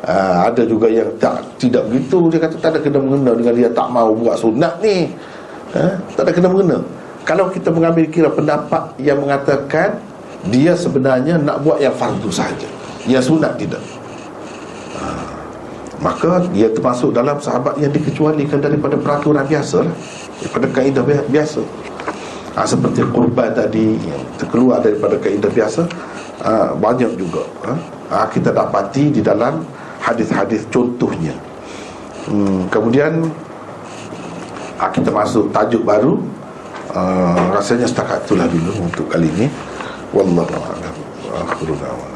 Uh, 0.02 0.50
ada 0.50 0.66
juga 0.66 0.90
yang 0.90 1.06
tak 1.22 1.46
tidak 1.62 1.86
begitu 1.86 2.26
dia 2.26 2.42
kata 2.42 2.58
tak 2.58 2.74
ada 2.74 2.78
kena 2.82 2.98
mengena 2.98 3.38
dengan 3.38 3.54
dia 3.54 3.70
tak 3.70 3.86
mau 3.86 4.10
buat 4.10 4.34
sunat 4.34 4.82
ni 4.82 5.06
ha? 5.78 5.94
Tak 6.18 6.26
ada 6.26 6.32
kena-mengena 6.34 6.82
Kalau 7.22 7.46
kita 7.54 7.70
mengambil 7.70 8.10
kira 8.10 8.26
pendapat 8.26 8.98
yang 8.98 9.22
mengatakan 9.22 10.02
Dia 10.50 10.74
sebenarnya 10.74 11.38
nak 11.38 11.62
buat 11.62 11.78
yang 11.78 11.94
fardu 11.94 12.34
saja 12.34 12.66
Yang 13.06 13.30
sunat 13.30 13.54
tidak. 13.54 13.78
Maka 16.02 16.42
dia 16.50 16.66
termasuk 16.66 17.14
dalam 17.14 17.38
sahabat 17.38 17.78
yang 17.78 17.94
dikecualikan 17.94 18.58
daripada 18.58 18.98
peraturan 18.98 19.46
biasa 19.46 19.86
lah. 19.86 19.94
Daripada 20.42 20.66
kaedah 20.74 21.02
biasa. 21.30 21.62
Ha, 22.52 22.66
Seperti 22.66 23.00
kurban 23.08 23.54
tadi 23.54 23.96
yang 24.02 24.22
terkeluar 24.36 24.82
daripada 24.84 25.16
kaedah 25.16 25.48
biasa 25.48 25.88
ha, 26.44 26.76
Banyak 26.76 27.16
juga 27.16 27.48
ha? 27.64 27.72
Ha, 28.12 28.16
Kita 28.28 28.52
dapati 28.52 29.08
di 29.08 29.24
dalam 29.24 29.62
hadis-hadis 30.02 30.66
contohnya. 30.68 31.32
Hmm, 32.26 32.66
Kemudian 32.66 33.22
ha, 34.82 34.90
kita 34.90 35.14
masuk 35.14 35.54
tajuk 35.54 35.86
baru. 35.86 36.18
Uh, 36.92 37.56
rasanya 37.56 37.88
setakat 37.88 38.20
itulah 38.28 38.44
dulu 38.52 38.84
untuk 38.84 39.08
kali 39.08 39.24
ini. 39.32 39.48
Wallahu 40.12 40.52
a'lam 40.60 42.11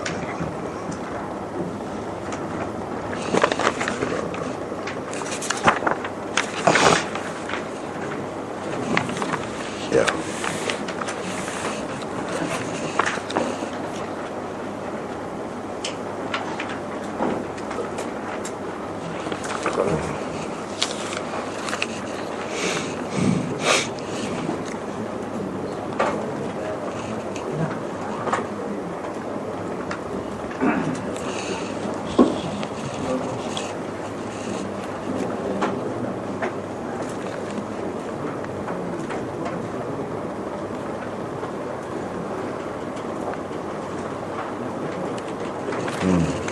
akhiru 46.07 46.47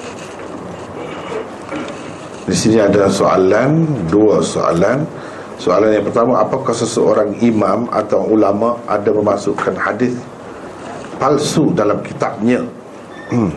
da'wana 2.44 2.54
sini 2.54 2.78
ada 2.80 3.08
soalan 3.10 3.86
Dua 4.10 4.42
soalan. 4.42 5.06
Soalan 5.58 5.90
yang 5.94 6.04
pertama 6.04 6.42
Apakah 6.42 6.74
seseorang 6.74 7.38
imam 7.40 7.88
atau 7.90 8.26
ulama 8.26 8.76
Ada 8.90 9.10
memasukkan 9.14 9.74
hadis 9.78 10.14
palsu 11.14 11.70
dalam 11.72 12.02
kitabnya? 12.02 12.60
Hmm, 13.30 13.48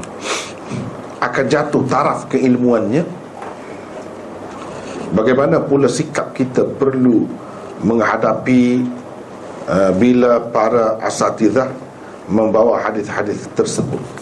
akan 1.20 1.46
jatuh 1.50 1.84
taraf 1.90 2.30
keilmuannya? 2.30 3.04
Bagaimana 5.12 5.60
pula 5.60 5.90
sikap 5.90 6.32
kita 6.38 6.64
perlu 6.78 7.28
menghadapi 7.84 8.86
uh, 9.68 9.92
bila 9.98 10.40
para 10.54 11.02
asatidah 11.02 11.68
membawa 12.30 12.80
hadis-hadis 12.84 13.48
tersebut 13.56 14.17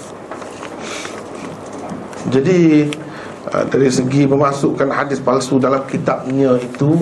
jadi 2.36 2.92
uh, 3.48 3.64
dari 3.72 3.88
segi 3.88 4.28
memasukkan 4.28 4.92
hadis 4.92 5.24
palsu 5.24 5.56
dalam 5.56 5.88
kitabnya 5.88 6.60
itu 6.60 7.00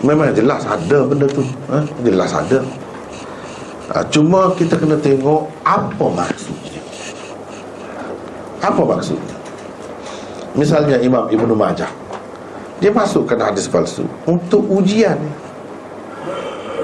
memang 0.00 0.32
jelas 0.32 0.64
ada 0.64 1.04
benda 1.04 1.28
tu 1.28 1.44
ha? 1.68 1.84
jelas 2.00 2.32
ada. 2.32 2.64
Ha, 3.92 4.00
cuma 4.08 4.56
kita 4.56 4.80
kena 4.80 4.96
tengok 4.96 5.52
apa 5.68 6.06
maksudnya. 6.08 6.80
Apa 8.64 8.80
maksudnya? 8.80 9.36
Misalnya 10.56 10.96
Imam 11.04 11.28
Ibnu 11.28 11.52
Majah 11.52 11.92
dia 12.80 12.88
masukkan 12.88 13.36
hadis 13.36 13.68
palsu 13.68 14.08
untuk 14.24 14.64
ujian. 14.72 15.20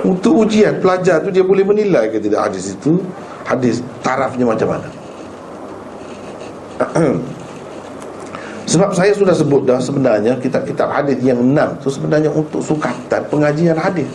Untuk 0.05 0.45
ujian 0.45 0.77
pelajar 0.79 1.25
tu 1.25 1.33
dia 1.33 1.43
boleh 1.43 1.65
menilai 1.65 2.13
ke 2.13 2.21
tidak 2.21 2.53
hadis 2.53 2.77
itu 2.77 3.01
hadis 3.49 3.81
tarafnya 4.05 4.45
macam 4.45 4.77
mana 4.77 4.89
Sebab 8.69 8.93
saya 8.93 9.17
sudah 9.17 9.33
sebut 9.33 9.65
dah 9.65 9.81
sebenarnya 9.81 10.37
kitab-kitab 10.37 10.93
hadis 10.93 11.17
yang 11.25 11.41
enam 11.41 11.73
tu 11.81 11.89
sebenarnya 11.89 12.29
untuk 12.29 12.61
sukatan 12.61 13.25
pengajian 13.33 13.73
hadis. 13.73 14.13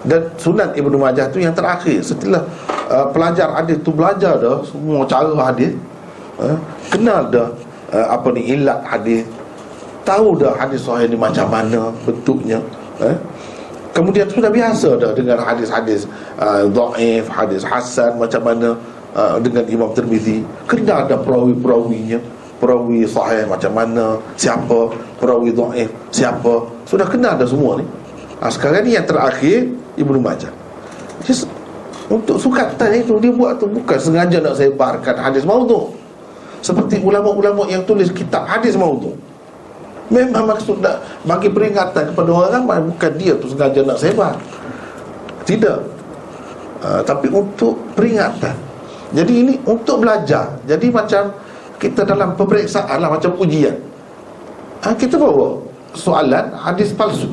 Dan 0.00 0.32
Sunan 0.40 0.72
Ibnu 0.72 0.96
Majah 0.96 1.28
tu 1.28 1.44
yang 1.44 1.52
terakhir 1.52 2.00
setelah 2.00 2.40
uh, 2.88 3.12
pelajar 3.12 3.52
hadis 3.52 3.76
tu 3.84 3.92
belajar 3.92 4.40
dah 4.40 4.64
semua 4.64 5.04
cara 5.04 5.28
hadis, 5.52 5.76
uh, 6.40 6.56
kenal 6.88 7.28
dah 7.28 7.52
uh, 7.92 8.16
apa 8.16 8.32
ni 8.32 8.48
ilat 8.48 8.80
hadis, 8.80 9.28
tahu 10.08 10.40
dah 10.40 10.56
hadis 10.56 10.80
sahih 10.80 11.04
ni 11.04 11.20
macam 11.20 11.52
mana 11.52 11.92
bentuknya, 12.08 12.64
uh, 13.04 13.12
Kemudian 13.90 14.30
sudah 14.30 14.48
biasa 14.54 15.02
dah 15.02 15.10
dengan 15.10 15.42
hadis-hadis 15.42 16.06
uh, 16.38 16.62
dhaif, 16.70 17.26
hadis 17.26 17.66
hasan 17.66 18.14
macam 18.22 18.46
mana 18.46 18.78
dengan 19.42 19.64
Imam 19.66 19.90
Tirmizi, 19.90 20.46
kenal 20.70 21.10
dah 21.10 21.18
perawi-perawinya 21.18 22.40
perawi 22.60 23.08
sahih 23.08 23.48
macam 23.48 23.72
mana 23.72 24.20
siapa 24.36 24.92
perawi 25.16 25.50
dhaif 25.50 25.88
siapa. 26.12 26.68
Sudah 26.84 27.08
kenal 27.08 27.40
dah 27.40 27.48
semua 27.48 27.80
ni. 27.80 27.88
Ha, 28.38 28.52
sekarang 28.52 28.84
ni 28.84 28.94
yang 28.94 29.08
terakhir 29.08 29.66
Ibnu 29.96 30.20
Majah. 30.20 30.52
Just, 31.24 31.48
untuk 32.12 32.36
sukatan 32.36 33.00
itu 33.00 33.16
dia 33.18 33.32
buat 33.32 33.56
tu 33.56 33.66
bukan 33.66 33.96
sengaja 33.96 34.38
nak 34.44 34.60
sebarkan 34.60 35.16
hadis 35.16 35.42
maudhu. 35.48 35.96
Seperti 36.60 37.00
ulama-ulama 37.00 37.64
yang 37.72 37.80
tulis 37.88 38.12
kitab 38.12 38.44
hadis 38.44 38.76
maudhu. 38.76 39.16
Memang 40.12 40.44
maksud 40.44 40.84
nak 40.84 41.00
bagi 41.24 41.48
peringatan 41.48 42.12
kepada 42.12 42.30
orang 42.34 42.66
bukan 42.92 43.12
dia 43.16 43.32
tu 43.40 43.48
sengaja 43.48 43.80
nak 43.86 43.96
sebar. 43.96 44.36
Tidak. 45.48 45.80
Uh, 46.80 47.00
tapi 47.04 47.28
untuk 47.28 47.76
peringatan 47.92 48.56
jadi 49.10 49.32
ini 49.32 49.54
untuk 49.66 50.06
belajar. 50.06 50.54
Jadi 50.70 50.86
macam 50.90 51.34
kita 51.82 52.06
dalam 52.06 52.38
pemeriksaan 52.38 52.98
lah 53.02 53.10
macam 53.10 53.34
ujian. 53.42 53.74
Ha, 54.86 54.94
kita 54.94 55.18
bawa 55.18 55.58
soalan 55.98 56.54
hadis 56.54 56.94
palsu. 56.94 57.26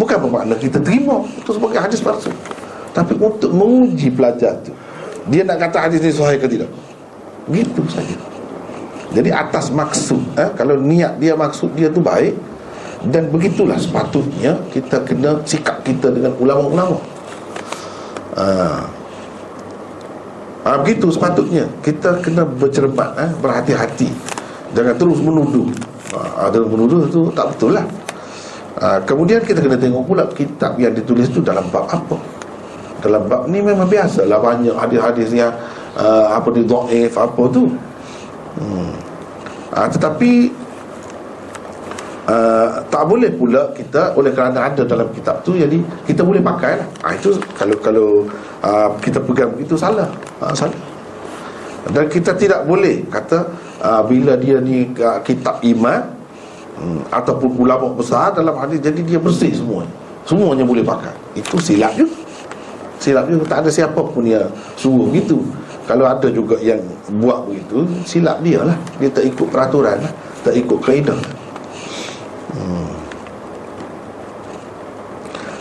Bukan 0.00 0.16
bermakna 0.16 0.56
kita 0.56 0.80
terima 0.80 1.20
itu 1.36 1.50
sebagai 1.52 1.76
hadis 1.76 2.00
palsu. 2.00 2.32
Tapi 2.96 3.14
untuk 3.20 3.52
menguji 3.52 4.10
pelajar 4.10 4.56
tu 4.64 4.72
dia 5.28 5.44
nak 5.44 5.60
kata 5.60 5.86
hadis 5.86 6.00
ni 6.00 6.10
sahih 6.10 6.40
ke 6.40 6.48
tidak? 6.48 6.70
Begitu 7.46 7.84
saja. 7.92 8.16
Jadi 9.12 9.28
atas 9.28 9.68
maksud 9.68 10.22
eh, 10.40 10.50
kalau 10.56 10.80
niat 10.80 11.20
dia 11.20 11.36
maksud 11.36 11.76
dia 11.76 11.92
tu 11.92 12.00
baik 12.00 12.32
dan 13.12 13.28
begitulah 13.28 13.76
sepatutnya 13.76 14.56
kita 14.72 15.04
kena 15.04 15.36
sikap 15.44 15.84
kita 15.84 16.08
dengan 16.08 16.32
ulama-ulama. 16.40 16.96
Ah 18.34 18.99
ha, 20.64 20.78
Begitu 20.80 21.10
sepatutnya. 21.12 21.64
Kita 21.80 22.20
kena 22.20 22.44
bercermat 22.44 23.16
eh, 23.16 23.30
Berhati-hati. 23.40 24.10
Jangan 24.76 24.94
terus 24.96 25.18
menuduh. 25.18 25.66
Ha, 26.14 26.50
Terus 26.50 26.68
menuduh 26.70 27.06
tu 27.10 27.30
tak 27.34 27.54
betul 27.54 27.78
lah. 27.78 27.86
Ha, 28.80 29.02
Kemudian 29.02 29.42
kita 29.42 29.62
kena 29.62 29.78
tengok 29.78 30.04
pula 30.06 30.24
Kitab 30.30 30.78
yang 30.78 30.94
ditulis 30.94 31.30
tu 31.30 31.42
dalam 31.42 31.66
bab 31.70 31.86
apa? 31.90 32.16
Dalam 33.00 33.24
bab 33.26 33.48
ni 33.48 33.64
memang 33.64 33.88
biasa 33.88 34.28
lah 34.28 34.36
Banyak 34.36 34.76
hadis-hadis 34.76 35.32
yang 35.32 35.56
uh, 35.96 36.36
Apa 36.36 36.52
ni 36.52 36.68
do'if 36.68 37.16
apa 37.16 37.42
tu. 37.48 37.70
Hmm. 38.60 38.92
ha, 39.72 39.88
Tetapi 39.88 40.59
Uh, 42.30 42.78
tak 42.94 43.10
boleh 43.10 43.26
pula 43.34 43.74
kita 43.74 44.14
oleh 44.14 44.30
kerana 44.30 44.70
ada 44.70 44.86
dalam 44.86 45.10
kitab 45.10 45.42
tu 45.42 45.58
jadi 45.58 45.82
kita 46.06 46.22
boleh 46.22 46.38
pakai 46.38 46.78
lah. 46.78 46.86
Ha, 47.02 47.18
itu 47.18 47.34
kalau 47.58 47.74
kalau 47.82 48.08
uh, 48.62 48.94
kita 49.02 49.18
pegang 49.18 49.50
itu 49.58 49.74
salah. 49.74 50.06
Uh, 50.38 50.54
salah. 50.54 50.78
Dan 51.90 52.06
kita 52.06 52.38
tidak 52.38 52.70
boleh 52.70 53.02
kata 53.10 53.50
uh, 53.82 54.06
bila 54.06 54.38
dia 54.38 54.62
ni 54.62 54.94
uh, 55.02 55.18
kitab 55.26 55.58
iman 55.58 56.06
um, 56.78 57.02
ataupun 57.10 57.66
ulama 57.66 57.90
besar 57.98 58.30
dalam 58.30 58.54
hadis 58.62 58.78
jadi 58.78 59.02
dia 59.02 59.18
bersih 59.18 59.50
semuanya 59.50 59.90
semuanya 60.22 60.62
boleh 60.62 60.86
pakai. 60.86 61.10
Itu 61.34 61.58
silap 61.58 61.98
juga 61.98 62.14
silap 63.02 63.26
juga 63.26 63.42
tak 63.50 63.66
ada 63.66 63.70
siapa 63.74 64.06
pun 64.06 64.22
yang 64.22 64.46
suruh 64.78 65.10
begitu. 65.10 65.42
Kalau 65.82 66.06
ada 66.06 66.30
juga 66.30 66.62
yang 66.62 66.78
buat 67.18 67.42
begitu 67.50 67.90
silap 68.06 68.38
dia 68.38 68.62
lah. 68.62 68.78
Dia 69.02 69.10
tak 69.10 69.26
ikut 69.26 69.50
peraturan 69.50 69.98
lah. 69.98 70.12
Tak 70.46 70.54
ikut 70.54 70.78
kaedah 70.78 71.39
Hmm. 72.54 72.90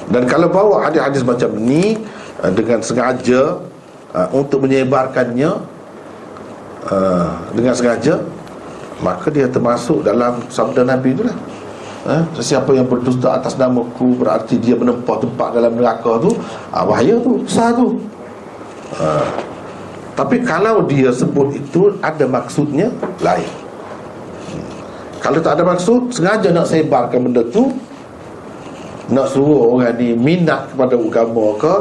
Dan 0.10 0.24
kalau 0.26 0.50
bawa 0.50 0.90
hadis-hadis 0.90 1.22
macam 1.22 1.54
ni 1.54 1.98
uh, 2.42 2.50
dengan 2.50 2.82
sengaja 2.82 3.62
uh, 4.16 4.28
untuk 4.34 4.66
menyebarkannya 4.66 5.52
uh, 6.90 7.30
dengan 7.54 7.74
sengaja 7.78 8.18
maka 9.00 9.32
dia 9.32 9.48
termasuk 9.48 10.04
dalam 10.04 10.44
sabda 10.52 10.84
Nabi 10.84 11.16
itulah. 11.16 11.38
Eh, 12.08 12.24
sesiapa 12.32 12.72
yang 12.72 12.88
berdusta 12.88 13.36
atas 13.36 13.60
nama 13.60 13.84
ku 14.00 14.16
berarti 14.16 14.56
dia 14.56 14.72
menempah 14.72 15.20
tempat 15.20 15.52
dalam 15.52 15.76
neraka 15.76 16.16
tu 16.24 16.32
ah, 16.72 16.88
bahaya 16.88 17.20
tu 17.20 17.44
besar 17.44 17.76
tu 17.76 18.00
uh, 18.96 19.28
tapi 20.16 20.40
kalau 20.40 20.80
dia 20.88 21.12
sebut 21.12 21.60
itu 21.60 21.92
ada 22.00 22.24
maksudnya 22.24 22.88
lain 23.20 23.52
kalau 25.20 25.40
tak 25.44 25.60
ada 25.60 25.64
maksud 25.68 26.16
Sengaja 26.16 26.50
nak 26.50 26.68
sebarkan 26.68 27.30
benda 27.30 27.44
tu 27.52 27.70
Nak 29.12 29.28
suruh 29.32 29.76
orang 29.76 30.00
ni 30.00 30.16
minat 30.16 30.72
kepada 30.72 30.96
agama 30.96 31.46
ke 31.60 31.76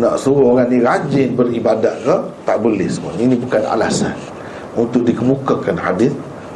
Nak 0.00 0.14
suruh 0.16 0.56
orang 0.56 0.72
ni 0.72 0.80
rajin 0.80 1.36
beribadat 1.36 2.00
ke 2.02 2.16
Tak 2.48 2.56
boleh 2.64 2.88
semua 2.88 3.12
Ini 3.20 3.36
bukan 3.36 3.62
alasan 3.68 4.16
Untuk 4.72 5.04
dikemukakan 5.04 5.76
hadis 5.76 6.12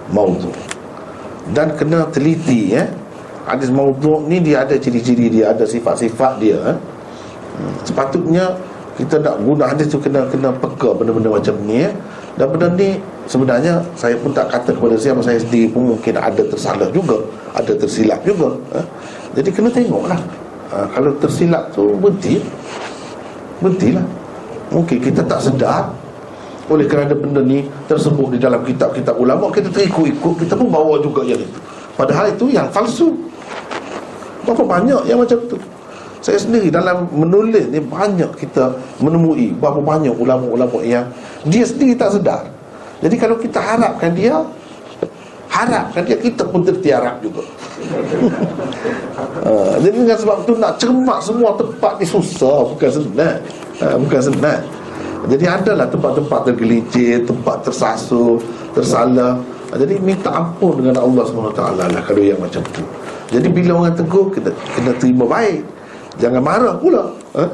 maudhu 0.09 0.51
Dan 1.53 1.77
kena 1.77 2.09
teliti 2.09 2.75
ya 2.75 2.89
Hadis 3.45 3.69
maudhu 3.69 4.25
ni 4.25 4.41
dia 4.41 4.65
ada 4.65 4.79
ciri-ciri 4.81 5.29
dia 5.29 5.53
Ada 5.53 5.69
sifat-sifat 5.69 6.41
dia 6.41 6.59
eh? 6.73 6.79
Sepatutnya 7.85 8.57
kita 8.97 9.17
nak 9.25 9.41
guna 9.41 9.65
hadis 9.73 9.89
tu 9.89 9.97
kena 9.97 10.29
kena 10.29 10.53
peka 10.53 10.93
benda-benda 10.93 11.33
macam 11.33 11.57
ni 11.65 11.85
ya. 11.89 11.91
Dan 12.33 12.47
benda 12.49 12.69
ni 12.73 12.97
sebenarnya 13.29 13.85
saya 13.93 14.17
pun 14.17 14.33
tak 14.33 14.49
kata 14.49 14.73
kepada 14.73 14.97
siapa 14.97 15.21
saya 15.21 15.37
sendiri 15.37 15.69
pun 15.69 15.93
mungkin 15.93 16.17
ada 16.17 16.43
tersalah 16.43 16.89
juga, 16.89 17.21
ada 17.53 17.73
tersilap 17.77 18.21
juga. 18.25 18.57
Ha? 18.73 18.81
Jadi 19.37 19.49
kena 19.53 19.69
tengoklah. 19.69 20.21
Ha, 20.73 20.89
kalau 20.97 21.13
tersilap 21.21 21.69
tu 21.77 21.93
berhenti, 22.01 22.41
berhentilah. 23.61 24.05
Mungkin 24.73 24.97
kita 25.05 25.21
tak 25.29 25.45
sedar 25.45 25.93
oleh 26.73 26.89
kerana 26.89 27.13
benda 27.13 27.45
ni 27.45 27.69
tersebut 27.85 28.33
di 28.33 28.39
dalam 28.41 28.65
kitab-kitab 28.65 29.13
ulama 29.21 29.53
kita 29.53 29.69
terikut-ikut 29.69 30.35
kita 30.41 30.57
pun 30.57 30.73
bawa 30.73 30.97
juga 31.05 31.21
yang 31.29 31.37
itu. 31.37 31.61
Padahal 31.93 32.33
itu 32.33 32.49
yang 32.49 32.65
palsu. 32.73 33.13
Berapa 34.49 34.65
banyak 34.65 35.05
yang 35.05 35.21
macam 35.21 35.39
tu? 35.47 35.61
Saya 36.23 36.39
sendiri 36.39 36.71
dalam 36.71 37.11
menulis 37.11 37.67
ni 37.67 37.83
banyak 37.83 38.31
kita 38.39 38.79
menemui 39.03 39.59
berapa 39.59 39.83
banyak 39.83 40.15
ulama-ulama 40.15 40.79
yang 40.87 41.11
dia 41.43 41.67
sendiri 41.67 41.99
tak 41.99 42.15
sedar. 42.15 42.47
Jadi 43.03 43.19
kalau 43.19 43.35
kita 43.43 43.59
harapkan 43.59 44.15
dia 44.15 44.39
harapkan 45.51 46.07
dia 46.07 46.15
kita 46.15 46.47
pun 46.47 46.63
tertiarap 46.63 47.19
juga. 47.19 47.43
uh, 49.43 49.75
jadi 49.83 49.97
dengan 49.99 50.15
sebab 50.15 50.47
tu 50.47 50.55
nak 50.55 50.79
cermat 50.79 51.19
semua 51.27 51.59
tempat 51.59 51.99
ni 51.99 52.07
susah 52.07 52.71
bukan 52.71 52.91
senang. 52.95 53.39
Uh, 53.83 53.97
bukan 54.07 54.23
senang. 54.23 54.63
Jadi 55.27 55.45
adalah 55.47 55.87
tempat-tempat 55.91 56.41
tergelincir, 56.51 57.27
tempat 57.27 57.67
tersasul, 57.67 58.39
tersalah. 58.79 59.43
Uh, 59.75 59.77
jadi 59.77 59.99
minta 59.99 60.31
ampun 60.31 60.79
dengan 60.79 61.03
Allah 61.03 61.27
SWT 61.27 61.63
lah 61.83 62.03
kalau 62.07 62.23
yang 62.23 62.39
macam 62.39 62.63
tu. 62.71 62.87
Jadi 63.35 63.51
bila 63.51 63.83
orang 63.83 63.99
tegur 63.99 64.31
kita 64.31 64.55
kena 64.79 64.95
terima 65.03 65.27
baik. 65.27 65.82
Jangan 66.21 66.43
marah 66.45 66.75
pula 66.77 67.13
ha? 67.37 67.49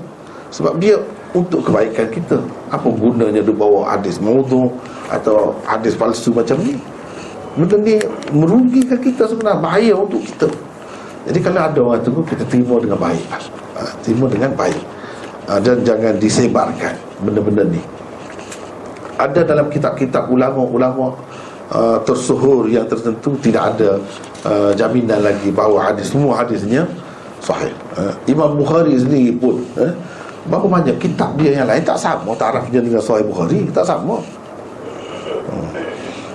Sebab 0.51 0.81
dia 0.81 0.97
untuk 1.37 1.61
kebaikan 1.69 2.09
kita. 2.09 2.41
Apa 2.73 2.89
gunanya 2.89 3.45
dia 3.45 3.55
bawa 3.55 3.95
hadis 3.95 4.17
maudhu 4.19 4.73
atau 5.13 5.55
hadis 5.69 5.93
palsu 5.93 6.33
macam 6.33 6.57
ni? 6.65 6.81
Benda 7.59 7.77
ni 7.81 7.99
merugikan 8.33 8.99
kita 9.03 9.29
sebenarnya. 9.29 9.61
Bahaya 9.61 9.95
untuk 9.99 10.25
kita. 10.25 10.49
Jadi 11.29 11.39
kalau 11.45 11.61
ada 11.61 11.81
orang 11.85 12.01
tu 12.01 12.11
kita 12.25 12.45
terima 12.49 12.81
dengan 12.81 12.97
baik. 12.97 13.27
Ha, 13.77 13.81
terima 14.01 14.27
dengan 14.31 14.51
baik. 14.57 14.83
Ha, 15.49 15.61
dan 15.61 15.85
jangan 15.85 16.15
disebarkan 16.17 16.95
benda-benda 17.21 17.69
ni. 17.69 17.83
Ada 19.19 19.43
dalam 19.45 19.67
kitab-kitab 19.69 20.31
ulama-ulama 20.31 21.19
uh, 21.75 21.99
tersuhur 22.07 22.71
yang 22.71 22.87
tertentu 22.87 23.35
tidak 23.43 23.75
ada 23.75 23.99
uh, 24.47 24.71
jaminan 24.79 25.21
lagi 25.21 25.51
bahawa 25.51 25.91
hadis 25.93 26.15
semua 26.15 26.39
hadisnya 26.39 26.87
sahih. 27.43 27.73
Uh, 27.99 28.13
Imam 28.29 28.59
Bukhari 28.59 28.99
sendiri 28.99 29.35
pun 29.37 29.63
uh, 29.79 29.93
berapa 30.49 30.67
banyak 30.67 30.97
kitab 31.01 31.37
dia 31.37 31.61
yang 31.61 31.69
lain 31.69 31.83
tak 31.85 31.99
sama 32.01 32.33
tarafnya 32.35 32.81
dengan 32.81 33.03
sahih 33.03 33.25
Bukhari 33.27 33.67
tak 33.71 33.85
sama. 33.87 34.21
Hmm. 35.49 35.69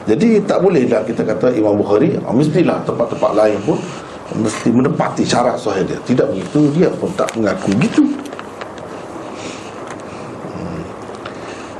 Jadi 0.03 0.43
tak 0.43 0.59
boleh 0.59 0.83
lah 0.89 1.01
kita 1.07 1.23
kata 1.23 1.55
Imam 1.55 1.79
Bukhari 1.79 2.19
mestilah 2.31 2.83
tempat-tempat 2.83 3.31
lain 3.33 3.57
pun 3.63 3.79
mesti 4.39 4.69
menepati 4.73 5.23
syarat 5.23 5.59
sahih 5.59 5.85
dia. 5.85 5.99
Tidak 6.03 6.27
begitu 6.31 6.71
dia 6.75 6.89
pun 6.91 7.11
tak 7.15 7.31
mengaku 7.35 7.71
gitu. 7.79 8.03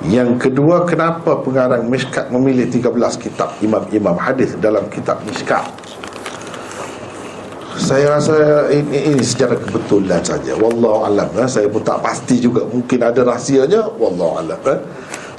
Yang 0.04 0.36
kedua 0.36 0.84
kenapa 0.84 1.40
pengarang 1.40 1.88
Mishkat 1.88 2.28
memilih 2.28 2.68
13 2.68 2.92
kitab 3.24 3.56
imam-imam 3.64 4.20
hadis 4.20 4.52
dalam 4.60 4.84
kitab 4.92 5.24
Mishkat? 5.24 5.64
Saya 7.74 8.18
rasa 8.18 8.70
ini, 8.70 9.18
ini 9.18 9.24
secara 9.26 9.58
kebetulan 9.58 10.22
saja. 10.22 10.54
Wallahu 10.54 11.10
alam 11.10 11.30
eh. 11.34 11.50
Saya 11.50 11.66
pun 11.66 11.82
tak 11.82 12.06
pasti 12.06 12.38
juga 12.38 12.62
mungkin 12.70 13.02
ada 13.02 13.26
rahsianya. 13.26 13.82
Wallahu 13.98 14.46
alam 14.46 14.62
eh. 14.70 14.80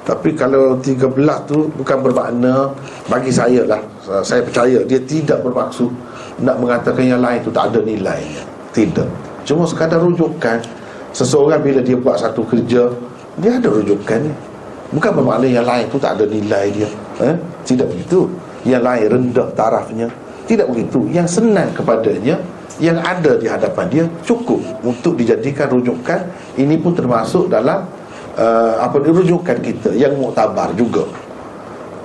Tapi 0.04 0.36
kalau 0.36 0.76
13 0.82 1.14
tu 1.48 1.70
bukan 1.80 1.98
bermakna 2.02 2.74
bagi 3.06 3.30
saya 3.30 3.62
lah. 3.64 3.80
Saya 4.26 4.42
percaya 4.42 4.82
dia 4.84 5.00
tidak 5.00 5.40
bermaksud 5.46 5.88
nak 6.42 6.58
mengatakan 6.58 7.06
yang 7.06 7.22
lain 7.22 7.40
tu 7.40 7.54
tak 7.54 7.70
ada 7.72 7.80
nilainya. 7.80 8.42
Tidak. 8.74 9.08
Cuma 9.46 9.62
sekadar 9.64 10.02
rujukan 10.02 10.58
seseorang 11.14 11.62
bila 11.62 11.78
dia 11.78 11.94
buat 11.94 12.18
satu 12.18 12.42
kerja 12.48 12.90
dia 13.38 13.50
ada 13.58 13.68
rujukannya 13.70 14.34
Bukan 14.94 15.10
bermakna 15.10 15.46
yang 15.50 15.66
lain 15.66 15.90
tu 15.90 15.98
tak 15.98 16.18
ada 16.18 16.24
nilai 16.26 16.70
dia 16.70 16.88
eh? 17.18 17.34
Tidak 17.66 17.86
begitu 17.86 18.30
Yang 18.62 18.82
lain 18.82 19.04
rendah 19.10 19.48
tarafnya 19.58 20.08
Tidak 20.44 20.66
begitu. 20.68 21.08
Yang 21.08 21.40
senang 21.40 21.72
kepadanya 21.72 22.40
Yang 22.76 22.98
ada 23.00 23.32
di 23.40 23.46
hadapan 23.48 23.86
dia 23.88 24.04
Cukup 24.26 24.60
untuk 24.84 25.16
dijadikan 25.16 25.72
rujukan. 25.72 26.20
Ini 26.60 26.76
pun 26.80 26.92
termasuk 26.92 27.48
dalam 27.48 27.88
uh, 28.36 28.74
Apa 28.82 29.00
rujukan 29.00 29.58
kita 29.60 29.92
Yang 29.96 30.20
muktabar 30.20 30.72
juga. 30.76 31.08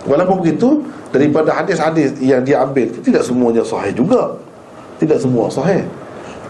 Walaupun 0.07 0.43
begitu 0.43 0.83
Daripada 1.09 1.57
hadis-hadis 1.57 2.15
yang 2.21 2.45
dia 2.45 2.61
ambil 2.61 2.87
Tidak 2.89 3.23
semuanya 3.25 3.65
sahih 3.65 3.91
juga. 3.91 4.37
Tidak 4.99 5.17
semua 5.19 5.47
sahih. 5.49 5.83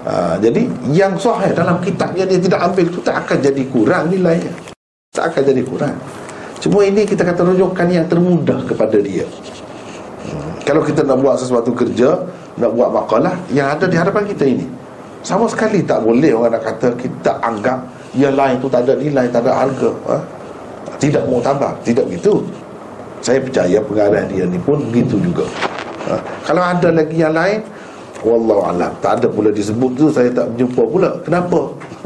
Uh, 0.04 0.36
Jadi 0.42 0.68
yang 0.96 1.16
sahih 1.20 1.52
dalam 1.54 1.80
kitab 1.84 2.12
yang 2.16 2.28
dia 2.28 2.40
tidak 2.40 2.60
ambil 2.66 2.86
itu 2.88 3.00
Tak 3.02 3.26
akan 3.26 3.38
jadi 3.40 3.64
kurang 3.72 4.12
nilainya. 4.12 4.52
Tak 5.16 5.34
akan 5.34 5.42
jadi 5.54 5.62
kurang. 5.66 5.96
Cuma 6.60 6.84
ini 6.84 7.08
kita 7.08 7.24
kata 7.24 7.48
rujukan 7.48 7.88
yang 7.88 8.04
termudah 8.12 8.60
kepada 8.68 9.00
dia. 9.00 9.24
Kalau 10.70 10.86
kita 10.86 11.02
nak 11.02 11.18
buat 11.18 11.34
sesuatu 11.42 11.74
kerja 11.74 12.14
Nak 12.62 12.78
buat 12.78 12.94
makalah 12.94 13.34
Yang 13.50 13.68
ada 13.74 13.86
di 13.90 13.98
hadapan 13.98 14.24
kita 14.30 14.46
ini. 14.46 14.70
Sama 15.26 15.50
sekali 15.50 15.82
tak 15.82 16.06
boleh 16.06 16.30
orang 16.30 16.54
nak 16.54 16.62
kata 16.62 16.94
Kita 16.94 17.42
anggap 17.42 17.82
yang 18.14 18.38
lain 18.38 18.62
tu 18.62 18.70
tak 18.70 18.86
ada 18.86 18.94
nilai 18.94 19.26
Tak 19.34 19.50
ada 19.50 19.66
harga. 19.66 19.90
Ha? 20.14 20.16
Tidak 21.02 21.26
mau 21.26 21.42
tambah 21.42 21.74
Tidak 21.82 22.06
begitu 22.06 22.46
Saya 23.26 23.42
percaya 23.42 23.82
pengarah 23.82 24.24
dia 24.30 24.46
ni 24.46 24.62
pun 24.62 24.78
begitu 24.94 25.18
juga. 25.18 25.50
Ha? 26.06 26.22
Kalau 26.46 26.62
ada 26.62 26.94
lagi 26.94 27.18
yang 27.18 27.34
lain 27.34 27.66
Wallahualam 28.22 28.94
Tak 29.02 29.26
ada 29.26 29.28
pula 29.28 29.50
disebut 29.50 29.98
tu 29.98 30.14
Saya 30.14 30.30
tak 30.30 30.54
berjumpa 30.54 30.86
pula. 30.86 31.10
Kenapa? 31.26 31.66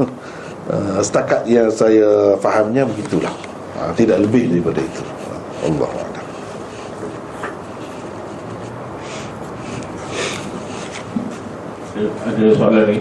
ha, 0.72 1.04
setakat 1.04 1.44
yang 1.44 1.68
saya 1.68 2.32
fahamnya 2.40 2.88
begitulah. 2.88 3.34
Ha, 3.76 3.92
Tidak 3.92 4.24
lebih 4.24 4.56
daripada 4.56 4.80
itu. 4.80 5.04
Allah 5.68 6.13
Ada 11.94 12.58
soalan 12.58 12.90
ni 12.90 12.98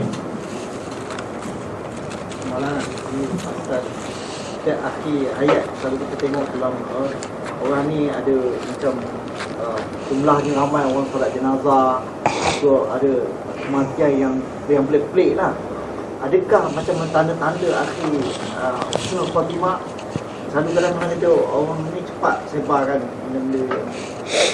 Setiap 4.53 4.79
akhir 4.85 5.19
ayat 5.41 5.65
Kalau 5.81 5.97
kita 5.97 6.15
tengok 6.21 6.45
dalam 6.53 6.77
uh, 6.93 7.09
Orang 7.65 7.89
ni 7.89 8.13
ada 8.13 8.37
macam 8.69 8.93
uh, 9.57 9.81
Jumlahnya 10.13 10.53
ramai 10.53 10.85
orang 10.85 11.09
solat 11.09 11.33
jenazah 11.33 12.05
So 12.61 12.85
ada 12.93 13.25
kematian 13.65 14.13
yang 14.13 14.35
Yang 14.69 14.85
pelik-pelik 14.85 15.41
lah. 15.41 15.57
Adakah 16.21 16.69
macam 16.77 16.95
tanda-tanda 17.09 17.69
akhir 17.73 18.13
uh, 18.61 18.77
Husnul 18.93 19.25
Fatimah 19.33 19.81
selalu 20.53 20.69
kadang 20.77 20.93
orang 21.01 21.09
kata 21.17 21.29
orang 21.33 21.79
ni 21.97 22.01
cepat 22.05 22.35
sebarkan 22.45 23.01
benda-benda 23.01 23.73
yang 23.73 23.89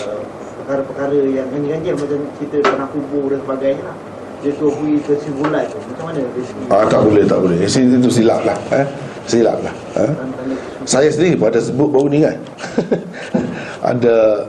uh, 0.07 0.23
perkara-perkara 0.63 1.19
yang 1.27 1.47
ganjil-ganjil 1.51 1.95
macam 1.99 2.19
cerita 2.39 2.57
tanah 2.71 2.87
kubur 2.87 3.35
dan 3.35 3.43
sebagainya 3.43 3.83
lah 3.83 3.97
dia 4.39 4.53
tuhui 4.55 4.99
kesimpulan 5.03 5.63
tu. 5.67 5.77
Macam 5.91 6.03
mana 6.11 6.19
segi 6.39 6.63
ah, 6.71 6.85
tak 6.87 7.01
boleh 7.03 7.23
tak 7.27 7.39
boleh. 7.43 7.57
Itu 7.67 8.09
silap 8.11 8.41
lah 8.47 8.57
eh? 8.71 8.87
silap 9.29 9.57
lah 9.61 9.75
eh? 10.01 10.11
saya 10.89 11.13
sendiri 11.13 11.37
pada 11.37 11.61
sebut 11.61 11.85
baru 11.85 12.09
ni 12.09 12.25
kan? 12.25 12.37
Ada 13.93 14.47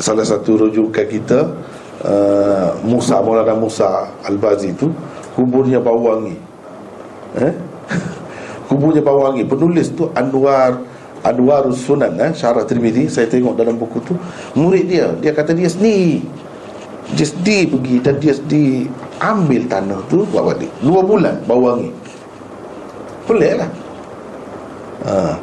salah 0.00 0.24
satu 0.24 0.56
rujukan 0.56 1.04
kita 1.04 1.52
uh, 2.00 2.68
Musa 2.80 3.20
Maulana 3.20 3.52
Musa 3.52 4.08
Al-Bazi 4.24 4.72
tu 4.72 4.88
kuburnya 5.36 5.84
Bawangi 5.84 6.38
eh? 7.36 7.52
kuburnya 8.72 9.04
Bawangi 9.04 9.44
penulis 9.44 9.92
tu 9.92 10.08
Anwar 10.16 10.80
Adwarus 11.22 11.84
Sunan 11.84 12.18
eh, 12.18 12.32
Syarah 12.34 12.66
Tirmidhi 12.66 13.06
Saya 13.06 13.30
tengok 13.30 13.54
dalam 13.54 13.78
buku 13.78 14.02
tu. 14.02 14.14
Murid 14.58 14.90
dia 14.90 15.12
Dia 15.22 15.30
kata 15.30 15.54
dia 15.54 15.70
sendiri 15.70 16.24
Dia 17.12 17.26
sendiri 17.28 17.76
pergi 17.76 17.96
Dan 18.00 18.14
dia 18.18 18.32
sendiri 18.34 18.88
Ambil 19.20 19.62
tanah 19.68 20.00
tu 20.08 20.24
Buat 20.30 20.54
balik. 20.54 20.70
Dua 20.80 21.00
bulan 21.04 21.36
Bawangi 21.44 21.90
Pelik 23.22 23.54
lah. 23.62 23.70
Ha, 25.06 25.34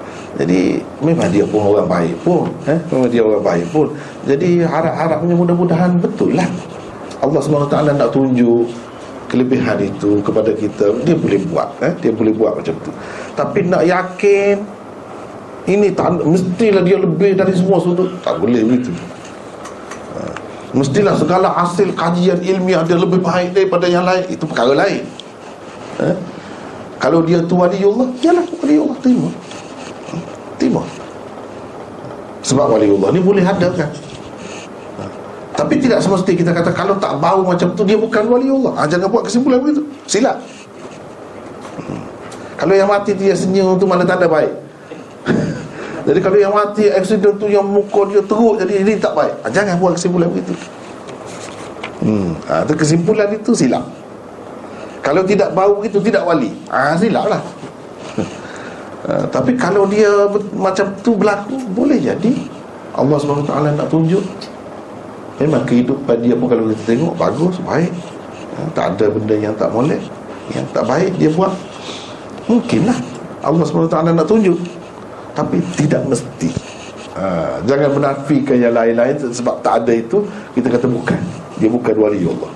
Jadi 0.41 0.83
Memang 0.99 1.29
dia 1.31 1.45
pun 1.47 1.61
orang 1.63 1.87
baik 1.87 2.15
pun 2.27 2.49
eh? 2.67 2.79
Memang 2.91 3.09
dia 3.11 3.21
orang 3.23 3.43
baik 3.43 3.65
pun. 3.71 3.87
Jadi 4.27 4.63
harap-harapnya 4.63 5.33
mudah-mudahan 5.35 5.95
Betul 5.99 6.35
lah. 6.35 6.47
Allah 7.19 7.39
SWT 7.43 7.75
nak 7.95 8.11
tunjuk 8.11 8.67
Kelebihan 9.29 9.77
itu 9.77 10.25
kepada 10.25 10.49
kita. 10.57 10.89
Dia 11.05 11.13
boleh 11.13 11.37
buat 11.53 11.69
eh? 11.85 11.93
Dia 12.01 12.09
boleh 12.09 12.33
buat 12.33 12.57
macam 12.57 12.73
tu. 12.81 12.89
Tapi 13.37 13.61
nak 13.69 13.85
yakin 13.85 14.57
ini 15.69 15.93
tanda, 15.93 16.25
mestilah 16.25 16.81
dia 16.81 16.97
lebih 16.97 17.37
dari 17.37 17.53
semua 17.53 17.77
sudut. 17.77 18.09
Tak 18.25 18.41
boleh 18.41 18.65
begitu. 18.65 18.89
Mestilah 20.69 21.17
segala 21.17 21.49
hasil 21.49 21.97
kajian 21.97 22.45
ilmiah 22.45 22.85
dia 22.85 22.93
lebih 22.93 23.17
baik 23.25 23.57
daripada 23.57 23.89
yang 23.89 24.05
lain 24.05 24.21
Itu 24.29 24.45
perkara 24.45 24.77
lain 24.77 25.01
ha? 25.97 26.13
Kalau 27.01 27.25
dia 27.25 27.41
tu 27.41 27.57
waliullah 27.57 28.05
Yalah 28.21 28.45
waliullah 28.61 28.97
terima 29.01 29.29
ha? 30.13 30.15
Terima 30.61 30.81
Sebab 32.45 32.77
waliullah 32.77 33.09
ni 33.09 33.17
boleh 33.17 33.41
ada 33.41 33.65
kan 33.73 33.89
ha? 35.01 35.03
Tapi 35.57 35.81
tidak 35.81 36.05
semestinya 36.05 36.37
kita 36.37 36.51
kata 36.53 36.69
Kalau 36.77 37.01
tak 37.01 37.17
bau 37.17 37.41
macam 37.41 37.73
tu 37.73 37.81
dia 37.81 37.97
bukan 37.97 38.29
waliullah 38.29 38.73
ha, 38.77 38.85
Jangan 38.85 39.09
buat 39.09 39.25
kesimpulan 39.25 39.65
begitu 39.65 39.81
Silap 40.05 40.37
hmm. 41.81 42.03
Kalau 42.61 42.77
yang 42.77 42.93
mati 42.93 43.17
dia 43.17 43.33
senyum 43.33 43.81
tu 43.81 43.89
mana 43.89 44.05
tanda 44.05 44.29
baik 44.29 44.53
jadi 46.05 46.19
kalau 46.23 46.37
yang 46.39 46.53
mati 46.55 46.87
accident 46.87 47.35
tu 47.35 47.47
yang 47.51 47.65
muka 47.65 48.07
dia 48.07 48.21
teruk 48.23 48.55
jadi 48.61 48.73
ini 48.83 48.93
tak 48.95 49.13
baik. 49.17 49.33
Ha, 49.43 49.47
jangan 49.51 49.75
buat 49.81 49.99
kesimpulan 49.99 50.27
begitu. 50.31 50.53
Hmm, 51.99 52.31
ha, 52.47 52.63
tu 52.63 52.73
kesimpulan 52.77 53.27
itu 53.35 53.51
silap. 53.51 53.83
Kalau 55.03 55.23
tidak 55.27 55.51
bau 55.51 55.79
begitu 55.79 55.99
tidak 55.99 56.23
wali. 56.23 56.55
Ah 56.71 56.93
ha, 56.93 56.99
silaplah. 56.99 57.41
ha, 59.07 59.25
tapi 59.35 59.59
kalau 59.59 59.83
dia 59.89 60.07
macam 60.55 60.87
tu 61.03 61.19
berlaku 61.19 61.59
boleh 61.75 61.99
jadi 61.99 62.31
Allah 62.95 63.15
SWT 63.21 63.53
nak 63.79 63.87
tunjuk 63.87 64.23
Memang 65.39 65.63
kehidupan 65.63 66.19
dia 66.19 66.35
pun 66.35 66.51
kalau 66.51 66.67
kita 66.67 66.83
tengok 66.83 67.15
Bagus, 67.15 67.55
baik 67.63 67.95
ha, 68.59 68.67
Tak 68.75 68.85
ada 68.97 69.05
benda 69.07 69.35
yang 69.39 69.55
tak 69.55 69.71
boleh 69.71 70.01
Yang 70.51 70.65
tak 70.75 70.83
baik 70.83 71.15
dia 71.15 71.31
buat 71.31 71.53
Mungkinlah 72.49 72.97
Allah 73.39 73.63
SWT 73.63 73.95
nak 73.95 74.27
tunjuk 74.27 74.59
tapi 75.39 75.63
tidak 75.79 76.03
mesti. 76.03 76.51
Ha, 77.15 77.57
Jangan 77.63 77.89
menafikan 77.99 78.55
yang 78.55 78.71
lain-lain 78.71 79.17
Sebab 79.17 79.59
tak 79.65 79.83
ada 79.83 79.91
itu 79.91 80.23
Kita 80.55 80.71
kata 80.71 80.87
bukan. 80.87 81.19
Dia 81.59 81.67
bukan 81.67 81.95
wali 81.99 82.23
Allah. 82.23 82.51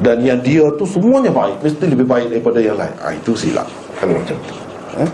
Dan 0.00 0.24
yang 0.24 0.40
dia 0.40 0.64
tu 0.80 0.84
semuanya 0.88 1.28
baik. 1.32 1.60
Mesti 1.60 1.84
lebih 1.88 2.08
baik 2.08 2.32
daripada 2.32 2.58
yang 2.60 2.76
lain. 2.76 2.92
Ha, 3.00 3.12
Itu 3.16 3.36
silap. 3.36 3.68
Kalau 4.00 4.16
macam 4.16 4.36
tu. 4.36 4.54
Ha? 4.96 5.04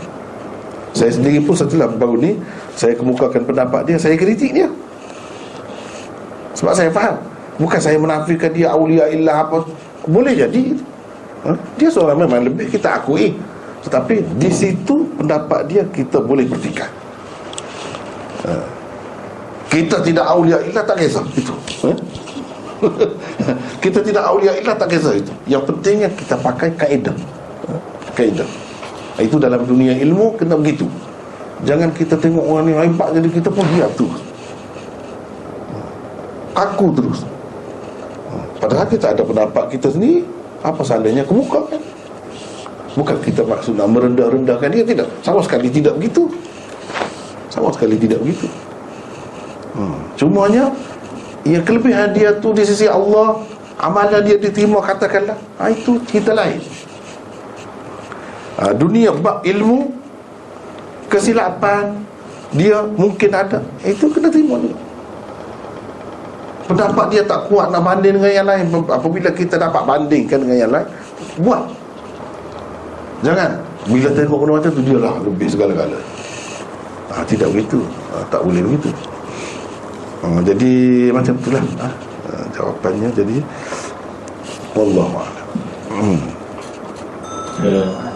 Saya 0.96 1.12
sendiri 1.12 1.44
pun 1.44 1.52
setelah 1.52 1.92
baru 1.92 2.16
ni 2.16 2.40
Saya 2.72 2.96
kemukakan 2.96 3.44
pendapat 3.44 3.84
dia 3.84 3.98
Saya 4.00 4.16
kritik 4.16 4.54
dia. 4.54 4.70
Sebab 6.56 6.72
saya 6.72 6.90
faham. 6.94 7.18
Bukan 7.60 7.80
saya 7.80 8.00
menafikan 8.00 8.50
dia 8.50 8.72
Aulia 8.72 9.10
illah 9.12 9.44
apa. 9.44 9.62
Boleh 10.08 10.32
jadi. 10.32 10.74
Ha? 11.44 11.52
Dia 11.76 11.88
seorang 11.92 12.24
memang 12.24 12.46
lebih 12.46 12.72
kita 12.72 12.98
akui 13.02 13.36
Tetapi 13.86 14.14
di 14.42 14.50
situ 14.50 15.06
pendapat 15.14 15.70
dia 15.70 15.82
Kita 15.86 16.18
boleh 16.18 16.44
pertikaikan 16.50 17.06
ha. 18.46 18.76
Kita 19.66 20.00
tidak 20.00 20.24
aulia 20.24 20.62
illah 20.62 20.84
tak 20.86 20.96
kisah. 21.02 21.24
Itu. 21.36 21.52
Ha? 21.84 21.90
Kita 23.84 23.98
tidak 24.00 24.24
aulia 24.24 24.56
illah 24.56 24.72
tak 24.72 24.88
kisah 24.94 25.12
itu. 25.18 25.32
Yang 25.44 25.68
pentingnya 25.68 26.08
kita 26.16 26.38
pakai 26.40 26.72
kaedah. 26.80 27.16
Ha? 27.68 27.74
Kaedah. 28.16 28.48
Itu 29.20 29.36
dalam 29.36 29.66
dunia 29.68 29.92
ilmu 30.00 30.38
kena 30.38 30.56
begitu. 30.56 30.88
Jangan 31.64 31.88
kita 31.96 32.20
tengok 32.20 32.44
orang 32.44 32.68
ni 32.68 32.72
hebat 32.76 33.16
Jadi 33.16 33.28
kita 33.32 33.48
pun 33.48 33.64
diam 33.72 33.88
tu. 33.96 34.08
Aku 36.56 36.92
terus. 36.96 37.24
Padahal 38.56 38.88
kita 38.88 39.12
ada 39.12 39.22
pendapat 39.24 39.76
kita 39.76 39.92
sendiri. 39.92 40.24
Apa 40.64 40.80
salahnya 40.84 41.20
kemukakan 41.24 41.95
Bukan 42.96 43.16
kita 43.20 43.44
maksud 43.44 43.76
nak 43.76 43.92
merendah-rendahkan 43.92 44.72
dia 44.72 44.84
Tidak, 44.88 45.08
sama 45.20 45.44
sekali 45.44 45.68
tidak 45.68 46.00
begitu. 46.00 46.32
Sama 47.52 47.68
sekali 47.70 48.00
tidak 48.00 48.24
begitu. 48.24 48.48
Hmm. 49.76 50.00
Cumanya 50.16 50.72
Yang 51.44 51.64
kelebihan 51.68 52.16
dia 52.16 52.32
tu 52.40 52.56
di 52.56 52.64
sisi 52.64 52.88
Allah 52.88 53.44
Amalan 53.76 54.24
dia 54.24 54.40
diterima 54.40 54.80
katakanlah. 54.80 55.36
Ha, 55.60 55.68
Itu 55.68 56.00
cerita 56.08 56.32
lain. 56.32 56.64
Ha, 58.56 58.72
dunia 58.72 59.12
bab 59.12 59.44
ilmu 59.44 59.92
kesilapan 61.12 61.92
dia 62.56 62.80
mungkin 62.96 63.30
ada. 63.36 63.60
Itu 63.84 64.08
kena 64.08 64.32
terima 64.32 64.56
dulu 64.56 64.86
pendapat 66.66 67.06
dia 67.14 67.22
tak 67.22 67.46
kuat 67.46 67.70
nak 67.70 67.82
banding 67.86 68.18
dengan 68.18 68.32
yang 68.34 68.46
lain. 68.46 68.66
Apabila 68.90 69.30
kita 69.30 69.56
dapat 69.56 69.82
bandingkan 69.86 70.38
dengan 70.42 70.58
yang 70.58 70.72
lain 70.74 70.88
buat 71.40 71.62
jangan 73.24 73.50
bila 73.86 74.08
tengok 74.12 74.38
benda 74.42 74.52
macam 74.58 74.70
tu 74.74 74.82
dia 74.82 74.98
lah 74.98 75.14
lebih 75.22 75.48
segala-gala 75.48 75.98
ha, 77.12 77.22
tidak 77.24 77.48
begitu 77.54 77.80
ha, 78.12 78.24
tak 78.28 78.42
boleh 78.42 78.60
begitu 78.60 78.90
ha, 80.20 80.26
jadi 80.44 80.72
macam 81.14 81.34
itulah 81.38 81.64
ha, 81.80 81.86
jawapannya 82.52 83.08
jadi 83.14 83.36
Wallahualam 84.76 85.48
hmm. 85.88 86.20
Yeah 87.64 88.06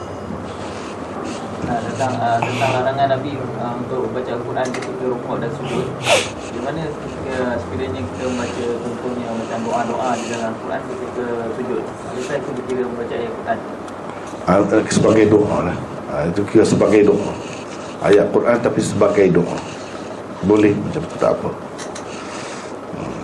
uh, 1.70 1.80
tentang 1.86 2.12
uh, 2.18 2.38
tentang 2.42 2.70
larangan 2.74 3.08
Nabi 3.14 3.32
uh, 3.38 3.72
untuk 3.78 4.10
baca 4.10 4.30
Al-Quran 4.34 4.66
ketika 4.74 5.04
rukuk 5.06 5.36
dan 5.38 5.50
sujud. 5.54 5.86
Di 6.50 6.60
mana 6.66 6.82
sekiranya 7.62 8.00
kita 8.02 8.22
membaca 8.26 8.66
contohnya 8.82 9.28
macam 9.38 9.58
doa-doa 9.62 10.10
di 10.18 10.26
dalam 10.34 10.50
Al-Quran 10.50 10.80
ketika 10.90 11.24
sujud. 11.54 11.82
Adakah 11.86 12.34
itu 12.42 12.50
dikira 12.58 12.82
membaca 12.82 13.14
ayat 13.14 13.32
Quran? 13.38 13.58
Uh, 14.48 14.62
sebagai 14.88 15.28
doa 15.28 15.68
lah. 15.68 15.76
Uh, 16.10 16.24
itu 16.32 16.40
kira 16.48 16.64
sebagai 16.64 17.12
doa. 17.12 17.32
Ayat 18.00 18.32
Quran 18.32 18.56
tapi 18.60 18.80
sebagai 18.80 19.26
doa. 19.28 19.58
Boleh 20.48 20.72
macam 20.72 21.04
tu 21.04 21.16
tak 21.20 21.36
apa. 21.36 21.50
Hmm. 22.96 23.20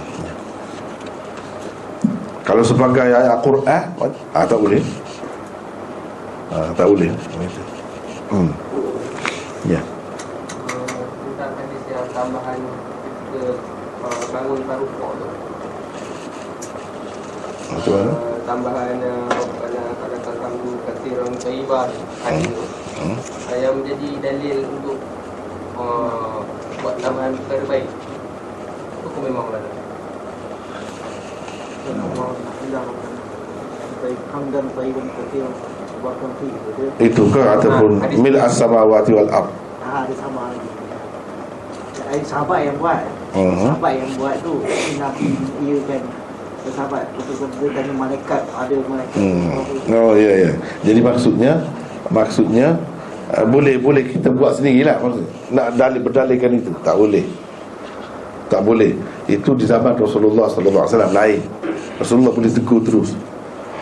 Kalau 2.45 2.61
sebagai 2.61 3.09
ayat 3.09 3.41
Quran, 3.41 3.83
ah, 4.37 4.45
tak 4.45 4.59
boleh. 4.61 4.83
Ah, 6.53 6.71
tak 6.77 6.87
boleh. 6.87 7.09
Hmm. 8.29 8.53
Ya. 9.67 9.81
Yang 11.91 12.07
tambahan 12.13 12.61
uh, 13.35 13.57
bangun 14.31 14.61
parukuk 14.69 15.11
tu. 15.17 15.27
Macam 17.67 17.93
mana? 17.99 18.13
Tambahan 18.47 18.97
uh, 19.03 19.43
pada 19.59 19.81
kata 20.23 20.31
kamu 20.39 21.35
tayyibah 21.43 21.91
hadis 22.23 22.47
tu. 22.47 22.65
Hmm. 22.97 23.17
Uh, 23.51 23.59
yang 23.59 23.75
menjadi 23.83 24.09
dalil 24.23 24.59
untuk 24.71 24.99
uh, 25.75 26.41
buat 26.81 26.97
tambahan 27.03 27.35
perkara 27.45 27.65
baik. 27.67 27.87
Hukum 29.03 29.21
memang 29.27 29.45
berada. 29.51 29.71
Katsiran 35.17 35.53
bahkan 36.05 36.31
fi 36.39 36.47
itu 36.47 36.71
Itu 37.03 37.23
ke 37.33 37.41
ataupun 37.41 37.91
mil 38.21 38.37
as-samawati 38.37 39.11
wal 39.17 39.31
ard. 39.33 39.49
ah 39.83 40.05
ada 40.05 40.15
sama 40.19 40.51
lagi 40.53 40.71
Ai 42.07 42.23
sahabat 42.23 42.71
yang 42.71 42.77
buat 42.79 43.03
Mhm. 43.35 43.67
sahabat 43.67 43.93
yang 43.99 44.11
buat 44.15 44.37
tu 44.45 44.55
Nabi 44.99 45.29
ia 45.67 45.79
kan 45.91 46.03
sahabat 46.75 47.05
malaikat 47.95 48.43
ada 48.55 48.75
malaikat 48.87 49.17
Hmm. 49.17 49.63
Oh 49.93 50.15
ya 50.15 50.33
ya. 50.49 50.53
Jadi 50.83 51.01
maksudnya 51.01 51.53
maksudnya 52.11 52.77
uh, 53.35 53.47
boleh 53.47 53.79
boleh 53.81 54.03
kita 54.07 54.31
buat 54.31 54.59
sendirilah 54.59 54.99
maksud. 55.03 55.25
Nak 55.55 55.67
dalil 55.79 56.01
berdalilkan 56.03 56.59
itu 56.59 56.71
tak 56.83 56.97
boleh. 56.99 57.25
Tak 58.47 58.63
boleh. 58.63 58.95
Itu 59.27 59.59
di 59.59 59.67
zaman 59.67 59.99
Rasulullah 59.99 60.47
sallallahu 60.47 60.85
alaihi 60.87 60.95
wasallam 60.95 61.15
lain. 61.15 61.41
Rasulullah 61.99 62.33
boleh 62.35 62.51
tegur 62.53 62.81
terus. 62.83 63.11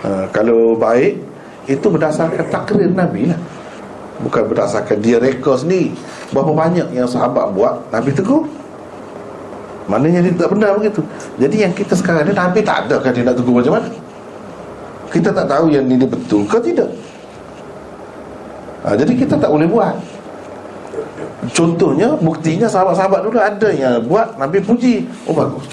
Uh, 0.05 0.28
kalau 0.32 0.77
baik 0.77 1.20
itu 1.69 1.86
berdasarkan 1.89 2.44
takrir 2.52 2.89
Nabi 2.93 3.32
lah. 3.32 3.40
Bukan 4.24 4.47
berdasarkan 4.48 5.01
dia 5.02 5.20
reka 5.20 5.59
sendiri. 5.59 5.93
Berapa 6.32 6.52
banyak 6.55 6.97
yang 6.97 7.09
sahabat 7.09 7.52
buat 7.52 7.89
Nabi 7.93 8.12
tegur. 8.15 8.48
Maknanya 9.85 10.24
dia 10.24 10.32
tak 10.32 10.48
benar 10.56 10.81
begitu. 10.81 11.05
Jadi 11.36 11.56
yang 11.61 11.73
kita 11.77 11.93
sekarang 11.93 12.24
ni 12.24 12.32
Nabi 12.32 12.65
tak 12.65 12.89
ada 12.89 12.97
kan 13.05 13.12
dia 13.12 13.20
nak 13.20 13.36
tegur 13.36 13.61
macam 13.61 13.77
mana? 13.77 13.89
Kita 15.12 15.28
tak 15.31 15.47
tahu 15.47 15.69
yang 15.69 15.85
ini 15.85 16.09
betul 16.09 16.48
ke 16.48 16.56
tidak. 16.65 16.89
Ha, 18.85 18.97
Jadi 18.97 19.12
kita 19.16 19.36
tak 19.36 19.52
boleh 19.52 19.69
buat. 19.69 19.97
Contohnya 21.52 22.16
Buktinya 22.16 22.65
sahabat-sahabat 22.65 23.20
dulu 23.28 23.36
ada 23.36 23.69
yang 23.69 24.01
buat 24.09 24.40
Nabi 24.40 24.65
puji. 24.65 25.05
Oh 25.28 25.36
bagus. 25.36 25.69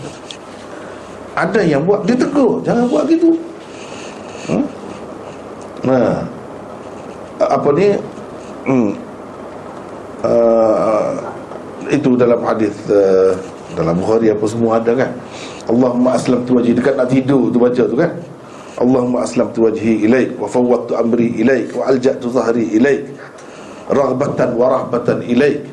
Ada 1.31 1.63
yang 1.63 1.87
buat 1.87 2.03
Dia 2.03 2.19
tegur. 2.19 2.59
Jangan 2.67 2.91
buat 2.91 3.07
gitu. 3.07 3.31
Hmm? 4.51 4.65
Nah 5.87 6.27
Apa 7.39 7.69
ni? 7.71 7.95
Hmm. 8.67 8.91
uh, 10.27 11.11
Itu 11.87 12.19
dalam 12.19 12.43
hadis 12.43 12.75
uh, 12.91 13.39
dalam 13.75 13.95
Bukhari 13.95 14.27
apa 14.31 14.45
semua 14.47 14.79
ada 14.83 14.91
kan? 14.95 15.11
Allahumma 15.71 16.19
aslam 16.19 16.43
tu 16.43 16.59
wajhi. 16.59 16.75
Dekat 16.75 16.99
nak 16.99 17.07
tidur 17.07 17.47
tu 17.51 17.57
baca 17.57 17.83
tu 17.87 17.95
kan? 17.95 18.11
Allahumma 18.81 19.23
aslam 19.23 19.47
tu 19.55 19.63
wajhi 19.63 20.03
ilaik 20.03 20.35
wa 20.35 20.47
fawwadtu 20.49 20.97
amri 20.97 21.31
ilaik 21.39 21.71
wa 21.71 21.87
alja'tu 21.87 22.27
zahri 22.33 22.65
ilaik. 22.75 23.07
Raghbatan 23.87 24.49
wa 24.59 24.65
rahbatan 24.75 25.23
ilaik. 25.23 25.63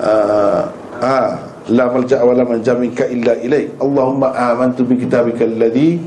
Ah 0.00 0.72
uh, 1.00 1.30
la 1.72 1.84
malja' 1.90 2.22
wa 2.22 2.32
la 2.32 2.44
manja 2.48 2.72
minka 2.78 3.04
illa 3.10 3.36
ilaik. 3.42 3.76
Allahumma 3.82 4.32
amantu 4.32 4.88
bi 4.88 4.96
kitabika 4.96 5.44
alladhi 5.44 6.00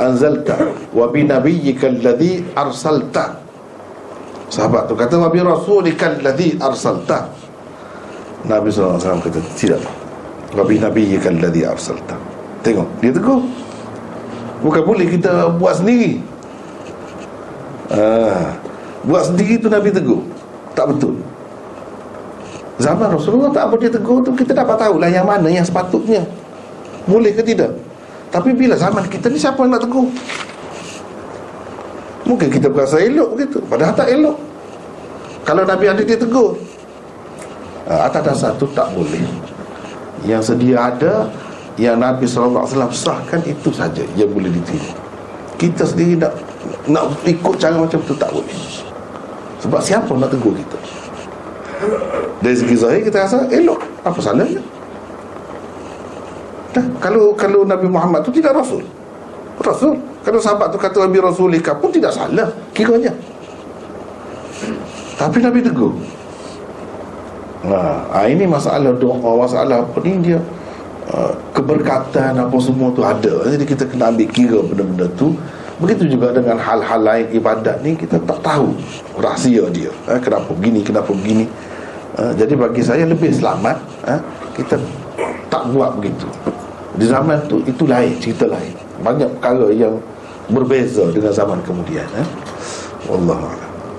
anzalta 0.00 0.56
wa 0.96 1.04
bi 1.12 1.28
nabiyyika 1.28 1.92
alladhi 1.92 2.40
arsalta. 2.56 3.36
Sahabat 4.48 4.88
tu 4.88 4.96
kata 4.96 5.20
wa 5.20 5.28
bi 5.28 5.44
rasulika 5.44 6.16
alladhi 6.16 6.56
arsalta. 6.56 7.28
Nabi 8.48 8.72
SAW 8.72 9.20
kata 9.20 9.36
tidak 9.52 9.99
Wabi 10.50 10.82
Nabi 10.82 11.14
kalladhi 11.14 11.62
arsalta. 11.62 12.18
Tengok, 12.66 12.88
dia 12.98 13.14
tegur. 13.14 13.40
Bukan 14.60 14.82
boleh 14.82 15.06
kita 15.06 15.48
buat 15.56 15.78
sendiri. 15.78 16.20
Ha, 17.94 18.58
Buat 19.06 19.32
sendiri 19.32 19.56
tu 19.56 19.70
Nabi 19.70 19.94
tegur. 19.94 20.20
Tak 20.74 20.90
betul. 20.90 21.16
Zaman 22.80 23.12
Rasulullah 23.12 23.52
tak 23.52 23.68
apa 23.68 23.76
dia 23.76 23.92
tegur 23.92 24.24
tu 24.24 24.32
Kita 24.32 24.56
dapat 24.56 24.80
tahu 24.80 24.96
lah 24.96 25.08
yang 25.08 25.24
mana 25.24 25.48
yang 25.48 25.64
sepatutnya. 25.64 26.24
Boleh 27.04 27.32
ke 27.32 27.44
tidak? 27.44 27.76
Tapi 28.30 28.56
bila 28.56 28.76
zaman 28.76 29.04
kita 29.08 29.28
ni 29.28 29.36
siapa 29.40 29.60
yang 29.64 29.72
nak 29.76 29.84
tegur? 29.84 30.08
Mungkin 32.24 32.48
kita 32.52 32.70
berasa 32.70 33.00
elok 33.02 33.36
begitu 33.36 33.58
Padahal 33.64 33.94
tak 33.96 34.08
elok. 34.12 34.36
Kalau 35.44 35.64
Nabi 35.64 35.86
ada 35.88 36.02
dia 36.04 36.18
tegur. 36.18 36.58
Ha, 37.88 38.10
Atas 38.10 38.22
dasar 38.26 38.52
tu 38.58 38.68
tak 38.72 38.92
boleh 38.92 39.24
yang 40.24 40.42
sedia 40.44 40.92
ada 40.92 41.28
yang 41.80 41.96
Nabi 41.96 42.28
SAW 42.28 42.66
sahkan 42.92 43.40
itu 43.48 43.72
saja. 43.72 44.04
Yang 44.16 44.30
boleh 44.32 44.50
diterima 44.52 45.10
kita 45.60 45.84
sendiri 45.84 46.16
nak 46.16 46.32
nak 46.88 47.12
ikut 47.28 47.54
cara 47.60 47.76
macam 47.76 48.00
tu 48.08 48.16
tak 48.16 48.32
boleh. 48.32 48.56
Sebab 49.60 49.80
siapa 49.84 50.08
nak 50.16 50.32
tegur 50.32 50.56
kita? 50.56 50.78
Dari 52.40 52.56
segi 52.56 52.76
zahir 52.80 53.04
kita 53.04 53.28
rasa 53.28 53.44
elok. 53.52 53.84
Apa 54.00 54.16
salahnya? 54.24 54.64
Dah, 56.72 56.86
kalau 56.96 57.36
kalau 57.36 57.68
Nabi 57.68 57.84
Muhammad 57.92 58.24
tu 58.24 58.32
tidak 58.32 58.56
Rasul. 58.56 58.80
Rasul. 59.60 60.00
Kalau 60.24 60.40
sahabat 60.40 60.72
tu 60.72 60.80
kata 60.80 61.04
Nabi 61.04 61.20
Rasulika 61.20 61.76
pun 61.76 61.92
tidak 61.92 62.16
salah 62.16 62.48
Kiranya. 62.72 63.12
Tapi 65.20 65.44
Nabi 65.44 65.60
tegur 65.60 65.92
ha, 67.66 67.80
ha, 68.12 68.18
Ini 68.28 68.44
masalah 68.46 68.92
doa 68.96 69.30
Masalah 69.36 69.84
apa 69.84 69.98
ni 70.04 70.32
dia 70.32 70.38
uh, 71.10 71.32
Keberkatan 71.52 72.36
apa 72.36 72.56
semua 72.62 72.92
tu 72.94 73.02
ada. 73.04 73.46
Jadi 73.48 73.64
kita 73.66 73.84
kena 73.88 74.12
ambil 74.14 74.28
kira 74.30 74.58
benda-benda 74.64 75.06
tu. 75.18 75.34
Begitu 75.80 76.12
juga 76.12 76.36
dengan 76.36 76.60
hal-hal 76.60 77.00
lain 77.00 77.26
ibadat 77.32 77.80
ni 77.80 77.96
Kita 77.96 78.20
tak 78.20 78.40
tahu 78.44 78.76
rahsia 79.20 79.64
dia. 79.72 79.90
Ha, 80.08 80.20
Kenapa 80.20 80.52
begini, 80.52 80.80
kenapa 80.84 81.10
begini. 81.12 81.44
Ha, 82.16 82.36
Jadi 82.36 82.54
bagi 82.56 82.82
saya 82.84 83.04
lebih 83.04 83.32
selamat 83.32 83.76
ha, 84.08 84.20
Kita 84.56 84.76
tak 85.50 85.66
buat 85.74 85.98
begitu. 85.98 86.28
Di 86.94 87.06
zaman 87.08 87.40
tu 87.48 87.64
itu 87.64 87.88
lain, 87.88 88.12
cerita 88.20 88.46
lain. 88.46 88.76
Banyak 89.00 89.40
perkara 89.40 89.72
yang 89.72 89.96
berbeza 90.50 91.06
dengan 91.14 91.32
zaman 91.32 91.58
kemudian 91.62 92.06
ha. 92.18 92.22
Wallahualam 93.06 93.69